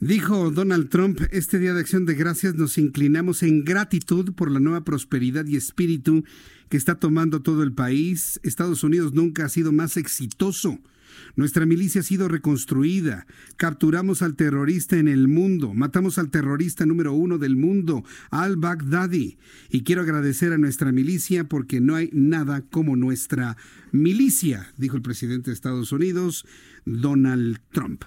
Dijo 0.00 0.54
Donald 0.54 0.90
Trump, 0.90 1.20
este 1.32 1.58
Día 1.58 1.74
de 1.74 1.80
Acción 1.80 2.06
de 2.06 2.14
Gracias 2.14 2.54
nos 2.54 2.78
inclinamos 2.78 3.42
en 3.42 3.64
gratitud 3.64 4.32
por 4.34 4.50
la 4.50 4.60
nueva 4.60 4.82
prosperidad 4.84 5.44
y 5.46 5.56
espíritu 5.56 6.24
que 6.68 6.76
está 6.76 6.96
tomando 6.96 7.42
todo 7.42 7.62
el 7.62 7.72
país. 7.72 8.40
Estados 8.42 8.82
Unidos 8.82 9.12
nunca 9.12 9.44
ha 9.44 9.48
sido 9.48 9.72
más 9.72 9.96
exitoso 9.96 10.78
Nuestra 11.36 11.66
milicia 11.66 12.00
ha 12.00 12.04
sido 12.04 12.28
reconstruida. 12.28 13.26
Capturamos 13.56 14.22
al 14.22 14.36
terrorista 14.36 14.96
en 14.96 15.08
el 15.08 15.28
mundo. 15.28 15.74
Matamos 15.74 16.18
al 16.18 16.30
terrorista 16.30 16.86
número 16.86 17.12
uno 17.12 17.38
del 17.38 17.56
mundo, 17.56 18.04
al-Baghdadi. 18.30 19.38
Y 19.70 19.82
quiero 19.82 20.02
agradecer 20.02 20.52
a 20.52 20.58
nuestra 20.58 20.92
milicia 20.92 21.44
porque 21.44 21.80
no 21.80 21.94
hay 21.94 22.10
nada 22.12 22.62
como 22.62 22.96
nuestra 22.96 23.56
milicia, 23.92 24.72
dijo 24.76 24.96
el 24.96 25.02
presidente 25.02 25.50
de 25.50 25.54
Estados 25.54 25.92
Unidos, 25.92 26.46
Donald 26.84 27.58
Trump. 27.72 28.04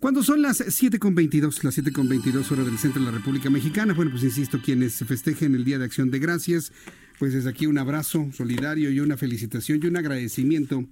Cuando 0.00 0.22
son 0.22 0.42
las 0.42 0.60
7.22, 0.60 1.64
las 1.64 1.76
7.22 1.76 2.52
horas 2.52 2.66
del 2.66 2.78
centro 2.78 3.00
de 3.00 3.10
la 3.10 3.18
República 3.18 3.50
Mexicana, 3.50 3.94
bueno, 3.94 4.12
pues 4.12 4.22
insisto, 4.22 4.60
quienes 4.62 4.94
festejen 4.94 5.56
el 5.56 5.64
Día 5.64 5.78
de 5.78 5.86
Acción 5.86 6.10
de 6.10 6.20
Gracias, 6.20 6.72
pues 7.18 7.32
desde 7.32 7.50
aquí 7.50 7.66
un 7.66 7.78
abrazo 7.78 8.28
solidario 8.32 8.90
y 8.90 9.00
una 9.00 9.16
felicitación 9.16 9.80
y 9.82 9.86
un 9.86 9.96
agradecimiento 9.96 10.84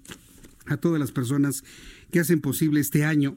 a 0.67 0.77
todas 0.77 1.01
las 1.01 1.13
personas 1.13 1.65
que 2.11 2.21
hacen 2.21 2.41
posible 2.41 2.81
este 2.81 3.05
año. 3.05 3.37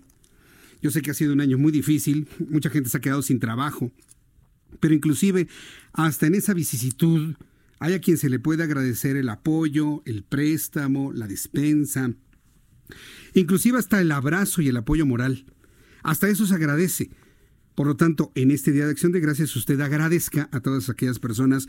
Yo 0.81 0.91
sé 0.91 1.01
que 1.01 1.11
ha 1.11 1.13
sido 1.13 1.33
un 1.33 1.41
año 1.41 1.57
muy 1.57 1.71
difícil, 1.71 2.27
mucha 2.49 2.69
gente 2.69 2.89
se 2.89 2.97
ha 2.97 3.01
quedado 3.01 3.21
sin 3.21 3.39
trabajo, 3.39 3.91
pero 4.79 4.93
inclusive 4.93 5.47
hasta 5.93 6.27
en 6.27 6.35
esa 6.35 6.53
vicisitud 6.53 7.35
hay 7.79 7.93
a 7.93 8.01
quien 8.01 8.17
se 8.17 8.29
le 8.29 8.39
puede 8.39 8.63
agradecer 8.63 9.17
el 9.17 9.29
apoyo, 9.29 10.01
el 10.05 10.23
préstamo, 10.23 11.11
la 11.13 11.27
despensa, 11.27 12.13
inclusive 13.33 13.77
hasta 13.77 13.99
el 13.99 14.11
abrazo 14.11 14.61
y 14.61 14.69
el 14.69 14.77
apoyo 14.77 15.05
moral. 15.05 15.45
Hasta 16.03 16.29
eso 16.29 16.45
se 16.45 16.55
agradece. 16.55 17.09
Por 17.75 17.87
lo 17.87 17.95
tanto, 17.95 18.31
en 18.35 18.51
este 18.51 18.71
Día 18.71 18.85
de 18.85 18.91
Acción 18.91 19.11
de 19.11 19.21
Gracias 19.21 19.55
usted 19.55 19.79
agradezca 19.79 20.49
a 20.51 20.59
todas 20.59 20.89
aquellas 20.89 21.19
personas 21.19 21.67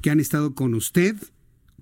que 0.00 0.10
han 0.10 0.20
estado 0.20 0.54
con 0.54 0.74
usted, 0.74 1.16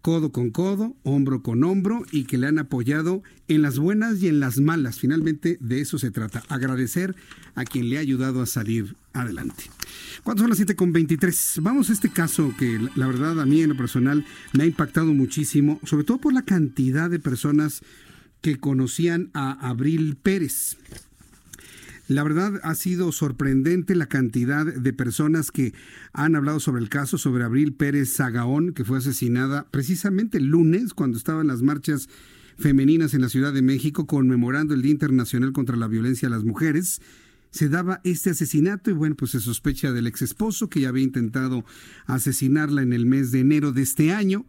codo 0.04 0.32
con 0.32 0.50
codo, 0.50 0.94
hombro 1.02 1.42
con 1.42 1.64
hombro 1.64 2.04
y 2.12 2.24
que 2.24 2.36
le 2.36 2.46
han 2.46 2.58
apoyado 2.58 3.22
en 3.48 3.62
las 3.62 3.78
buenas 3.78 4.22
y 4.22 4.28
en 4.28 4.38
las 4.38 4.58
malas. 4.58 4.98
Finalmente 4.98 5.56
de 5.62 5.80
eso 5.80 5.96
se 5.96 6.10
trata, 6.10 6.42
agradecer 6.50 7.16
a 7.54 7.64
quien 7.64 7.88
le 7.88 7.96
ha 7.96 8.00
ayudado 8.00 8.42
a 8.42 8.46
salir 8.46 8.96
adelante. 9.14 9.64
¿Cuántos 10.22 10.42
son 10.42 10.50
las 10.50 10.58
7 10.58 10.76
con 10.76 10.92
23? 10.92 11.60
Vamos 11.62 11.88
a 11.88 11.94
este 11.94 12.10
caso 12.10 12.52
que 12.58 12.78
la 12.96 13.06
verdad 13.06 13.40
a 13.40 13.46
mí 13.46 13.62
en 13.62 13.70
lo 13.70 13.78
personal 13.78 14.26
me 14.52 14.64
ha 14.64 14.66
impactado 14.66 15.06
muchísimo, 15.14 15.80
sobre 15.84 16.04
todo 16.04 16.18
por 16.18 16.34
la 16.34 16.42
cantidad 16.42 17.08
de 17.08 17.18
personas 17.18 17.80
que 18.42 18.60
conocían 18.60 19.30
a 19.32 19.52
Abril 19.70 20.18
Pérez. 20.22 20.76
La 22.06 22.22
verdad 22.22 22.60
ha 22.62 22.74
sido 22.74 23.12
sorprendente 23.12 23.94
la 23.94 24.06
cantidad 24.06 24.66
de 24.66 24.92
personas 24.92 25.50
que 25.50 25.72
han 26.12 26.36
hablado 26.36 26.60
sobre 26.60 26.82
el 26.82 26.90
caso, 26.90 27.16
sobre 27.16 27.44
Abril 27.44 27.72
Pérez 27.72 28.14
Zagaón, 28.14 28.74
que 28.74 28.84
fue 28.84 28.98
asesinada 28.98 29.66
precisamente 29.70 30.36
el 30.36 30.46
lunes 30.46 30.92
cuando 30.92 31.16
estaban 31.16 31.46
las 31.46 31.62
marchas 31.62 32.10
femeninas 32.58 33.14
en 33.14 33.22
la 33.22 33.30
Ciudad 33.30 33.54
de 33.54 33.62
México 33.62 34.06
conmemorando 34.06 34.74
el 34.74 34.82
Día 34.82 34.92
Internacional 34.92 35.52
contra 35.52 35.76
la 35.76 35.88
Violencia 35.88 36.28
a 36.28 36.30
las 36.30 36.44
Mujeres. 36.44 37.00
Se 37.50 37.70
daba 37.70 38.02
este 38.04 38.30
asesinato 38.30 38.90
y 38.90 38.94
bueno, 38.94 39.14
pues 39.14 39.30
se 39.30 39.40
sospecha 39.40 39.92
del 39.92 40.06
ex 40.06 40.20
esposo 40.20 40.68
que 40.68 40.80
ya 40.80 40.90
había 40.90 41.04
intentado 41.04 41.64
asesinarla 42.04 42.82
en 42.82 42.92
el 42.92 43.06
mes 43.06 43.30
de 43.30 43.40
enero 43.40 43.72
de 43.72 43.80
este 43.80 44.12
año 44.12 44.44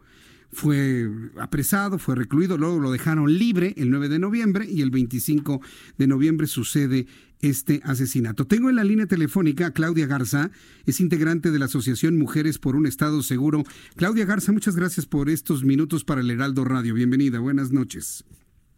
fue 0.56 1.10
apresado, 1.38 2.00
fue 2.00 2.16
recluido, 2.16 2.58
luego 2.58 2.80
lo 2.80 2.92
dejaron 2.92 3.38
libre 3.38 3.74
el 3.78 3.92
9 3.92 4.08
de 4.08 4.20
noviembre 4.20 4.66
y 4.70 4.82
el 4.82 4.90
25 4.90 5.62
de 5.98 6.08
noviembre 6.08 6.48
sucede 6.48 7.08
este 7.42 7.82
asesinato. 7.84 8.46
Tengo 8.46 8.70
en 8.70 8.76
la 8.76 8.84
línea 8.84 9.06
telefónica 9.06 9.68
a 9.68 9.72
Claudia 9.72 10.08
Garza, 10.08 10.52
es 10.86 11.00
integrante 11.00 11.52
de 11.52 11.60
la 11.60 11.66
Asociación 11.66 12.18
Mujeres 12.18 12.58
por 12.58 12.76
un 12.76 12.86
Estado 12.86 13.22
Seguro. 13.22 13.64
Claudia 13.96 14.26
Garza, 14.26 14.52
muchas 14.52 14.76
gracias 14.76 15.06
por 15.06 15.30
estos 15.30 15.64
minutos 15.64 16.04
para 16.04 16.22
el 16.22 16.32
Heraldo 16.32 16.66
Radio. 16.66 16.94
Bienvenida, 16.94 17.40
buenas 17.40 17.72
noches. 17.72 18.24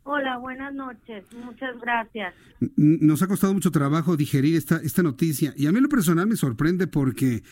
Hola, 0.03 0.37
buenas 0.37 0.73
noches, 0.73 1.25
muchas 1.43 1.79
gracias. 1.81 2.33
Nos 2.77 3.21
ha 3.21 3.27
costado 3.27 3.53
mucho 3.53 3.71
trabajo 3.71 4.15
digerir 4.15 4.55
esta, 4.55 4.77
esta 4.77 5.03
noticia 5.03 5.53
y 5.57 5.67
a 5.67 5.71
mí 5.73 5.81
lo 5.81 5.89
personal 5.89 6.27
me 6.27 6.37
sorprende 6.37 6.87
porque 6.87 7.43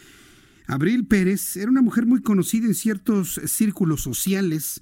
Abril 0.67 1.05
Pérez 1.05 1.57
era 1.57 1.69
una 1.69 1.81
mujer 1.81 2.05
muy 2.05 2.21
conocida 2.21 2.65
en 2.65 2.73
ciertos 2.73 3.41
círculos 3.45 4.01
sociales, 4.01 4.81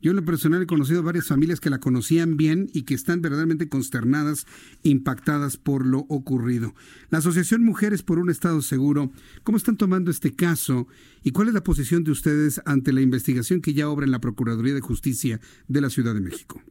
yo 0.00 0.10
en 0.10 0.16
lo 0.16 0.24
personal 0.24 0.62
he 0.62 0.66
conocido 0.66 1.02
varias 1.02 1.26
familias 1.26 1.60
que 1.60 1.70
la 1.70 1.78
conocían 1.78 2.36
bien 2.36 2.68
y 2.72 2.82
que 2.82 2.94
están 2.94 3.20
verdaderamente 3.20 3.68
consternadas, 3.68 4.46
impactadas 4.82 5.56
por 5.56 5.84
lo 5.84 6.00
ocurrido. 6.08 6.74
La 7.10 7.18
Asociación 7.18 7.64
Mujeres 7.64 8.02
por 8.02 8.18
un 8.18 8.30
Estado 8.30 8.60
Seguro, 8.62 9.10
¿cómo 9.42 9.58
están 9.58 9.76
tomando 9.76 10.10
este 10.10 10.34
caso 10.34 10.86
y 11.22 11.32
cuál 11.32 11.48
es 11.48 11.54
la 11.54 11.64
posición 11.64 12.04
de 12.04 12.12
ustedes 12.12 12.62
ante 12.64 12.92
la 12.92 13.00
investigación 13.00 13.60
que 13.60 13.74
ya 13.74 13.88
obra 13.88 14.06
en 14.06 14.12
la 14.12 14.20
Procuraduría 14.20 14.74
de 14.74 14.80
Justicia 14.80 15.40
de 15.66 15.80
la 15.80 15.90
Ciudad 15.90 16.14
de 16.14 16.20
México? 16.20 16.62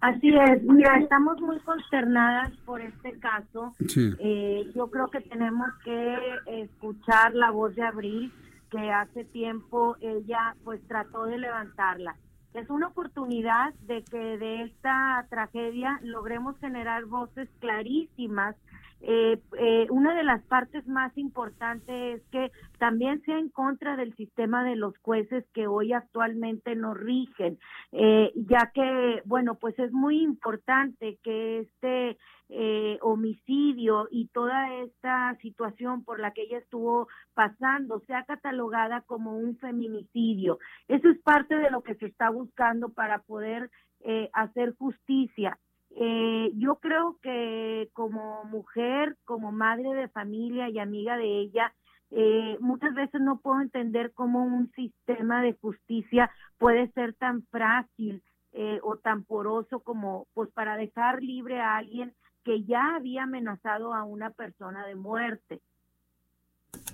Así 0.00 0.34
es, 0.34 0.62
mira, 0.64 0.98
estamos 0.98 1.40
muy 1.40 1.60
consternadas 1.60 2.50
por 2.64 2.80
este 2.80 3.12
caso. 3.20 3.72
Eh, 3.96 4.68
yo 4.74 4.88
creo 4.88 5.08
que 5.08 5.20
tenemos 5.20 5.68
que 5.84 6.16
escuchar 6.62 7.34
la 7.34 7.52
voz 7.52 7.76
de 7.76 7.82
Abril 7.82 8.32
que 8.72 8.90
hace 8.90 9.24
tiempo 9.26 9.96
ella 10.00 10.56
pues 10.64 10.80
trató 10.88 11.26
de 11.26 11.38
levantarla. 11.38 12.16
Es 12.54 12.68
una 12.68 12.88
oportunidad 12.88 13.72
de 13.82 14.02
que 14.02 14.38
de 14.38 14.62
esta 14.64 15.26
tragedia 15.30 16.00
logremos 16.02 16.58
generar 16.58 17.04
voces 17.04 17.48
clarísimas 17.60 18.56
eh, 19.04 19.40
eh, 19.58 19.86
una 19.90 20.14
de 20.14 20.22
las 20.22 20.42
partes 20.44 20.86
más 20.86 21.16
importantes 21.18 22.20
es 22.20 22.22
que 22.30 22.52
también 22.78 23.20
sea 23.22 23.36
en 23.36 23.48
contra 23.48 23.96
del 23.96 24.14
sistema 24.14 24.62
de 24.62 24.76
los 24.76 24.96
jueces 24.98 25.44
que 25.52 25.66
hoy 25.66 25.92
actualmente 25.92 26.76
nos 26.76 26.96
rigen, 26.96 27.58
eh, 27.90 28.30
ya 28.36 28.70
que, 28.72 29.22
bueno, 29.24 29.56
pues 29.56 29.76
es 29.80 29.92
muy 29.92 30.22
importante 30.22 31.18
que 31.24 31.60
este 31.60 32.16
eh, 32.54 32.98
homicidio 33.00 34.08
y 34.10 34.28
toda 34.28 34.74
esta 34.82 35.34
situación 35.40 36.04
por 36.04 36.20
la 36.20 36.32
que 36.32 36.42
ella 36.42 36.58
estuvo 36.58 37.08
pasando 37.32 38.00
sea 38.00 38.24
catalogada 38.24 39.00
como 39.02 39.36
un 39.36 39.56
feminicidio. 39.56 40.58
Eso 40.86 41.08
es 41.08 41.18
parte 41.22 41.56
de 41.56 41.70
lo 41.70 41.82
que 41.82 41.94
se 41.94 42.06
está 42.06 42.28
buscando 42.28 42.90
para 42.90 43.20
poder 43.20 43.70
eh, 44.00 44.28
hacer 44.34 44.74
justicia. 44.76 45.58
Eh, 45.94 46.52
yo 46.56 46.76
creo 46.76 47.18
que 47.22 47.88
como 47.94 48.44
mujer, 48.44 49.16
como 49.24 49.50
madre 49.52 49.94
de 49.94 50.08
familia 50.08 50.68
y 50.68 50.78
amiga 50.78 51.16
de 51.16 51.40
ella, 51.40 51.72
eh, 52.10 52.58
muchas 52.60 52.92
veces 52.94 53.20
no 53.22 53.40
puedo 53.40 53.62
entender 53.62 54.12
cómo 54.12 54.44
un 54.44 54.70
sistema 54.72 55.42
de 55.42 55.54
justicia 55.54 56.30
puede 56.58 56.92
ser 56.92 57.14
tan 57.14 57.44
frágil 57.44 58.22
eh, 58.52 58.80
o 58.82 58.98
tan 58.98 59.24
poroso 59.24 59.80
como 59.80 60.26
pues 60.34 60.50
para 60.50 60.76
dejar 60.76 61.22
libre 61.22 61.58
a 61.58 61.78
alguien 61.78 62.12
que 62.44 62.64
ya 62.64 62.96
había 62.96 63.24
amenazado 63.24 63.94
a 63.94 64.04
una 64.04 64.30
persona 64.30 64.86
de 64.86 64.94
muerte. 64.94 65.60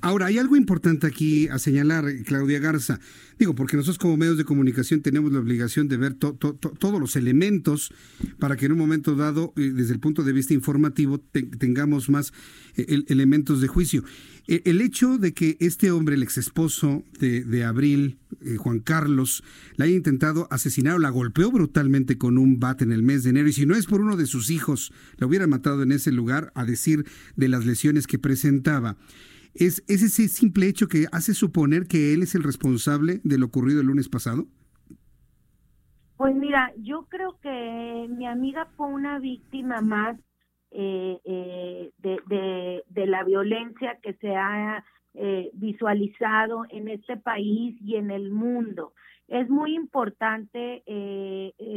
Ahora, 0.01 0.27
hay 0.27 0.39
algo 0.39 0.57
importante 0.57 1.07
aquí 1.07 1.49
a 1.49 1.59
señalar, 1.59 2.05
Claudia 2.25 2.61
Garza. 2.61 3.01
Digo, 3.39 3.55
porque 3.55 3.77
nosotros 3.77 3.99
como 3.99 4.17
medios 4.17 4.37
de 4.37 4.45
comunicación 4.45 5.01
tenemos 5.01 5.33
la 5.33 5.39
obligación 5.39 5.89
de 5.89 5.97
ver 5.97 6.15
todos 6.15 7.01
los 7.01 7.17
elementos 7.17 7.93
para 8.39 8.57
que 8.57 8.67
en 8.67 8.73
un 8.73 8.79
momento 8.79 9.15
dado, 9.15 9.53
eh, 9.57 9.71
desde 9.73 9.95
el 9.95 10.01
punto 10.01 10.25
de 10.25 10.33
vista 10.33 10.55
informativo, 10.55 11.19
tengamos 11.59 12.11
más 12.11 12.33
eh, 12.77 13.05
elementos 13.09 13.61
de 13.61 13.69
juicio. 13.69 14.05
E, 14.49 14.63
el 14.65 14.81
hecho 14.81 15.19
de 15.19 15.35
que 15.35 15.57
este 15.61 15.91
hombre, 15.91 16.17
el 16.17 16.23
ex 16.23 16.39
esposo 16.39 17.05
de, 17.21 17.65
Abril, 17.65 18.19
eh, 18.41 18.57
Juan 18.57 18.81
Carlos, 18.81 19.45
la 19.77 19.85
haya 19.85 19.95
intentado 19.95 20.49
asesinar 20.51 20.97
o 20.97 20.99
la 20.99 21.11
golpeó 21.11 21.53
brutalmente 21.53 22.19
con 22.19 22.39
un 22.39 22.59
bate 22.59 22.85
en 22.85 22.93
el 22.93 23.03
mes 23.03 23.23
de 23.23 23.31
enero, 23.31 23.49
y 23.49 23.53
si 23.53 23.67
no 23.67 23.77
es 23.77 23.87
por 23.87 24.01
uno 24.01 24.17
de 24.17 24.27
sus 24.27 24.51
hijos, 24.51 24.93
la 25.19 25.27
hubiera 25.27 25.47
matado 25.47 25.83
en 25.83 25.93
ese 25.93 26.11
lugar, 26.11 26.51
a 26.55 26.65
decir 26.65 27.05
de 27.37 27.49
las 27.49 27.67
lesiones 27.67 28.07
que 28.07 28.19
presentaba. 28.19 28.97
¿Es, 29.55 29.85
ese 29.89 30.09
simple 30.29 30.69
hecho 30.69 30.89
que 30.89 31.07
hace 31.13 31.35
suponer 31.35 31.87
que 31.87 32.13
él 32.13 32.23
es 32.23 32.35
el 32.35 32.43
responsable 32.43 33.21
de 33.25 33.39
lo 33.39 33.47
ocurrido 33.47 33.81
el 33.81 33.87
lunes 33.87 34.09
pasado? 34.09 34.47
Pues 36.17 36.35
mira, 36.35 36.73
yo 36.79 37.07
creo 37.09 37.39
que 37.41 38.09
mi 38.11 38.27
amiga 38.27 38.67
fue 38.77 38.89
una 38.89 39.19
víctima 39.21 39.81
más 39.81 40.19
eh, 40.71 41.19
eh, 41.25 41.93
de, 41.99 43.07
la 43.07 43.25
violencia 43.25 43.99
que 44.03 44.13
se 44.15 44.35
ha 44.37 44.85
eh, 45.15 45.51
visualizado 45.55 46.67
en 46.69 46.89
este 46.89 47.17
país 47.17 47.81
y 47.81 47.97
en 47.97 48.11
el 48.11 48.31
mundo. 48.31 48.93
Es 49.29 49.49
muy 49.49 49.75
importante 49.75 50.83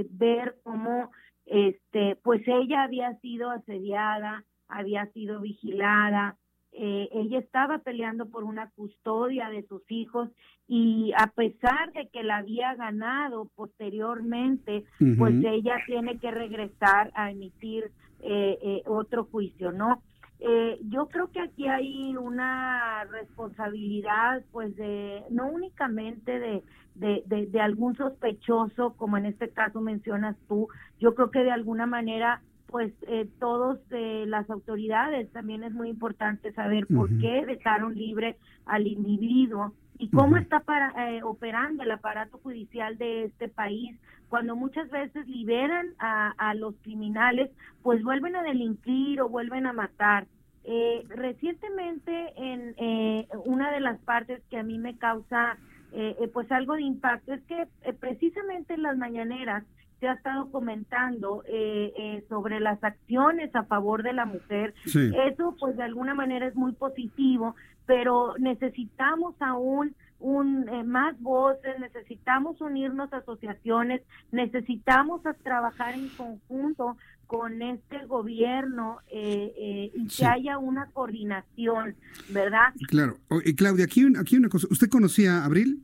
ver 0.09 0.55
cómo, 0.63 1.11
este, 1.45 2.17
pues 2.23 2.41
ella 2.47 2.83
había 2.83 3.15
sido 3.19 3.51
asediada, 3.51 4.43
había 4.67 5.05
sido 5.13 5.39
vigilada, 5.41 6.37
eh, 6.73 7.09
ella 7.11 7.39
estaba 7.39 7.79
peleando 7.79 8.29
por 8.29 8.43
una 8.43 8.69
custodia 8.71 9.49
de 9.49 9.63
sus 9.67 9.81
hijos 9.91 10.29
y 10.67 11.11
a 11.17 11.27
pesar 11.27 11.91
de 11.93 12.07
que 12.07 12.23
la 12.23 12.37
había 12.37 12.75
ganado 12.75 13.49
posteriormente, 13.55 14.85
pues 15.17 15.33
ella 15.43 15.75
tiene 15.85 16.17
que 16.17 16.31
regresar 16.31 17.11
a 17.13 17.29
emitir 17.31 17.91
eh, 18.21 18.57
eh, 18.61 18.83
otro 18.85 19.25
juicio, 19.25 19.71
¿no? 19.71 20.01
Eh, 20.43 20.79
yo 20.89 21.07
creo 21.07 21.31
que 21.31 21.39
aquí 21.39 21.67
hay 21.67 22.15
una 22.15 23.03
responsabilidad, 23.05 24.43
pues, 24.51 24.75
de 24.75 25.23
no 25.29 25.47
únicamente 25.47 26.39
de, 26.39 26.63
de, 26.95 27.47
de, 27.47 27.61
algún 27.61 27.95
sospechoso, 27.95 28.95
como 28.97 29.17
en 29.17 29.27
este 29.27 29.49
caso 29.49 29.81
mencionas 29.81 30.35
tú, 30.47 30.67
yo 30.99 31.13
creo 31.13 31.29
que 31.29 31.43
de 31.43 31.51
alguna 31.51 31.85
manera 31.85 32.41
pues 32.71 32.93
eh, 33.07 33.27
todos 33.39 33.79
eh, 33.91 34.23
las 34.27 34.49
autoridades 34.49 35.29
también 35.31 35.63
es 35.63 35.73
muy 35.73 35.89
importante 35.89 36.53
saber 36.53 36.87
por 36.87 37.09
qué 37.19 37.45
dejaron 37.45 37.93
libre 37.95 38.37
al 38.65 38.87
individuo 38.87 39.73
y 39.99 40.09
cómo 40.09 40.37
está 40.37 40.61
para, 40.61 40.93
eh, 41.09 41.21
operando 41.21 41.83
el 41.83 41.91
aparato 41.91 42.39
judicial 42.39 42.97
de 42.97 43.25
este 43.25 43.49
país. 43.49 43.95
Cuando 44.29 44.55
muchas 44.55 44.89
veces 44.89 45.27
liberan 45.27 45.89
a, 45.99 46.33
a 46.37 46.55
los 46.55 46.73
criminales 46.81 47.51
pues 47.83 48.01
vuelven 48.03 48.35
a 48.35 48.43
delinquir 48.43 49.21
o 49.21 49.29
vuelven 49.29 49.65
a 49.65 49.73
matar. 49.73 50.25
Eh, 50.63 51.03
recientemente 51.09 52.33
en 52.37 52.75
eh, 52.77 53.27
una 53.45 53.71
de 53.71 53.79
las 53.79 53.99
partes 54.01 54.43
que 54.49 54.57
a 54.57 54.63
mí 54.63 54.77
me 54.77 54.95
causa 54.95 55.57
eh, 55.91 56.15
eh 56.19 56.27
pues 56.27 56.51
algo 56.51 56.75
de 56.75 56.83
impacto 56.83 57.33
es 57.33 57.41
que 57.43 57.67
eh, 57.81 57.93
precisamente 57.93 58.75
en 58.75 58.83
las 58.83 58.95
mañaneras 58.95 59.63
se 60.01 60.07
ha 60.07 60.13
estado 60.13 60.51
comentando 60.51 61.43
eh, 61.47 61.93
eh, 61.95 62.25
sobre 62.27 62.59
las 62.59 62.83
acciones 62.83 63.55
a 63.55 63.63
favor 63.63 64.01
de 64.01 64.13
la 64.13 64.25
mujer. 64.25 64.73
Eso 64.83 65.55
pues 65.59 65.77
de 65.77 65.83
alguna 65.83 66.15
manera 66.15 66.47
es 66.47 66.55
muy 66.55 66.73
positivo, 66.73 67.55
pero 67.85 68.33
necesitamos 68.39 69.35
aún 69.39 69.95
un 70.19 70.67
eh, 70.69 70.83
más 70.83 71.19
voces, 71.21 71.79
necesitamos 71.79 72.59
unirnos 72.61 73.13
a 73.13 73.17
asociaciones, 73.17 74.01
necesitamos 74.31 75.23
a 75.27 75.33
trabajar 75.35 75.93
en 75.93 76.09
conjunto 76.09 76.97
con 77.27 77.61
este 77.61 78.05
gobierno 78.07 78.97
y 79.09 80.07
que 80.07 80.25
haya 80.25 80.57
una 80.57 80.87
coordinación, 80.87 81.95
¿verdad? 82.29 82.73
Claro. 82.89 83.19
y 83.45 83.55
Claudia, 83.55 83.85
aquí, 83.85 84.05
aquí 84.19 84.35
una 84.35 84.49
cosa. 84.49 84.67
¿Usted 84.69 84.89
conocía 84.89 85.37
a 85.37 85.45
Abril? 85.45 85.81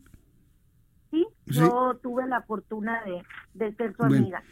Yo 1.46 2.00
tuve 2.04 2.28
la 2.28 2.42
fortuna 2.42 3.00
de, 3.54 3.76
ser 3.76 3.96
su 3.96 4.04
amiga. 4.04 4.44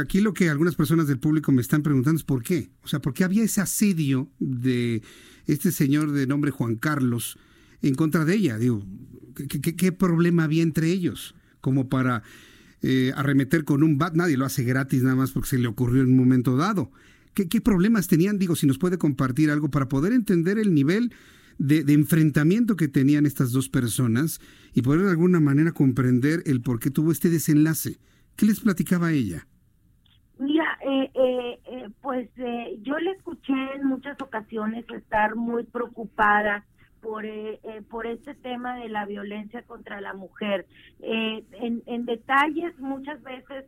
Aquí 0.00 0.20
lo 0.20 0.34
que 0.34 0.50
algunas 0.50 0.74
personas 0.74 1.06
del 1.06 1.18
público 1.18 1.52
me 1.52 1.62
están 1.62 1.82
preguntando 1.82 2.18
es 2.18 2.24
por 2.24 2.42
qué. 2.42 2.70
O 2.82 2.88
sea, 2.88 3.00
¿por 3.00 3.14
qué 3.14 3.24
había 3.24 3.44
ese 3.44 3.60
asedio 3.60 4.28
de 4.38 5.02
este 5.46 5.72
señor 5.72 6.12
de 6.12 6.26
nombre 6.26 6.50
Juan 6.50 6.76
Carlos 6.76 7.38
en 7.82 7.94
contra 7.94 8.24
de 8.24 8.34
ella? 8.34 8.58
Digo, 8.58 8.84
¿qué, 9.34 9.92
problema 9.92 10.44
había 10.44 10.62
entre 10.62 10.88
ellos? 10.88 11.34
Como 11.60 11.88
para 11.88 12.22
eh, 12.82 13.12
arremeter 13.16 13.64
con 13.64 13.82
un 13.82 13.98
bat, 13.98 14.14
nadie 14.14 14.36
lo 14.36 14.44
hace 14.44 14.64
gratis 14.64 15.02
nada 15.02 15.16
más 15.16 15.32
porque 15.32 15.48
se 15.48 15.58
le 15.58 15.68
ocurrió 15.68 16.02
en 16.02 16.10
un 16.10 16.16
momento 16.16 16.56
dado. 16.56 16.90
¿Qué, 17.32 17.48
¿Qué 17.48 17.60
problemas 17.60 18.08
tenían? 18.08 18.38
Digo, 18.38 18.56
si 18.56 18.66
nos 18.66 18.78
puede 18.78 18.98
compartir 18.98 19.50
algo 19.50 19.70
para 19.70 19.88
poder 19.88 20.12
entender 20.12 20.58
el 20.58 20.74
nivel 20.74 21.14
de, 21.60 21.92
enfrentamiento 21.92 22.74
que 22.74 22.88
tenían 22.88 23.26
estas 23.26 23.52
dos 23.52 23.68
personas 23.68 24.40
y 24.72 24.82
poder 24.82 25.02
de 25.02 25.10
alguna 25.10 25.40
manera 25.40 25.72
comprender 25.72 26.42
el 26.46 26.62
por 26.62 26.80
qué 26.80 26.90
tuvo 26.90 27.12
este 27.12 27.28
desenlace. 27.28 27.98
¿Qué 28.36 28.46
les 28.46 28.60
platicaba 28.60 29.12
ella? 29.12 29.46
Mira, 30.38 30.78
eh, 30.80 31.10
eh, 31.12 31.60
eh, 31.66 31.88
pues 32.00 32.30
yo 32.80 32.98
le 32.98 33.10
escuché 33.10 33.52
en 33.74 33.86
muchas 33.86 34.18
ocasiones 34.22 34.86
estar 34.88 35.36
muy 35.36 35.64
preocupada 35.64 36.64
por, 37.02 37.24
por 37.90 38.06
este 38.06 38.34
tema 38.34 38.76
de 38.76 38.88
la 38.88 39.04
violencia 39.04 39.62
contra 39.62 40.00
la 40.00 40.14
mujer. 40.14 40.66
en, 41.00 41.82
en 41.84 42.04
detalles 42.06 42.78
muchas 42.78 43.22
veces, 43.22 43.64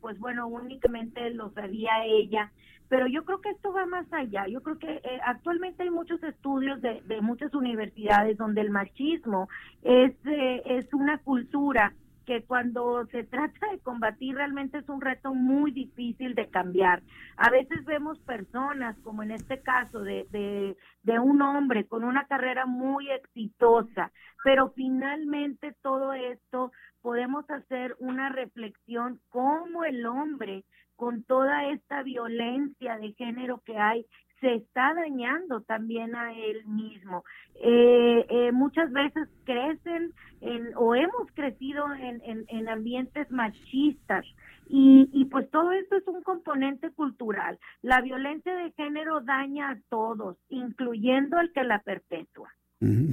pues 0.00 0.18
bueno, 0.18 0.46
únicamente 0.46 1.30
lo 1.30 1.52
sabía 1.52 2.04
ella, 2.06 2.52
pero 2.92 3.06
yo 3.06 3.24
creo 3.24 3.40
que 3.40 3.48
esto 3.48 3.72
va 3.72 3.86
más 3.86 4.04
allá. 4.12 4.46
Yo 4.48 4.62
creo 4.62 4.78
que 4.78 4.96
eh, 4.96 5.20
actualmente 5.24 5.82
hay 5.82 5.88
muchos 5.88 6.22
estudios 6.22 6.78
de, 6.82 7.00
muchas 7.22 7.54
universidades 7.54 8.36
donde 8.36 8.60
el 8.60 8.68
machismo 8.68 9.48
es, 9.80 10.12
eh, 10.26 10.62
es 10.66 10.92
una 10.92 11.16
cultura 11.16 11.94
que 12.26 12.42
cuando 12.44 13.06
se 13.06 13.24
trata 13.24 13.70
de 13.70 13.78
combatir 13.78 14.34
realmente 14.34 14.76
es 14.76 14.88
un 14.90 15.00
reto 15.00 15.32
muy 15.32 15.70
difícil 15.70 16.34
de 16.34 16.48
cambiar. 16.48 17.02
A 17.38 17.48
veces 17.48 17.82
vemos 17.86 18.18
personas, 18.18 18.94
como 18.98 19.22
en 19.22 19.30
este 19.30 19.62
caso 19.62 20.00
de, 20.00 20.26
de, 20.30 20.76
de, 21.02 21.18
un 21.18 21.40
hombre 21.40 21.86
con 21.86 22.04
una 22.04 22.26
carrera 22.26 22.66
muy 22.66 23.10
exitosa, 23.10 24.12
pero 24.44 24.68
finalmente 24.76 25.74
todo 25.80 26.12
esto 26.12 26.72
podemos 27.02 27.48
hacer 27.50 27.94
una 27.98 28.30
reflexión 28.30 29.20
cómo 29.28 29.84
el 29.84 30.06
hombre 30.06 30.64
con 30.96 31.24
toda 31.24 31.68
esta 31.70 32.02
violencia 32.02 32.96
de 32.98 33.12
género 33.14 33.60
que 33.64 33.76
hay, 33.76 34.06
se 34.40 34.54
está 34.54 34.92
dañando 34.94 35.62
también 35.62 36.14
a 36.16 36.32
él 36.32 36.64
mismo. 36.66 37.24
Eh, 37.54 38.26
eh, 38.28 38.52
muchas 38.52 38.90
veces 38.92 39.28
crecen 39.44 40.12
en, 40.40 40.70
o 40.76 40.94
hemos 40.94 41.30
crecido 41.34 41.86
en, 41.94 42.44
en, 42.48 42.68
ambientes 42.68 43.30
machistas 43.30 44.24
y, 44.68 45.08
y, 45.12 45.26
pues 45.26 45.48
todo 45.50 45.70
esto 45.72 45.96
es 45.96 46.06
un 46.08 46.22
componente 46.22 46.90
cultural. 46.90 47.58
La 47.82 48.00
violencia 48.00 48.54
de 48.54 48.72
género 48.72 49.20
daña 49.20 49.70
a 49.70 49.78
todos, 49.88 50.36
incluyendo 50.48 51.38
el 51.38 51.52
que 51.52 51.62
la 51.62 51.78
perpetúa. 51.80 52.50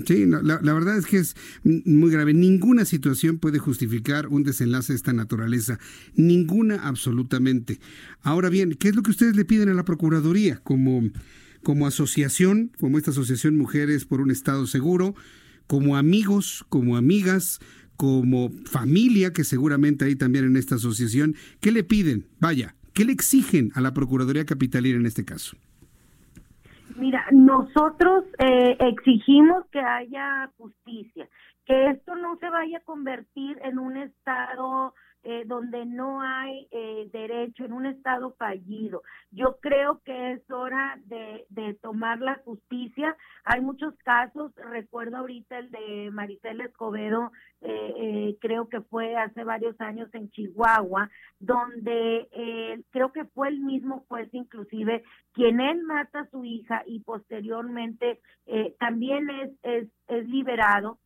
Sí, 0.06 0.26
la, 0.26 0.74
verdad 0.74 0.98
es 0.98 1.06
que 1.06 1.18
es 1.18 1.36
muy 1.64 2.10
grave. 2.10 2.34
Ninguna 2.34 2.86
situación 2.86 3.38
puede 3.38 3.60
justificar 3.60 4.28
un 4.28 4.44
desenlace 4.44 4.94
de 4.94 4.98
esta 4.98 5.14
naturaleza. 5.14 5.78
Ninguna 6.16 6.88
absolutamente. 6.88 7.80
Ahora 8.24 8.50
bien, 8.50 8.74
¿qué 8.74 8.90
es 8.90 8.96
lo 8.96 9.04
que 9.04 9.12
ustedes 9.12 9.36
le 9.36 9.46
piden 9.46 9.70
a 9.70 9.76
la 9.76 9.86
Procuraduría 9.86 10.58
como, 10.64 11.08
como 11.62 11.86
asociación, 11.86 12.72
como 12.80 12.98
esta 12.98 13.12
Asociación 13.12 13.58
Mujeres 13.58 14.06
por 14.06 14.22
un 14.22 14.32
Estado 14.32 14.66
Seguro, 14.66 15.14
como 15.68 15.98
amigos, 15.98 16.66
como 16.70 16.98
amigas, 16.98 17.60
como 17.96 18.52
familia, 18.66 19.34
que 19.34 19.44
seguramente 19.44 20.06
hay 20.06 20.16
también 20.16 20.46
en 20.46 20.58
esta 20.58 20.76
asociación? 20.76 21.36
¿Qué 21.60 21.72
le 21.72 21.84
piden? 21.84 22.26
Vaya, 22.40 22.76
¿qué 22.94 23.06
le 23.06 23.14
exigen 23.14 23.72
a 23.76 23.82
la 23.82 23.94
Procuraduría 23.94 24.46
Capitalina 24.46 24.98
en 24.98 25.06
este 25.06 25.26
caso? 25.26 25.58
Mira, 27.00 27.26
nosotros 27.32 28.26
eh, 28.40 28.76
exigimos 28.78 29.66
que 29.72 29.80
haya 29.80 30.52
justicia, 30.58 31.30
que 31.66 31.92
esto 31.92 32.14
no 32.16 32.36
se 32.40 32.50
vaya 32.50 32.80
a 32.80 32.84
convertir 32.84 33.58
en 33.64 33.80
un 33.80 33.96
Estado 33.96 34.94
eh, 35.32 35.44
donde 35.46 35.86
no 35.86 36.24
hay 36.24 36.68
eh, 36.72 37.08
derecho, 37.14 37.64
en 37.64 37.74
un 37.74 37.86
Estado 37.86 38.34
fallido. 38.40 39.04
Yo 39.30 39.58
creo 39.62 40.02
que 40.04 40.32
es 40.32 40.50
hora 40.50 41.00
de, 41.06 41.46
de 41.50 41.76
tomar 41.76 42.20
la 42.20 42.42
justicia. 42.46 43.16
Hay 43.44 43.62
muchos 43.62 43.94
casos, 44.00 44.52
recuerdo 44.56 45.18
ahorita 45.18 45.60
el 45.60 45.70
de 45.70 46.10
Maricel 46.12 46.62
Escobedo, 46.62 47.32
eh, 47.62 48.38
creo 48.42 48.70
que 48.70 48.82
fue 48.82 49.18
hace 49.18 49.44
varios 49.44 49.80
años 49.80 50.10
en 50.16 50.32
Chihuahua, 50.32 51.12
donde 51.40 52.28
creo 52.90 53.12
que 53.12 53.26
fue 53.26 53.50
el 53.50 53.60
mismo 53.60 54.06
juez 54.08 54.30
inclusive 54.32 55.04
quien 55.34 55.60
él 55.60 55.84
mata 55.84 56.22
a 56.22 56.30
su 56.32 56.44
hija 56.44 56.82
y 56.88 57.02
posteriormente 57.02 58.20
también 58.80 59.30
es, 59.30 59.52
es, 59.62 59.88
es 60.08 60.28
liberado 60.28 60.98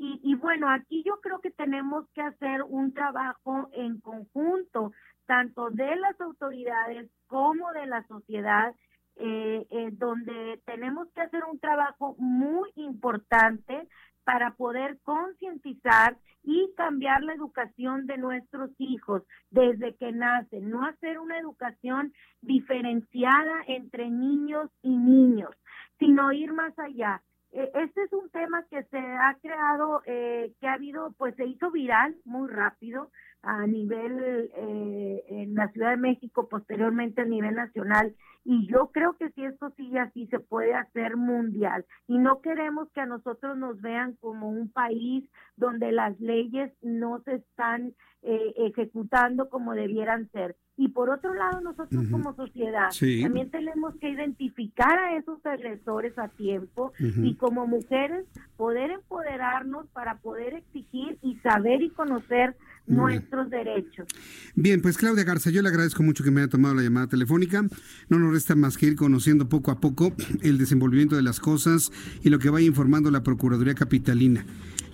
y, 0.00 0.34
bueno, 0.36 0.70
aquí 0.70 1.02
yo 1.04 1.20
creo 1.20 1.40
que 1.40 1.50
tenemos 1.50 2.08
que 2.14 2.22
hacer 2.22 2.62
un 2.62 2.94
trabajo 2.94 3.68
en 3.72 4.00
conjunto, 4.00 4.92
tanto 5.26 5.70
de 5.70 5.96
las 5.96 6.20
autoridades 6.20 7.10
como 7.26 7.72
de 7.72 7.86
la 7.86 8.06
sociedad, 8.06 8.74
eh, 9.16 9.66
eh, 9.70 9.90
donde 9.92 10.62
tenemos 10.64 11.08
que 11.12 11.22
hacer 11.22 11.42
un 11.50 11.58
trabajo 11.58 12.14
muy 12.18 12.70
importante 12.76 13.88
para 14.22 14.52
poder 14.52 15.00
concientizar 15.02 16.16
y 16.44 16.72
cambiar 16.76 17.24
la 17.24 17.34
educación 17.34 18.06
de 18.06 18.18
nuestros 18.18 18.70
hijos 18.78 19.24
desde 19.50 19.96
que 19.96 20.12
nacen, 20.12 20.70
no 20.70 20.84
hacer 20.86 21.18
una 21.18 21.36
educación 21.38 22.12
diferenciada 22.40 23.64
entre 23.66 24.08
niños 24.08 24.70
y 24.82 24.96
niños, 24.96 25.50
sino 25.98 26.30
ir 26.30 26.52
más 26.52 26.78
allá, 26.78 27.20
este 27.52 28.02
es 28.02 28.12
un 28.12 28.28
tema 28.30 28.64
que 28.70 28.82
se 28.84 28.98
ha 28.98 29.36
creado, 29.40 30.02
eh, 30.06 30.52
que 30.60 30.68
ha 30.68 30.74
habido, 30.74 31.12
pues 31.16 31.34
se 31.36 31.46
hizo 31.46 31.70
viral 31.70 32.16
muy 32.24 32.48
rápido 32.48 33.10
a 33.42 33.66
nivel 33.66 34.50
eh, 34.56 35.24
en 35.28 35.54
la 35.54 35.68
Ciudad 35.68 35.90
de 35.90 35.96
México, 35.96 36.48
posteriormente 36.48 37.22
a 37.22 37.24
nivel 37.24 37.54
nacional, 37.54 38.14
y 38.44 38.66
yo 38.66 38.90
creo 38.92 39.16
que 39.16 39.30
si 39.30 39.44
esto 39.44 39.70
sigue 39.76 39.98
así 39.98 40.26
se 40.28 40.40
puede 40.40 40.74
hacer 40.74 41.16
mundial, 41.16 41.84
y 42.06 42.18
no 42.18 42.40
queremos 42.40 42.90
que 42.92 43.00
a 43.00 43.06
nosotros 43.06 43.56
nos 43.56 43.80
vean 43.80 44.16
como 44.20 44.50
un 44.50 44.70
país 44.70 45.24
donde 45.56 45.92
las 45.92 46.18
leyes 46.20 46.72
no 46.82 47.20
se 47.24 47.36
están 47.36 47.94
ejecutando 48.22 49.48
como 49.48 49.74
debieran 49.74 50.28
ser. 50.32 50.56
Y 50.76 50.88
por 50.88 51.10
otro 51.10 51.34
lado, 51.34 51.60
nosotros 51.60 52.04
como 52.08 52.34
sociedad 52.34 52.90
también 53.22 53.50
tenemos 53.50 53.96
que 53.96 54.10
identificar 54.10 54.96
a 54.96 55.16
esos 55.16 55.44
agresores 55.44 56.16
a 56.18 56.28
tiempo 56.28 56.92
y 57.00 57.34
como 57.34 57.66
mujeres 57.66 58.26
poder 58.56 58.92
empoderarnos 58.92 59.88
para 59.88 60.18
poder 60.18 60.54
exigir 60.54 61.18
y 61.20 61.34
saber 61.36 61.82
y 61.82 61.90
conocer 61.90 62.56
nuestros 62.88 63.50
derechos. 63.50 64.06
Bien, 64.54 64.80
pues 64.80 64.96
Claudia 64.96 65.24
Garza, 65.24 65.50
yo 65.50 65.62
le 65.62 65.68
agradezco 65.68 66.02
mucho 66.02 66.24
que 66.24 66.30
me 66.30 66.40
haya 66.40 66.48
tomado 66.48 66.74
la 66.74 66.82
llamada 66.82 67.06
telefónica. 67.06 67.66
No 68.08 68.18
nos 68.18 68.32
resta 68.32 68.54
más 68.54 68.76
que 68.76 68.86
ir 68.86 68.96
conociendo 68.96 69.48
poco 69.48 69.70
a 69.70 69.80
poco 69.80 70.14
el 70.42 70.58
desenvolvimiento 70.58 71.16
de 71.16 71.22
las 71.22 71.40
cosas 71.40 71.92
y 72.22 72.30
lo 72.30 72.38
que 72.38 72.50
vaya 72.50 72.66
informando 72.66 73.10
la 73.10 73.22
Procuraduría 73.22 73.74
Capitalina. 73.74 74.44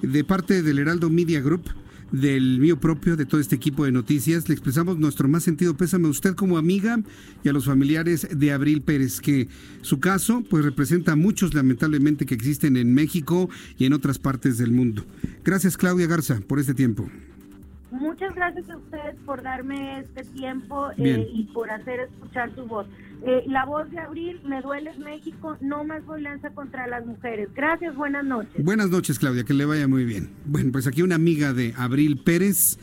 De 0.03 0.25
parte 0.25 0.63
del 0.63 0.79
Heraldo 0.79 1.09
Media 1.09 1.41
Group, 1.41 1.71
del 2.13 2.61
mío 2.61 2.79
propio, 2.79 3.17
de 3.17 3.27
todo 3.27 3.41
este 3.41 3.57
equipo 3.57 3.85
de 3.85 3.93
noticias, 3.93 4.49
le 4.49 4.55
expresamos 4.55 4.99
nuestro 4.99 5.29
más 5.29 5.43
sentido 5.43 5.77
pésame 5.77 6.07
a 6.07 6.11
usted 6.11 6.35
como 6.35 6.59
amiga 6.59 7.01
y 7.43 7.49
a 7.49 7.53
los 7.53 7.65
familiares 7.65 8.29
de 8.31 8.53
Abril 8.53 8.83
Pérez, 8.83 9.21
que 9.21 9.49
su 9.81 9.99
caso 9.99 10.45
pues 10.49 10.65
representa 10.65 11.13
a 11.13 11.17
muchos 11.17 11.55
lamentablemente 11.55 12.27
que 12.27 12.35
existen 12.35 12.77
en 12.77 12.95
México 12.95 13.49
y 13.79 13.87
en 13.87 13.95
otras 13.95 14.19
partes 14.19 14.59
del 14.59 14.71
mundo. 14.71 15.05
Gracias 15.45 15.77
Claudia 15.77 16.07
Garza 16.07 16.41
por 16.47 16.61
este 16.61 16.75
tiempo. 16.75 17.11
Muchas 17.95 18.35
gracias 18.35 18.69
a 18.69 18.77
ustedes 18.77 19.15
por 19.25 19.43
darme 19.43 20.01
este 20.01 20.25
tiempo 20.25 20.91
eh, 20.99 21.29
y 21.33 21.45
por 21.45 21.71
hacer 21.71 22.01
escuchar 22.01 22.53
su 22.57 22.67
voz. 22.67 22.89
Eh, 23.25 23.45
la 23.47 23.65
voz 23.65 23.89
de 23.93 24.01
Abril, 24.01 24.41
me 24.45 24.61
duele 24.63 24.93
México, 24.99 25.57
no 25.61 25.85
más 25.85 26.05
violencia 26.05 26.51
contra 26.51 26.89
las 26.89 27.07
mujeres. 27.07 27.49
Gracias, 27.55 27.95
buenas 27.95 28.25
noches. 28.25 28.65
Buenas 28.65 28.91
noches, 28.91 29.21
Claudia, 29.21 29.45
que 29.45 29.55
le 29.55 29.65
vaya 29.65 29.87
muy 29.87 30.05
bien. 30.05 30.31
Bueno, 30.45 30.73
pues 30.73 30.89
aquí 30.89 31.03
una 31.03 31.15
amiga 31.15 31.53
de 31.53 31.73
Abril 31.77 32.19
Pérez, 32.19 32.79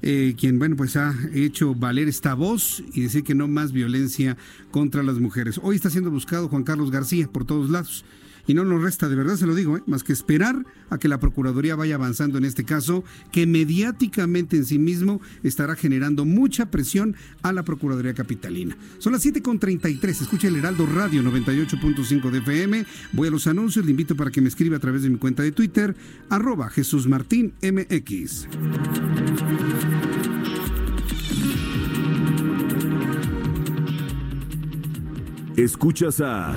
eh, 0.00 0.34
quien, 0.38 0.58
bueno, 0.58 0.74
pues 0.74 0.96
ha 0.96 1.14
hecho 1.34 1.74
valer 1.74 2.08
esta 2.08 2.32
voz 2.32 2.82
y 2.94 3.02
decir 3.02 3.22
que 3.22 3.34
no 3.34 3.46
más 3.46 3.72
violencia 3.72 4.38
contra 4.70 5.02
las 5.02 5.18
mujeres. 5.18 5.60
Hoy 5.62 5.76
está 5.76 5.90
siendo 5.90 6.10
buscado 6.10 6.48
Juan 6.48 6.64
Carlos 6.64 6.90
García 6.90 7.28
por 7.28 7.44
todos 7.44 7.68
lados 7.68 8.06
y 8.46 8.54
no 8.54 8.64
nos 8.64 8.82
resta, 8.82 9.08
de 9.08 9.16
verdad 9.16 9.36
se 9.36 9.46
lo 9.46 9.54
digo, 9.54 9.76
¿eh? 9.76 9.82
más 9.86 10.04
que 10.04 10.12
esperar 10.12 10.64
a 10.88 10.98
que 10.98 11.08
la 11.08 11.20
Procuraduría 11.20 11.76
vaya 11.76 11.94
avanzando 11.94 12.38
en 12.38 12.44
este 12.44 12.64
caso, 12.64 13.04
que 13.32 13.46
mediáticamente 13.46 14.56
en 14.56 14.64
sí 14.64 14.78
mismo 14.78 15.20
estará 15.42 15.76
generando 15.76 16.24
mucha 16.24 16.70
presión 16.70 17.16
a 17.42 17.52
la 17.52 17.64
Procuraduría 17.64 18.14
Capitalina. 18.14 18.76
Son 18.98 19.12
las 19.12 19.24
7.33, 19.24 20.08
escucha 20.22 20.48
el 20.48 20.56
Heraldo 20.56 20.86
Radio 20.86 21.22
98.5 21.22 22.30
de 22.30 22.38
FM, 22.38 22.86
voy 23.12 23.28
a 23.28 23.30
los 23.30 23.46
anuncios, 23.46 23.84
le 23.84 23.92
invito 23.92 24.16
para 24.16 24.30
que 24.30 24.40
me 24.40 24.48
escriba 24.48 24.76
a 24.76 24.80
través 24.80 25.02
de 25.02 25.10
mi 25.10 25.18
cuenta 25.18 25.42
de 25.42 25.52
Twitter, 25.52 25.94
arroba 26.28 26.70
Jesús 26.70 27.06
Martín 27.06 27.54
MX. 27.62 28.46
Escuchas 35.56 36.20
a... 36.22 36.56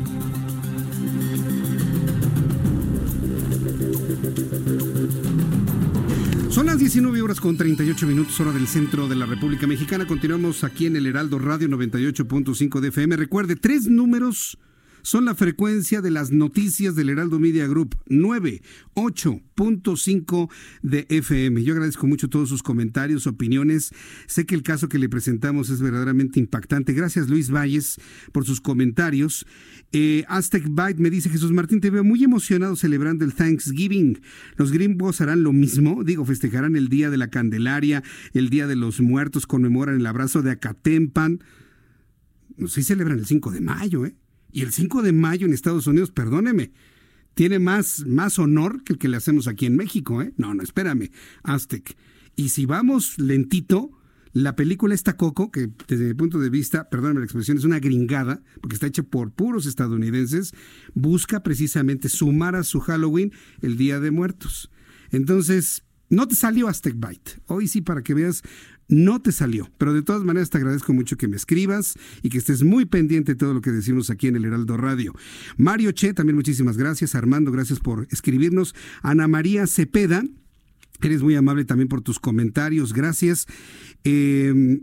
19 6.91 7.21
horas 7.21 7.39
con 7.39 7.55
38 7.55 8.05
minutos 8.05 8.37
hora 8.41 8.51
del 8.51 8.67
centro 8.67 9.07
de 9.07 9.15
la 9.15 9.25
República 9.25 9.65
Mexicana. 9.65 10.05
Continuamos 10.05 10.65
aquí 10.65 10.87
en 10.87 10.97
el 10.97 11.05
Heraldo 11.05 11.39
Radio 11.39 11.69
98.5 11.69 12.81
de 12.81 12.89
FM. 12.89 13.15
Recuerde, 13.15 13.55
tres 13.55 13.87
números 13.87 14.57
son 15.01 15.25
la 15.25 15.35
frecuencia 15.35 16.01
de 16.01 16.11
las 16.11 16.31
noticias 16.31 16.95
del 16.95 17.09
Heraldo 17.09 17.39
Media 17.39 17.67
Group, 17.67 17.97
98.5 18.07 20.49
de 20.81 21.05
FM. 21.09 21.63
Yo 21.63 21.73
agradezco 21.73 22.07
mucho 22.07 22.29
todos 22.29 22.47
sus 22.49 22.63
comentarios, 22.63 23.27
opiniones. 23.27 23.91
Sé 24.27 24.45
que 24.45 24.55
el 24.55 24.63
caso 24.63 24.89
que 24.89 24.99
le 24.99 25.09
presentamos 25.09 25.69
es 25.69 25.81
verdaderamente 25.81 26.39
impactante. 26.39 26.93
Gracias 26.93 27.29
Luis 27.29 27.51
Valles 27.51 27.99
por 28.31 28.45
sus 28.45 28.61
comentarios. 28.61 29.45
Eh, 29.91 30.23
Aztec 30.27 30.67
Byte 30.69 30.99
me 30.99 31.09
dice 31.09 31.29
Jesús 31.29 31.51
Martín, 31.51 31.81
te 31.81 31.89
veo 31.89 32.03
muy 32.03 32.23
emocionado 32.23 32.75
celebrando 32.75 33.25
el 33.25 33.33
Thanksgiving. 33.33 34.21
Los 34.55 34.71
gringos 34.71 35.21
harán 35.21 35.43
lo 35.43 35.53
mismo, 35.53 36.03
digo, 36.03 36.25
festejarán 36.25 36.75
el 36.75 36.87
Día 36.87 37.09
de 37.09 37.17
la 37.17 37.29
Candelaria, 37.29 38.03
el 38.33 38.49
Día 38.49 38.67
de 38.67 38.75
los 38.75 39.01
Muertos, 39.01 39.47
conmemoran 39.47 39.95
el 39.95 40.05
abrazo 40.05 40.41
de 40.41 40.51
Acatempan. 40.51 41.43
No 42.57 42.67
celebran 42.67 43.17
el 43.17 43.25
5 43.25 43.51
de 43.51 43.61
mayo, 43.61 44.05
¿eh? 44.05 44.15
Y 44.51 44.61
el 44.61 44.71
5 44.71 45.01
de 45.01 45.13
mayo 45.13 45.45
en 45.45 45.53
Estados 45.53 45.87
Unidos, 45.87 46.11
perdóneme, 46.11 46.71
tiene 47.33 47.59
más, 47.59 48.05
más 48.05 48.39
honor 48.39 48.83
que 48.83 48.93
el 48.93 48.99
que 48.99 49.07
le 49.07 49.17
hacemos 49.17 49.47
aquí 49.47 49.65
en 49.65 49.75
México, 49.75 50.21
¿eh? 50.21 50.33
No, 50.37 50.53
no, 50.53 50.63
espérame, 50.63 51.11
Aztec. 51.43 51.95
Y 52.35 52.49
si 52.49 52.65
vamos 52.65 53.17
lentito, 53.17 53.91
la 54.33 54.55
película 54.55 54.95
esta 54.95 55.17
Coco, 55.17 55.51
que 55.51 55.69
desde 55.87 56.05
mi 56.05 56.13
punto 56.13 56.39
de 56.39 56.49
vista, 56.49 56.89
perdóname 56.89 57.19
la 57.19 57.25
expresión, 57.25 57.57
es 57.57 57.63
una 57.63 57.79
gringada, 57.79 58.41
porque 58.61 58.75
está 58.75 58.87
hecha 58.87 59.03
por 59.03 59.31
puros 59.31 59.65
estadounidenses, 59.65 60.53
busca 60.93 61.43
precisamente 61.43 62.09
sumar 62.09 62.55
a 62.55 62.63
su 62.63 62.79
Halloween 62.79 63.31
el 63.61 63.77
Día 63.77 63.99
de 63.99 64.11
Muertos. 64.11 64.71
Entonces, 65.11 65.83
no 66.09 66.27
te 66.27 66.35
salió 66.35 66.67
Aztec 66.67 66.95
Byte. 66.97 67.41
Hoy 67.47 67.67
sí, 67.67 67.81
para 67.81 68.03
que 68.03 68.13
veas 68.13 68.43
no 68.91 69.21
te 69.21 69.31
salió, 69.31 69.71
pero 69.77 69.93
de 69.93 70.03
todas 70.03 70.23
maneras 70.23 70.49
te 70.49 70.57
agradezco 70.57 70.93
mucho 70.93 71.15
que 71.15 71.27
me 71.27 71.37
escribas 71.37 71.95
y 72.21 72.29
que 72.29 72.37
estés 72.37 72.63
muy 72.63 72.85
pendiente 72.85 73.31
de 73.31 73.35
todo 73.37 73.53
lo 73.53 73.61
que 73.61 73.71
decimos 73.71 74.09
aquí 74.09 74.27
en 74.27 74.35
el 74.35 74.45
Heraldo 74.45 74.77
Radio. 74.77 75.15
Mario 75.57 75.93
Che, 75.93 76.13
también 76.13 76.35
muchísimas 76.35 76.77
gracias. 76.77 77.15
Armando, 77.15 77.51
gracias 77.51 77.79
por 77.79 78.07
escribirnos. 78.11 78.75
Ana 79.01 79.27
María 79.29 79.65
Cepeda, 79.65 80.23
eres 81.01 81.23
muy 81.23 81.35
amable 81.35 81.63
también 81.63 81.87
por 81.87 82.01
tus 82.01 82.19
comentarios, 82.19 82.93
gracias. 82.93 83.47
Em, 84.03 84.81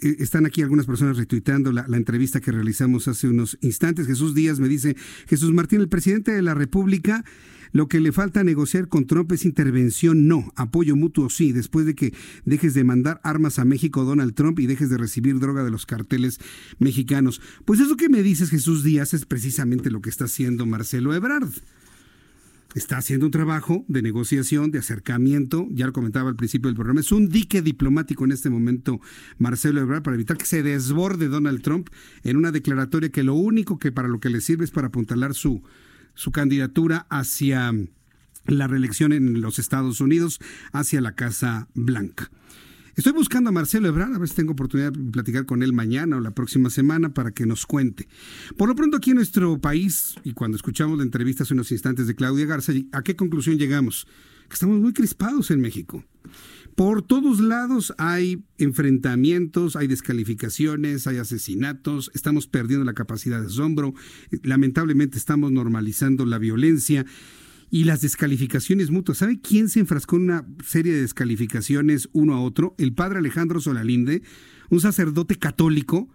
eh, 0.00 0.16
están 0.20 0.46
aquí 0.46 0.62
algunas 0.62 0.86
personas 0.86 1.16
retuiteando 1.16 1.72
la, 1.72 1.86
la, 1.88 1.96
entrevista 1.96 2.40
que 2.40 2.52
realizamos 2.52 3.08
hace 3.08 3.28
unos 3.28 3.58
instantes. 3.62 4.06
Jesús 4.06 4.34
Díaz 4.34 4.60
me 4.60 4.68
dice, 4.68 4.96
Jesús 5.26 5.52
Martín, 5.52 5.80
el 5.80 5.88
presidente 5.88 6.30
de 6.30 6.42
la 6.42 6.54
República 6.54 7.24
lo 7.72 7.88
que 7.88 8.00
le 8.00 8.12
falta 8.12 8.44
negociar 8.44 8.88
con 8.88 9.06
Trump 9.06 9.32
es 9.32 9.44
intervención, 9.44 10.26
no. 10.28 10.52
Apoyo 10.56 10.96
mutuo, 10.96 11.30
sí. 11.30 11.52
Después 11.52 11.86
de 11.86 11.94
que 11.94 12.14
dejes 12.44 12.74
de 12.74 12.84
mandar 12.84 13.20
armas 13.22 13.58
a 13.58 13.64
México, 13.64 14.04
Donald 14.04 14.34
Trump, 14.34 14.58
y 14.60 14.66
dejes 14.66 14.90
de 14.90 14.98
recibir 14.98 15.38
droga 15.38 15.64
de 15.64 15.70
los 15.70 15.86
carteles 15.86 16.40
mexicanos. 16.78 17.40
Pues 17.64 17.80
eso 17.80 17.96
que 17.96 18.08
me 18.08 18.22
dices, 18.22 18.50
Jesús 18.50 18.82
Díaz, 18.82 19.14
es 19.14 19.26
precisamente 19.26 19.90
lo 19.90 20.00
que 20.00 20.10
está 20.10 20.24
haciendo 20.24 20.66
Marcelo 20.66 21.14
Ebrard 21.14 21.50
está 22.74 22.98
haciendo 22.98 23.26
un 23.26 23.32
trabajo 23.32 23.84
de 23.88 24.02
negociación, 24.02 24.70
de 24.70 24.78
acercamiento, 24.78 25.66
ya 25.70 25.86
lo 25.86 25.92
comentaba 25.92 26.28
al 26.28 26.36
principio 26.36 26.68
del 26.68 26.76
programa, 26.76 27.00
es 27.00 27.12
un 27.12 27.28
dique 27.28 27.62
diplomático 27.62 28.24
en 28.24 28.32
este 28.32 28.50
momento 28.50 29.00
Marcelo 29.38 29.80
Ebrard 29.80 30.02
para 30.02 30.14
evitar 30.14 30.36
que 30.36 30.44
se 30.44 30.62
desborde 30.62 31.28
Donald 31.28 31.62
Trump 31.62 31.88
en 32.24 32.36
una 32.36 32.52
declaratoria 32.52 33.10
que 33.10 33.22
lo 33.22 33.34
único 33.34 33.78
que 33.78 33.90
para 33.90 34.08
lo 34.08 34.20
que 34.20 34.30
le 34.30 34.40
sirve 34.40 34.64
es 34.64 34.70
para 34.70 34.88
apuntalar 34.88 35.34
su, 35.34 35.62
su 36.18 36.32
candidatura 36.32 37.06
hacia 37.10 37.72
la 38.44 38.66
reelección 38.66 39.12
en 39.12 39.40
los 39.40 39.60
Estados 39.60 40.00
Unidos, 40.00 40.40
hacia 40.72 41.00
la 41.00 41.14
Casa 41.14 41.68
Blanca. 41.74 42.28
Estoy 42.96 43.12
buscando 43.12 43.50
a 43.50 43.52
Marcelo 43.52 43.86
Ebrard, 43.86 44.12
a 44.12 44.18
ver 44.18 44.28
si 44.28 44.34
tengo 44.34 44.50
oportunidad 44.50 44.90
de 44.90 45.12
platicar 45.12 45.46
con 45.46 45.62
él 45.62 45.72
mañana 45.72 46.16
o 46.16 46.20
la 46.20 46.32
próxima 46.32 46.70
semana 46.70 47.14
para 47.14 47.30
que 47.30 47.46
nos 47.46 47.66
cuente. 47.66 48.08
Por 48.56 48.68
lo 48.68 48.74
pronto 48.74 48.96
aquí 48.96 49.10
en 49.10 49.16
nuestro 49.16 49.60
país, 49.60 50.16
y 50.24 50.32
cuando 50.32 50.56
escuchamos 50.56 50.98
la 50.98 51.04
entrevista 51.04 51.44
hace 51.44 51.54
unos 51.54 51.70
instantes 51.70 52.08
de 52.08 52.16
Claudia 52.16 52.46
Garza, 52.46 52.72
¿a 52.90 53.02
qué 53.02 53.14
conclusión 53.14 53.56
llegamos? 53.56 54.08
Que 54.48 54.54
estamos 54.54 54.80
muy 54.80 54.92
crispados 54.92 55.52
en 55.52 55.60
México. 55.60 56.04
Por 56.78 57.02
todos 57.02 57.40
lados 57.40 57.92
hay 57.98 58.44
enfrentamientos, 58.56 59.74
hay 59.74 59.88
descalificaciones, 59.88 61.08
hay 61.08 61.16
asesinatos, 61.16 62.08
estamos 62.14 62.46
perdiendo 62.46 62.84
la 62.84 62.92
capacidad 62.92 63.40
de 63.40 63.48
asombro, 63.48 63.94
lamentablemente 64.44 65.18
estamos 65.18 65.50
normalizando 65.50 66.24
la 66.24 66.38
violencia 66.38 67.04
y 67.68 67.82
las 67.82 68.00
descalificaciones 68.02 68.92
mutuas. 68.92 69.18
¿Sabe 69.18 69.40
quién 69.40 69.68
se 69.68 69.80
enfrascó 69.80 70.18
en 70.18 70.22
una 70.22 70.46
serie 70.64 70.92
de 70.92 71.00
descalificaciones 71.00 72.10
uno 72.12 72.34
a 72.34 72.40
otro? 72.40 72.76
El 72.78 72.94
padre 72.94 73.18
Alejandro 73.18 73.60
Solalinde, 73.60 74.22
un 74.70 74.80
sacerdote 74.80 75.34
católico 75.34 76.08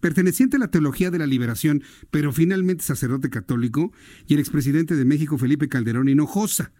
perteneciente 0.00 0.56
a 0.56 0.58
la 0.58 0.72
teología 0.72 1.12
de 1.12 1.20
la 1.20 1.28
liberación, 1.28 1.84
pero 2.10 2.32
finalmente 2.32 2.82
sacerdote 2.82 3.30
católico, 3.30 3.92
y 4.26 4.34
el 4.34 4.40
expresidente 4.40 4.96
de 4.96 5.04
México, 5.04 5.38
Felipe 5.38 5.68
Calderón 5.68 6.08
Hinojosa. 6.08 6.72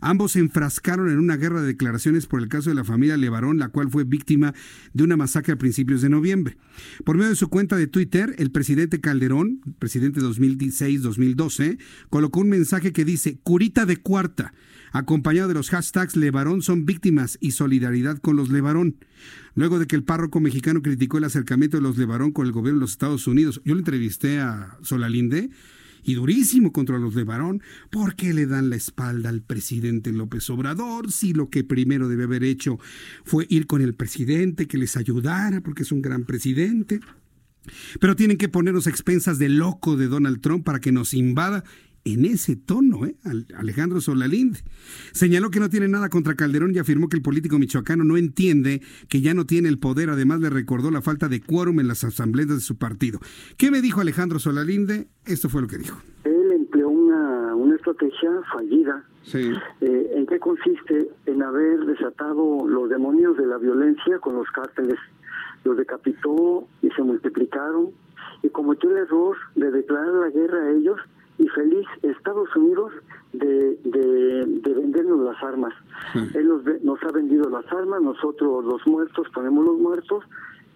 Ambos 0.00 0.32
se 0.32 0.40
enfrascaron 0.40 1.10
en 1.10 1.18
una 1.18 1.36
guerra 1.36 1.60
de 1.60 1.68
declaraciones 1.68 2.26
por 2.26 2.40
el 2.40 2.48
caso 2.48 2.70
de 2.70 2.76
la 2.76 2.84
familia 2.84 3.16
Levarón, 3.16 3.58
la 3.58 3.68
cual 3.68 3.90
fue 3.90 4.04
víctima 4.04 4.54
de 4.92 5.04
una 5.04 5.16
masacre 5.16 5.54
a 5.54 5.58
principios 5.58 6.02
de 6.02 6.08
noviembre. 6.08 6.56
Por 7.04 7.16
medio 7.16 7.30
de 7.30 7.36
su 7.36 7.48
cuenta 7.48 7.76
de 7.76 7.86
Twitter, 7.86 8.34
el 8.38 8.50
presidente 8.50 9.00
Calderón, 9.00 9.60
presidente 9.78 10.20
2016-2012, 10.20 11.78
colocó 12.10 12.40
un 12.40 12.48
mensaje 12.48 12.92
que 12.92 13.04
dice, 13.04 13.38
curita 13.42 13.86
de 13.86 13.96
cuarta, 13.96 14.52
acompañado 14.92 15.48
de 15.48 15.54
los 15.54 15.70
hashtags 15.70 16.16
Levarón 16.16 16.62
son 16.62 16.86
víctimas 16.86 17.38
y 17.40 17.52
solidaridad 17.52 18.18
con 18.18 18.36
los 18.36 18.50
Levarón. 18.50 18.96
Luego 19.54 19.78
de 19.78 19.86
que 19.86 19.96
el 19.96 20.04
párroco 20.04 20.40
mexicano 20.40 20.82
criticó 20.82 21.18
el 21.18 21.24
acercamiento 21.24 21.76
de 21.76 21.82
los 21.82 21.96
Levarón 21.96 22.32
con 22.32 22.46
el 22.46 22.52
gobierno 22.52 22.78
de 22.78 22.82
los 22.82 22.92
Estados 22.92 23.26
Unidos, 23.26 23.60
yo 23.64 23.74
le 23.74 23.80
entrevisté 23.80 24.40
a 24.40 24.76
Solalinde 24.82 25.50
y 26.02 26.14
durísimo 26.14 26.72
contra 26.72 26.98
los 26.98 27.14
de 27.14 27.24
Barón, 27.24 27.62
porque 27.90 28.32
le 28.32 28.46
dan 28.46 28.70
la 28.70 28.76
espalda 28.76 29.28
al 29.28 29.42
presidente 29.42 30.12
López 30.12 30.48
Obrador, 30.50 31.12
si 31.12 31.32
lo 31.32 31.50
que 31.50 31.64
primero 31.64 32.08
debe 32.08 32.24
haber 32.24 32.44
hecho 32.44 32.78
fue 33.24 33.46
ir 33.48 33.66
con 33.66 33.82
el 33.82 33.94
presidente, 33.94 34.66
que 34.66 34.78
les 34.78 34.96
ayudara, 34.96 35.60
porque 35.60 35.82
es 35.82 35.92
un 35.92 36.02
gran 36.02 36.24
presidente. 36.24 37.00
Pero 38.00 38.14
tienen 38.14 38.36
que 38.36 38.48
ponernos 38.48 38.86
expensas 38.86 39.38
de 39.38 39.48
loco 39.48 39.96
de 39.96 40.06
Donald 40.06 40.40
Trump 40.40 40.64
para 40.64 40.80
que 40.80 40.92
nos 40.92 41.14
invada 41.14 41.64
en 42.06 42.24
ese 42.24 42.54
tono, 42.54 43.04
¿eh? 43.04 43.16
Alejandro 43.56 44.00
Solalinde. 44.00 44.60
Señaló 45.12 45.50
que 45.50 45.58
no 45.58 45.68
tiene 45.68 45.88
nada 45.88 46.08
contra 46.08 46.36
Calderón 46.36 46.72
y 46.72 46.78
afirmó 46.78 47.08
que 47.08 47.16
el 47.16 47.22
político 47.22 47.58
michoacano 47.58 48.04
no 48.04 48.16
entiende 48.16 48.80
que 49.08 49.20
ya 49.20 49.34
no 49.34 49.44
tiene 49.44 49.68
el 49.68 49.80
poder. 49.80 50.10
Además, 50.10 50.40
le 50.40 50.48
recordó 50.48 50.92
la 50.92 51.02
falta 51.02 51.28
de 51.28 51.40
quórum 51.40 51.80
en 51.80 51.88
las 51.88 52.04
asambleas 52.04 52.48
de 52.48 52.60
su 52.60 52.78
partido. 52.78 53.18
¿Qué 53.58 53.72
me 53.72 53.82
dijo 53.82 54.00
Alejandro 54.00 54.38
Solalinde? 54.38 55.08
Esto 55.26 55.48
fue 55.48 55.62
lo 55.62 55.66
que 55.66 55.78
dijo. 55.78 56.00
Él 56.22 56.52
empleó 56.52 56.88
una, 56.88 57.56
una 57.56 57.74
estrategia 57.74 58.30
fallida. 58.52 59.04
Sí. 59.24 59.50
Eh, 59.80 60.10
¿En 60.14 60.26
qué 60.26 60.38
consiste? 60.38 61.08
En 61.26 61.42
haber 61.42 61.86
desatado 61.86 62.68
los 62.68 62.88
demonios 62.88 63.36
de 63.36 63.46
la 63.46 63.58
violencia 63.58 64.20
con 64.20 64.36
los 64.36 64.48
cárteles. 64.52 64.98
Los 65.64 65.76
decapitó 65.76 66.68
y 66.82 66.90
se 66.90 67.02
multiplicaron 67.02 67.90
y 68.44 68.48
cometió 68.50 68.90
el 68.90 68.98
error 68.98 69.36
de 69.56 69.72
declarar 69.72 70.14
la 70.14 70.30
guerra 70.30 70.58
a 70.62 70.70
ellos 70.70 71.00
y 71.38 71.48
feliz 71.48 71.86
Estados 72.02 72.54
Unidos 72.56 72.92
de, 73.32 73.78
de, 73.84 74.74
vendernos 74.74 75.20
las 75.20 75.42
armas. 75.42 75.74
Él 76.34 76.48
nos, 76.48 76.62
nos 76.82 77.02
ha 77.02 77.12
vendido 77.12 77.48
las 77.50 77.70
armas, 77.72 78.02
nosotros 78.02 78.64
los 78.64 78.86
muertos 78.86 79.28
ponemos 79.34 79.64
los 79.64 79.78
muertos 79.78 80.24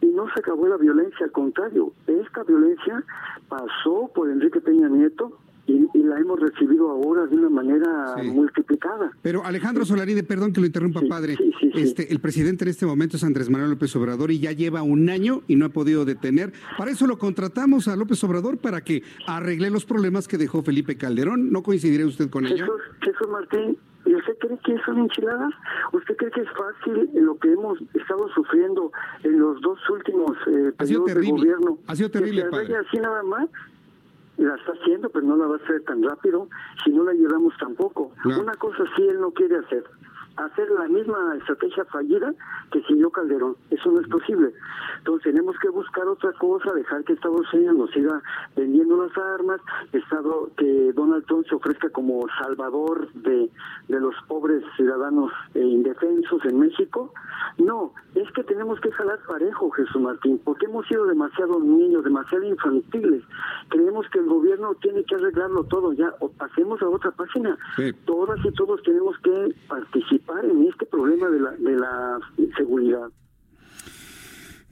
y 0.00 0.06
no 0.06 0.26
se 0.32 0.40
acabó 0.40 0.66
la 0.66 0.76
violencia, 0.76 1.26
al 1.26 1.32
contrario, 1.32 1.92
esta 2.06 2.42
violencia 2.42 3.02
pasó 3.48 4.10
por 4.14 4.30
Enrique 4.30 4.60
Peña 4.60 4.88
Nieto, 4.88 5.38
y, 5.70 6.02
la 6.02 6.18
hemos 6.18 6.40
recibido 6.40 6.90
ahora 6.90 7.26
de 7.26 7.36
una 7.36 7.48
manera 7.48 8.16
multiplicada. 8.24 9.12
Pero 9.22 9.44
Alejandro 9.44 9.84
Solaride, 9.84 10.22
perdón 10.22 10.52
que 10.52 10.60
lo 10.60 10.66
interrumpa, 10.66 11.00
padre. 11.08 11.36
este, 11.74 12.12
el 12.12 12.20
presidente 12.20 12.64
en 12.64 12.70
este 12.70 12.86
momento 12.86 13.16
es 13.16 13.24
Andrés 13.24 13.48
Manuel 13.48 13.70
López 13.70 13.94
Obrador 13.96 14.30
y 14.30 14.40
ya 14.40 14.52
lleva 14.52 14.82
un 14.82 15.08
año 15.08 15.42
y 15.46 15.56
no 15.56 15.66
ha 15.66 15.68
podido 15.68 16.04
detener. 16.04 16.52
Para 16.76 16.90
eso 16.90 17.06
lo 17.06 17.18
contratamos 17.18 17.86
a 17.88 17.96
López 17.96 18.22
Obrador 18.24 18.58
para 18.58 18.80
que 18.80 19.02
arregle 19.26 19.70
los 19.70 19.84
problemas 19.84 20.26
que 20.26 20.38
dejó 20.38 20.62
Felipe 20.62 20.96
Calderón. 20.96 21.52
¿No 21.52 21.62
coincidirá 21.62 22.06
usted 22.06 22.28
con 22.28 22.46
ello? 22.46 22.66
Jesús 23.02 23.28
Martín, 23.30 23.76
¿Y 24.06 24.14
usted 24.14 24.36
cree 24.38 24.58
que 24.64 24.76
son 24.84 24.98
enchiladas? 24.98 25.52
¿Usted 25.92 26.16
cree 26.16 26.30
que 26.30 26.40
es 26.40 26.48
fácil 26.50 27.10
lo 27.14 27.38
que 27.38 27.52
hemos 27.52 27.78
estado 27.94 28.28
sufriendo 28.34 28.90
en 29.22 29.38
los 29.38 29.60
dos 29.60 29.78
últimos 29.90 30.32
eh, 30.46 30.72
periodos 30.76 31.14
de 31.14 31.30
gobierno? 31.30 31.78
Ha 31.86 31.94
sido 31.94 32.10
terrible, 32.10 32.44
que 32.50 32.66
se 32.66 32.76
así 32.76 32.96
nada 32.96 33.22
más? 33.22 33.48
La 34.44 34.54
está 34.56 34.72
haciendo, 34.72 35.10
pero 35.10 35.26
no 35.26 35.36
la 35.36 35.46
va 35.46 35.54
a 35.54 35.58
hacer 35.58 35.82
tan 35.82 36.02
rápido 36.02 36.48
si 36.84 36.90
no 36.90 37.04
la 37.04 37.12
ayudamos 37.12 37.54
tampoco. 37.58 38.12
Una 38.24 38.54
cosa 38.54 38.84
sí 38.96 39.02
él 39.02 39.20
no 39.20 39.30
quiere 39.32 39.58
hacer, 39.58 39.84
hacer 40.46 40.70
la 40.70 40.88
misma 40.88 41.36
estrategia 41.36 41.84
fallida 41.86 42.32
que 42.72 42.82
siguió 42.82 43.10
Calderón. 43.10 43.56
Eso 43.70 43.90
no 43.90 44.00
es 44.00 44.08
posible. 44.08 44.52
Entonces 44.98 45.24
tenemos 45.24 45.56
que 45.58 45.68
buscar 45.68 46.06
otra 46.06 46.32
cosa, 46.34 46.72
dejar 46.74 47.04
que 47.04 47.14
Estados 47.14 47.52
Unidos 47.52 47.76
nos 47.76 47.90
siga 47.90 48.22
vendiendo 48.56 49.04
las 49.04 49.16
armas, 49.16 49.60
estado 49.92 50.50
que 50.56 50.92
Donald 50.92 51.24
Trump 51.26 51.46
se 51.48 51.54
ofrezca 51.54 51.88
como 51.90 52.26
salvador 52.40 53.10
de, 53.12 53.50
de 53.88 54.00
los 54.00 54.14
pobres 54.28 54.62
ciudadanos 54.76 55.32
e 55.54 55.60
indefensos 55.60 56.44
en 56.44 56.60
México. 56.60 57.12
No, 57.58 57.92
es 58.14 58.30
que 58.32 58.44
tenemos 58.44 58.80
que 58.80 58.90
jalar 58.92 59.18
parejo, 59.26 59.70
Jesús 59.70 60.00
Martín, 60.00 60.40
porque 60.44 60.66
hemos 60.66 60.86
sido 60.86 61.06
demasiado 61.06 61.60
niños, 61.60 62.04
demasiado 62.04 62.44
infantiles. 62.44 63.22
Creemos 63.68 64.06
que 64.10 64.18
el 64.18 64.26
gobierno 64.26 64.74
tiene 64.76 65.04
que 65.04 65.14
arreglarlo 65.14 65.64
todo 65.64 65.92
ya, 65.92 66.12
o 66.20 66.28
pasemos 66.28 66.80
a 66.82 66.88
otra 66.88 67.10
página. 67.10 67.56
Todas 68.04 68.38
y 68.44 68.52
todos 68.52 68.82
tenemos 68.82 69.18
que 69.18 69.54
participar 69.68 70.29
en 70.44 70.66
este 70.68 70.86
problema 70.86 71.28
de 71.28 71.40
la, 71.40 71.50
de 71.52 71.76
la 71.76 72.18
seguridad. 72.56 73.08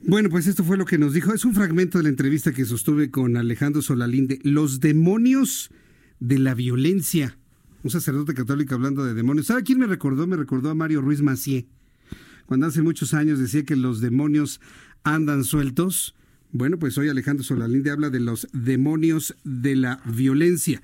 Bueno, 0.01 0.29
pues 0.29 0.47
esto 0.47 0.63
fue 0.63 0.77
lo 0.77 0.85
que 0.85 0.97
nos 0.97 1.13
dijo. 1.13 1.33
Es 1.33 1.43
un 1.43 1.53
fragmento 1.53 1.97
de 1.97 2.05
la 2.05 2.09
entrevista 2.09 2.53
que 2.53 2.65
sostuve 2.65 3.11
con 3.11 3.35
Alejandro 3.35 3.81
Solalinde. 3.81 4.39
Los 4.43 4.79
demonios 4.79 5.71
de 6.19 6.39
la 6.39 6.53
violencia. 6.53 7.37
Un 7.83 7.89
sacerdote 7.89 8.33
católico 8.33 8.75
hablando 8.75 9.03
de 9.03 9.13
demonios. 9.13 9.47
¿Sabe 9.47 9.63
quién 9.63 9.79
me 9.79 9.87
recordó? 9.87 10.25
Me 10.25 10.37
recordó 10.37 10.69
a 10.69 10.75
Mario 10.75 11.01
Ruiz 11.01 11.21
Macié. 11.21 11.67
Cuando 12.45 12.67
hace 12.67 12.81
muchos 12.81 13.13
años 13.13 13.39
decía 13.39 13.63
que 13.63 13.75
los 13.75 14.01
demonios 14.01 14.61
andan 15.03 15.43
sueltos. 15.43 16.15
Bueno, 16.51 16.79
pues 16.79 16.97
hoy 16.97 17.09
Alejandro 17.09 17.43
Solalinde 17.43 17.91
habla 17.91 18.09
de 18.09 18.19
los 18.19 18.47
demonios 18.53 19.35
de 19.43 19.75
la 19.75 20.01
violencia. 20.05 20.81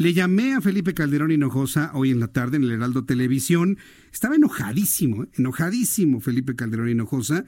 Le 0.00 0.14
llamé 0.14 0.54
a 0.54 0.62
Felipe 0.62 0.94
Calderón 0.94 1.30
Hinojosa 1.30 1.90
hoy 1.92 2.10
en 2.10 2.20
la 2.20 2.28
tarde 2.28 2.56
en 2.56 2.64
el 2.64 2.72
Heraldo 2.72 3.04
Televisión. 3.04 3.76
Estaba 4.10 4.34
enojadísimo, 4.34 5.24
¿eh? 5.24 5.26
enojadísimo 5.36 6.20
Felipe 6.20 6.56
Calderón 6.56 6.88
Hinojosa. 6.88 7.44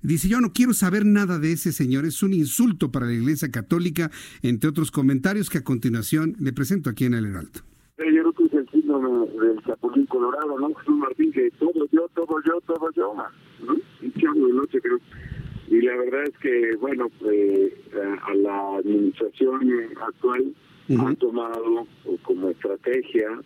Dice, 0.00 0.26
yo 0.26 0.40
no 0.40 0.54
quiero 0.54 0.72
saber 0.72 1.04
nada 1.04 1.38
de 1.38 1.52
ese 1.52 1.72
señor, 1.72 2.06
es 2.06 2.22
un 2.22 2.32
insulto 2.32 2.90
para 2.90 3.04
la 3.04 3.12
Iglesia 3.12 3.50
Católica, 3.50 4.10
entre 4.40 4.70
otros 4.70 4.90
comentarios 4.90 5.50
que 5.50 5.58
a 5.58 5.62
continuación 5.62 6.36
le 6.40 6.54
presento 6.54 6.88
aquí 6.88 7.04
en 7.04 7.12
el 7.12 7.26
Heraldo. 7.26 7.60
Yo 7.98 8.06
creo 8.06 8.32
que 8.32 8.44
es 8.44 8.52
el 8.54 8.68
síndrome 8.70 9.28
del 9.38 9.62
Chapulín 9.66 10.06
Colorado, 10.06 10.58
¿no? 10.58 10.74
Jesús 10.76 10.96
Martín, 10.96 11.30
que 11.32 11.50
todo 11.58 11.86
yo, 11.92 12.08
todo 12.14 12.36
yo, 12.46 12.62
todo 12.62 12.90
yo, 12.96 13.14
de 14.00 14.52
noche. 14.54 14.78
Y 15.68 15.82
la 15.82 15.96
verdad 15.98 16.22
es 16.22 16.38
que, 16.38 16.76
bueno, 16.80 17.10
pues, 17.20 17.74
a 18.22 18.34
la 18.36 18.78
administración 18.78 19.60
actual 20.00 20.54
han 20.98 21.16
tomado 21.16 21.86
como 22.22 22.50
estrategia 22.50 23.40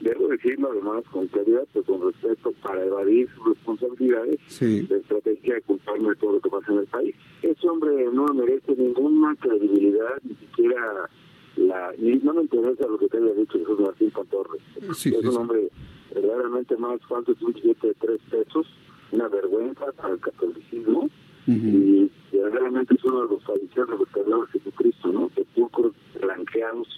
debo 0.00 0.28
decirlo 0.28 0.70
además 0.70 1.04
con 1.10 1.26
claridad, 1.28 1.66
pero 1.72 1.84
con 1.84 2.12
respeto, 2.12 2.52
para 2.62 2.84
evadir 2.84 3.28
sus 3.34 3.56
responsabilidades, 3.56 4.38
de 4.60 4.96
estrategia 4.96 5.54
de 5.54 5.62
culparme 5.62 6.10
de 6.10 6.16
todo 6.16 6.32
lo 6.32 6.40
que 6.40 6.50
pasa 6.50 6.72
en 6.72 6.78
el 6.78 6.86
país. 6.86 7.14
Ese 7.42 7.68
hombre 7.68 8.06
no 8.12 8.26
merece 8.34 8.74
ninguna 8.76 9.34
credibilidad, 9.36 10.20
ni 10.22 10.34
siquiera 10.34 11.08
la... 11.56 11.92
Ni, 11.98 12.16
no 12.16 12.34
me 12.34 12.42
interesa 12.42 12.86
lo 12.86 12.98
que 12.98 13.08
te 13.08 13.18
haya 13.18 13.32
dicho 13.34 13.58
Jesús 13.58 13.80
Martín 13.80 14.10
Cantorre. 14.10 14.58
es 14.76 15.06
un 15.06 15.36
hombre 15.36 15.70
verdaderamente 16.12 16.76
más 16.76 17.00
falso 17.08 17.34
que 17.34 17.44
un 17.44 17.52
billete 17.52 17.88
de 17.88 17.94
tres 17.94 18.20
pesos, 18.30 18.66
una 19.12 19.28
vergüenza 19.28 19.92
para 19.92 20.14
el 20.14 20.20
catolicismo, 20.20 21.08
y 21.46 22.10
verdaderamente 22.32 22.94
es 22.94 23.04
uno 23.04 23.22
de 23.22 23.34
los 23.34 23.44
fariseos 23.44 23.88
de 23.88 23.98
los 23.98 24.08
que 24.08 24.20
hablaba 24.20 24.46
Jesucristo, 24.48 25.12
¿no? 25.12 25.30
Sepulcros 25.34 25.92
blanqueados, 26.20 26.88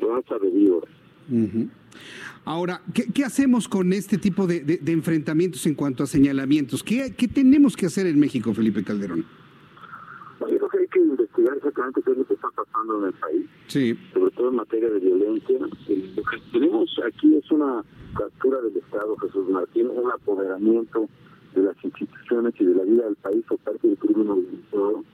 raza 0.00 0.38
de 0.38 0.50
víboras. 0.50 0.90
Ahora, 2.44 2.82
¿qué, 2.94 3.24
hacemos 3.24 3.68
con 3.68 3.92
este 3.92 4.18
tipo 4.18 4.46
de, 4.46 4.80
enfrentamientos 4.86 5.66
en 5.66 5.74
cuanto 5.74 6.04
a 6.04 6.06
señalamientos? 6.06 6.82
¿Qué, 6.82 7.14
¿Qué, 7.16 7.28
tenemos 7.28 7.76
que 7.76 7.86
hacer 7.86 8.06
en 8.06 8.18
México, 8.18 8.52
Felipe 8.54 8.82
Calderón? 8.82 9.24
Yo 10.40 10.46
creo 10.46 10.68
que 10.68 10.78
hay 10.78 10.88
que 10.88 11.00
investigar 11.00 11.56
exactamente 11.56 12.00
qué 12.02 12.12
es 12.12 12.18
lo 12.18 12.24
que 12.24 12.34
está 12.34 12.48
pasando 12.50 12.98
en 13.00 13.04
el 13.06 13.12
país, 13.12 13.46
sí. 13.66 13.98
sobre 14.14 14.30
todo 14.32 14.48
en 14.48 14.56
materia 14.56 14.88
de 14.88 14.98
violencia. 15.00 15.58
Lo 15.60 15.68
que 15.68 16.40
tenemos 16.52 16.90
aquí 17.06 17.36
es 17.36 17.50
una 17.50 17.84
captura 18.16 18.60
del 18.62 18.76
Estado, 18.76 19.16
Jesús 19.18 19.48
Martín, 19.50 19.88
un 19.88 20.10
apoderamiento 20.10 21.08
de 21.54 21.62
las 21.62 21.84
instituciones 21.84 22.54
y 22.58 22.64
de 22.64 22.74
la 22.74 22.84
vida 22.84 23.04
del 23.04 23.16
país 23.16 23.44
por 23.48 23.58
parte 23.58 23.88
del 23.88 23.98
crimen 23.98 24.28
organizado, 24.28 25.04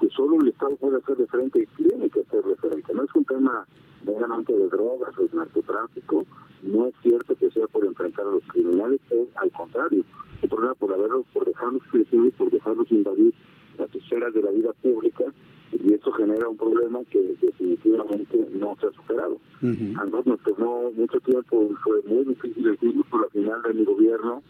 que 0.00 0.08
solo 0.10 0.40
el 0.40 0.48
Estado 0.48 0.76
puede 0.76 0.98
hacer 0.98 1.16
de 1.16 1.26
frente 1.26 1.60
y 1.60 1.82
tiene 1.82 2.10
que 2.10 2.20
hacer 2.20 2.42
de 2.44 2.56
frente. 2.56 2.94
No 2.94 3.04
es 3.04 3.14
un 3.14 3.24
tema 3.24 3.66
meramente 4.04 4.52
de 4.52 4.68
drogas 4.68 5.16
o 5.18 5.22
de 5.22 5.36
narcotráfico, 5.36 6.24
no 6.62 6.86
es 6.86 6.94
cierto 7.02 7.34
que 7.36 7.50
sea 7.50 7.66
por 7.68 7.84
enfrentar 7.84 8.26
a 8.26 8.30
los 8.30 8.44
criminales, 8.48 9.00
es 9.10 9.28
al 9.36 9.50
contrario, 9.52 10.04
el 10.42 10.48
problema 10.48 10.74
por 10.74 10.92
haberlos, 10.92 11.26
por 11.32 11.44
dejarlos 11.44 11.82
crecer, 11.90 12.32
por 12.36 12.50
dejarlos 12.50 12.90
invadir 12.90 13.32
las 13.78 13.94
esferas 13.94 14.32
de 14.34 14.42
la 14.42 14.50
vida 14.50 14.72
pública, 14.82 15.24
y 15.72 15.92
eso 15.92 16.12
genera 16.12 16.40
era 16.40 16.48
un 16.48 16.56
problema 16.56 17.00
que 17.10 17.20
definitivamente 17.40 18.46
no 18.52 18.76
se 18.80 18.86
ha 18.86 18.92
superado. 18.92 19.38
A 19.62 20.04
nosotros 20.04 20.26
nos 20.26 20.40
tomó 20.42 20.90
mucho 20.92 21.18
tiempo 21.20 21.68
y 21.70 21.74
fue 21.76 22.02
muy 22.02 22.24
difícil 22.24 22.64
decirlo 22.64 23.04
por 23.10 23.22
la 23.22 23.28
final 23.28 23.62
de 23.62 23.74
mi 23.74 23.84
gobierno. 23.84 24.42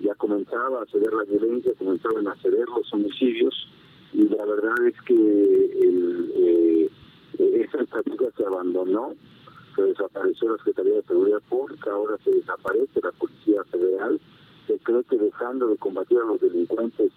Ya 0.00 0.14
comenzaba 0.14 0.82
a 0.82 0.86
ceder 0.86 1.12
la 1.12 1.24
violencia, 1.24 1.72
comenzaban 1.78 2.26
a 2.26 2.34
ceder 2.36 2.66
los 2.68 2.92
homicidios 2.92 3.54
y 4.12 4.28
la 4.28 4.44
verdad 4.44 4.74
es 4.86 5.00
que 5.02 5.14
el, 5.14 6.32
eh, 6.36 6.90
esa 7.38 7.82
estrategia 7.82 8.28
se 8.36 8.44
abandonó, 8.44 9.14
se 9.74 9.82
desapareció 9.82 10.50
la 10.50 10.58
Secretaría 10.58 10.94
de 10.96 11.02
Seguridad 11.02 11.42
Pública, 11.48 11.90
ahora 11.92 12.18
se 12.24 12.30
desaparece 12.30 13.00
la 13.02 13.12
Policía 13.12 13.64
Federal, 13.70 14.20
se 14.66 14.78
cree 14.78 15.04
que 15.04 15.18
dejando 15.18 15.68
de 15.68 15.76
combatir 15.76 16.18
a 16.18 16.26
los 16.26 16.40
delincuentes 16.40 17.12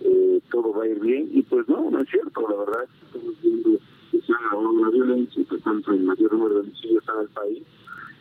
eh, 0.00 0.40
todo 0.50 0.72
va 0.72 0.84
a 0.84 0.88
ir 0.88 1.00
bien 1.00 1.30
y 1.32 1.42
pues 1.42 1.68
no, 1.68 1.90
no 1.90 2.00
es 2.00 2.08
cierto, 2.08 2.46
la 2.48 2.56
verdad 2.56 2.84
estamos 3.06 3.40
viendo 3.42 3.70
que 4.10 4.20
se 4.20 4.32
ha 4.32 4.56
una 4.56 4.90
violencia 4.90 5.44
que 5.48 5.58
tanto 5.58 5.92
en 5.92 6.06
mayor 6.06 6.32
número 6.32 6.54
de 6.54 6.60
homicidios 6.60 7.04
en 7.08 7.20
el 7.20 7.28
país 7.28 7.62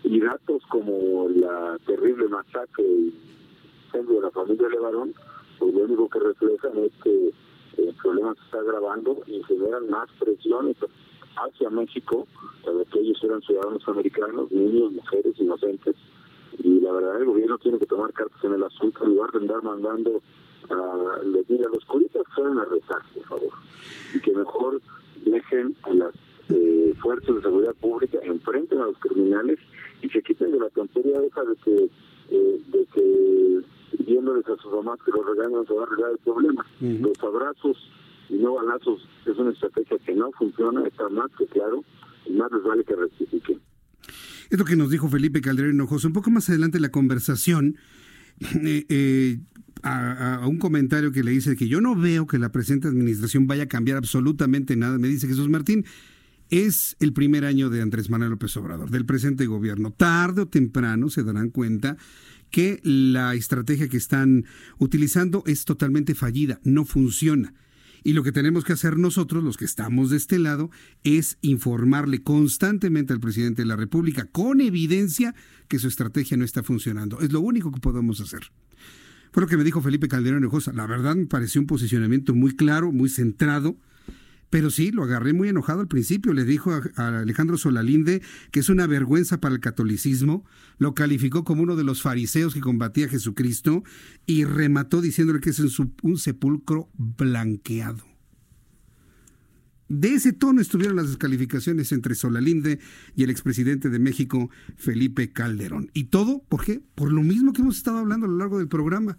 y 0.03 0.19
datos 0.19 0.63
como 0.69 1.27
la 1.29 1.77
terrible 1.85 2.27
masacre 2.27 2.85
de 3.91 4.21
la 4.21 4.31
familia 4.31 4.69
Levarón, 4.69 5.13
pues 5.57 5.73
lo 5.73 5.81
único 5.81 6.09
que 6.09 6.19
reflejan 6.19 6.77
es 6.77 6.91
que 7.03 7.33
el 7.77 7.93
problema 7.95 8.33
se 8.35 8.41
está 8.45 8.59
agravando 8.59 9.21
y 9.27 9.43
generan 9.43 9.89
más 9.89 10.09
presiones 10.19 10.77
hacia 11.35 11.69
México, 11.69 12.27
para 12.63 12.83
que 12.85 12.99
ellos 12.99 13.23
eran 13.23 13.41
ciudadanos 13.41 13.87
americanos, 13.87 14.51
niños, 14.51 14.93
mujeres, 14.93 15.39
inocentes. 15.39 15.95
Y 16.57 16.79
la 16.81 16.91
verdad, 16.91 17.21
el 17.21 17.25
gobierno 17.25 17.57
tiene 17.57 17.79
que 17.79 17.85
tomar 17.85 18.11
cartas 18.13 18.43
en 18.43 18.53
el 18.53 18.63
asunto 18.63 19.03
en 19.03 19.15
lugar 19.15 19.31
de 19.31 19.39
andar 19.39 19.63
mandando 19.63 20.21
a, 20.69 21.23
los 21.23 21.85
turistas 21.85 22.23
que 22.35 22.41
a 22.41 22.65
rezar, 22.65 23.01
por 23.13 23.23
favor. 23.25 23.53
Y 24.13 24.19
que 24.19 24.31
mejor 24.31 24.81
dejen 25.25 25.75
a 25.83 25.93
las 25.93 26.15
eh, 26.49 26.93
fuerzas 27.01 27.35
de 27.35 27.41
seguridad 27.41 27.75
pública, 27.75 28.17
enfrenten 28.23 28.79
a 28.79 28.85
los 28.85 28.97
criminales 28.99 29.59
y 30.01 30.09
se 30.09 30.21
quiten 30.21 30.51
de 30.51 30.59
la 30.59 30.69
tontería 30.69 31.21
esa 31.21 31.43
de 31.43 31.55
que, 31.57 31.89
eh, 32.31 32.61
de 32.67 32.85
que 32.93 33.61
pidiéndoles 33.97 34.47
a 34.47 34.55
sus 34.57 34.71
mamás 34.71 34.99
que 35.03 35.11
los 35.11 35.25
regañan 35.25 35.65
se 35.67 35.73
va 35.73 35.81
a 35.81 35.85
arreglar 35.85 36.11
el 36.11 36.17
problema. 36.19 36.65
Los 36.79 37.19
abrazos 37.23 37.77
y 38.29 38.35
no 38.35 38.53
balazos 38.53 39.07
es 39.25 39.37
una 39.37 39.51
estrategia 39.51 39.97
que 39.99 40.13
no 40.13 40.31
funciona, 40.31 40.87
está 40.87 41.09
más 41.09 41.29
que 41.37 41.45
claro, 41.47 41.83
y 42.25 42.33
más 42.33 42.51
les 42.51 42.63
vale 42.63 42.83
que 42.83 42.95
rectifiquen. 42.95 43.59
Es 44.49 44.57
lo 44.57 44.65
que 44.65 44.75
nos 44.75 44.89
dijo 44.89 45.07
Felipe 45.07 45.41
Calderón 45.41 45.75
Hinojoso. 45.75 46.07
Un 46.07 46.13
poco 46.13 46.31
más 46.31 46.49
adelante 46.49 46.77
en 46.77 46.83
la 46.83 46.89
conversación, 46.89 47.77
eh, 48.65 48.85
eh, 48.89 49.39
a, 49.83 50.45
un 50.47 50.57
comentario 50.57 51.11
que 51.11 51.23
le 51.23 51.31
dice 51.31 51.55
que 51.55 51.67
yo 51.67 51.81
no 51.81 51.95
veo 51.95 52.27
que 52.27 52.39
la 52.39 52.51
presente 52.51 52.87
administración 52.87 53.47
vaya 53.47 53.63
a 53.63 53.67
cambiar 53.67 53.97
absolutamente 53.97 54.75
nada. 54.75 54.97
Me 54.97 55.07
dice 55.07 55.27
Jesús 55.27 55.49
Martín, 55.49 55.85
es 56.49 56.95
el 56.99 57.13
primer 57.13 57.45
año 57.45 57.69
de 57.69 57.81
Andrés 57.81 58.09
Manuel 58.09 58.31
López 58.31 58.55
Obrador, 58.57 58.89
del 58.89 59.05
presente 59.05 59.45
gobierno. 59.45 59.91
Tarde 59.91 60.41
o 60.41 60.47
temprano 60.47 61.09
se 61.09 61.23
darán 61.23 61.49
cuenta 61.49 61.97
que 62.49 62.79
la 62.83 63.35
estrategia 63.35 63.87
que 63.87 63.97
están 63.97 64.45
utilizando 64.79 65.43
es 65.45 65.65
totalmente 65.65 66.15
fallida, 66.15 66.59
no 66.63 66.85
funciona. 66.85 67.53
Y 68.03 68.13
lo 68.13 68.23
que 68.23 68.31
tenemos 68.31 68.63
que 68.63 68.73
hacer 68.73 68.97
nosotros, 68.97 69.43
los 69.43 69.57
que 69.57 69.65
estamos 69.65 70.09
de 70.09 70.17
este 70.17 70.39
lado, 70.39 70.71
es 71.03 71.37
informarle 71.41 72.23
constantemente 72.23 73.13
al 73.13 73.19
presidente 73.19 73.61
de 73.61 73.67
la 73.67 73.75
República 73.75 74.25
con 74.25 74.61
evidencia 74.61 75.35
que 75.67 75.79
su 75.79 75.87
estrategia 75.87 76.37
no 76.37 76.45
está 76.45 76.63
funcionando. 76.63 77.19
Es 77.19 77.31
lo 77.31 77.41
único 77.41 77.71
que 77.71 77.81
podemos 77.81 78.21
hacer. 78.21 78.51
Fue 79.31 79.41
lo 79.41 79.47
que 79.47 79.57
me 79.57 79.63
dijo 79.63 79.81
Felipe 79.81 80.07
Calderón 80.07 80.39
Hinojosa. 80.39 80.73
La 80.73 80.87
verdad 80.87 81.15
me 81.15 81.25
pareció 81.25 81.61
un 81.61 81.67
posicionamiento 81.67 82.33
muy 82.33 82.55
claro, 82.55 82.91
muy 82.91 83.09
centrado, 83.09 83.77
pero 84.49 84.71
sí, 84.71 84.91
lo 84.91 85.03
agarré 85.03 85.33
muy 85.33 85.49
enojado 85.49 85.81
al 85.81 85.87
principio. 85.87 86.33
Le 86.33 86.43
dijo 86.43 86.71
a, 86.71 87.19
Alejandro 87.19 87.57
Solalinde 87.57 88.21
que 88.51 88.59
es 88.59 88.69
una 88.69 88.87
vergüenza 88.87 89.39
para 89.39 89.53
el 89.53 89.61
catolicismo. 89.61 90.43
Lo 90.79 90.95
calificó 90.95 91.43
como 91.43 91.61
uno 91.61 91.75
de 91.75 91.83
los 91.83 92.01
fariseos 92.01 92.53
que 92.53 92.61
combatía 92.61 93.05
a 93.05 93.09
Jesucristo 93.09 93.83
y 94.25 94.45
remató 94.45 95.01
diciéndole 95.01 95.39
que 95.39 95.51
es 95.51 95.59
un 95.59 96.17
sepulcro 96.17 96.89
blanqueado. 96.97 98.08
De 99.89 100.13
ese 100.13 100.33
tono 100.33 100.61
estuvieron 100.61 100.95
las 100.95 101.07
descalificaciones 101.07 101.91
entre 101.91 102.15
Solalinde 102.15 102.79
y 103.15 103.23
el 103.23 103.31
expresidente 103.31 103.89
de 103.89 103.99
México, 103.99 104.49
Felipe 104.77 105.31
Calderón. 105.31 105.89
¿Y 105.93 106.05
todo 106.05 106.43
por 106.47 106.63
qué? 106.63 106.81
Por 106.95 107.11
lo 107.11 107.23
mismo 107.23 107.53
que 107.53 107.61
hemos 107.61 107.77
estado 107.77 107.97
hablando 107.97 108.27
a 108.27 108.29
lo 108.29 108.37
largo 108.37 108.59
del 108.59 108.67
programa 108.67 109.17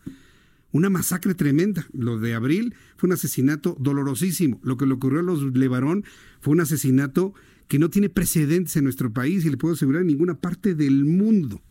una 0.73 0.91
masacre 0.91 1.35
tremenda. 1.35 1.87
Lo 1.93 2.19
de 2.19 2.35
abril 2.35 2.75
fue 2.97 3.09
un 3.09 3.15
asesinato 3.15 3.77
dolorosísimo. 3.79 4.61
Lo 4.63 4.77
que 4.77 4.87
le 4.87 4.95
ocurrió 4.95 5.21
a 5.21 5.23
los 5.23 5.43
Levarón 5.55 6.05
fue 6.41 6.53
un 6.53 6.61
asesinato 6.61 7.35
que 7.69 7.79
no 7.79 7.91
tiene 7.91 8.09
precedentes 8.09 8.77
en 8.77 8.85
nuestro 8.85 9.13
país 9.13 9.45
y 9.45 9.51
le 9.51 9.57
puedo 9.57 9.75
asegurar 9.75 10.03
en 10.03 10.09
ninguna 10.09 10.35
parte 10.35 10.75
del 10.75 11.05
mundo. 11.05 11.63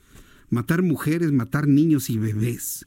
Matar 0.49 0.81
mujeres, 0.81 1.31
matar 1.31 1.67
niños 1.67 2.09
y 2.09 2.17
bebés. 2.17 2.85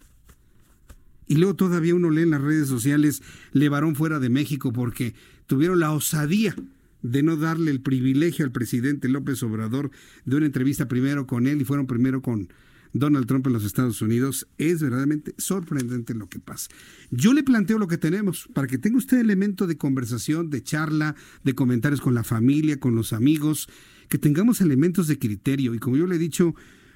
Y 1.26 1.36
luego 1.36 1.54
todavía 1.54 1.94
uno 1.94 2.10
lee 2.10 2.22
en 2.22 2.30
las 2.30 2.42
redes 2.42 2.68
sociales 2.68 3.22
Levarón 3.52 3.94
fuera 3.94 4.18
de 4.18 4.28
México 4.28 4.72
porque 4.72 5.14
tuvieron 5.52 5.80
la 5.80 5.92
osadía 5.92 6.56
de 7.02 7.22
no 7.22 7.36
darle 7.36 7.70
el 7.72 7.82
privilegio 7.82 8.42
al 8.42 8.52
presidente 8.52 9.06
López 9.06 9.42
Obrador 9.42 9.90
de 10.24 10.36
una 10.36 10.46
entrevista 10.46 10.88
primero 10.88 11.26
con 11.26 11.46
él 11.46 11.60
y 11.60 11.66
fueron 11.66 11.86
primero 11.86 12.22
con 12.22 12.48
Donald 12.94 13.26
Trump 13.26 13.46
en 13.46 13.52
los 13.52 13.62
Estados 13.62 14.00
Unidos, 14.00 14.48
es 14.56 14.80
verdaderamente 14.80 15.34
sorprendente 15.36 16.14
lo 16.14 16.26
que 16.26 16.40
pasa. 16.40 16.70
Yo 17.10 17.34
le 17.34 17.42
planteo 17.42 17.78
lo 17.78 17.86
que 17.86 17.98
tenemos 17.98 18.48
para 18.54 18.66
que 18.66 18.78
tenga 18.78 18.96
usted 18.96 19.18
elemento 19.18 19.66
de 19.66 19.76
conversación, 19.76 20.48
de 20.48 20.62
charla, 20.62 21.16
de 21.44 21.54
comentarios 21.54 22.00
con 22.00 22.14
la 22.14 22.24
familia, 22.24 22.80
con 22.80 22.94
los 22.94 23.12
amigos, 23.12 23.68
que 24.08 24.16
tengamos 24.16 24.62
elementos 24.62 25.06
de 25.06 25.18
criterio. 25.18 25.74
Y 25.74 25.80
como 25.80 25.98
yo 25.98 26.06
le 26.06 26.14
he 26.14 26.18
dicho, 26.18 26.54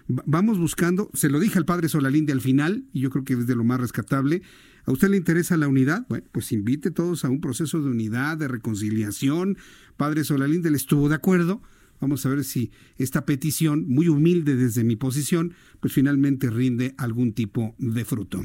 vamos 0.09 0.59
buscando, 0.59 1.11
se 1.13 1.29
lo 1.29 1.41
dije 1.41 1.59
al 1.59 1.67
padre 1.67 1.91
Solalinde 1.91 2.33
al 2.33 2.41
final, 2.41 2.85
y 2.95 3.01
yo 3.01 3.11
creo 3.11 3.25
que 3.25 3.35
es 3.35 3.47
de 3.47 3.55
lo 3.55 3.65
más 3.65 3.81
rescatable. 3.81 4.41
¿A 4.87 4.93
usted 4.93 5.09
le 5.11 5.17
interesa 5.17 5.57
la 5.57 5.69
unidad? 5.69 6.07
Bueno, 6.09 6.27
pues 6.33 6.53
invite 6.53 6.91
todos 6.91 7.25
a 7.25 7.29
un 7.29 7.41
proceso 7.41 7.83
de 7.83 7.91
unidad, 7.91 8.39
de 8.39 8.49
reconciliación. 8.49 9.59
Padre 9.97 10.25
Solalinde 10.25 10.71
le 10.71 10.77
estuvo 10.77 11.09
de 11.09 11.17
acuerdo 11.17 11.61
Vamos 12.01 12.27
a 12.27 12.29
ver 12.29 12.45
si 12.45 12.71
esta 12.99 13.25
petición, 13.25 13.87
muy 13.89 14.09
humilde 14.09 14.57
desde 14.57 14.85
mi 14.85 14.97
posición, 14.97 15.55
pues 15.81 15.93
finalmente 15.93 16.51
rinde 16.51 16.95
algún 16.99 17.33
tipo 17.33 17.75
de 17.79 18.05
fruto. 18.05 18.45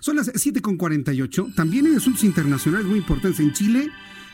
Son 0.00 0.16
las 0.16 0.32
7.48. 0.32 1.54
También 1.54 1.86
hay 1.86 1.96
asuntos 1.96 2.24
internacionales 2.24 2.86
muy 2.86 2.98
importantes 2.98 3.40
en 3.40 3.52
Chile. 3.52 3.88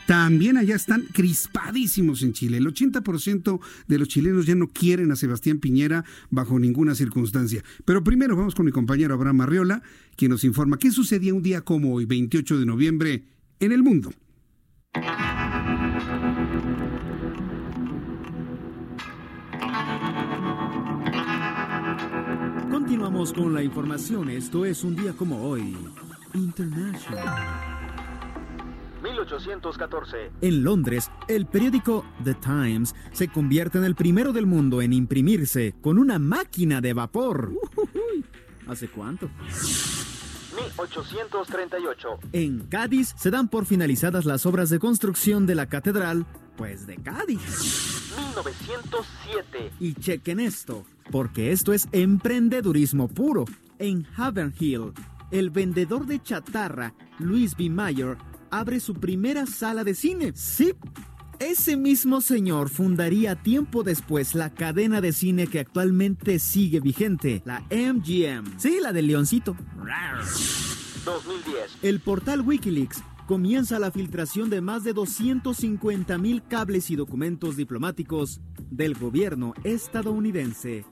También 0.05 0.57
allá 0.57 0.75
están 0.75 1.03
crispadísimos 1.11 2.21
en 2.21 2.33
Chile. 2.33 2.57
El 2.57 2.67
80% 2.67 3.59
de 3.87 3.99
los 3.99 4.07
chilenos 4.07 4.45
ya 4.45 4.55
no 4.55 4.67
quieren 4.67 5.11
a 5.11 5.15
Sebastián 5.15 5.59
Piñera 5.59 6.05
bajo 6.29 6.59
ninguna 6.59 6.93
circunstancia. 6.95 7.63
Pero 7.85 8.03
primero 8.03 8.35
vamos 8.35 8.53
con 8.55 8.65
mi 8.65 8.71
compañero 8.71 9.15
Abraham 9.15 9.41
Arriola, 9.41 9.81
quien 10.15 10.31
nos 10.31 10.43
informa 10.43 10.77
qué 10.77 10.91
sucedía 10.91 11.33
un 11.33 11.41
día 11.41 11.61
como 11.61 11.93
hoy, 11.93 12.05
28 12.05 12.59
de 12.59 12.65
noviembre, 12.65 13.23
en 13.59 13.71
el 13.71 13.83
mundo. 13.83 14.11
Continuamos 22.69 23.33
con 23.33 23.53
la 23.53 23.63
información. 23.63 24.29
Esto 24.29 24.65
es 24.65 24.83
un 24.83 24.95
día 24.95 25.13
como 25.13 25.41
hoy. 25.41 25.75
International. 26.33 27.74
1814. 29.13 30.31
En 30.41 30.63
Londres, 30.63 31.11
el 31.27 31.45
periódico 31.45 32.05
The 32.23 32.33
Times 32.35 32.95
se 33.11 33.27
convierte 33.27 33.77
en 33.77 33.83
el 33.83 33.95
primero 33.95 34.33
del 34.33 34.45
mundo 34.45 34.81
en 34.81 34.93
imprimirse 34.93 35.75
con 35.81 35.97
una 35.97 36.19
máquina 36.19 36.81
de 36.81 36.93
vapor. 36.93 37.53
¿Hace 38.67 38.87
cuánto? 38.87 39.29
1838. 40.55 42.19
En 42.31 42.67
Cádiz 42.67 43.13
se 43.17 43.29
dan 43.29 43.47
por 43.47 43.65
finalizadas 43.65 44.25
las 44.25 44.45
obras 44.45 44.69
de 44.69 44.79
construcción 44.79 45.45
de 45.45 45.55
la 45.55 45.67
catedral, 45.67 46.25
pues 46.55 46.87
de 46.87 46.95
Cádiz. 46.97 48.11
1907. 48.17 49.71
Y 49.79 49.93
chequen 49.95 50.39
esto 50.39 50.85
porque 51.11 51.51
esto 51.51 51.73
es 51.73 51.87
emprendedurismo 51.91 53.07
puro. 53.07 53.45
En 53.77 54.07
Haverhill, 54.15 54.93
el 55.31 55.49
vendedor 55.49 56.05
de 56.05 56.21
chatarra, 56.21 56.93
Luis 57.19 57.55
B. 57.55 57.69
Mayer, 57.69 58.17
abre 58.51 58.79
su 58.79 58.93
primera 58.95 59.45
sala 59.45 59.83
de 59.83 59.95
cine. 59.95 60.31
Sí, 60.35 60.73
ese 61.39 61.75
mismo 61.75 62.21
señor 62.21 62.69
fundaría 62.69 63.35
tiempo 63.35 63.83
después 63.83 64.35
la 64.35 64.51
cadena 64.53 65.01
de 65.01 65.11
cine 65.11 65.47
que 65.47 65.59
actualmente 65.59 66.39
sigue 66.39 66.79
vigente, 66.79 67.41
la 67.45 67.61
MGM. 67.69 68.57
Sí, 68.57 68.79
la 68.81 68.93
del 68.93 69.07
leoncito. 69.07 69.55
2010. 71.05 71.77
El 71.81 71.99
portal 71.99 72.41
Wikileaks 72.41 73.03
comienza 73.27 73.79
la 73.79 73.91
filtración 73.91 74.49
de 74.49 74.61
más 74.61 74.83
de 74.83 74.93
250 74.93 76.17
mil 76.17 76.43
cables 76.43 76.89
y 76.89 76.95
documentos 76.95 77.55
diplomáticos 77.57 78.39
del 78.69 78.93
gobierno 78.95 79.53
estadounidense. 79.63 80.85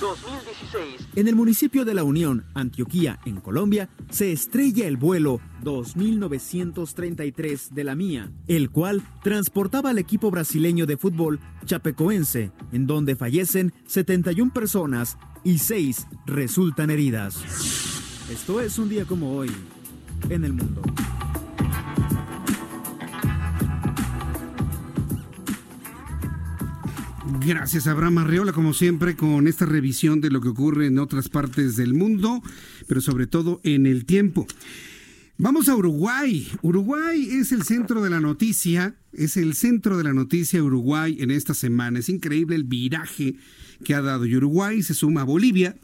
2016. 0.00 1.08
En 1.16 1.28
el 1.28 1.36
municipio 1.36 1.84
de 1.84 1.94
La 1.94 2.04
Unión, 2.04 2.44
Antioquía, 2.54 3.20
en 3.26 3.40
Colombia, 3.40 3.90
se 4.10 4.32
estrella 4.32 4.88
el 4.88 4.96
vuelo 4.96 5.40
2933 5.62 7.74
de 7.74 7.84
la 7.84 7.94
Mía, 7.94 8.32
el 8.48 8.70
cual 8.70 9.02
transportaba 9.22 9.90
al 9.90 9.98
equipo 9.98 10.30
brasileño 10.30 10.86
de 10.86 10.96
fútbol 10.96 11.38
Chapecoense, 11.66 12.50
en 12.72 12.86
donde 12.86 13.14
fallecen 13.14 13.74
71 13.86 14.52
personas 14.52 15.18
y 15.44 15.58
6 15.58 16.06
resultan 16.26 16.90
heridas. 16.90 17.36
Esto 18.30 18.60
es 18.60 18.78
un 18.78 18.88
día 18.88 19.04
como 19.04 19.36
hoy 19.36 19.50
en 20.28 20.44
el 20.44 20.52
mundo. 20.52 20.82
Gracias, 27.38 27.86
Abraham 27.86 28.18
Arreola, 28.18 28.52
como 28.52 28.74
siempre, 28.74 29.14
con 29.14 29.46
esta 29.46 29.64
revisión 29.64 30.20
de 30.20 30.30
lo 30.30 30.40
que 30.40 30.48
ocurre 30.48 30.86
en 30.86 30.98
otras 30.98 31.28
partes 31.28 31.76
del 31.76 31.94
mundo, 31.94 32.42
pero 32.88 33.00
sobre 33.00 33.26
todo 33.26 33.60
en 33.62 33.86
el 33.86 34.04
tiempo. 34.04 34.46
Vamos 35.38 35.68
a 35.68 35.76
Uruguay. 35.76 36.48
Uruguay 36.62 37.28
es 37.30 37.52
el 37.52 37.62
centro 37.62 38.02
de 38.02 38.10
la 38.10 38.20
noticia, 38.20 38.96
es 39.12 39.36
el 39.36 39.54
centro 39.54 39.96
de 39.96 40.04
la 40.04 40.12
noticia 40.12 40.62
Uruguay 40.62 41.18
en 41.20 41.30
esta 41.30 41.54
semana. 41.54 42.00
Es 42.00 42.08
increíble 42.08 42.56
el 42.56 42.64
viraje 42.64 43.36
que 43.84 43.94
ha 43.94 44.02
dado. 44.02 44.26
Y 44.26 44.36
Uruguay 44.36 44.82
se 44.82 44.94
suma 44.94 45.22
a 45.22 45.24
Bolivia, 45.24 45.76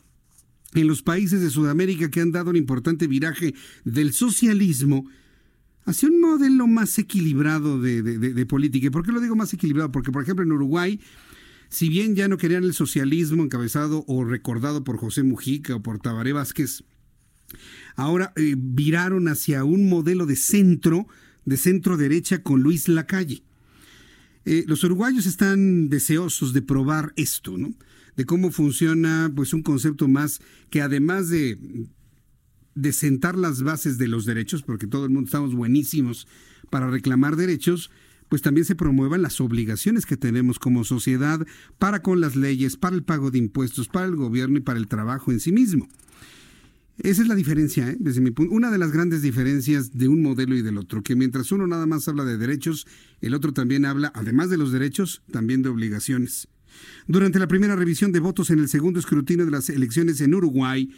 en 0.75 0.87
los 0.87 1.03
países 1.03 1.41
de 1.41 1.51
Sudamérica 1.51 2.11
que 2.11 2.21
han 2.21 2.33
dado 2.33 2.51
un 2.51 2.57
importante 2.57 3.07
viraje 3.07 3.55
del 3.85 4.13
socialismo 4.13 5.07
hacia 5.85 6.09
un 6.09 6.21
modelo 6.21 6.67
más 6.67 6.99
equilibrado 6.99 7.81
de, 7.81 8.47
política. 8.47 8.89
¿Y 8.89 8.91
por 8.91 9.05
qué 9.05 9.13
lo 9.13 9.21
digo 9.21 9.37
más 9.37 9.53
equilibrado? 9.55 9.93
Porque, 9.93 10.13
por 10.13 10.23
ejemplo, 10.23 10.45
en 10.45 10.53
Uruguay 10.53 11.01
si 11.69 11.89
bien 11.89 12.15
ya 12.15 12.29
no 12.29 12.39
querían 12.39 12.65
el 12.65 12.75
socialismo 12.75 13.43
encabezado 13.43 14.05
o 14.07 14.25
recordado 14.25 14.85
por 14.85 14.99
José 14.99 15.23
Mujica 15.23 15.77
o 15.77 15.83
por 15.83 15.99
Tabaré 15.99 16.33
Vázquez, 16.33 16.85
ahora 17.97 18.33
eh, 18.37 18.55
viraron 18.57 19.29
hacia 19.29 19.65
un 19.65 19.89
modelo 19.89 20.27
de 20.27 20.37
centro, 20.37 21.07
de 21.45 21.57
centro 21.57 21.97
derecha 21.97 22.43
con 22.43 22.63
Luis 22.63 22.89
Lacalle. 22.89 23.43
Eh, 24.45 24.65
los 24.69 24.85
uruguayos 24.85 25.27
están 25.27 25.89
deseosos 25.89 26.53
de 26.53 26.63
probar 26.63 27.13
esto, 27.17 27.59
¿no? 27.59 27.75
De 28.17 28.25
cómo 28.25 28.51
funciona, 28.53 29.31
pues, 29.35 29.53
un 29.53 29.63
concepto 29.63 30.09
más 30.09 30.41
que 30.71 30.81
además 30.81 31.29
de, 31.29 31.59
de 32.75 32.93
sentar 32.93 33.37
las 33.37 33.63
bases 33.63 33.99
de 33.99 34.07
los 34.07 34.25
derechos, 34.25 34.63
porque 34.63 34.87
todo 34.87 35.05
el 35.05 35.11
mundo 35.11 35.27
estamos 35.27 35.55
buenísimos 35.55 36.29
para 36.71 36.89
reclamar 36.89 37.37
derechos, 37.37 37.91
pues 38.29 38.43
también 38.43 38.65
se 38.65 38.75
promuevan 38.75 39.23
las 39.23 39.41
obligaciones 39.41 40.07
que 40.07 40.17
tenemos 40.17 40.59
como 40.59 40.85
sociedad 40.85 41.47
para 41.79 42.03
con 42.03 42.21
las 42.21 42.37
leyes, 42.37 42.77
para 42.77 42.97
el 42.97 43.03
pago 43.03 43.31
de 43.31 43.39
impuestos, 43.39 43.89
para 43.89 44.07
el 44.07 44.17
gobierno 44.17 44.59
y 44.59 44.63
para 44.63 44.79
el 44.79 44.89
trabajo 44.89 45.33
en 45.33 45.41
sí 45.41 45.53
mismo. 45.53 45.89
Esa 46.99 47.21
es 47.21 47.29
la 47.29 47.35
diferencia, 47.35 47.91
¿eh? 47.91 47.97
desde 48.01 48.23
mi 48.23 48.31
punto. 48.31 48.55
Una 48.55 48.71
de 48.71 48.79
las 48.79 48.91
grandes 48.91 49.21
diferencias 49.21 49.99
de 49.99 50.09
un 50.09 50.23
modelo 50.23 50.57
y 50.57 50.63
del 50.63 50.79
otro, 50.79 51.03
que 51.03 51.15
mientras 51.15 51.53
uno 51.53 51.67
nada 51.67 51.87
más 51.87 52.09
habla 52.09 52.25
de 52.25 52.39
derechos, 52.39 52.87
el 53.21 53.35
otro 53.35 53.53
también 53.53 53.85
habla, 53.85 54.11
además 54.15 54.49
de 54.49 54.57
los 54.57 54.73
derechos, 54.73 55.23
también 55.31 55.63
de 55.63 55.69
obligaciones. 55.69 56.49
Durante 57.07 57.39
la 57.39 57.49
primera 57.49 57.77
revisión 57.77 58.13
de 58.13 58.21
votos 58.21 58.51
en 58.51 58.61
el 58.61 58.69
segundo 58.69 58.99
escrutinio 58.99 59.45
de 59.45 59.51
las 59.51 59.69
elecciones 59.69 60.21
en 60.23 60.35
Uruguay, 60.35 60.91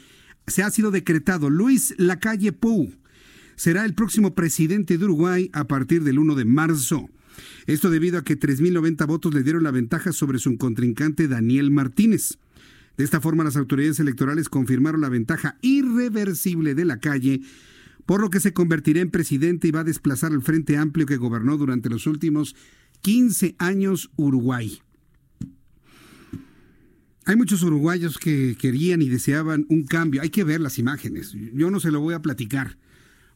se 0.46 0.62
ha 0.62 0.70
sido 0.70 0.90
decretado 0.90 1.50
Luis 1.50 1.94
Lacalle 1.98 2.52
Pou. 2.52 2.92
Será 3.56 3.84
el 3.84 3.94
próximo 3.94 4.34
presidente 4.34 4.98
de 4.98 5.04
Uruguay 5.04 5.50
a 5.52 5.66
partir 5.66 6.04
del 6.04 6.20
1 6.20 6.36
de 6.36 6.44
marzo. 6.44 7.10
Esto 7.66 7.90
debido 7.90 8.18
a 8.18 8.24
que 8.24 8.38
3.090 8.38 9.06
votos 9.06 9.34
le 9.34 9.42
dieron 9.42 9.62
la 9.62 9.70
ventaja 9.70 10.12
sobre 10.12 10.38
su 10.38 10.56
contrincante 10.56 11.28
Daniel 11.28 11.70
Martínez. 11.70 12.38
De 12.96 13.04
esta 13.04 13.20
forma, 13.20 13.44
las 13.44 13.56
autoridades 13.56 14.00
electorales 14.00 14.48
confirmaron 14.48 15.00
la 15.00 15.08
ventaja 15.08 15.56
irreversible 15.62 16.74
de 16.74 16.84
la 16.84 16.98
calle, 16.98 17.42
por 18.06 18.20
lo 18.20 18.30
que 18.30 18.40
se 18.40 18.52
convertirá 18.52 19.00
en 19.00 19.10
presidente 19.10 19.68
y 19.68 19.70
va 19.70 19.80
a 19.80 19.84
desplazar 19.84 20.32
al 20.32 20.42
Frente 20.42 20.76
Amplio 20.76 21.06
que 21.06 21.16
gobernó 21.16 21.56
durante 21.56 21.88
los 21.88 22.06
últimos 22.06 22.56
15 23.02 23.54
años 23.58 24.10
Uruguay. 24.16 24.80
Hay 27.28 27.36
muchos 27.36 27.62
uruguayos 27.62 28.16
que 28.16 28.56
querían 28.58 29.02
y 29.02 29.08
deseaban 29.10 29.66
un 29.68 29.84
cambio. 29.84 30.22
Hay 30.22 30.30
que 30.30 30.44
ver 30.44 30.62
las 30.62 30.78
imágenes. 30.78 31.36
Yo 31.52 31.70
no 31.70 31.78
se 31.78 31.90
lo 31.90 32.00
voy 32.00 32.14
a 32.14 32.22
platicar. 32.22 32.78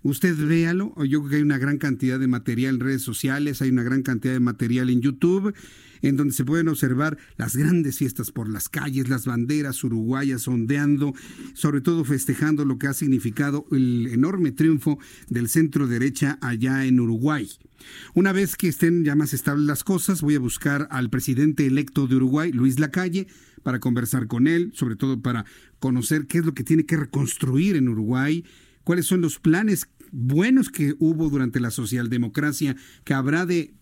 Usted 0.04 0.36
véalo, 0.36 0.94
yo 1.04 1.20
creo 1.20 1.30
que 1.30 1.36
hay 1.36 1.42
una 1.42 1.58
gran 1.58 1.78
cantidad 1.78 2.18
de 2.18 2.26
material 2.26 2.74
en 2.74 2.80
redes 2.80 3.02
sociales, 3.02 3.62
hay 3.62 3.70
una 3.70 3.84
gran 3.84 4.02
cantidad 4.02 4.32
de 4.32 4.40
material 4.40 4.90
en 4.90 5.00
YouTube, 5.00 5.54
en 6.02 6.16
donde 6.16 6.34
se 6.34 6.44
pueden 6.44 6.66
observar 6.66 7.16
las 7.36 7.54
grandes 7.54 7.98
fiestas 7.98 8.32
por 8.32 8.48
las 8.48 8.68
calles, 8.68 9.08
las 9.08 9.26
banderas 9.26 9.84
uruguayas 9.84 10.48
ondeando, 10.48 11.14
sobre 11.54 11.80
todo 11.80 12.04
festejando 12.04 12.64
lo 12.64 12.78
que 12.78 12.88
ha 12.88 12.94
significado 12.94 13.64
el 13.70 14.08
enorme 14.08 14.50
triunfo 14.50 14.98
del 15.28 15.48
centro 15.48 15.86
derecha 15.86 16.38
allá 16.40 16.84
en 16.84 16.98
Uruguay. 16.98 17.48
Una 18.14 18.32
vez 18.32 18.56
que 18.56 18.68
estén 18.68 19.04
ya 19.04 19.14
más 19.14 19.32
estables 19.32 19.66
las 19.66 19.84
cosas, 19.84 20.20
voy 20.20 20.34
a 20.34 20.40
buscar 20.40 20.88
al 20.90 21.10
presidente 21.10 21.66
electo 21.66 22.08
de 22.08 22.16
Uruguay, 22.16 22.50
Luis 22.52 22.80
Lacalle, 22.80 23.28
para 23.62 23.78
conversar 23.78 24.26
con 24.26 24.48
él, 24.48 24.72
sobre 24.74 24.96
todo 24.96 25.20
para 25.20 25.44
conocer 25.78 26.26
qué 26.26 26.38
es 26.38 26.44
lo 26.44 26.54
que 26.54 26.64
tiene 26.64 26.84
que 26.84 26.96
reconstruir 26.96 27.76
en 27.76 27.88
Uruguay, 27.88 28.44
cuáles 28.84 29.06
son 29.06 29.20
los 29.20 29.38
planes 29.38 29.88
buenos 30.12 30.68
que 30.68 30.94
hubo 30.98 31.30
durante 31.30 31.60
la 31.60 31.70
socialdemocracia 31.70 32.76
que 33.04 33.14
habrá 33.14 33.46
de 33.46 33.74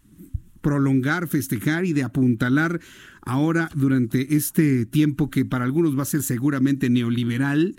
prolongar, 0.60 1.28
festejar 1.28 1.84
y 1.84 1.92
de 1.92 2.02
apuntalar 2.02 2.80
ahora 3.22 3.70
durante 3.74 4.36
este 4.36 4.86
tiempo 4.86 5.30
que 5.30 5.44
para 5.44 5.64
algunos 5.64 5.98
va 5.98 6.02
a 6.02 6.06
ser 6.06 6.22
seguramente 6.22 6.90
neoliberal. 6.90 7.76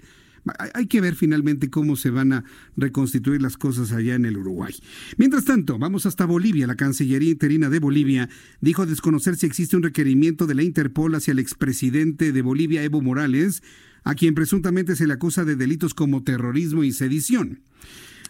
Hay 0.74 0.88
que 0.88 1.02
ver 1.02 1.16
finalmente 1.16 1.70
cómo 1.70 1.96
se 1.96 2.10
van 2.10 2.34
a 2.34 2.44
reconstituir 2.76 3.44
las 3.44 3.58
cosas 3.58 3.92
allá 3.92 4.16
en 4.16 4.26
el 4.26 4.38
Uruguay. 4.38 4.74
Mientras 5.18 5.46
tanto, 5.46 5.78
vamos 5.78 6.08
hasta 6.08 6.26
Bolivia. 6.26 6.66
La 6.66 6.76
Cancillería 6.76 7.30
interina 7.30 7.70
de 7.70 7.78
Bolivia 7.78 8.28
dijo 8.60 8.88
desconocer 8.88 9.38
si 9.38 9.46
existe 9.46 9.78
un 9.78 9.84
requerimiento 9.84 10.48
de 10.48 10.56
la 10.56 10.64
Interpol 10.64 11.14
hacia 11.14 11.34
el 11.34 11.40
expresidente 11.40 12.32
de 12.32 12.42
Bolivia, 12.42 12.84
Evo 12.84 13.02
Morales, 13.02 13.62
a 14.04 14.16
quien 14.16 14.36
presuntamente 14.36 14.96
se 14.96 15.08
le 15.08 15.14
acusa 15.14 15.46
de 15.46 15.56
delitos 15.56 15.94
como 15.94 16.24
terrorismo 16.24 16.84
y 16.84 16.92
sedición. 16.92 17.62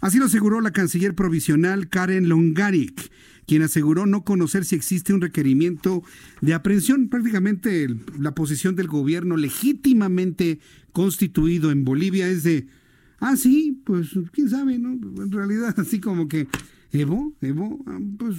Así 0.01 0.17
lo 0.17 0.25
aseguró 0.25 0.61
la 0.61 0.71
canciller 0.71 1.13
provisional 1.13 1.87
Karen 1.87 2.27
Longaric, 2.27 3.11
quien 3.45 3.61
aseguró 3.61 4.05
no 4.05 4.23
conocer 4.23 4.65
si 4.65 4.75
existe 4.75 5.13
un 5.13 5.21
requerimiento 5.21 6.03
de 6.41 6.53
aprehensión. 6.53 7.07
Prácticamente 7.07 7.87
la 8.19 8.33
posición 8.33 8.75
del 8.75 8.87
gobierno 8.87 9.37
legítimamente 9.37 10.59
constituido 10.91 11.71
en 11.71 11.83
Bolivia 11.83 12.27
es 12.27 12.43
de, 12.43 12.67
ah, 13.19 13.35
sí, 13.35 13.79
pues 13.85 14.09
quién 14.31 14.49
sabe, 14.49 14.79
¿no? 14.79 14.93
En 14.93 15.31
realidad, 15.31 15.75
así 15.79 15.99
como 15.99 16.27
que, 16.27 16.47
Evo, 16.91 17.33
Evo, 17.41 17.83
ah, 17.87 17.99
pues, 18.17 18.37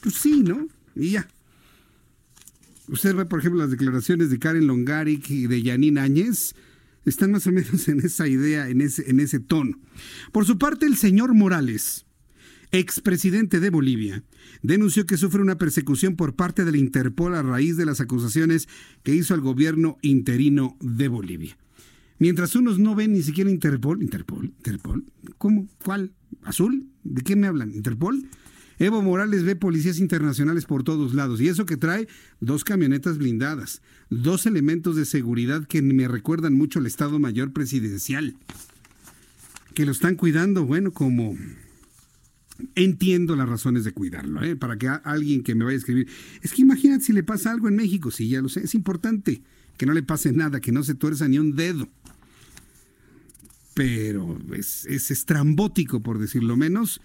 pues 0.00 0.14
sí, 0.14 0.42
¿no? 0.42 0.68
Y 0.94 1.10
ya. 1.10 1.28
Usted 2.92 3.16
ve, 3.16 3.24
por 3.24 3.38
ejemplo, 3.38 3.58
las 3.58 3.70
declaraciones 3.70 4.28
de 4.28 4.38
Karen 4.38 4.66
Longaric 4.66 5.30
y 5.30 5.46
de 5.46 5.62
Yanine 5.62 5.98
Áñez, 5.98 6.54
están 7.06 7.32
más 7.32 7.46
o 7.46 7.52
menos 7.52 7.88
en 7.88 8.00
esa 8.00 8.28
idea, 8.28 8.68
en 8.68 8.82
ese, 8.82 9.10
en 9.10 9.18
ese 9.18 9.40
tono. 9.40 9.78
Por 10.30 10.44
su 10.44 10.58
parte, 10.58 10.84
el 10.84 10.98
señor 10.98 11.32
Morales, 11.32 12.04
expresidente 12.70 13.60
de 13.60 13.70
Bolivia, 13.70 14.24
denunció 14.60 15.06
que 15.06 15.16
sufre 15.16 15.40
una 15.40 15.56
persecución 15.56 16.16
por 16.16 16.36
parte 16.36 16.66
de 16.66 16.72
la 16.72 16.76
Interpol 16.76 17.34
a 17.34 17.42
raíz 17.42 17.78
de 17.78 17.86
las 17.86 18.02
acusaciones 18.02 18.68
que 19.02 19.14
hizo 19.14 19.32
al 19.32 19.40
gobierno 19.40 19.96
interino 20.02 20.76
de 20.82 21.08
Bolivia. 21.08 21.56
Mientras 22.18 22.54
unos 22.56 22.78
no 22.78 22.94
ven 22.94 23.14
ni 23.14 23.22
siquiera 23.22 23.50
Interpol, 23.50 24.02
Interpol, 24.02 24.52
Interpol, 24.58 25.06
¿cómo? 25.38 25.66
¿Cuál? 25.82 26.12
¿Azul? 26.42 26.90
¿De 27.04 27.22
qué 27.22 27.36
me 27.36 27.46
hablan? 27.46 27.72
¿Interpol? 27.72 28.28
Evo 28.82 29.00
Morales 29.00 29.44
ve 29.44 29.54
policías 29.54 30.00
internacionales 30.00 30.64
por 30.64 30.82
todos 30.82 31.14
lados 31.14 31.40
y 31.40 31.46
eso 31.46 31.66
que 31.66 31.76
trae 31.76 32.08
dos 32.40 32.64
camionetas 32.64 33.16
blindadas, 33.16 33.80
dos 34.10 34.44
elementos 34.44 34.96
de 34.96 35.04
seguridad 35.04 35.68
que 35.68 35.82
me 35.82 36.08
recuerdan 36.08 36.54
mucho 36.54 36.80
al 36.80 36.86
Estado 36.86 37.20
Mayor 37.20 37.52
Presidencial, 37.52 38.34
que 39.74 39.86
lo 39.86 39.92
están 39.92 40.16
cuidando, 40.16 40.66
bueno, 40.66 40.90
como 40.90 41.38
entiendo 42.74 43.36
las 43.36 43.48
razones 43.48 43.84
de 43.84 43.92
cuidarlo, 43.92 44.42
¿eh? 44.42 44.56
para 44.56 44.76
que 44.76 44.88
alguien 44.88 45.44
que 45.44 45.54
me 45.54 45.64
vaya 45.64 45.76
a 45.76 45.78
escribir, 45.78 46.08
es 46.42 46.52
que 46.52 46.62
imagínate 46.62 47.04
si 47.04 47.12
le 47.12 47.22
pasa 47.22 47.52
algo 47.52 47.68
en 47.68 47.76
México, 47.76 48.10
sí, 48.10 48.28
ya 48.28 48.42
lo 48.42 48.48
sé, 48.48 48.64
es 48.64 48.74
importante 48.74 49.42
que 49.76 49.86
no 49.86 49.92
le 49.92 50.02
pase 50.02 50.32
nada, 50.32 50.60
que 50.60 50.72
no 50.72 50.82
se 50.82 50.96
tuerza 50.96 51.28
ni 51.28 51.38
un 51.38 51.54
dedo. 51.54 51.88
Pero 53.74 54.40
es, 54.54 54.86
es 54.86 55.12
estrambótico, 55.12 56.02
por 56.02 56.18
decirlo 56.18 56.56
menos, 56.56 57.00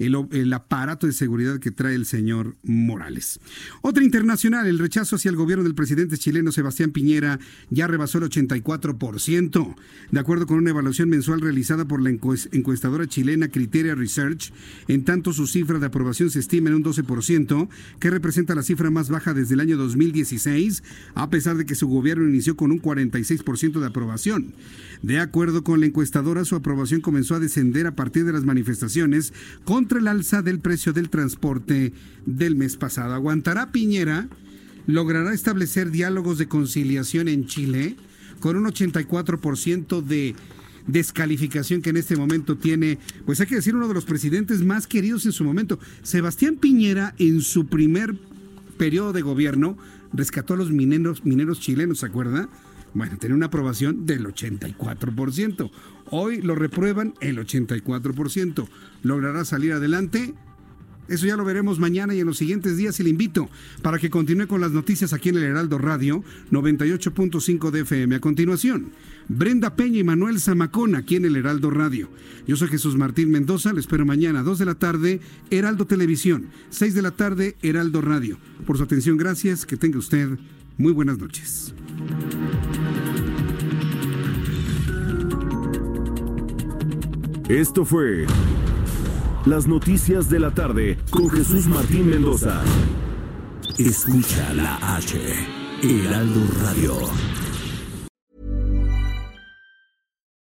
el, 0.00 0.52
aparato 0.54 1.06
de 1.06 1.12
seguridad 1.12 1.58
que 1.58 1.70
trae 1.70 1.94
el 1.94 2.06
señor 2.06 2.56
Morales. 2.62 3.38
Otra 3.82 4.02
internacional, 4.02 4.66
el 4.66 4.78
rechazo 4.78 5.16
hacia 5.16 5.28
el 5.28 5.36
gobierno 5.36 5.64
del 5.64 5.74
presidente 5.74 6.16
chileno 6.16 6.52
Sebastián 6.52 6.90
Piñera 6.90 7.38
ya 7.68 7.86
rebasó 7.86 8.18
el 8.18 8.24
84%. 8.24 9.74
De 10.10 10.20
acuerdo 10.20 10.46
con 10.46 10.56
una 10.56 10.70
evaluación 10.70 11.10
mensual 11.10 11.42
realizada 11.42 11.84
por 11.84 12.00
la 12.02 12.10
encuestadora 12.10 13.06
chilena 13.06 13.48
Criteria 13.48 13.94
Research, 13.94 14.52
en 14.88 15.04
tanto 15.04 15.34
su 15.34 15.46
cifra 15.46 15.78
de 15.78 15.86
aprobación 15.86 16.30
se 16.30 16.38
estima 16.38 16.70
en 16.70 16.76
un 16.76 16.84
12%, 16.84 17.68
que 17.98 18.10
representa 18.10 18.54
la 18.54 18.62
cifra 18.62 18.90
más 18.90 19.10
baja 19.10 19.34
desde 19.34 19.54
el 19.54 19.60
año 19.60 19.76
2016, 19.76 20.82
a 21.14 21.28
pesar 21.28 21.56
de 21.56 21.66
que 21.66 21.74
su 21.74 21.88
gobierno 21.88 22.26
inició 22.26 22.56
con 22.56 22.72
un 22.72 22.80
46% 22.80 23.80
de 23.80 23.86
aprobación. 23.86 24.54
De 25.02 25.18
acuerdo 25.18 25.62
con 25.64 25.80
la 25.80 25.86
encuestadora, 25.86 26.44
su 26.44 26.56
aprobación 26.56 27.00
comenzó 27.00 27.34
a 27.34 27.40
descender 27.40 27.86
a 27.86 27.94
partir 27.94 28.24
de 28.24 28.32
las 28.32 28.44
manifestaciones 28.44 29.32
contra 29.64 29.89
el 29.98 30.08
alza 30.08 30.42
del 30.42 30.60
precio 30.60 30.92
del 30.92 31.10
transporte 31.10 31.92
del 32.26 32.56
mes 32.56 32.76
pasado. 32.76 33.14
¿Aguantará 33.14 33.72
Piñera? 33.72 34.28
¿Logrará 34.86 35.32
establecer 35.32 35.90
diálogos 35.90 36.38
de 36.38 36.48
conciliación 36.48 37.28
en 37.28 37.46
Chile? 37.46 37.96
Con 38.40 38.56
un 38.56 38.64
84% 38.64 40.02
de 40.02 40.34
descalificación 40.86 41.82
que 41.82 41.90
en 41.90 41.96
este 41.96 42.16
momento 42.16 42.56
tiene, 42.56 42.98
pues 43.26 43.40
hay 43.40 43.46
que 43.46 43.56
decir, 43.56 43.74
uno 43.74 43.88
de 43.88 43.94
los 43.94 44.04
presidentes 44.04 44.62
más 44.62 44.86
queridos 44.86 45.26
en 45.26 45.32
su 45.32 45.44
momento. 45.44 45.78
Sebastián 46.02 46.56
Piñera, 46.56 47.14
en 47.18 47.42
su 47.42 47.66
primer 47.66 48.16
periodo 48.78 49.12
de 49.12 49.22
gobierno, 49.22 49.76
rescató 50.12 50.54
a 50.54 50.56
los 50.56 50.70
mineros, 50.70 51.24
mineros 51.24 51.60
chilenos, 51.60 51.98
¿se 52.00 52.06
acuerda? 52.06 52.48
Bueno, 52.94 53.18
tiene 53.18 53.34
una 53.34 53.46
aprobación 53.46 54.06
del 54.06 54.24
84%. 54.26 55.70
Hoy 56.10 56.42
lo 56.42 56.54
reprueban 56.54 57.14
el 57.20 57.38
84%. 57.38 58.68
¿Logrará 59.02 59.44
salir 59.44 59.72
adelante? 59.72 60.34
Eso 61.10 61.26
ya 61.26 61.36
lo 61.36 61.44
veremos 61.44 61.80
mañana 61.80 62.14
y 62.14 62.20
en 62.20 62.26
los 62.26 62.38
siguientes 62.38 62.76
días 62.76 63.00
y 63.00 63.02
le 63.02 63.10
invito 63.10 63.50
para 63.82 63.98
que 63.98 64.10
continúe 64.10 64.46
con 64.46 64.60
las 64.60 64.70
noticias 64.70 65.12
aquí 65.12 65.30
en 65.30 65.38
el 65.38 65.42
Heraldo 65.42 65.76
Radio 65.76 66.22
98.5 66.52 67.70
de 67.72 67.80
FM. 67.80 68.14
A 68.14 68.20
continuación, 68.20 68.92
Brenda 69.26 69.74
Peña 69.74 69.98
y 69.98 70.04
Manuel 70.04 70.38
Zamacón 70.38 70.94
aquí 70.94 71.16
en 71.16 71.24
el 71.24 71.34
Heraldo 71.34 71.70
Radio. 71.70 72.08
Yo 72.46 72.54
soy 72.54 72.68
Jesús 72.68 72.96
Martín 72.96 73.28
Mendoza, 73.30 73.72
le 73.72 73.80
espero 73.80 74.06
mañana 74.06 74.40
a 74.40 74.42
2 74.44 74.60
de 74.60 74.64
la 74.64 74.76
tarde, 74.76 75.20
Heraldo 75.50 75.84
Televisión, 75.84 76.46
6 76.70 76.94
de 76.94 77.02
la 77.02 77.10
tarde, 77.10 77.56
Heraldo 77.60 78.00
Radio. 78.02 78.38
Por 78.64 78.76
su 78.76 78.84
atención, 78.84 79.16
gracias, 79.16 79.66
que 79.66 79.76
tenga 79.76 79.98
usted 79.98 80.38
muy 80.78 80.92
buenas 80.92 81.18
noches. 81.18 81.74
Esto 87.50 87.84
fue 87.84 88.26
Las 89.44 89.66
Noticias 89.66 90.30
de 90.30 90.38
la 90.38 90.52
Tarde 90.52 90.96
con 91.10 91.28
Jesús 91.28 91.66
Martín 91.66 92.08
Mendoza. 92.08 92.62
Escucha 93.76 94.54
la 94.54 94.78
H, 94.94 95.18
Heraldo 95.82 96.40
Radio. 96.62 97.10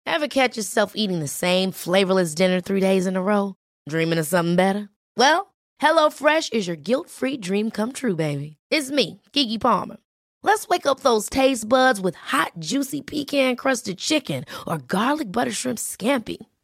Ever 0.04 0.26
catch 0.26 0.56
yourself 0.56 0.94
eating 0.96 1.20
the 1.20 1.28
same 1.28 1.70
flavorless 1.70 2.34
dinner 2.34 2.60
three 2.60 2.80
days 2.80 3.06
in 3.06 3.14
a 3.14 3.22
row? 3.22 3.54
Dreaming 3.88 4.18
of 4.18 4.26
something 4.26 4.56
better? 4.56 4.88
Well, 5.16 5.54
HelloFresh 5.80 6.52
is 6.52 6.66
your 6.66 6.76
guilt-free 6.76 7.36
dream 7.36 7.70
come 7.70 7.92
true, 7.92 8.16
baby. 8.16 8.56
It's 8.72 8.90
me, 8.90 9.20
Kiki 9.32 9.58
Palmer. 9.58 9.98
Let's 10.42 10.66
wake 10.66 10.86
up 10.86 11.00
those 11.00 11.28
taste 11.30 11.68
buds 11.68 12.00
with 12.00 12.16
hot, 12.16 12.50
juicy 12.58 13.00
pecan 13.00 13.54
crusted 13.54 13.98
chicken 13.98 14.44
or 14.66 14.78
garlic 14.78 15.30
butter 15.30 15.52
shrimp 15.52 15.78
scampi. 15.78 16.38